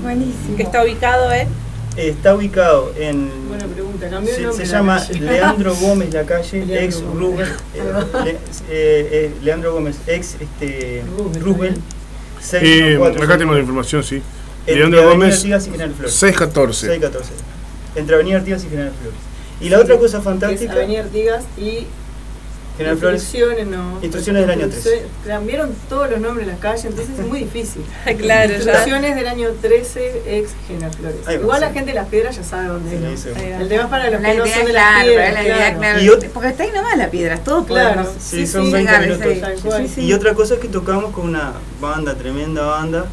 Buenísimo. 0.03 0.57
Que 0.57 0.63
está 0.63 0.83
ubicado 0.85 1.33
en. 1.33 1.49
Está 1.97 2.35
ubicado 2.35 2.93
en. 2.97 3.49
Buena 3.49 3.67
pregunta, 3.67 4.09
cambió 4.09 4.31
el 4.31 4.37
Se, 4.37 4.43
nombre 4.47 4.67
se 4.67 4.73
la 4.73 4.79
llama 4.79 4.99
calle. 4.99 5.21
Leandro 5.21 5.75
Gómez 5.75 6.15
la 6.15 6.25
calle, 6.25 6.65
Leandro 6.67 6.85
ex 6.85 7.03
Gómez. 7.03 7.19
Rubén. 7.21 7.47
eh, 8.27 8.39
eh, 8.69 9.09
eh, 9.13 9.35
Leandro 9.43 9.73
Gómez, 9.73 9.97
ex 10.07 10.37
este, 10.41 11.03
Rubén. 11.41 11.75
Eh, 11.75 11.79
614. 12.41 13.25
acá 13.25 13.39
tengo 13.39 13.53
la 13.55 13.61
información, 13.61 14.03
sí. 14.03 14.23
Entre 14.61 14.77
Leandro 14.77 15.01
Avenida 15.01 15.15
Gómez, 15.19 15.37
Artigas 15.37 15.67
y 15.67 15.71
General 15.71 15.95
Flores. 15.95 16.15
614. 16.15 16.87
614. 16.87 17.33
Entre 17.97 18.15
Avenida 18.15 18.37
Artigas 18.39 18.65
y 18.65 18.69
General 18.69 18.93
Flores. 19.01 19.19
Y 19.61 19.69
la 19.69 19.79
otra 19.81 19.99
cosa 19.99 20.21
fantástica. 20.23 20.73
Es 20.73 20.79
Avenida 20.79 21.01
Artigas 21.01 21.45
y 21.59 21.87
General 22.81 22.99
Flores. 22.99 23.23
Instrucciones, 23.23 23.67
no. 23.67 23.99
Instrucciones 24.03 24.43
del 24.43 24.51
año 24.51 24.69
13. 24.69 24.77
Instrucciones- 24.97 25.27
Cambiaron 25.27 25.75
todos 25.89 26.11
los 26.11 26.21
nombres 26.21 26.47
de 26.47 26.53
las 26.53 26.61
calles, 26.61 26.85
entonces 26.87 27.19
es 27.19 27.27
muy 27.27 27.39
difícil. 27.41 27.83
Claro, 28.19 28.51
ya. 28.51 28.57
Instrucciones 28.57 29.15
del 29.17 29.27
año 29.29 29.49
13, 29.61 30.23
ex 30.39 30.51
General 30.67 30.93
Flores. 30.95 31.17
Va, 31.29 31.35
Igual 31.35 31.61
la 31.61 31.69
sí. 31.69 31.75
gente 31.75 31.91
de 31.91 31.95
las 31.95 32.09
piedras 32.09 32.37
ya 32.37 32.45
sabe 32.45 32.69
dónde 32.69 33.13
es. 33.13 33.21
Sí, 33.21 33.29
sí. 33.35 33.41
El 33.61 33.69
tema 33.69 33.83
es 33.85 33.89
para 33.89 34.11
los 34.11 34.21
La 34.23 34.31
que 34.33 34.39
no 34.39 34.47
son 34.47 34.55
de 34.55 34.61
es 34.61 34.73
las 34.73 34.83
claro, 34.85 35.07
piedras. 35.09 35.35
la 35.35 35.43
idea 35.43 35.57
claro. 35.77 36.01
claro. 36.01 36.19
Porque 36.35 36.49
está 36.49 36.63
ahí 36.65 36.71
nomás 36.75 36.97
la 36.99 37.11
piedra, 37.11 37.39
todos 37.39 37.67
Claro, 37.67 37.95
podemos. 38.03 38.15
Sí, 38.23 38.37
Sí, 38.39 38.47
son 38.47 38.67
sí, 38.67 38.73
20 38.73 38.93
llegar, 38.93 39.55
minutos. 39.55 39.99
Y 39.99 40.13
otra 40.13 40.35
cosa 40.35 40.55
es 40.55 40.61
que 40.61 40.69
tocamos 40.69 41.13
con 41.13 41.29
una 41.29 41.53
banda, 41.81 42.15
tremenda 42.17 42.63
banda, 42.67 43.05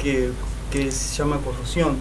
que, 0.00 0.30
que 0.70 0.90
se 0.92 1.14
llama 1.16 1.38
Corrosión. 1.44 1.96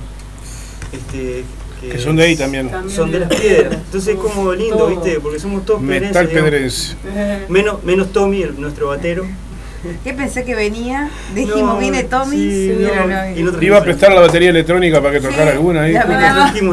Este, 0.91 1.43
Que 1.81 1.97
son 1.97 2.15
de 2.15 2.23
ahí 2.23 2.35
también. 2.35 2.69
Son 2.89 3.11
de 3.11 3.19
las 3.19 3.29
piedras. 3.29 3.73
Entonces 3.73 4.15
es 4.15 4.19
como 4.21 4.53
lindo, 4.53 4.77
Todo. 4.77 4.87
¿viste? 4.89 5.19
Porque 5.19 5.39
somos 5.39 5.65
todos 5.65 5.81
Metal 5.81 6.27
pedrenses. 6.27 6.95
Menos, 7.49 7.83
menos 7.83 8.11
Tommy, 8.11 8.43
el- 8.43 8.59
nuestro 8.61 8.87
batero. 8.89 9.25
¿Qué 10.03 10.13
pensé 10.13 10.43
que 10.45 10.53
venía? 10.53 11.09
Dijimos, 11.33 11.73
No, 11.73 11.79
viene 11.79 12.03
Tommy, 12.03 12.37
sí, 12.37 12.77
no, 12.79 13.07
no 13.07 13.61
y 13.61 13.65
iba 13.65 13.77
a 13.79 13.83
prestar 13.83 14.11
la 14.13 14.21
batería 14.21 14.51
electrónica 14.51 15.01
para 15.01 15.13
que 15.13 15.21
tocara 15.21 15.45
Sí, 15.51 15.57
alguna 15.57 15.81
ahí. 15.83 15.93
la 15.93 16.05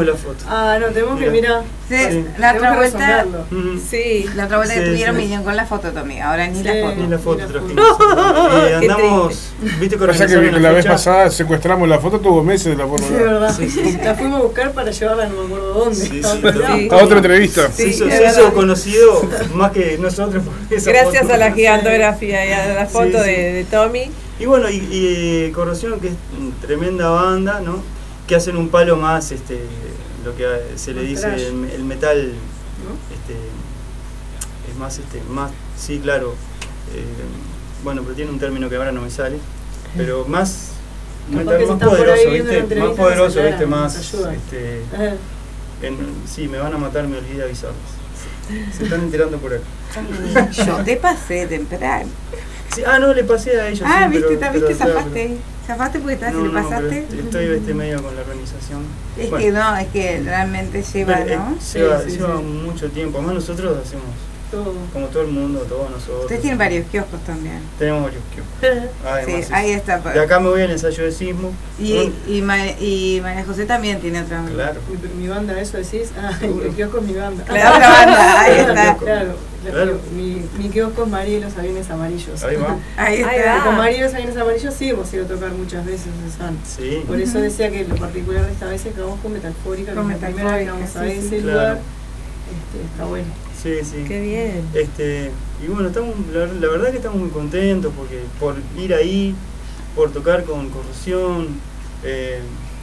la 0.03 0.13
foto. 0.15 0.45
Ah, 0.47 0.77
no, 0.79 0.87
tenemos 0.87 1.15
que 1.19 1.29
Mira. 1.29 1.31
mirar. 1.31 1.78
Sí, 1.89 1.95
Sí. 2.11 2.25
La 2.37 2.53
otra 2.53 2.69
que 2.71 2.77
vuelta. 2.77 3.25
Sí. 3.89 4.25
la 4.35 4.45
otra 4.45 4.57
vuelta 4.57 4.75
que 4.75 4.81
Sí, 4.81 4.85
tuvieron 4.91 5.15
sí. 5.15 5.21
vinieron 5.23 5.43
con 5.43 5.55
la 5.55 5.65
foto 5.65 5.91
Tommy, 5.91 6.19
ahora 6.21 6.47
ni 6.47 6.59
Sí. 6.59 6.63
la 6.63 6.73
foto. 6.87 6.95
Ni 6.95 7.07
la 7.07 7.17
foto 7.19 7.45
trajimos. 7.47 7.97
Eh, 8.69 8.75
andamos, 8.75 9.49
viste 9.79 9.97
que 9.97 10.05
Pasa 10.05 10.27
que 10.27 10.35
organizaron 10.35 10.49
una 10.49 10.59
la 10.59 10.71
vez 10.71 10.85
pasada 10.85 11.29
secuestramos 11.31 11.89
la 11.89 11.97
foto, 11.99 12.19
tuvo 12.19 12.43
meses 12.43 12.77
de 12.77 12.83
la 12.83 12.83
Sí, 12.83 12.89
foto. 12.91 13.13
de 13.13 13.23
verdad. 13.23 13.59
La 14.03 14.15
fuimos 14.15 14.39
a 14.39 14.43
buscar 14.43 14.71
para 14.73 14.91
llevarla, 14.91 15.27
no 15.29 15.35
me 15.41 15.45
acuerdo 15.45 15.73
dónde. 15.73 15.95
Sí, 15.95 16.21
sí. 16.23 16.41
Sí. 16.43 16.87
A 16.91 16.95
otra 16.97 17.17
entrevista. 17.17 17.71
Se 17.71 17.91
Sí, 17.91 17.93
se 17.93 18.25
hizo 18.27 18.53
conocido 18.53 19.27
más 19.55 19.71
que 19.71 19.97
nosotros 19.97 20.43
Gracias 20.69 21.21
foto. 21.23 21.33
a 21.33 21.37
la 21.37 21.51
gigantografía 21.53 22.45
y 22.45 22.51
a 22.53 22.73
la 22.75 22.85
Sí, 22.85 22.93
foto 22.93 23.23
sí. 23.23 23.29
De, 23.31 23.53
de 23.53 23.63
Tommy. 23.65 24.11
Y 24.39 24.45
bueno, 24.45 24.69
y, 24.69 24.75
y, 24.77 25.45
eh, 25.47 25.51
Corrosión, 25.53 25.99
que 25.99 26.09
es 26.09 26.13
tremenda 26.61 27.09
banda, 27.09 27.59
¿no? 27.61 27.81
Que 28.27 28.35
hacen 28.35 28.55
un 28.57 28.69
palo 28.69 28.95
más, 28.95 29.31
este, 29.31 29.59
lo 30.23 30.35
que 30.35 30.43
eh, 30.43 30.73
se 30.75 30.93
le 30.93 31.01
Más 31.01 31.09
dice 31.09 31.33
el, 31.35 31.69
el 31.69 31.83
metal, 31.83 32.33
¿No? 32.85 33.15
este, 33.15 33.33
es 34.71 34.77
más, 34.77 34.97
este, 34.97 35.21
más, 35.29 35.51
sí, 35.77 35.99
claro, 35.99 36.35
eh, 36.95 37.03
bueno, 37.83 38.01
pero 38.03 38.15
tiene 38.15 38.31
un 38.31 38.39
término 38.39 38.69
que 38.69 38.75
ahora 38.75 38.91
no 38.91 39.01
me 39.01 39.09
sale, 39.11 39.37
pero 39.97 40.25
más, 40.25 40.69
más 41.31 41.47
ahí 41.47 41.65
poderoso, 41.65 42.29
¿viste? 42.31 42.75
Más 42.75 42.89
poderoso, 42.97 43.43
¿viste? 43.43 43.65
Más, 43.65 43.95
este, 43.97 44.83
en- 45.81 46.13
sí, 46.27 46.47
me 46.47 46.57
van 46.57 46.73
a 46.73 46.77
matar, 46.77 47.07
me 47.07 47.17
olvidé 47.17 47.37
de 47.37 47.43
avisarles. 47.43 47.77
Se 48.75 48.83
están 48.83 49.01
enterando 49.01 49.37
por 49.37 49.53
acá. 49.53 49.63
Yo 50.65 50.77
te 50.83 50.95
pasé 50.97 51.45
temprano. 51.47 52.09
Sí, 52.73 52.83
ah, 52.85 52.99
no, 52.99 53.13
le 53.13 53.23
pasé 53.23 53.59
a 53.59 53.67
ellos. 53.69 53.81
Ah, 53.85 54.03
sí, 54.05 54.11
viste, 54.17 54.27
pero- 54.27 54.39
ta- 54.39 54.51
pero- 54.51 54.67
viste, 54.67 54.83
claro, 54.83 54.99
zafaste. 54.99 55.37
Zafaste 55.67 55.99
porque 55.99 56.13
estás 56.15 56.33
No, 56.33 56.39
y 56.39 56.43
le 56.43 56.47
no, 56.49 56.53
pero 56.53 56.69
pasaste. 56.69 57.07
estoy 57.19 57.45
este, 57.45 57.73
medio 57.73 58.01
con 58.03 58.15
la 58.15 58.21
organización. 58.21 58.81
Es 59.17 59.29
Bueno, 59.29 59.45
que 59.45 59.51
no, 59.51 59.77
es 59.77 59.87
que 59.87 60.21
realmente 60.23 60.81
lleva, 60.83 61.15
pero, 61.17 61.29
eh, 61.33 61.37
¿no? 61.37 61.57
lleva, 61.73 62.01
Sí, 62.01 62.09
lleva 62.11 62.35
mucho 62.41 62.89
tiempo. 62.89 63.17
Además 63.17 63.35
nosotros 63.35 63.77
hacemos, 63.85 64.05
todo. 64.51 64.73
como 64.93 65.07
todo 65.07 65.23
el 65.23 65.29
mundo, 65.29 65.59
todos 65.61 65.89
nosotros. 65.91 66.21
Ustedes 66.23 66.41
tienen 66.41 66.57
varios 66.57 66.87
kioscos 66.87 67.19
también. 67.23 67.59
Tenemos 67.77 68.03
varios 68.03 68.23
kioscos. 68.33 68.87
Además, 69.05 69.45
Sí, 69.47 69.53
ahí 69.53 69.71
está. 69.71 69.97
De 69.99 70.19
acá 70.19 70.39
me 70.39 70.49
voy 70.49 70.61
al 70.61 70.71
ensayo 70.71 71.03
de 71.03 71.11
sismo. 71.11 71.51
Y, 71.79 72.11
y, 72.27 72.41
Ma- 72.41 72.67
y 72.79 73.19
María 73.21 73.45
José 73.45 73.65
también 73.65 73.99
tiene 73.99 74.21
otra. 74.21 74.43
Claro. 74.53 74.79
Mi, 74.89 75.23
mi 75.23 75.27
banda, 75.27 75.59
eso 75.59 75.77
decís. 75.77 76.11
Ah, 76.19 76.37
el 76.41 76.71
kiosco 76.75 76.97
es 76.99 77.03
mi 77.03 77.13
banda. 77.13 77.43
La 77.51 77.73
otra 77.73 77.89
banda, 77.89 78.39
ahí 78.41 78.53
Claro, 78.55 78.69
está. 78.73 78.97
Claro, 78.97 79.27
la- 79.65 79.71
Claro. 79.71 79.99
Mi, 80.15 80.41
mi 80.57 80.69
kiosco 80.69 81.03
es 81.03 81.09
María 81.09 81.37
y 81.37 81.41
los 81.41 81.57
aviones 81.57 81.89
amarillos. 81.89 82.43
Ahí 82.43 82.55
va. 82.55 82.77
Ahí 82.97 83.21
Ahí 83.23 83.39
está. 83.39 83.55
va. 83.57 83.63
Con 83.65 83.75
María 83.77 83.97
y 83.97 84.01
los 84.01 84.13
aviones 84.13 84.37
amarillos 84.37 84.73
sí 84.73 84.89
hemos 84.89 85.13
ido 85.13 85.25
a 85.25 85.27
tocar 85.27 85.51
muchas 85.51 85.85
veces 85.85 86.07
en 86.07 86.31
San. 86.31 86.57
Sí. 86.65 87.03
Por 87.05 87.19
eso 87.19 87.39
decía 87.41 87.69
que 87.69 87.83
lo 87.85 87.95
particular 87.95 88.45
de 88.45 88.51
esta 88.53 88.67
vez 88.67 88.85
es 88.85 88.93
que 88.93 89.01
vamos 89.01 89.19
con 89.21 89.33
Metalfórica, 89.33 89.91
que 89.91 89.97
Con 89.97 90.11
es 90.11 90.21
la 90.21 90.27
primera 90.27 90.55
vez 90.55 90.65
que 90.65 90.71
vamos 90.71 90.95
a 90.95 91.05
ese 91.07 91.29
sí. 91.29 91.41
lugar. 91.41 91.55
Claro. 91.57 91.79
Este, 92.49 92.85
está 92.91 93.05
bueno. 93.05 93.27
Sí, 93.61 93.73
sí. 93.83 94.05
Qué 94.07 94.21
bien. 94.21 94.61
Este, 94.73 95.31
y 95.63 95.67
bueno, 95.67 95.89
estamos, 95.89 96.15
la, 96.33 96.45
la 96.45 96.67
verdad 96.69 96.91
que 96.91 96.97
estamos 96.97 97.19
muy 97.19 97.29
contentos 97.29 97.91
porque 97.95 98.19
por 98.39 98.55
ir 98.77 98.93
ahí, 98.93 99.35
por 99.95 100.11
tocar 100.11 100.43
con 100.45 100.69
corrosión. 100.69 101.47
eh, 102.03 102.39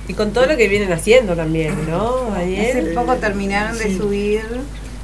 Y 0.09 0.13
con 0.15 0.33
todo 0.33 0.47
lo 0.47 0.57
que 0.57 0.69
vienen 0.69 0.93
haciendo 0.93 1.35
también, 1.35 1.75
¿no, 1.89 2.33
Hace 2.35 2.93
poco 2.95 3.15
terminaron 3.17 3.79
de 3.79 3.85
Sí. 3.85 3.97
subir. 3.99 4.43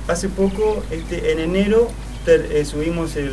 hace 0.09 0.29
poco, 0.29 0.83
este, 0.91 1.33
en 1.33 1.39
enero, 1.39 1.89
ter- 2.25 2.49
eh, 2.53 2.65
subimos 2.65 3.15
el, 3.17 3.31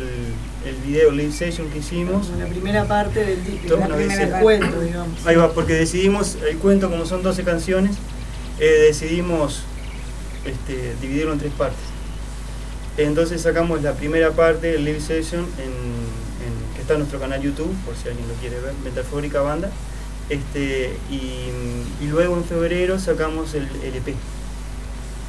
el 0.64 0.76
video 0.86 1.10
live 1.10 1.32
session 1.32 1.68
que 1.68 1.78
hicimos. 1.80 2.30
La 2.38 2.46
primera 2.46 2.84
parte 2.86 3.24
del, 3.24 3.38
la 3.78 3.88
primera 3.88 4.40
cuento, 4.40 4.80
digamos. 4.80 5.26
Ahí 5.26 5.36
va, 5.36 5.52
porque 5.52 5.74
decidimos, 5.74 6.38
el 6.48 6.56
cuento 6.58 6.88
como 6.88 7.04
son 7.06 7.22
12 7.22 7.42
canciones, 7.44 7.96
eh, 8.60 8.64
decidimos 8.86 9.62
este, 10.46 10.94
dividirlo 11.02 11.32
en 11.34 11.38
tres 11.40 11.52
partes. 11.58 11.78
Entonces 12.96 13.40
sacamos 13.42 13.82
la 13.82 13.94
primera 13.94 14.30
parte, 14.32 14.74
el 14.74 14.84
live 14.84 15.00
session, 15.00 15.40
en- 15.58 16.10
que 16.74 16.80
está 16.82 16.94
en 16.94 17.00
nuestro 17.00 17.20
canal 17.20 17.40
YouTube, 17.42 17.74
por 17.84 17.94
si 17.96 18.08
alguien 18.08 18.26
lo 18.28 18.34
quiere 18.34 18.58
ver, 18.60 18.72
Metafórica 18.84 19.40
Banda. 19.42 19.70
Este, 20.28 20.96
y, 21.10 21.50
y 22.04 22.06
luego 22.08 22.36
en 22.36 22.44
febrero 22.44 22.98
sacamos 22.98 23.54
el, 23.54 23.68
el 23.82 23.96
EP. 23.96 24.14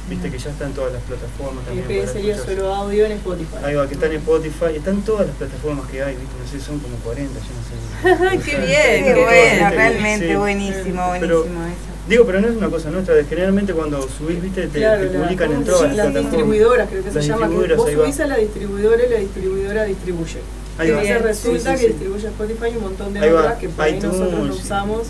Viste 0.08 0.30
que 0.30 0.38
ya 0.38 0.50
está 0.50 0.66
en 0.66 0.72
todas 0.72 0.92
las 0.92 1.02
plataformas 1.02 1.64
El 1.70 1.78
también. 1.78 2.00
Para 2.02 2.12
sería 2.12 2.36
solo 2.36 2.74
audio 2.74 3.06
en 3.06 3.12
Spotify. 3.12 3.56
Ahí 3.64 3.74
va, 3.74 3.86
que 3.86 3.94
está 3.94 4.06
en 4.06 4.12
Spotify, 4.14 4.76
están 4.76 5.00
todas 5.02 5.26
las 5.28 5.36
plataformas 5.36 5.88
que 5.90 6.02
hay, 6.02 6.16
¿viste? 6.16 6.34
no 6.42 6.50
sé, 6.50 6.60
son 6.66 6.78
como 6.80 6.96
40, 6.98 7.32
yo 7.32 7.46
no 7.54 7.62
sé. 7.62 8.44
Qué 8.50 8.56
bien, 8.58 9.04
Qué 9.04 9.14
bueno, 9.14 9.70
realmente 9.70 10.28
Sí. 10.28 10.34
buenísimo, 10.34 11.12
Pero- 11.20 11.38
buenísimo 11.44 11.66
eso. 11.66 11.92
Digo, 12.08 12.26
pero 12.26 12.40
no 12.40 12.48
es 12.48 12.56
una 12.56 12.68
cosa 12.68 12.90
nuestra, 12.90 13.14
generalmente 13.28 13.72
cuando 13.74 14.02
subís, 14.08 14.42
viste, 14.42 14.66
te, 14.66 14.78
Claro, 14.80 15.06
te 15.08 15.16
la- 15.16 15.22
publican 15.24 15.52
en 15.52 15.64
todas 15.64 15.82
las 15.82 15.96
las 15.96 16.06
plataformas. 16.06 16.32
distribuidoras 16.32 16.88
creo 16.90 17.04
que 17.04 17.08
se 17.10 17.14
Las 17.14 17.26
llama, 17.26 17.38
que 17.38 17.54
distribuidoras, 17.54 17.78
vos 17.78 17.90
subís 18.04 18.20
a 18.20 18.26
la 18.26 18.36
distribuidora 18.38 19.06
y 19.06 19.08
la 19.10 19.18
distribuidora 19.18 19.84
distribuye. 19.84 20.38
Ahí 20.78 20.90
va. 20.90 21.00
Entonces 21.02 21.22
resulta 21.22 21.58
Sí, 21.58 21.64
sí, 21.66 21.72
que 21.72 21.78
sí. 21.78 21.86
distribuye 21.86 22.26
Spotify 22.26 22.64
y 22.72 22.76
un 22.76 22.82
montón 22.82 23.14
de 23.14 23.32
otras 23.32 23.58
que 23.58 23.68
por 23.68 23.84
ahí 23.84 24.00
nosotros 24.00 24.32
no 24.48 24.52
sí. 24.52 24.60
usamos, 24.64 25.02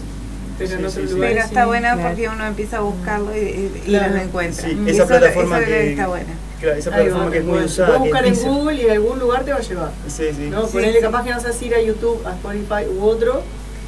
pero 0.68 0.88
en 0.88 1.10
lugares 1.12 1.34
Pero 1.34 1.44
está 1.46 1.60
sí. 1.62 1.66
bueno 1.66 1.88
claro. 1.94 2.02
porque 2.08 2.28
uno 2.28 2.46
empieza 2.46 2.76
a 2.76 2.80
buscarlo 2.80 3.36
y, 3.36 3.40
y- 3.40 3.72
y 3.84 3.88
Claro. 3.88 4.14
lo 4.14 4.20
encuentra. 4.20 4.64
Sí, 4.64 4.78
Y 4.86 4.90
esa 4.90 4.98
eso- 4.98 5.06
plataforma 5.06 5.58
eso 5.58 5.66
que- 5.66 5.90
está 5.90 6.06
buena. 6.08 6.32
Claro, 6.60 6.76
esa 6.78 6.90
Ahí 6.90 6.96
va, 6.96 7.02
plataforma 7.02 7.30
que 7.32 7.38
es 7.38 7.44
muy 7.44 7.58
usada. 7.58 7.88
Vos 7.88 7.96
que 8.02 8.08
es 8.08 8.12
buscar 8.12 8.26
en. 8.26 8.34
Google 8.54 8.74
y 8.76 8.84
en 8.86 8.90
algún 8.92 9.18
lugar 9.18 9.44
te 9.44 9.50
va 9.50 9.56
a 9.56 9.62
llevar. 9.62 9.90
Sí, 10.06 10.24
sí. 10.36 10.48
¿no? 10.50 10.66
Sí, 10.66 10.72
Ponele 10.74 10.94
sí. 10.94 11.00
capaz 11.00 11.24
que 11.24 11.30
no 11.30 11.40
sabes 11.40 11.62
ir 11.62 11.74
a 11.74 11.80
YouTube, 11.82 12.26
a 12.26 12.30
Spotify 12.32 12.88
u 12.96 13.02
otro, 13.04 13.42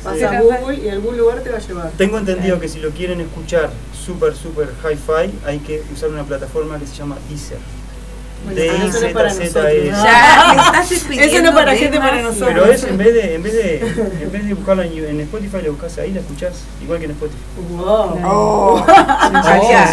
vas 0.04 0.18
Sí. 0.18 0.24
a 0.24 0.40
Google 0.40 0.76
y 0.76 0.88
algún 0.88 1.16
lugar 1.16 1.40
te 1.40 1.50
va 1.50 1.58
a 1.58 1.60
llevar. 1.60 1.90
Tengo 1.96 2.18
entendido 2.18 2.58
que 2.58 2.68
si 2.68 2.80
lo 2.80 2.90
quieren 2.90 3.20
escuchar 3.20 3.70
super, 3.94 4.34
super 4.34 4.68
hi-fi, 4.82 5.32
hay 5.46 5.58
que 5.60 5.82
usar 5.92 6.10
una 6.10 6.24
plataforma 6.24 6.78
que 6.78 6.86
se 6.86 6.94
llama 6.96 7.16
Deezer. 7.28 7.58
Bueno, 8.44 8.60
D, 8.60 8.66
eso 8.66 8.78
no 8.78 8.86
es 8.88 8.94
Z, 9.00 9.12
para 9.12 9.30
Z, 9.30 9.44
nosotros. 9.44 9.66
E. 9.72 9.86
Ya, 9.86 10.54
estás 10.66 10.92
Eso 10.92 11.42
no 11.42 11.54
para 11.54 11.74
gente, 11.74 11.98
para 11.98 12.22
nosotros. 12.22 12.48
Pero 12.52 12.64
es 12.66 12.84
en 12.84 12.98
vez 12.98 13.14
de, 13.14 13.34
en 13.34 13.42
vez 13.42 13.52
de, 13.54 13.78
en 14.22 14.32
vez 14.32 14.46
de 14.46 14.54
buscarla 14.54 14.84
en, 14.86 15.04
en 15.04 15.20
Spotify, 15.20 15.56
la 15.62 15.70
buscas 15.70 15.98
ahí, 15.98 16.12
la 16.12 16.20
escuchás, 16.20 16.52
igual 16.82 16.98
que 16.98 17.06
en 17.06 17.10
Spotify. 17.12 17.38
Wow. 17.76 18.20
Oh, 18.24 18.84
Oh, 18.86 18.86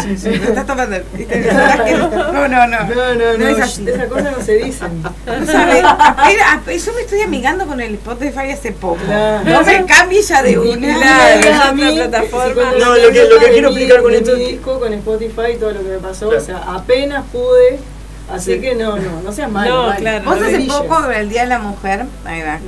sí, 0.02 0.16
sí. 0.18 0.28
me 0.28 0.34
estás 0.36 0.66
tomando. 0.66 0.96
¿viste? 1.14 1.50
No, 2.32 2.48
no, 2.48 2.66
no. 2.66 2.84
No, 2.84 3.14
no, 3.14 3.16
no, 3.32 3.38
No 3.38 3.48
es 3.48 3.58
esa- 3.58 4.08
cosas 4.08 4.36
no 4.36 4.44
se 4.44 4.58
apenas- 4.58 4.90
yo 6.84 6.92
me 6.94 7.00
estoy 7.02 7.20
amigando 7.22 7.66
con 7.66 7.80
el 7.80 7.94
Spotify 7.94 8.50
hace 8.52 8.72
poco. 8.72 8.98
No 9.44 9.62
me 9.62 9.84
cambies 9.86 10.28
ya 10.28 10.42
de 10.42 10.58
una. 10.58 11.68
A 11.68 11.72
plataforma. 11.92 12.72
No, 12.78 12.96
lo 12.96 13.10
que- 13.12 13.24
lo 13.28 13.38
que 13.38 13.46
de 13.46 13.52
quiero 13.52 13.68
explicar 13.68 14.02
con 14.02 14.14
esto 14.14 14.34
que- 14.34 14.46
disco, 14.46 14.80
con 14.80 14.92
Spotify 14.92 15.52
y 15.54 15.56
todo 15.56 15.72
lo 15.72 15.80
que 15.82 15.88
me 15.88 15.98
pasó, 15.98 16.28
Claro. 16.28 16.42
o 16.42 16.46
sea, 16.46 16.58
apenas 16.74 17.24
pude, 17.32 17.78
así 18.30 18.54
Sí. 18.54 18.60
que 18.60 18.74
no, 18.74 18.96
no, 18.96 19.22
no 19.22 19.32
seas 19.32 19.50
malo. 19.50 19.74
No, 19.74 19.86
vale. 19.88 20.00
claro. 20.00 20.24
Vos 20.24 20.38
No 20.40 20.44
hace 20.46 20.54
brilles. 20.56 20.72
poco, 20.74 21.10
el 21.10 21.28
Día 21.28 21.42
de 21.42 21.48
la 21.48 21.58
Mujer, 21.58 22.04
ahí 22.24 22.42
va, 22.42 22.58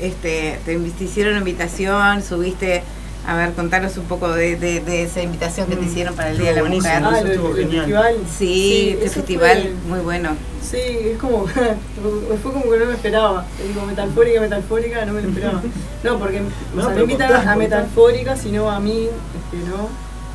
este, 0.00 0.58
te, 0.64 0.76
te 0.78 1.04
hicieron 1.04 1.36
invitación, 1.36 2.22
subiste, 2.22 2.82
a 3.26 3.34
ver, 3.36 3.52
contanos 3.54 3.96
un 3.96 4.04
poco 4.04 4.30
de, 4.32 4.56
de- 4.56 4.80
de 4.80 5.02
esa 5.04 5.22
invitación 5.22 5.66
que 5.66 5.76
te 5.76 5.82
Mm, 5.82 5.88
hicieron 5.88 6.14
para 6.14 6.30
el 6.30 6.38
Día 6.38 6.52
de 6.52 6.62
la 6.62 6.68
Mujer. 6.68 7.02
Ah, 7.04 7.18
Eso 7.18 7.26
estuvo 7.28 7.48
el 7.50 7.56
genial. 7.56 7.80
festival. 7.84 8.14
Sí, 8.38 8.88
este 8.92 9.04
eso 9.06 9.14
festival 9.14 9.58
fue- 9.62 9.90
muy 9.90 10.00
bueno. 10.00 10.30
Sí, 10.62 10.76
es 10.78 11.18
como, 11.18 11.46
fue 12.42 12.52
como 12.52 12.70
que 12.70 12.78
no 12.78 12.86
me 12.86 12.92
esperaba. 12.94 13.46
Te 13.56 13.66
Digo, 13.68 13.82
metalfórica, 13.86 14.40
metalfórica, 14.40 15.04
no 15.06 15.12
me 15.14 15.22
lo 15.22 15.28
esperaba. 15.28 15.62
No, 16.02 16.18
porque 16.18 16.40
o 16.40 16.42
No, 16.42 16.82
sea, 16.82 16.82
no 16.82 16.88
pero 16.90 17.00
invitan 17.02 17.32
contá, 17.32 17.52
a 17.52 17.56
metalfórica, 17.56 18.36
sino 18.36 18.70
a 18.70 18.78
mí, 18.80 19.08
este, 19.08 19.68
¿no? 19.70 19.88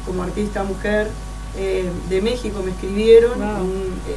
Como 0.06 0.24
artista 0.24 0.64
mujer. 0.64 1.08
Eh, 1.62 1.90
de 2.10 2.22
México 2.22 2.62
me 2.64 2.72
escribieron, 2.72 3.38
Wow. 3.38 3.64
un- 3.66 3.94
eh, 4.08 4.16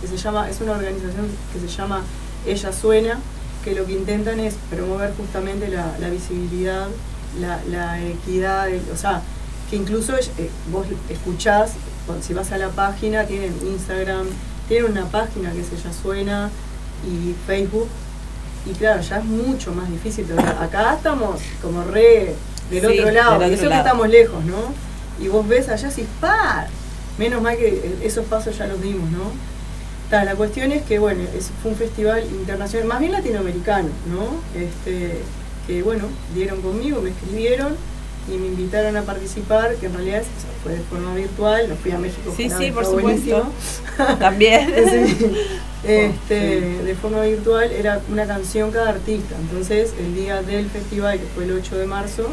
que 0.00 0.06
se 0.06 0.16
llama, 0.16 0.48
es 0.48 0.60
una 0.60 0.72
organización 0.72 1.26
que 1.52 1.58
se 1.58 1.66
llama 1.66 2.02
Ella 2.46 2.72
Suena, 2.72 3.18
que 3.64 3.74
lo 3.74 3.84
que 3.86 3.92
intentan 3.94 4.38
es 4.38 4.54
promover 4.70 5.12
justamente 5.16 5.66
la, 5.66 5.96
la 5.98 6.08
visibilidad, 6.10 6.86
la, 7.40 7.60
la 7.68 8.00
equidad, 8.00 8.68
el- 8.70 8.82
o 8.94 8.96
sea, 8.96 9.20
que 9.68 9.74
incluso 9.74 10.14
eh, 10.16 10.48
vos 10.70 10.86
escuchás, 11.08 11.72
si 12.22 12.32
vas 12.34 12.52
a 12.52 12.58
la 12.58 12.68
página, 12.68 13.24
tienen 13.24 13.52
Instagram, 13.66 14.26
tienen 14.68 14.92
una 14.92 15.06
página 15.06 15.50
que 15.50 15.62
es 15.62 15.66
Ella 15.72 15.92
Suena 15.92 16.50
y 17.04 17.34
Facebook, 17.48 17.88
y 18.64 18.70
claro, 18.74 19.00
ya 19.02 19.18
es 19.18 19.24
mucho 19.24 19.72
más 19.72 19.90
difícil, 19.90 20.24
acá 20.60 20.94
estamos 20.94 21.40
como 21.60 21.82
re 21.82 22.36
del 22.70 22.80
Sí, 22.92 22.98
otro 23.00 23.10
lado, 23.10 23.38
del 23.40 23.50
y 23.50 23.54
otro 23.54 23.64
eso 23.66 23.70
que 23.70 23.76
estamos 23.78 24.08
lejos, 24.08 24.44
¿no? 24.44 24.85
Y 25.20 25.28
vos 25.28 25.46
ves 25.46 25.68
allá 25.68 25.90
y 25.96 26.02
¡par! 26.20 26.68
Menos 27.18 27.40
mal 27.42 27.56
que 27.56 27.68
eh, 27.68 27.96
esos 28.02 28.26
pasos 28.26 28.56
ya 28.58 28.66
los 28.66 28.80
dimos, 28.82 29.10
¿no? 29.10 29.30
Ta, 30.10 30.24
la 30.24 30.34
cuestión 30.36 30.70
es 30.72 30.82
que, 30.82 30.98
bueno, 30.98 31.22
es, 31.36 31.50
fue 31.62 31.72
un 31.72 31.76
festival 31.76 32.22
internacional, 32.30 32.86
más 32.88 33.00
bien 33.00 33.12
latinoamericano, 33.12 33.88
¿no? 34.10 34.40
Este, 34.60 35.18
que, 35.66 35.82
bueno, 35.82 36.04
dieron 36.34 36.60
conmigo, 36.62 37.00
me 37.00 37.10
escribieron 37.10 37.74
y 38.32 38.36
me 38.38 38.46
invitaron 38.48 38.96
a 38.96 39.02
participar, 39.02 39.74
que 39.76 39.86
en 39.86 39.94
realidad 39.94 40.20
es- 40.20 40.26
o 40.26 40.40
sea, 40.40 40.50
fue 40.62 40.72
de 40.74 40.80
forma 40.80 41.14
virtual, 41.14 41.68
no 41.68 41.76
fui 41.76 41.90
a 41.92 41.98
México. 41.98 42.32
Sí, 42.36 42.50
sí, 42.50 42.70
por 42.70 42.84
supuesto. 42.84 43.50
También. 44.18 44.72
Este, 45.84 46.60
de 46.82 46.94
forma 46.96 47.22
virtual 47.22 47.70
era 47.70 48.00
una 48.10 48.26
canción 48.26 48.72
cada 48.72 48.88
artista. 48.88 49.36
Entonces, 49.40 49.92
el 50.00 50.16
día 50.16 50.42
del 50.42 50.68
festival, 50.68 51.20
que 51.20 51.26
fue 51.32 51.44
el 51.44 51.52
8 51.52 51.76
de 51.76 51.86
marzo, 51.86 52.26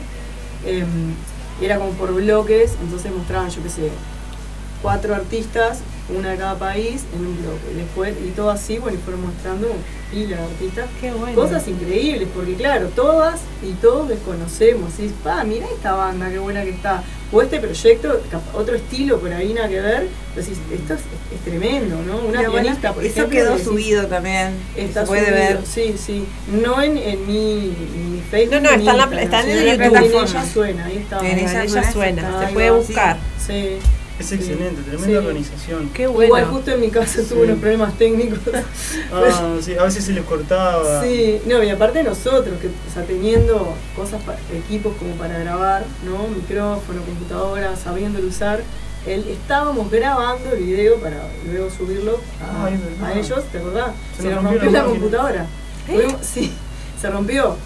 em, 1.60 1.66
era 1.66 1.78
como 1.78 1.92
por 1.92 2.14
bloques, 2.14 2.76
entonces 2.82 3.12
mostraban, 3.12 3.50
yo 3.50 3.62
qué 3.64 3.70
sé, 3.70 3.92
cuatro 4.84 5.16
artistas, 5.16 5.80
una 6.16 6.32
de 6.32 6.38
cada 6.38 6.60
país, 6.60 7.04
en 7.16 7.26
un 7.26 7.38
bloque. 7.42 7.74
Después, 7.76 8.14
y 8.24 8.30
todo 8.32 8.52
así, 8.52 8.78
bueno, 8.78 8.98
y 9.00 9.02
fueron 9.02 9.22
mostrando 9.26 9.70
pila 10.12 10.36
de 10.38 10.44
artistas. 10.44 10.86
Qué 11.02 11.12
bueno. 11.12 11.34
Cosas 11.34 11.68
increíbles, 11.68 12.28
porque 12.36 12.54
claro, 12.56 12.90
todas 12.90 13.40
y 13.64 13.72
todos 13.82 14.10
desconocemos. 14.10 14.92
Y 15.00 15.08
pa, 15.24 15.44
mira 15.46 15.66
esta 15.74 15.94
banda, 15.94 16.30
qué 16.30 16.38
buena 16.38 16.62
que 16.64 16.70
está. 16.72 17.02
O 17.32 17.42
este 17.42 17.60
proyecto, 17.60 18.22
otro 18.54 18.76
estilo 18.76 19.18
por 19.20 19.34
ahí, 19.34 19.54
nada 19.54 19.68
que 19.68 19.80
ver. 19.82 20.08
Pero 20.36 20.46
decís, 20.46 20.60
esto 20.72 20.94
es, 20.94 21.00
es 21.34 21.40
tremendo, 21.44 21.96
¿no? 22.06 22.18
Una 22.18 22.42
bueno. 22.42 22.52
pianista, 22.52 22.94
por 22.94 23.04
Eso 23.04 23.12
ejemplo. 23.22 23.40
quedó 23.40 23.52
decís, 23.52 23.66
subido 23.66 24.06
también. 24.08 24.54
Está 24.76 25.02
se 25.02 25.08
puede 25.08 25.26
subido, 25.26 25.38
ver. 25.40 25.60
Sí, 25.66 25.96
sí. 25.98 26.26
No 26.52 26.80
en, 26.82 26.98
en 26.98 27.26
mi, 27.26 27.74
en 27.76 28.14
mi 28.16 28.22
Facebook. 28.30 28.56
No, 28.56 28.62
no, 28.62 28.70
en 28.72 28.80
está 28.82 28.92
en 28.92 28.98
la- 28.98 29.22
está 29.24 29.42
en 29.42 29.50
en 29.50 29.80
YouTube. 29.82 30.22
ella 30.22 30.46
suena, 30.46 30.86
ahí 30.86 30.98
está. 30.98 31.20
En 31.28 31.40
ella 31.40 31.64
ella 31.64 31.92
suena, 31.92 32.46
se 32.48 32.54
puede 32.54 32.70
buscar. 32.72 33.18
Sí. 33.40 33.78
Es 34.24 34.30
Sí. 34.30 34.36
excelente, 34.36 34.82
tremenda 34.84 35.06
Sí. 35.08 35.16
organización. 35.16 35.90
Qué 35.94 36.08
bueno. 36.08 36.26
Igual 36.28 36.46
justo 36.46 36.72
en 36.72 36.80
mi 36.82 36.90
casa 36.90 37.16
tuve 37.24 37.26
Sí. 37.28 37.36
unos 37.44 37.60
problemas 37.60 37.98
técnicos. 37.98 38.40
Ah, 39.14 39.58
sí, 39.62 39.76
a 39.76 39.84
veces 39.84 40.06
se 40.06 40.14
les 40.14 40.24
cortaba. 40.24 41.04
Sí, 41.04 41.42
no, 41.46 41.62
y 41.64 41.70
aparte 41.70 42.04
nosotros, 42.04 42.58
que, 42.62 42.68
o 42.68 42.94
sea, 42.94 43.04
teniendo 43.04 43.74
cosas, 43.96 44.22
pa- 44.24 44.38
equipos 44.56 44.96
como 44.98 45.14
para 45.16 45.38
grabar, 45.40 45.84
¿no? 46.06 46.28
Micrófono, 46.30 47.02
computadora, 47.04 47.76
sabiéndolo 47.76 48.28
usar, 48.28 48.62
él, 49.06 49.26
estábamos 49.30 49.92
grabando 49.92 50.52
el 50.54 50.64
video 50.64 50.96
para 50.98 51.18
luego 51.46 51.70
subirlo 51.70 52.20
a, 52.42 52.68
Ah, 52.68 53.06
a 53.08 53.14
ellos, 53.14 53.44
¿te 53.52 53.58
acordás? 53.58 53.92
Se 54.16 54.24
Se, 54.24 54.30
nos 54.30 54.36
rompió 54.44 54.62
rompió 54.62 54.80
la 54.80 54.86
computadora. 54.86 55.46
Tuvimos- 55.86 56.22
sí, 56.22 56.54
se 57.00 57.10
rompió. 57.10 57.58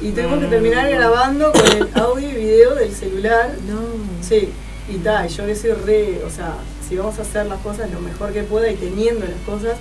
Y 0.00 0.10
tuvimos 0.12 0.36
No, 0.36 0.40
que 0.40 0.46
terminar 0.48 0.84
no, 0.84 0.90
no. 0.90 0.96
grabando 0.98 1.52
con 1.52 1.66
el 1.72 1.88
audio 1.94 2.28
y 2.30 2.34
video 2.34 2.74
del 2.74 2.92
celular. 2.94 3.50
No. 3.68 3.80
Sí, 4.26 4.50
y 4.88 4.98
tal, 4.98 5.28
yo 5.28 5.46
que 5.46 5.56
soy 5.56 5.72
re, 5.72 6.22
o 6.24 6.30
sea, 6.30 6.54
si 6.88 6.96
vamos 6.96 7.18
a 7.18 7.22
hacer 7.22 7.46
las 7.46 7.60
cosas 7.60 7.90
lo 7.90 8.00
mejor 8.00 8.32
que 8.32 8.42
pueda 8.42 8.70
y 8.70 8.76
teniendo 8.76 9.26
las 9.26 9.40
cosas, 9.44 9.76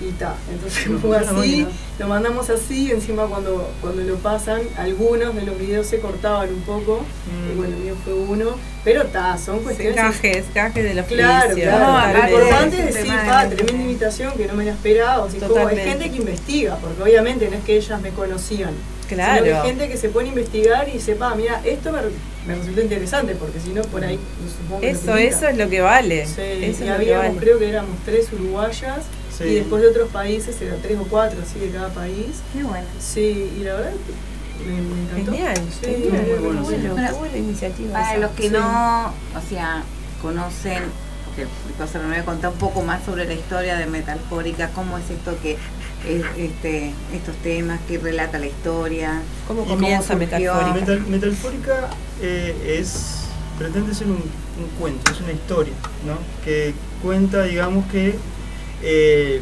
y 0.00 0.10
ta. 0.12 0.34
Entonces 0.50 0.88
fue 1.00 1.16
así, 1.16 1.66
lo 2.00 2.08
mandamos 2.08 2.50
así, 2.50 2.90
encima 2.90 3.26
cuando, 3.26 3.70
cuando 3.80 4.02
lo 4.02 4.16
pasan, 4.16 4.62
algunos 4.76 5.32
de 5.36 5.42
los 5.42 5.56
videos 5.56 5.86
se 5.86 6.00
cortaban 6.00 6.48
un 6.48 6.62
poco, 6.62 7.02
Mm. 7.02 7.52
y 7.52 7.54
bueno, 7.54 7.76
el 7.76 7.82
mío 7.82 7.94
fue 8.04 8.14
uno, 8.14 8.56
pero 8.82 9.04
ta, 9.06 9.38
son 9.38 9.60
cuestiones... 9.60 9.94
Gajes, 9.94 10.46
gajes 10.52 10.82
de 10.82 10.94
los 10.94 11.06
Claro, 11.06 11.54
claro. 11.54 11.78
No, 11.78 12.18
lo 12.18 12.28
importante 12.28 12.78
es 12.88 12.94
decir, 12.94 13.12
pa, 13.24 13.48
tremenda 13.48 13.82
invitación 13.82 14.32
que 14.36 14.46
no 14.48 14.54
me 14.54 14.64
la 14.64 14.72
esperaba. 14.72 15.22
O 15.24 15.30
sea, 15.30 15.46
como 15.46 15.68
hay 15.68 15.76
gente 15.76 16.10
que 16.10 16.16
investiga, 16.16 16.76
porque 16.76 17.00
obviamente 17.00 17.48
no 17.48 17.56
es 17.56 17.62
que 17.64 17.76
ellas 17.76 18.00
me 18.02 18.10
conocían. 18.10 18.72
Claro. 19.14 19.44
Sino 19.44 19.44
que 19.44 19.54
hay 19.54 19.68
gente 19.68 19.88
que 19.88 19.96
se 19.96 20.08
pone 20.08 20.26
a 20.26 20.28
investigar 20.30 20.88
y 20.88 21.00
sepa, 21.00 21.34
mira, 21.34 21.60
esto 21.64 21.92
me, 21.92 22.00
me 22.46 22.54
resultó 22.58 22.80
interesante, 22.82 23.34
porque 23.34 23.60
si 23.60 23.70
no, 23.70 23.82
por 23.82 24.04
ahí 24.04 24.18
supongo 24.58 24.80
que 24.80 24.90
Eso, 24.90 25.16
eso 25.16 25.48
es 25.48 25.56
lo 25.56 25.68
que 25.68 25.80
vale. 25.80 26.26
Sí, 26.26 26.40
eso 26.40 26.60
y 26.60 26.64
es 26.64 26.80
lo 26.80 26.84
que 26.86 26.90
habíamos, 26.92 27.26
vale. 27.28 27.38
creo 27.38 27.58
que 27.58 27.68
éramos 27.68 27.96
tres 28.04 28.32
uruguayas 28.32 28.98
Sí. 29.36 29.44
y 29.44 29.54
después 29.54 29.80
de 29.82 29.88
otros 29.88 30.10
países 30.10 30.60
eran 30.60 30.80
tres 30.82 30.98
o 30.98 31.04
cuatro, 31.04 31.38
así 31.42 31.58
de 31.58 31.70
cada 31.70 31.88
país. 31.88 32.42
Qué 32.52 32.62
bueno. 32.64 32.86
Sí, 33.00 33.50
y 33.58 33.62
la 33.64 33.74
verdad 33.76 33.92
me, 34.66 34.76
encantó. 35.04 35.32
Genial, 35.32 35.56
Sí, 35.80 35.86
genial. 35.86 36.12
muy 36.12 36.24
Qué 36.24 36.34
bueno, 36.38 36.60
sí. 36.60 36.70
bueno, 36.76 36.92
Bueno, 36.92 37.08
qué 37.08 37.14
buena 37.18 37.36
iniciativa. 37.38 37.92
Para 37.94 38.10
esa. 38.10 38.18
los 38.20 38.30
que 38.32 38.42
Sí. 38.42 38.48
no, 38.50 39.06
o 39.08 39.48
sea, 39.48 39.82
conocen, 40.20 40.82
porque 41.24 41.46
Cosa 41.78 41.98
me 42.00 42.08
voy 42.08 42.16
a 42.18 42.24
contar 42.26 42.50
un 42.52 42.58
poco 42.58 42.82
más 42.82 43.02
sobre 43.04 43.24
la 43.24 43.32
historia 43.32 43.76
de 43.76 43.86
Metalfórica, 43.86 44.68
cómo 44.74 44.98
es 44.98 45.08
esto 45.10 45.34
que 45.42 45.56
este, 46.06 46.92
estos 47.12 47.36
temas, 47.42 47.80
que 47.88 47.98
relata 47.98 48.38
la 48.38 48.46
historia. 48.46 49.22
¿Cómo 49.48 49.64
comienza 49.64 50.14
surgió. 50.14 50.18
Metalfórica? 50.54 50.74
Metal, 50.74 51.00
Metalfórica 51.08 51.90
eh, 52.20 52.76
es 52.80 53.20
pretende 53.58 53.94
ser 53.94 54.08
un, 54.08 54.14
un 54.14 54.68
cuento, 54.78 55.12
es 55.12 55.20
una 55.20 55.32
historia, 55.32 55.74
¿no? 56.06 56.18
Que 56.44 56.74
cuenta, 57.02 57.42
digamos 57.44 57.84
que, 57.90 58.16
eh, 58.82 59.40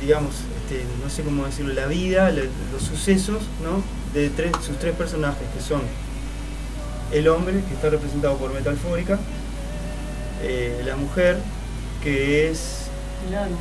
digamos, 0.00 0.34
este, 0.62 0.84
no 1.02 1.08
sé 1.10 1.22
cómo 1.22 1.44
decirlo, 1.46 1.72
la 1.74 1.86
vida, 1.86 2.30
la- 2.30 2.42
los 2.72 2.82
sucesos, 2.82 3.42
¿no? 3.62 3.82
De 4.18 4.28
tres, 4.30 4.52
sus 4.64 4.78
tres 4.78 4.94
personajes, 4.94 5.46
que 5.54 5.62
son 5.62 5.80
el 7.12 7.28
hombre, 7.28 7.62
que 7.68 7.74
está 7.74 7.90
representado 7.90 8.36
por 8.36 8.52
Metalfórica, 8.52 9.18
eh, 10.42 10.82
la 10.84 10.96
mujer, 10.96 11.38
que 12.02 12.50
es 12.50 12.78
Claro. 13.28 13.52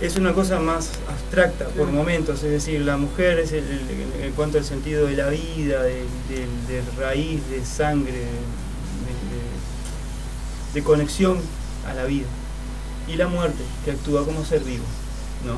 Es 0.00 0.16
una 0.16 0.32
cosa 0.32 0.60
más 0.60 0.90
abstracta 1.08 1.66
por 1.68 1.88
momentos, 1.90 2.42
es 2.44 2.50
decir, 2.50 2.80
la 2.82 2.96
mujer 2.96 3.38
es 3.40 3.52
el, 3.52 3.64
el- 3.64 4.24
en 4.24 4.32
cuanto 4.32 4.58
al 4.58 4.64
sentido 4.64 5.06
de 5.06 5.16
la 5.16 5.28
vida, 5.28 5.82
de, 5.82 6.04
de- 6.28 6.46
de 6.72 6.82
raíz, 6.98 7.40
de 7.50 7.64
sangre, 7.64 8.12
de, 10.74 10.82
conexión 10.82 11.38
a 11.88 11.94
la 11.94 12.04
vida. 12.04 12.26
Y 13.08 13.16
la 13.16 13.26
muerte, 13.26 13.62
que 13.84 13.90
actúa 13.92 14.24
como 14.24 14.44
ser 14.44 14.60
vivo, 14.62 14.84
¿no? 15.44 15.56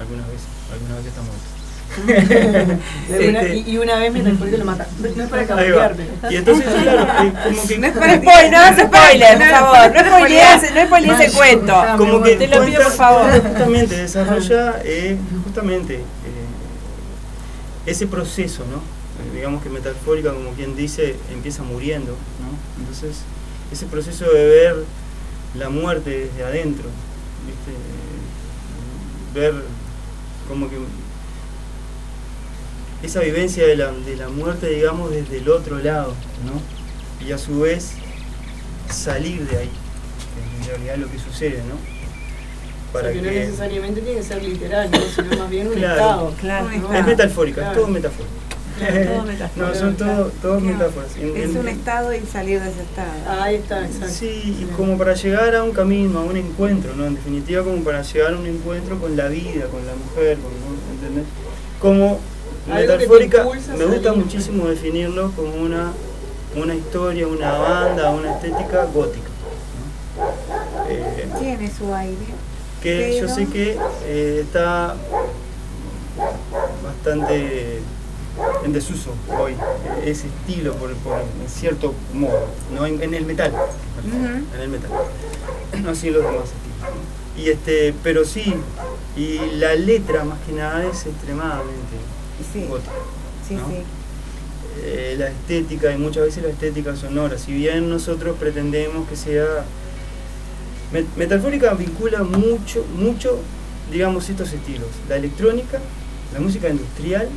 Algunas 0.00 0.26
veces, 0.28 0.46
algunas 0.72 0.98
veces 0.98 1.08
está 1.10 1.22
muerto. 1.22 1.42
Una- 3.28 3.48
y, 3.48 3.64
y 3.70 3.78
una 3.78 3.96
vez 3.96 4.12
me 4.12 4.20
transporté 4.20 4.58
lo 4.58 4.64
mata. 4.64 4.86
No 4.98 5.22
es 5.24 5.28
para 5.28 5.42
va. 5.42 5.48
cambiarme. 5.48 6.04
Y 6.30 6.36
entonces, 6.36 6.64
claro, 6.82 7.06
como 7.44 7.66
que 7.68 7.78
No 7.78 7.86
es 7.86 7.92
para 7.92 8.16
spoil, 8.16 8.50
no 8.50 8.56
hagas 8.58 8.78
spoiler, 8.86 9.38
por 9.38 9.48
favor. 9.48 9.94
No 9.94 10.00
spoilees, 10.16 10.74
no 10.74 10.86
spoilees 10.86 11.20
ese 11.20 11.28
Mal. 11.28 11.36
cuento. 11.36 11.84
Como 11.98 12.22
que 12.22 12.36
Te 12.36 12.46
lo 12.48 12.64
pido, 12.64 12.82
por 12.82 12.92
favor. 12.92 13.30
justamente 13.42 13.96
desarrolla 13.96 14.80
eh, 14.84 15.16
justamente 15.44 15.94
eh, 15.96 16.00
ese 17.86 18.06
proceso 18.06 18.64
no 18.70 18.76
Eh, 18.78 19.34
digamos 19.34 19.62
que 19.62 19.68
metafórica 19.68 20.32
como 20.32 20.50
quien 20.52 20.76
dice 20.76 21.16
empieza 21.32 21.62
muriendo 21.62 22.12
no 22.40 22.80
entonces 22.80 23.22
ese 23.72 23.86
proceso 23.86 24.24
de 24.32 24.44
ver 24.46 24.76
la 25.58 25.68
muerte 25.68 26.10
desde 26.10 26.44
adentro, 26.44 26.88
¿viste? 27.46 27.72
ver 29.34 29.54
como 30.48 30.68
que 30.70 30.76
esa 33.02 33.20
vivencia 33.20 33.66
de 33.66 33.76
la, 33.76 33.92
de 33.92 34.16
la 34.16 34.28
muerte, 34.28 34.68
digamos, 34.68 35.10
desde 35.10 35.38
el 35.38 35.48
otro 35.48 35.78
lado, 35.78 36.14
¿no? 36.44 37.26
Y 37.26 37.32
a 37.32 37.38
su 37.38 37.60
vez 37.60 37.92
salir 38.90 39.46
de 39.48 39.56
ahí, 39.58 39.70
en 40.60 40.66
realidad 40.68 40.96
lo 40.96 41.10
que 41.10 41.18
sucede, 41.18 41.62
¿no? 41.68 41.74
O 42.92 43.00
sea, 43.02 43.12
que 43.12 43.22
no 43.22 43.30
necesariamente 43.30 44.00
tiene 44.00 44.18
que 44.18 44.24
ser 44.24 44.42
literal, 44.42 44.90
¿no? 44.90 44.98
sino 45.14 45.36
más 45.38 45.48
bien 45.50 45.68
un 45.68 45.74
Claro. 45.74 45.94
estado. 45.94 46.34
Claro. 46.40 46.68
¿no? 46.76 46.92
Es 46.94 47.06
metafórica, 47.06 47.56
Claro. 47.60 47.70
es 47.72 47.76
todo 47.78 47.86
metafórico. 47.88 48.34
Claro, 48.78 49.04
todo 49.04 49.24
no, 49.68 49.74
son 49.74 49.96
todo, 49.96 50.32
todos 50.42 50.62
metáforas. 50.62 51.16
En- 51.16 51.36
Es 51.36 51.50
en- 51.50 51.58
un 51.58 51.68
estado 51.68 52.12
y 52.14 52.20
salir 52.26 52.60
de 52.60 52.68
ese 52.70 52.80
estado. 52.82 53.42
Ahí 53.42 53.56
está, 53.56 53.86
exacto. 53.86 54.08
Sí, 54.12 54.56
y 54.60 54.64
como 54.76 54.98
para 54.98 55.14
llegar 55.14 55.54
a 55.54 55.62
un 55.62 55.70
camino, 55.72 56.18
a 56.18 56.22
un 56.24 56.36
encuentro, 56.36 56.94
¿no? 56.96 57.06
En 57.06 57.14
definitiva, 57.14 57.62
como 57.62 57.84
para 57.84 58.02
llegar 58.02 58.34
a 58.34 58.38
un 58.38 58.46
encuentro 58.46 58.98
con 58.98 59.16
la 59.16 59.28
vida, 59.28 59.66
con 59.66 59.86
la 59.86 59.94
mujer, 59.94 60.38
con, 60.38 60.50
¿no? 60.50 60.94
¿entendés? 60.94 61.24
Como 61.78 62.18
metafórica, 62.66 63.46
me 63.76 63.84
gusta 63.86 64.12
muchísimo 64.12 64.68
definirlo 64.68 65.30
como 65.32 65.54
una, 65.54 65.92
una 66.56 66.74
historia, 66.74 67.26
una 67.26 67.52
banda, 67.58 68.10
una 68.10 68.32
estética 68.34 68.84
gótica. 68.86 69.28
¿no? 70.18 70.84
Eh, 70.88 71.28
Tiene 71.38 71.70
su 71.72 71.94
aire. 71.94 72.16
que 72.82 73.18
yo 73.20 73.28
sé 73.28 73.46
que 73.46 73.78
eh, 74.04 74.40
está 74.42 74.94
bastante 76.84 77.80
en 78.64 78.72
desuso 78.72 79.10
hoy, 79.38 79.54
ese 80.04 80.26
estilo 80.28 80.74
por, 80.74 80.92
por 80.96 81.18
en 81.20 81.48
cierto 81.48 81.94
modo, 82.14 82.46
¿no? 82.74 82.86
en, 82.86 83.02
en 83.02 83.14
el 83.14 83.24
metal, 83.26 83.52
en 84.54 84.60
el 84.60 84.68
metal, 84.68 84.90
no 85.82 85.90
así 85.90 86.08
en 86.08 86.14
los 86.14 86.22
demás 86.24 86.44
estilos. 86.44 86.94
¿no? 87.36 87.42
Y 87.42 87.48
este, 87.50 87.94
pero 88.02 88.24
sí, 88.24 88.54
y 89.16 89.38
la 89.56 89.74
letra 89.74 90.24
más 90.24 90.38
que 90.46 90.52
nada 90.52 90.84
es 90.84 91.06
extremadamente 91.06 91.96
Sí. 92.52 92.64
Sí, 93.48 93.54
¿no? 93.54 93.66
sí. 93.68 93.74
Eh, 94.82 95.16
la 95.18 95.28
estética 95.28 95.92
y 95.92 95.98
muchas 95.98 96.24
veces 96.24 96.42
la 96.42 96.50
estética 96.50 96.96
sonora, 96.96 97.36
si 97.38 97.52
bien 97.52 97.88
nosotros 97.90 98.36
pretendemos 98.38 99.08
que 99.08 99.16
sea 99.16 99.64
Met- 100.92 101.06
Metalfórica 101.16 101.74
vincula 101.74 102.22
mucho, 102.22 102.84
mucho, 102.96 103.38
digamos, 103.92 104.28
estos 104.28 104.52
estilos. 104.52 104.88
La 105.08 105.16
electrónica, 105.16 105.80
la 106.32 106.40
música 106.40 106.68
industrial, 106.68 107.28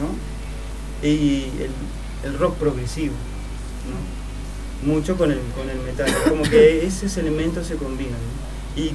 ¿no? 0.00 1.06
Y 1.06 1.44
el, 1.60 2.30
el 2.32 2.38
rock 2.38 2.56
progresivo, 2.56 3.14
¿no? 3.88 4.92
Mucho 4.92 5.16
con 5.16 5.30
el, 5.30 5.38
con 5.56 5.68
el 5.70 5.78
metal. 5.80 6.10
Como 6.28 6.42
que 6.42 6.86
esos 6.86 7.16
elementos 7.16 7.66
se 7.66 7.76
combinan. 7.76 8.12
¿no? 8.12 8.82
Y 8.82 8.92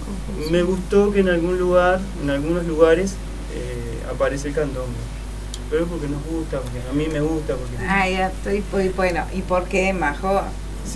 me 0.52 0.64
gustó 0.64 1.12
que 1.12 1.20
en 1.22 1.30
algún 1.30 1.58
lugar, 1.60 2.00
en 2.22 2.30
algunos 2.30 2.66
lugares, 2.66 3.12
eh, 3.54 4.12
aparece 4.14 4.50
el 4.50 4.54
candombe. 4.54 4.98
Pero 5.74 5.86
es 5.86 5.90
porque 5.90 6.08
nos 6.08 6.24
gusta, 6.24 6.60
porque 6.60 6.78
a 6.88 6.94
mí 6.94 7.08
me 7.12 7.20
gusta, 7.20 7.56
porque... 7.56 7.84
Ah, 7.84 8.08
ya 8.08 8.28
estoy, 8.28 8.62
pues, 8.70 8.96
bueno, 8.96 9.26
¿y 9.34 9.42
por 9.42 9.64
qué, 9.64 9.92
Majo? 9.92 10.44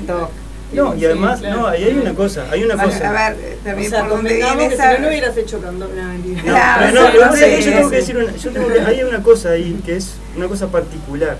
Toc. 0.06 0.30
No, 0.72 0.94
y 0.96 1.00
Sí, 1.00 1.06
además, 1.08 1.40
claro. 1.40 1.62
no, 1.62 1.68
ahí 1.68 1.84
hay 1.86 1.94
una 1.96 2.14
cosa, 2.14 2.46
hay 2.52 2.64
una 2.64 2.76
Bueno, 2.76 2.92
cosa. 2.92 3.10
A 3.10 3.32
ver, 3.32 3.40
eh, 3.42 3.58
O 3.60 3.64
también 3.66 3.90
sea, 3.90 4.08
por 4.08 4.22
viene 4.22 4.36
si 4.70 4.78
no, 4.78 5.00
no 5.00 5.08
hubieras 5.08 5.36
hecho 5.36 5.60
candor. 5.62 5.90
No, 5.90 6.04
mentira. 6.10 6.44
Claro, 6.44 6.86
pero 6.92 7.02
no, 7.02 7.08
sí, 7.08 7.12
pero 7.12 7.26
no 7.26 7.32
no, 7.32 7.38
sé, 7.38 7.62
yo 7.64 7.72
tengo 7.74 7.90
que 7.90 7.96
decir 7.96 8.18
una, 8.18 8.36
yo 8.36 8.52
tengo 8.52 8.68
que- 8.68 8.80
hay 8.82 9.02
una 9.04 9.24
cosa 9.24 9.50
ahí 9.50 9.82
que 9.84 9.96
es 9.96 10.12
una 10.36 10.48
cosa 10.48 10.68
particular 10.68 11.40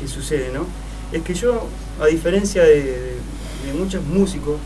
que 0.00 0.06
sucede, 0.06 0.52
¿no? 0.54 0.64
Es 1.10 1.22
que 1.24 1.34
yo, 1.34 1.66
a 2.00 2.06
diferencia 2.06 2.62
de, 2.62 2.74
de- 2.80 3.16
de 3.66 3.72
muchos 3.76 4.04
músicos, 4.04 4.58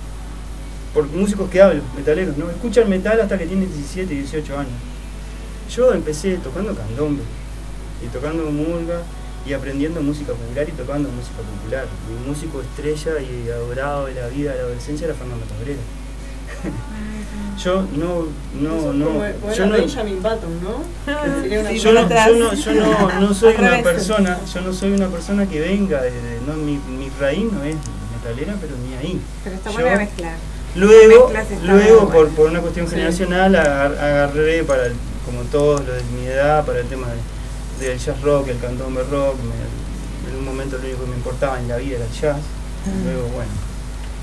por 0.92 1.06
músicos 1.06 1.48
que 1.48 1.62
hablo, 1.62 1.80
metaleros, 1.96 2.36
¿no? 2.36 2.50
Escuchan 2.50 2.90
metal 2.90 3.18
hasta 3.22 3.38
que 3.38 3.46
tienen 3.46 3.72
17 3.72 4.12
y 4.12 4.18
18 4.18 4.58
años. 4.58 4.72
Yo 5.74 5.94
empecé 5.94 6.36
tocando 6.44 6.74
candombe 6.74 7.22
y 8.04 8.06
tocando 8.08 8.44
murga 8.50 9.00
y 9.46 9.52
aprendiendo 9.52 10.00
música 10.02 10.32
popular 10.32 10.68
y 10.68 10.72
tocando 10.72 11.08
música 11.10 11.36
popular. 11.38 11.86
Mi 12.10 12.28
músico 12.28 12.60
estrella 12.60 13.20
y 13.20 13.48
adorado 13.50 14.06
de 14.06 14.14
la 14.14 14.26
vida 14.28 14.50
de 14.52 14.56
la 14.58 14.62
adolescencia 14.64 15.04
era 15.06 15.14
Fernando 15.14 15.44
Cabrera. 15.46 15.78
yo 17.62 17.82
no, 17.96 18.26
no, 18.60 18.92
no, 18.92 19.06
como- 19.06 19.52
yo 19.54 19.66
no, 19.66 19.72
Benjamin 19.72 20.22
Button, 20.22 20.60
¿no? 20.62 20.82
Yo 21.06 21.62
no, 21.62 21.70
yo 21.70 21.92
no, 21.92 22.54
yo 22.54 22.72
no, 22.74 23.20
no 23.20 23.34
soy 23.34 23.54
una 23.58 23.82
persona, 23.82 24.38
yo 24.52 24.60
no 24.60 24.72
soy 24.72 24.92
una 24.92 25.08
persona 25.08 25.46
que 25.48 25.60
venga 25.60 26.02
de, 26.02 26.10
de- 26.10 26.40
no, 26.46 26.54
mi, 26.54 26.78
mi 26.78 27.10
raíz 27.20 27.50
no 27.52 27.62
es 27.62 27.76
metalera, 28.16 28.54
pero 28.60 28.74
ni 28.78 28.94
ahí. 28.94 29.20
Pero 29.44 29.56
está 29.56 29.70
buena 29.70 29.96
mezclar. 29.96 30.36
Luego, 30.74 31.32
luego 31.64 32.08
por, 32.10 32.28
por 32.30 32.50
una 32.50 32.60
cuestión 32.60 32.86
Sí. 32.86 32.94
generacional 32.96 33.54
agar- 33.54 33.96
agarré 33.98 34.62
para, 34.64 34.86
el- 34.86 34.94
como 35.24 35.42
todos 35.44 35.80
los 35.86 35.96
de 35.96 36.02
mi 36.18 36.26
edad, 36.26 36.64
para 36.66 36.80
el 36.80 36.86
tema 36.86 37.06
de- 37.08 37.35
del 37.80 37.98
jazz 37.98 38.20
rock, 38.22 38.48
el 38.48 38.58
candombe 38.58 39.02
rock, 39.04 39.36
me- 39.42 40.30
en 40.30 40.38
un 40.38 40.44
momento 40.44 40.76
lo 40.78 40.84
único 40.84 41.02
que 41.04 41.10
me 41.10 41.16
importaba 41.16 41.58
en 41.60 41.68
la 41.68 41.76
vida 41.76 41.96
era 41.96 42.04
el 42.06 42.12
jazz, 42.12 42.38
luego 43.04 43.28
bueno, 43.28 43.50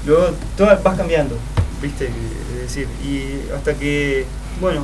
luego 0.05 0.27
todo, 0.57 0.67
vas 0.83 0.97
cambiando, 0.97 1.35
viste, 1.81 2.09
es 2.55 2.61
decir, 2.61 2.87
y 3.03 3.49
hasta 3.55 3.73
que, 3.75 4.25
bueno, 4.59 4.83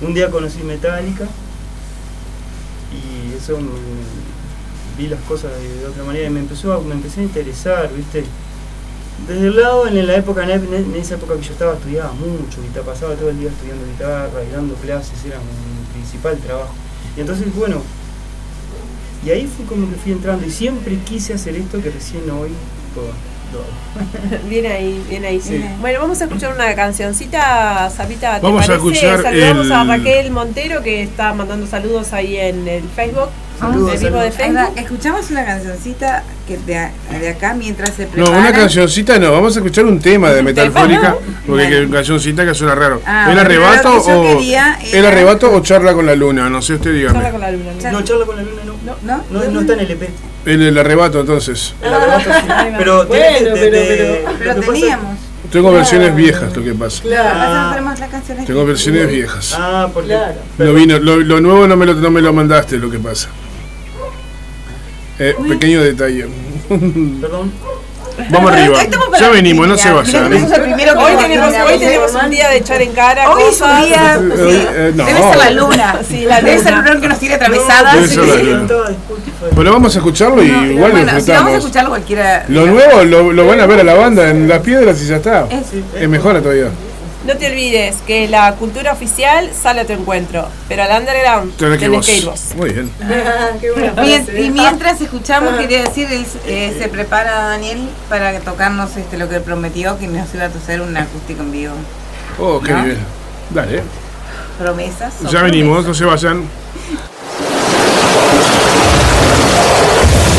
un 0.00 0.12
día 0.14 0.30
conocí 0.30 0.62
Metallica 0.62 1.24
y 2.92 3.36
eso 3.36 3.58
me, 3.58 3.70
vi 4.96 5.08
las 5.08 5.20
cosas 5.22 5.50
de, 5.58 5.78
de 5.80 5.86
otra 5.86 6.04
manera 6.04 6.26
y 6.26 6.30
me 6.30 6.40
empezó 6.40 6.72
a, 6.72 6.80
me 6.80 6.94
empecé 6.94 7.20
a 7.20 7.24
interesar, 7.24 7.90
viste, 7.92 8.24
desde 9.28 9.46
el 9.48 9.56
lado, 9.56 9.86
en 9.86 10.06
la 10.06 10.16
época, 10.16 10.42
en 10.44 10.94
esa 10.96 11.14
época 11.14 11.34
que 11.36 11.42
yo 11.42 11.52
estaba, 11.52 11.74
estudiaba 11.74 12.12
mucho, 12.12 12.60
guitarra, 12.62 12.86
pasaba 12.86 13.14
todo 13.14 13.30
el 13.30 13.38
día 13.38 13.48
estudiando 13.48 13.84
guitarra 13.86 14.42
y 14.48 14.52
dando 14.52 14.74
clases, 14.74 15.24
era 15.24 15.38
mi 15.38 15.92
principal 15.92 16.36
trabajo. 16.38 16.74
Y 17.16 17.20
entonces, 17.20 17.54
bueno, 17.54 17.82
y 19.24 19.30
ahí 19.30 19.46
fue 19.56 19.64
como 19.66 19.88
que 19.88 19.96
fui 19.96 20.12
entrando 20.12 20.46
y 20.46 20.50
siempre 20.50 20.96
quise 21.04 21.34
hacer 21.34 21.54
esto 21.56 21.80
que 21.82 21.90
recién 21.90 22.22
hoy 22.30 22.50
todo, 22.94 23.06
todo. 23.52 24.48
Bien 24.48 24.66
ahí, 24.66 25.02
bien 25.08 25.24
ahí. 25.24 25.40
Sí. 25.40 25.64
Bueno, 25.80 26.00
vamos 26.00 26.20
a 26.20 26.24
escuchar 26.24 26.54
una 26.54 26.74
cancioncita, 26.74 27.88
Zapita. 27.90 28.36
¿te 28.40 28.42
Vamos 28.46 28.64
a 28.64 28.66
parece? 28.66 28.74
escuchar 28.74 29.22
Saludamos 29.22 29.70
a 29.70 29.82
el- 29.82 29.88
Raquel 29.88 30.30
Montero 30.30 30.82
que 30.82 31.02
está 31.02 31.32
mandando 31.32 31.66
saludos 31.66 32.12
ahí 32.12 32.36
en 32.36 32.66
el 32.68 32.82
Facebook. 32.82 33.28
Saludos, 33.58 33.94
en 33.94 34.00
vivo 34.00 34.18
de. 34.18 34.30
Facebook. 34.32 34.58
Ahora, 34.58 34.80
Escuchamos 34.80 35.30
una 35.30 35.44
cancioncita 35.46 36.24
que 36.46 36.58
de, 36.58 37.28
acá 37.28 37.54
mientras 37.54 37.94
se 37.94 38.04
No, 38.06 38.10
prepara. 38.12 38.38
una 38.38 38.52
cancioncita 38.52 39.18
no, 39.18 39.32
vamos 39.32 39.56
a 39.56 39.60
escuchar 39.60 39.84
un 39.86 39.98
tema 40.00 40.30
de 40.30 40.38
¿Un 40.40 40.44
Metalfórica, 40.46 41.00
tema? 41.00 41.16
porque 41.46 41.66
Bueno. 41.68 41.90
cancioncita 41.92 42.44
que 42.44 42.54
suena 42.54 42.74
raro. 42.74 43.00
Ah, 43.06 43.28
¿El 43.32 43.38
arrebato 43.38 43.98
o 43.98 44.40
el 44.92 45.06
arrebato 45.06 45.52
o 45.52 45.60
charla 45.60 45.94
con 45.94 46.06
la 46.06 46.14
luna? 46.14 46.48
No 46.50 46.60
sé 46.62 46.74
usted 46.74 46.92
dígame. 46.92 47.14
Charla 47.14 47.30
con 47.30 47.40
la 47.40 47.50
luna. 47.50 47.72
No, 47.92 48.02
charla 48.02 48.26
con 48.26 48.36
la 48.36 48.42
luna 48.42 48.62
no. 48.64 48.74
No, 49.02 49.24
no, 49.30 49.44
no 49.50 49.60
está 49.60 49.72
en 49.74 49.80
el 49.80 49.90
EP. 49.90 50.08
El, 50.46 50.62
el 50.62 50.78
arrebato 50.78 51.20
entonces. 51.20 51.74
El 51.82 51.92
arrebato 51.94 52.20
sí. 52.32 52.46
Pero, 52.78 53.06
Bueno, 53.06 53.24
tiene- 53.24 53.50
de- 53.50 53.70
pero- 53.70 53.86
pero- 53.88 54.32
lo 54.32 54.38
Pero 54.38 54.54
pasa- 54.60 54.72
teníamos. 54.72 55.18
Tengo 55.52 55.72
versiones 55.72 56.16
viejas, 56.16 56.56
lo 56.56 56.64
que 56.64 56.74
pasa. 56.74 57.02
Claro. 57.02 57.28
Ah. 57.32 57.70
tenemos 57.74 58.00
las 58.00 58.10
canciones 58.10 58.46
Tengo 58.46 58.66
versiones 58.66 59.08
viejas. 59.08 59.54
Ah, 59.56 59.88
porque 59.94 60.08
Claro. 60.08 60.34
Lo, 60.58 60.74
vino, 60.74 60.98
lo, 60.98 61.16
lo 61.18 61.40
nuevo 61.40 61.66
no 61.68 61.76
me 61.76 61.86
lo, 61.86 61.94
no 61.94 62.10
me 62.10 62.20
lo 62.20 62.32
mandaste, 62.32 62.76
lo 62.78 62.90
que 62.90 62.98
pasa. 62.98 63.28
Eh, 65.18 65.34
pequeño 65.48 65.82
detalle. 65.82 66.26
Perdón. 66.68 67.52
Vamos 68.30 68.52
arriba. 68.52 68.78
Ya 69.18 69.28
venimos, 69.30 69.66
no 69.66 69.76
se 69.76 69.90
vayan. 69.90 70.30
Que 70.30 70.36
Hoy 70.36 70.46
tenemos, 70.46 70.50
termina. 70.52 71.64
hoy 71.64 71.78
tenemos 71.78 72.14
un 72.14 72.30
día 72.30 72.48
de 72.48 72.56
echar 72.58 72.80
en 72.80 72.92
cara 72.92 73.28
Hoy 73.30 73.42
es 73.50 73.60
un 73.60 73.82
día, 73.84 74.14
Eh, 74.14 74.30
sí, 74.36 74.66
eh, 74.72 74.92
no. 74.94 75.04
debe 75.04 75.20
ser 75.20 75.36
la 75.36 75.50
luna. 75.50 75.96
Sí, 76.08 76.24
la 76.24 76.40
Debe 76.40 76.58
ser 76.58 76.66
luna. 76.72 76.76
el 76.78 76.82
Bruno 76.84 77.00
que 77.00 77.08
nos 77.08 77.18
tiene 77.18 77.34
atravesadas. 77.34 77.94
La 77.96 78.06
Sí. 78.06 78.16
luna. 78.16 78.66
Bueno, 79.52 79.72
vamos 79.72 79.94
a 79.94 79.98
escucharlo 79.98 80.42
y 80.42 80.46
igual 80.46 80.92
lo 80.92 81.02
bueno, 81.04 81.20
si 81.20 81.30
vamos 81.32 81.52
a 81.54 81.56
escucharlo 81.58 81.90
cualquiera. 81.90 82.44
Lo 82.48 82.66
nuevo 82.66 83.02
lo, 83.04 83.32
lo 83.32 83.46
van 83.46 83.60
a 83.60 83.66
ver 83.66 83.80
a 83.80 83.84
la 83.84 83.94
banda 83.94 84.30
en 84.30 84.48
las 84.48 84.60
piedras 84.60 85.00
y 85.02 85.06
ya 85.06 85.16
está. 85.16 85.46
Es- 85.50 86.02
Es 86.02 86.08
mejor 86.08 86.40
todavía. 86.40 86.68
No 87.26 87.36
te 87.38 87.46
olvides 87.50 87.96
que 88.06 88.28
la 88.28 88.54
cultura 88.56 88.92
oficial 88.92 89.50
sale 89.54 89.80
a 89.80 89.86
tu 89.86 89.94
encuentro, 89.94 90.46
pero 90.68 90.82
al 90.82 91.00
underground 91.00 91.56
Tenés 91.56 91.78
que 91.78 91.88
vos. 91.88 92.04
que 92.04 92.18
ir 92.18 92.24
vos. 92.26 92.40
Muy 92.54 92.70
bien. 92.70 92.90
Qué 93.60 93.72
frase, 93.72 94.16
¿eh? 94.36 94.42
y 94.42 94.50
mientras 94.50 95.00
escuchamos, 95.00 95.54
quería 95.54 95.84
decir, 95.84 96.06
eh, 96.46 96.76
se 96.78 96.88
prepara 96.88 97.32
Daniel 97.48 97.88
para 98.10 98.38
tocarnos 98.40 98.94
este, 98.98 99.16
lo 99.16 99.28
que 99.30 99.40
prometió, 99.40 99.98
que 99.98 100.06
nos 100.06 100.34
iba 100.34 100.44
a 100.44 100.48
hacer 100.48 100.82
un 100.82 100.94
acústico 100.96 101.40
en 101.42 101.52
vivo. 101.52 101.74
Oh, 102.38 102.60
qué 102.60 102.72
¿No? 102.72 102.82
nivel. 102.82 102.98
Dale. 103.50 103.82
Promesas. 104.58 105.14
Ya 105.30 105.42
venimos, 105.42 105.82
promesas. 105.82 105.86
no 105.86 105.94
se 105.94 106.04
vayan. 106.04 106.44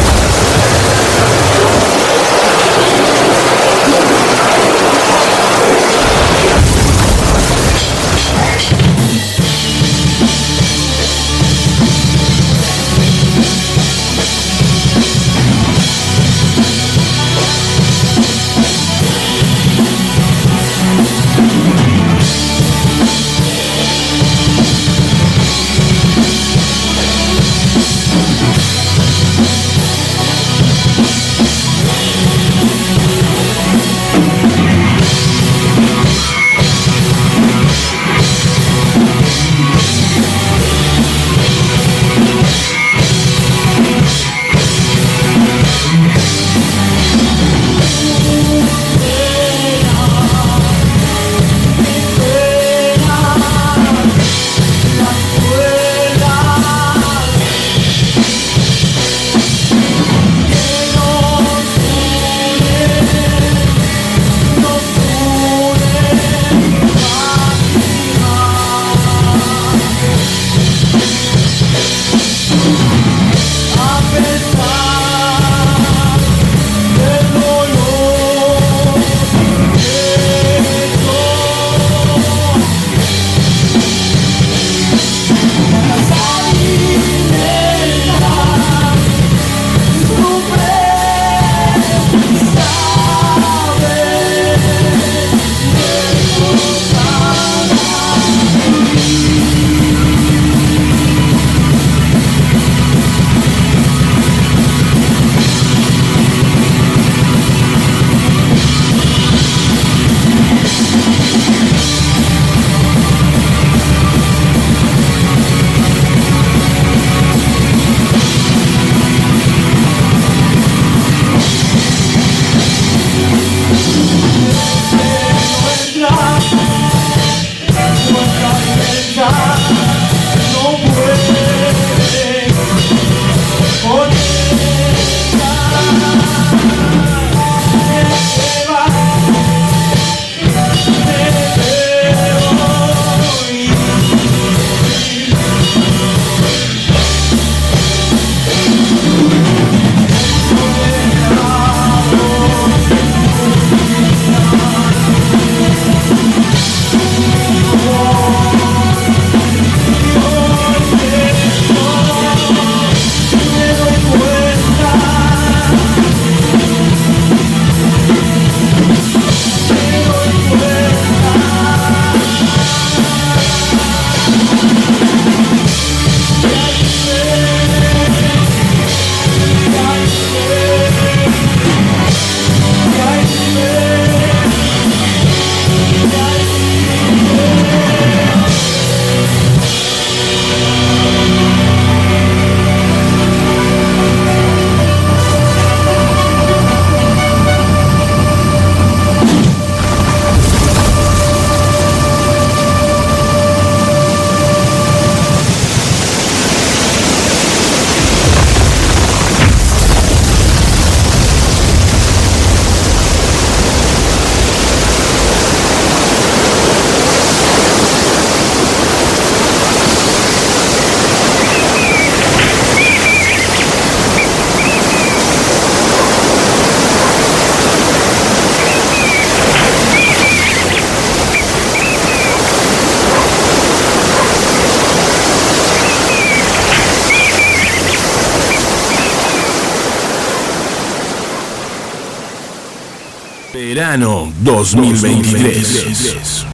2023. 244.74 246.46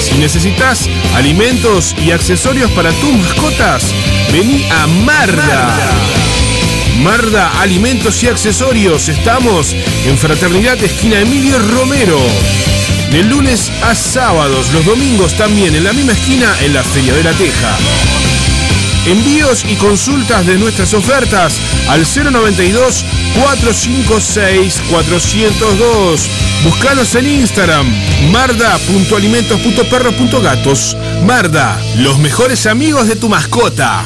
Si 0.00 0.14
necesitas 0.18 0.88
alimentos 1.16 1.96
y 1.98 2.12
accesorios 2.12 2.70
para 2.72 2.92
tus 2.92 3.12
mascotas, 3.12 3.82
vení 4.32 4.64
a 4.70 4.86
Marda. 4.86 5.76
Marda 7.02 7.60
Alimentos 7.60 8.22
y 8.22 8.28
Accesorios. 8.28 9.08
Estamos 9.08 9.74
en 10.06 10.16
Fraternidad 10.16 10.82
Esquina 10.82 11.18
Emilio 11.18 11.58
Romero. 11.58 12.20
De 13.10 13.24
lunes 13.24 13.72
a 13.82 13.94
sábados, 13.94 14.72
los 14.72 14.84
domingos 14.84 15.34
también 15.36 15.74
en 15.74 15.84
la 15.84 15.92
misma 15.92 16.12
esquina 16.12 16.54
en 16.60 16.74
la 16.74 16.84
Feria 16.84 17.14
de 17.14 17.24
la 17.24 17.32
Teja. 17.32 18.11
Envíos 19.06 19.64
y 19.68 19.76
consultas 19.76 20.44
de 20.46 20.58
nuestras 20.58 20.92
ofertas 20.94 21.54
al 21.88 22.02
092 22.02 23.04
456 23.34 24.80
402. 24.90 26.28
Búscanos 26.62 27.12
en 27.16 27.26
Instagram 27.26 27.86
marda.alimentos.perros.gatos. 28.30 30.96
Marda, 31.26 31.76
los 31.96 32.18
mejores 32.18 32.66
amigos 32.66 33.08
de 33.08 33.16
tu 33.16 33.28
mascota. 33.28 34.04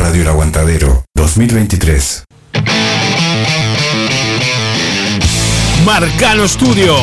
Radio 0.00 0.22
El 0.22 0.28
Aguantadero 0.28 1.04
2023. 1.14 2.24
Marcano 5.84 6.48
Studio. 6.48 6.96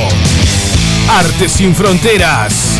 Arte 1.10 1.48
sin 1.48 1.76
fronteras. 1.76 2.80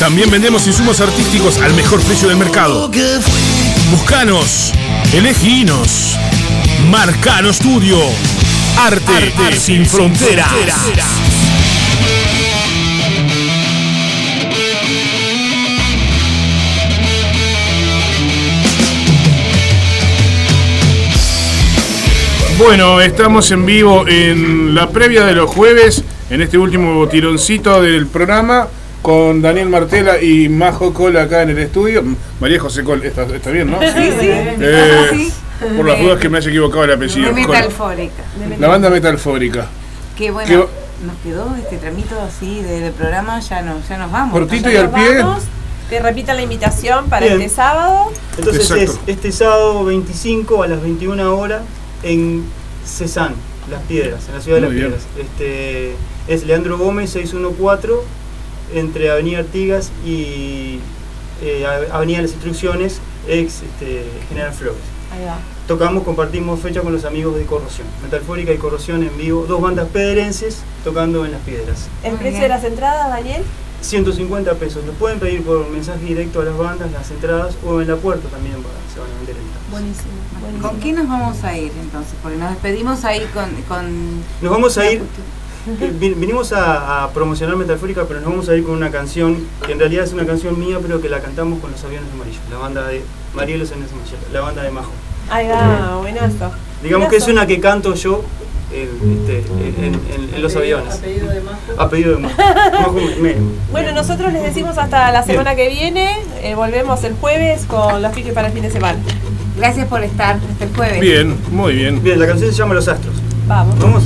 También 0.00 0.30
vendemos 0.30 0.66
insumos 0.66 0.98
artísticos 1.02 1.58
al 1.58 1.74
mejor 1.74 2.00
precio 2.00 2.26
del 2.26 2.38
mercado. 2.38 2.90
Buscanos, 3.90 4.72
eleginos. 5.12 6.16
Marcano 6.90 7.52
Studio. 7.52 7.98
Arte, 8.78 9.58
sin, 9.58 9.84
fronteras. 9.84 10.48
Bueno, 22.56 23.02
estamos 23.02 23.50
en 23.50 23.66
vivo 23.66 24.08
en 24.08 24.74
la 24.74 24.88
previa 24.88 25.26
de 25.26 25.34
los 25.34 25.50
jueves, 25.50 26.02
en 26.30 26.40
este 26.40 26.56
último 26.56 27.06
tironcito 27.06 27.82
del 27.82 28.06
programa, 28.06 28.66
con 29.02 29.40
Daniel 29.42 29.68
Martela 29.68 30.20
y 30.22 30.48
Majo 30.48 30.92
Col 30.92 31.16
acá 31.16 31.42
en 31.42 31.50
el 31.50 31.58
estudio. 31.58 32.02
María 32.40 32.60
José 32.60 32.84
Col, 32.84 33.02
está, 33.04 33.22
está 33.24 33.50
bien, 33.50 33.70
¿no? 33.70 33.80
Sí, 33.80 33.86
sí. 34.20 34.28
Eh, 34.28 35.08
Sí. 35.10 35.32
por 35.76 35.86
las 35.86 35.98
dudas 36.00 36.18
que 36.18 36.28
me 36.28 36.38
haya 36.38 36.48
equivocado 36.48 36.84
el 36.84 36.92
apellido. 36.92 37.28
De 37.28 37.32
metalfórica. 37.34 38.22
La 38.58 38.68
banda 38.68 38.90
metalfórica. 38.90 39.66
Qué 40.16 40.30
bueno. 40.30 40.66
Nos 41.04 41.16
quedó 41.24 41.54
este 41.56 41.78
tramito 41.78 42.20
así 42.20 42.62
de- 42.62 42.80
del 42.80 42.92
programa, 42.92 43.40
ya, 43.40 43.62
no, 43.62 43.76
ya 43.88 43.96
nos 43.96 44.12
vamos. 44.12 44.32
Cortito 44.38 44.70
y 44.70 44.76
al 44.76 44.90
pie. 44.90 45.18
vamos. 45.22 45.44
Que 45.88 45.98
repitan 45.98 46.36
la 46.36 46.42
invitación 46.42 47.08
para 47.08 47.26
Bien. 47.26 47.40
este 47.40 47.54
sábado. 47.56 48.12
Entonces 48.38 48.70
Exacto. 48.70 48.84
es 48.84 48.98
este 49.06 49.32
sábado 49.32 49.84
25 49.84 50.62
a 50.62 50.68
las 50.68 50.80
21 50.82 51.36
horas 51.36 51.62
en 52.02 52.44
Cesán, 52.86 53.34
Las 53.70 53.82
Piedras, 53.82 54.28
en 54.28 54.34
la 54.34 54.40
ciudad 54.40 54.56
de 54.58 54.60
Las 54.62 54.70
bien. 54.70 54.86
Piedras. 54.88 55.06
Este, 55.18 55.94
es 56.28 56.44
Leandro 56.44 56.76
Gómez 56.78 57.10
614 57.10 57.92
entre 58.74 59.10
Avenida 59.10 59.38
Artigas 59.40 59.90
y 60.04 60.80
eh, 61.42 61.66
Avenida 61.92 62.22
Las 62.22 62.32
Instrucciones, 62.32 63.00
ex 63.28 63.62
este, 63.62 64.04
General 64.28 64.52
Flores. 64.52 64.80
Ahí 65.12 65.24
va. 65.24 65.38
Tocamos, 65.66 66.04
compartimos 66.04 66.60
fecha 66.60 66.80
con 66.80 66.92
los 66.92 67.04
amigos 67.04 67.36
de 67.36 67.44
Corrosión. 67.44 67.86
Metalfórica 68.02 68.52
y 68.52 68.58
Corrosión 68.58 69.02
en 69.02 69.16
vivo, 69.16 69.46
dos 69.46 69.60
bandas 69.60 69.88
pedrenses 69.88 70.62
tocando 70.84 71.24
en 71.24 71.32
Las 71.32 71.40
Piedras. 71.42 71.88
¿El 72.02 72.16
precio 72.16 72.42
de 72.42 72.48
las 72.48 72.64
entradas, 72.64 73.08
Daniel? 73.08 73.42
150 73.80 74.54
pesos. 74.54 74.84
Lo 74.84 74.92
pueden 74.92 75.18
pedir 75.18 75.42
por 75.42 75.68
mensaje 75.70 76.04
directo 76.04 76.40
a 76.40 76.44
las 76.44 76.56
bandas, 76.56 76.92
las 76.92 77.10
entradas 77.10 77.54
o 77.64 77.80
en 77.80 77.88
la 77.88 77.96
puerta 77.96 78.28
también 78.28 78.56
para, 78.62 78.74
se 78.92 79.00
van 79.00 79.10
a 79.10 79.16
vender 79.16 79.36
entradas. 79.36 79.70
Buenísimo. 79.70 80.10
buenísimo. 80.40 80.68
¿Con 80.68 80.80
quién 80.80 80.96
nos 80.96 81.08
vamos 81.08 81.44
a 81.44 81.56
ir 81.56 81.72
entonces? 81.80 82.14
Porque 82.22 82.36
nos 82.36 82.50
despedimos 82.50 83.04
ahí 83.04 83.26
con... 83.32 83.50
con 83.68 84.16
Nos 84.42 84.50
vamos 84.50 84.76
a 84.76 84.90
ir, 84.90 85.02
vinimos 85.98 86.52
a, 86.52 87.04
a 87.04 87.10
promocionar 87.10 87.56
Metalfórica, 87.56 88.04
pero 88.06 88.20
nos 88.20 88.30
vamos 88.30 88.48
a 88.48 88.56
ir 88.56 88.64
con 88.64 88.74
una 88.74 88.90
canción 88.90 89.36
que 89.66 89.72
en 89.72 89.78
realidad 89.78 90.04
es 90.04 90.12
una 90.12 90.26
canción 90.26 90.58
mía, 90.58 90.78
pero 90.82 91.00
que 91.00 91.08
la 91.08 91.20
cantamos 91.20 91.60
con 91.60 91.70
los 91.72 91.82
aviones 91.84 92.08
amarillos, 92.12 92.40
la 92.50 92.58
banda 92.58 92.86
de 92.86 93.02
María 93.34 93.56
los 93.56 93.70
aviones 93.70 93.92
amarillos, 93.92 94.18
la 94.32 94.40
banda 94.40 94.62
de 94.62 94.70
Majo. 94.70 94.90
Ahí 95.30 95.46
va, 95.48 95.98
buenazo. 96.00 96.50
Digamos 96.82 97.08
que 97.08 97.16
es 97.16 97.28
una 97.28 97.46
que 97.46 97.60
canto 97.60 97.94
yo 97.94 98.24
eh, 98.72 98.88
este, 99.20 99.38
en, 99.84 99.94
en- 99.94 100.34
en 100.34 100.42
los 100.42 100.54
aviones. 100.56 100.94
Apellido 100.94 101.28
de 101.30 101.40
Majo. 101.40 101.58
A 101.82 101.88
pedido 101.90 102.12
de 102.12 102.18
Majo. 102.18 102.34
Majo 102.72 102.92
me- 102.92 103.16
me- 103.16 103.36
Bueno, 103.72 103.92
nosotros 103.92 104.32
les 104.32 104.42
decimos 104.42 104.78
hasta 104.78 105.10
la 105.12 105.22
semana 105.22 105.54
que 105.56 105.68
viene. 105.68 106.16
eh, 106.42 106.54
volvemos 106.54 107.02
el 107.04 107.14
jueves 107.14 107.64
con 107.66 108.00
los 108.02 108.12
piques 108.12 108.32
para 108.32 108.48
el 108.48 108.52
fin 108.54 108.62
de 108.62 108.70
semana. 108.70 108.98
Gracias 109.56 109.86
por 109.88 110.02
estar 110.02 110.36
hasta 110.36 110.64
el 110.64 110.74
jueves. 110.74 111.00
Bien, 111.00 111.36
muy 111.50 111.74
bien. 111.74 112.02
Bien, 112.02 112.18
la 112.18 112.26
canción 112.26 112.50
se 112.50 112.56
llama 112.56 112.74
Los 112.74 112.88
Astros. 112.88 113.14
Vamos. 113.46 113.78
Vamos. 113.78 114.02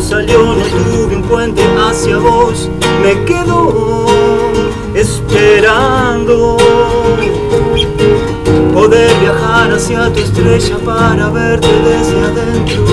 Salió, 0.00 0.54
no 0.54 0.64
tuve 0.64 1.16
un 1.16 1.22
puente 1.22 1.62
hacia 1.78 2.18
vos, 2.18 2.68
me 3.02 3.24
quedo 3.24 4.06
esperando 4.94 6.56
poder 8.74 9.10
viajar 9.20 9.72
hacia 9.72 10.12
tu 10.12 10.20
estrella 10.20 10.78
para 10.84 11.28
verte 11.28 11.68
desde 11.68 12.18
adentro, 12.24 12.84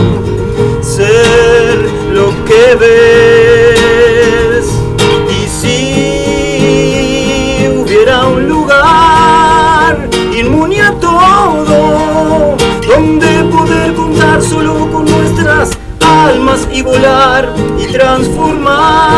y 17.77 17.85
transformar 17.91 19.16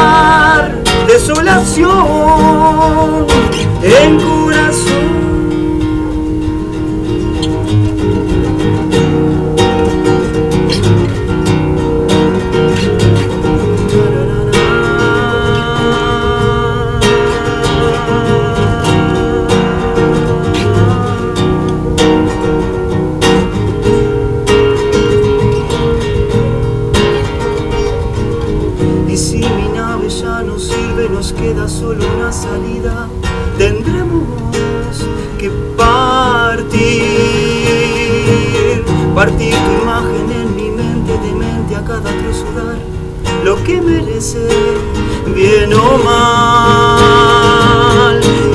bien 45.34 45.74
o 45.74 45.98
mal. 46.04 47.00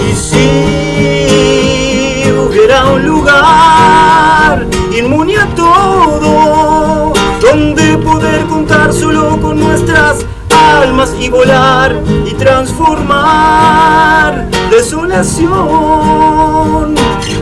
Y 0.07 0.13
si 0.15 2.31
hubiera 2.31 2.85
un 2.93 3.07
lugar 3.07 4.67
inmune 4.95 5.39
a 5.39 5.47
todo, 5.55 7.15
donde 7.41 7.97
poder 7.97 8.45
contar 8.45 8.93
solo 8.93 9.41
con 9.41 9.59
nuestras 9.59 10.27
almas 10.51 11.15
y 11.19 11.31
volar 11.31 11.99
y 12.27 12.35
transformar 12.35 14.47
desolación 14.71 15.49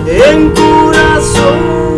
en 0.07 0.51
corazón. 0.51 1.92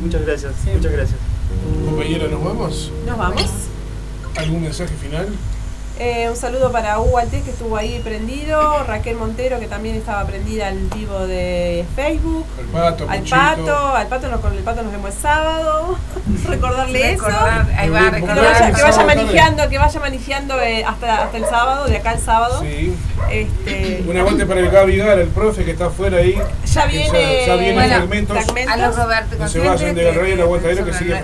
Muchas 0.00 0.22
gracias. 0.26 0.52
Sí. 0.64 0.70
Muchas 0.74 0.92
gracias. 0.92 1.18
Compañera, 1.84 2.28
¿nos 2.28 2.44
vamos? 2.44 2.90
Nos 3.06 3.18
vamos. 3.18 3.50
¿Algún 4.36 4.62
mensaje 4.62 4.94
final? 4.94 5.28
Eh, 5.98 6.26
un 6.28 6.36
saludo 6.36 6.72
para 6.72 6.98
Hugo 6.98 7.18
Altés 7.18 7.44
que 7.44 7.50
estuvo 7.50 7.76
ahí 7.76 8.00
prendido, 8.02 8.82
Raquel 8.84 9.16
Montero 9.16 9.60
que 9.60 9.66
también 9.66 9.94
estaba 9.94 10.26
prendida 10.26 10.68
al 10.68 10.78
vivo 10.96 11.26
de 11.26 11.84
Facebook, 11.94 12.46
al 12.58 12.64
pato, 12.64 13.06
al 13.08 13.22
pato, 13.22 13.76
al 13.94 14.06
pato 14.08 14.28
nos, 14.28 14.40
con 14.40 14.52
el 14.54 14.64
pato 14.64 14.82
nos 14.82 14.90
vemos 14.90 15.14
el 15.14 15.20
sábado, 15.20 15.98
recordarle 16.48 17.12
eso, 17.12 17.26
que, 17.26 17.90
vaya, 17.90 18.72
que 18.72 18.82
vaya 18.82 19.04
manejando, 19.04 19.68
que 19.68 19.78
vaya 19.78 20.00
manejando 20.00 20.60
eh, 20.60 20.82
hasta, 20.82 21.30
el 21.34 21.44
sábado, 21.44 21.86
de 21.86 21.98
acá 21.98 22.14
el 22.14 22.20
sábado. 22.20 22.62
Sí. 22.62 22.94
Este, 23.30 24.04
un 24.08 24.16
aguante 24.16 24.46
para 24.46 24.60
el 24.60 24.70
Gaby 24.70 24.98
el 24.98 25.28
profe 25.28 25.64
que 25.64 25.72
está 25.72 25.86
afuera 25.86 26.18
ahí. 26.18 26.36
Ya 26.72 26.86
viene, 26.86 27.46
ya, 27.46 27.56
viene 27.56 27.74
bueno, 27.74 27.94
A 27.94 28.90
Roberto 28.90 29.36
no 29.38 29.48
se 29.48 29.58
de 29.60 29.64
la 29.64 30.46
la 30.46 30.84
que 30.84 30.92
sigue 30.94 31.14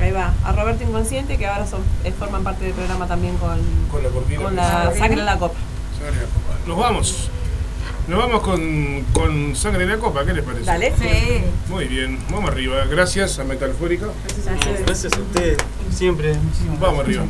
Ahí 0.00 0.12
va. 0.12 0.32
A 0.44 0.52
Roberto 0.52 0.84
Inconsciente, 0.84 1.36
que 1.36 1.46
ahora 1.46 1.66
son, 1.66 1.80
eh, 2.04 2.12
forman 2.16 2.44
parte 2.44 2.64
del 2.64 2.74
programa 2.74 3.06
también 3.06 3.36
con, 3.38 3.58
con 3.90 4.02
la 4.02 4.08
cortina. 4.10 4.42
Con 4.42 4.56
la 4.56 4.92
Sangre 4.96 5.20
en 5.20 5.26
la 5.26 5.38
Copa. 5.38 5.58
Sangre. 5.98 6.26
Nos 6.66 6.78
vamos. 6.78 7.30
Nos 8.08 8.18
vamos 8.18 8.42
con, 8.42 9.04
con 9.12 9.56
Sangre 9.56 9.84
en 9.84 9.90
la 9.90 9.98
Copa, 9.98 10.24
¿qué 10.24 10.34
les 10.34 10.44
parece? 10.44 10.64
Dale. 10.64 10.92
Sí. 10.98 11.44
Muy 11.68 11.86
bien, 11.86 12.18
vamos 12.30 12.50
arriba. 12.50 12.84
Gracias 12.84 13.38
a 13.38 13.44
Metalfórica. 13.44 14.06
Gracias 14.24 14.46
a 14.46 14.54
ustedes. 14.54 14.86
Gracias 14.86 15.12
a 15.12 15.20
ustedes, 15.20 15.58
siempre. 15.90 16.34
Muchísimas 16.34 16.80
vamos 16.80 17.00
arriba. 17.00 17.24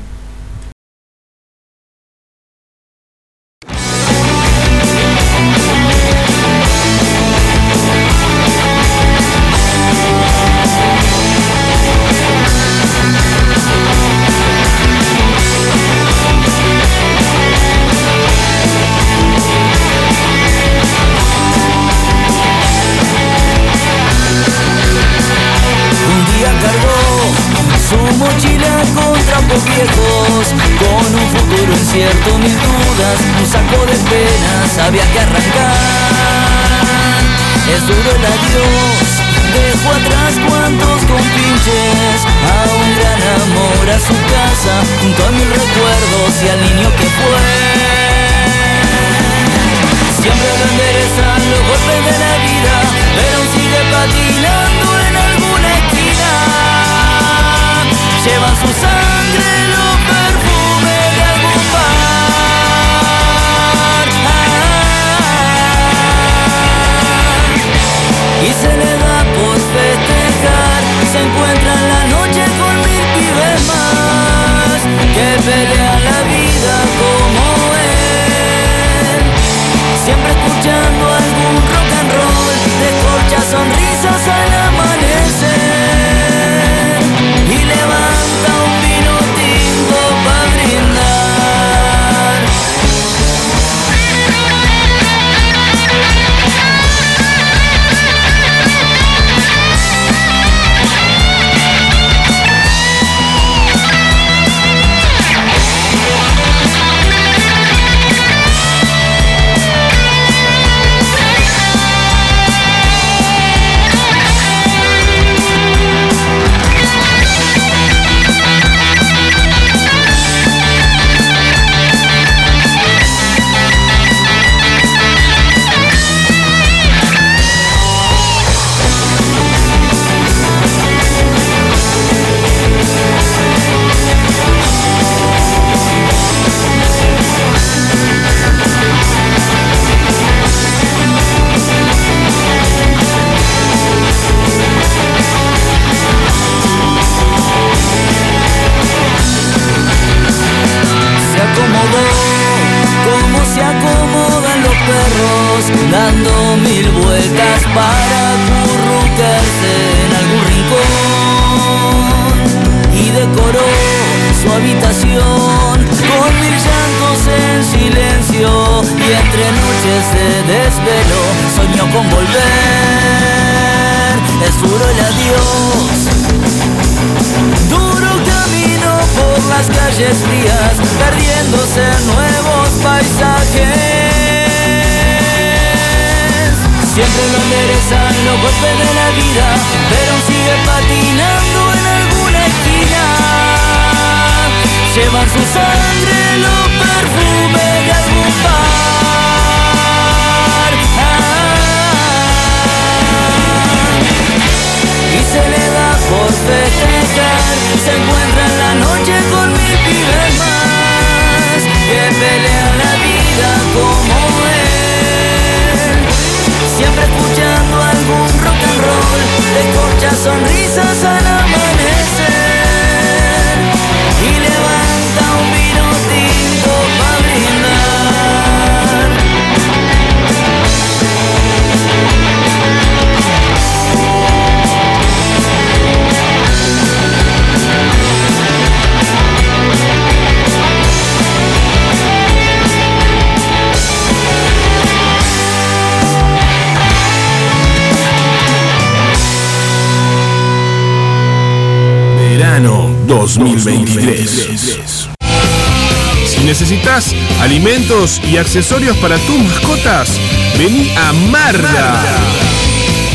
alimentos 257.43 258.21
y 258.25 258.37
accesorios 258.37 258.97
para 258.99 259.19
tus 259.19 259.39
mascotas, 259.39 260.21
vení 260.59 260.91
a 260.97 261.13
Marda. 261.13 262.03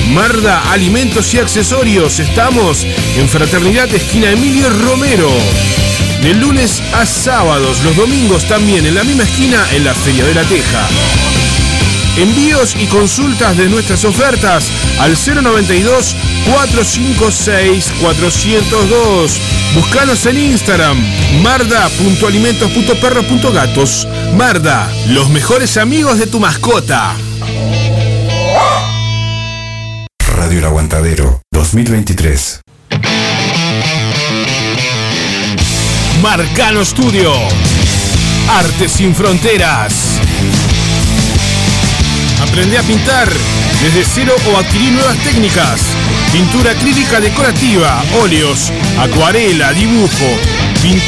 Marda 0.10 0.72
Alimentos 0.72 1.34
y 1.34 1.40
Accesorios. 1.40 2.20
Estamos 2.20 2.86
en 3.18 3.28
Fraternidad 3.28 3.94
Esquina 3.94 4.32
Emilio 4.32 4.70
Romero. 4.70 5.30
De 6.22 6.34
lunes 6.34 6.82
a 6.94 7.06
sábados, 7.06 7.84
los 7.84 7.96
domingos 7.96 8.48
también, 8.48 8.86
en 8.86 8.96
la 8.96 9.04
misma 9.04 9.24
esquina, 9.24 9.64
en 9.74 9.84
la 9.84 9.94
Feria 9.94 10.26
de 10.26 10.34
la 10.34 10.44
Teja. 10.44 10.88
Envíos 12.18 12.76
y 12.80 12.88
consultas 12.88 13.56
de 13.58 13.70
nuestras 13.70 14.04
ofertas 14.04 14.72
al 15.00 15.16
092 15.16 16.16
456 16.52 17.94
402. 18.02 19.40
Búscanos 19.76 20.26
en 20.26 20.40
Instagram, 20.40 20.98
marda.alimentos.perros.gatos. 21.44 24.08
Marda, 24.36 24.92
los 25.08 25.30
mejores 25.30 25.78
amigos 25.78 26.20
de 26.20 26.28
tu 26.28 26.40
mascota. 26.40 27.14
Radio 30.36 30.60
El 30.60 30.66
Aguantadero 30.66 31.42
2023. 31.52 32.62
Marcano 36.22 36.86
Studio. 36.86 37.34
Arte 38.50 38.90
sin 38.90 39.16
fronteras. 39.16 39.94
Aprende 42.42 42.78
a 42.78 42.84
pintar 42.84 43.30
desde 43.82 44.04
cero 44.04 44.36
o 44.52 44.58
adquirir 44.58 44.92
nuevas 44.92 45.18
técnicas. 45.20 45.82
Pintura 46.32 46.72
acrílica 46.72 47.20
decorativa, 47.20 48.04
óleos, 48.22 48.72
acuarela, 49.00 49.74
dibujo, 49.74 50.38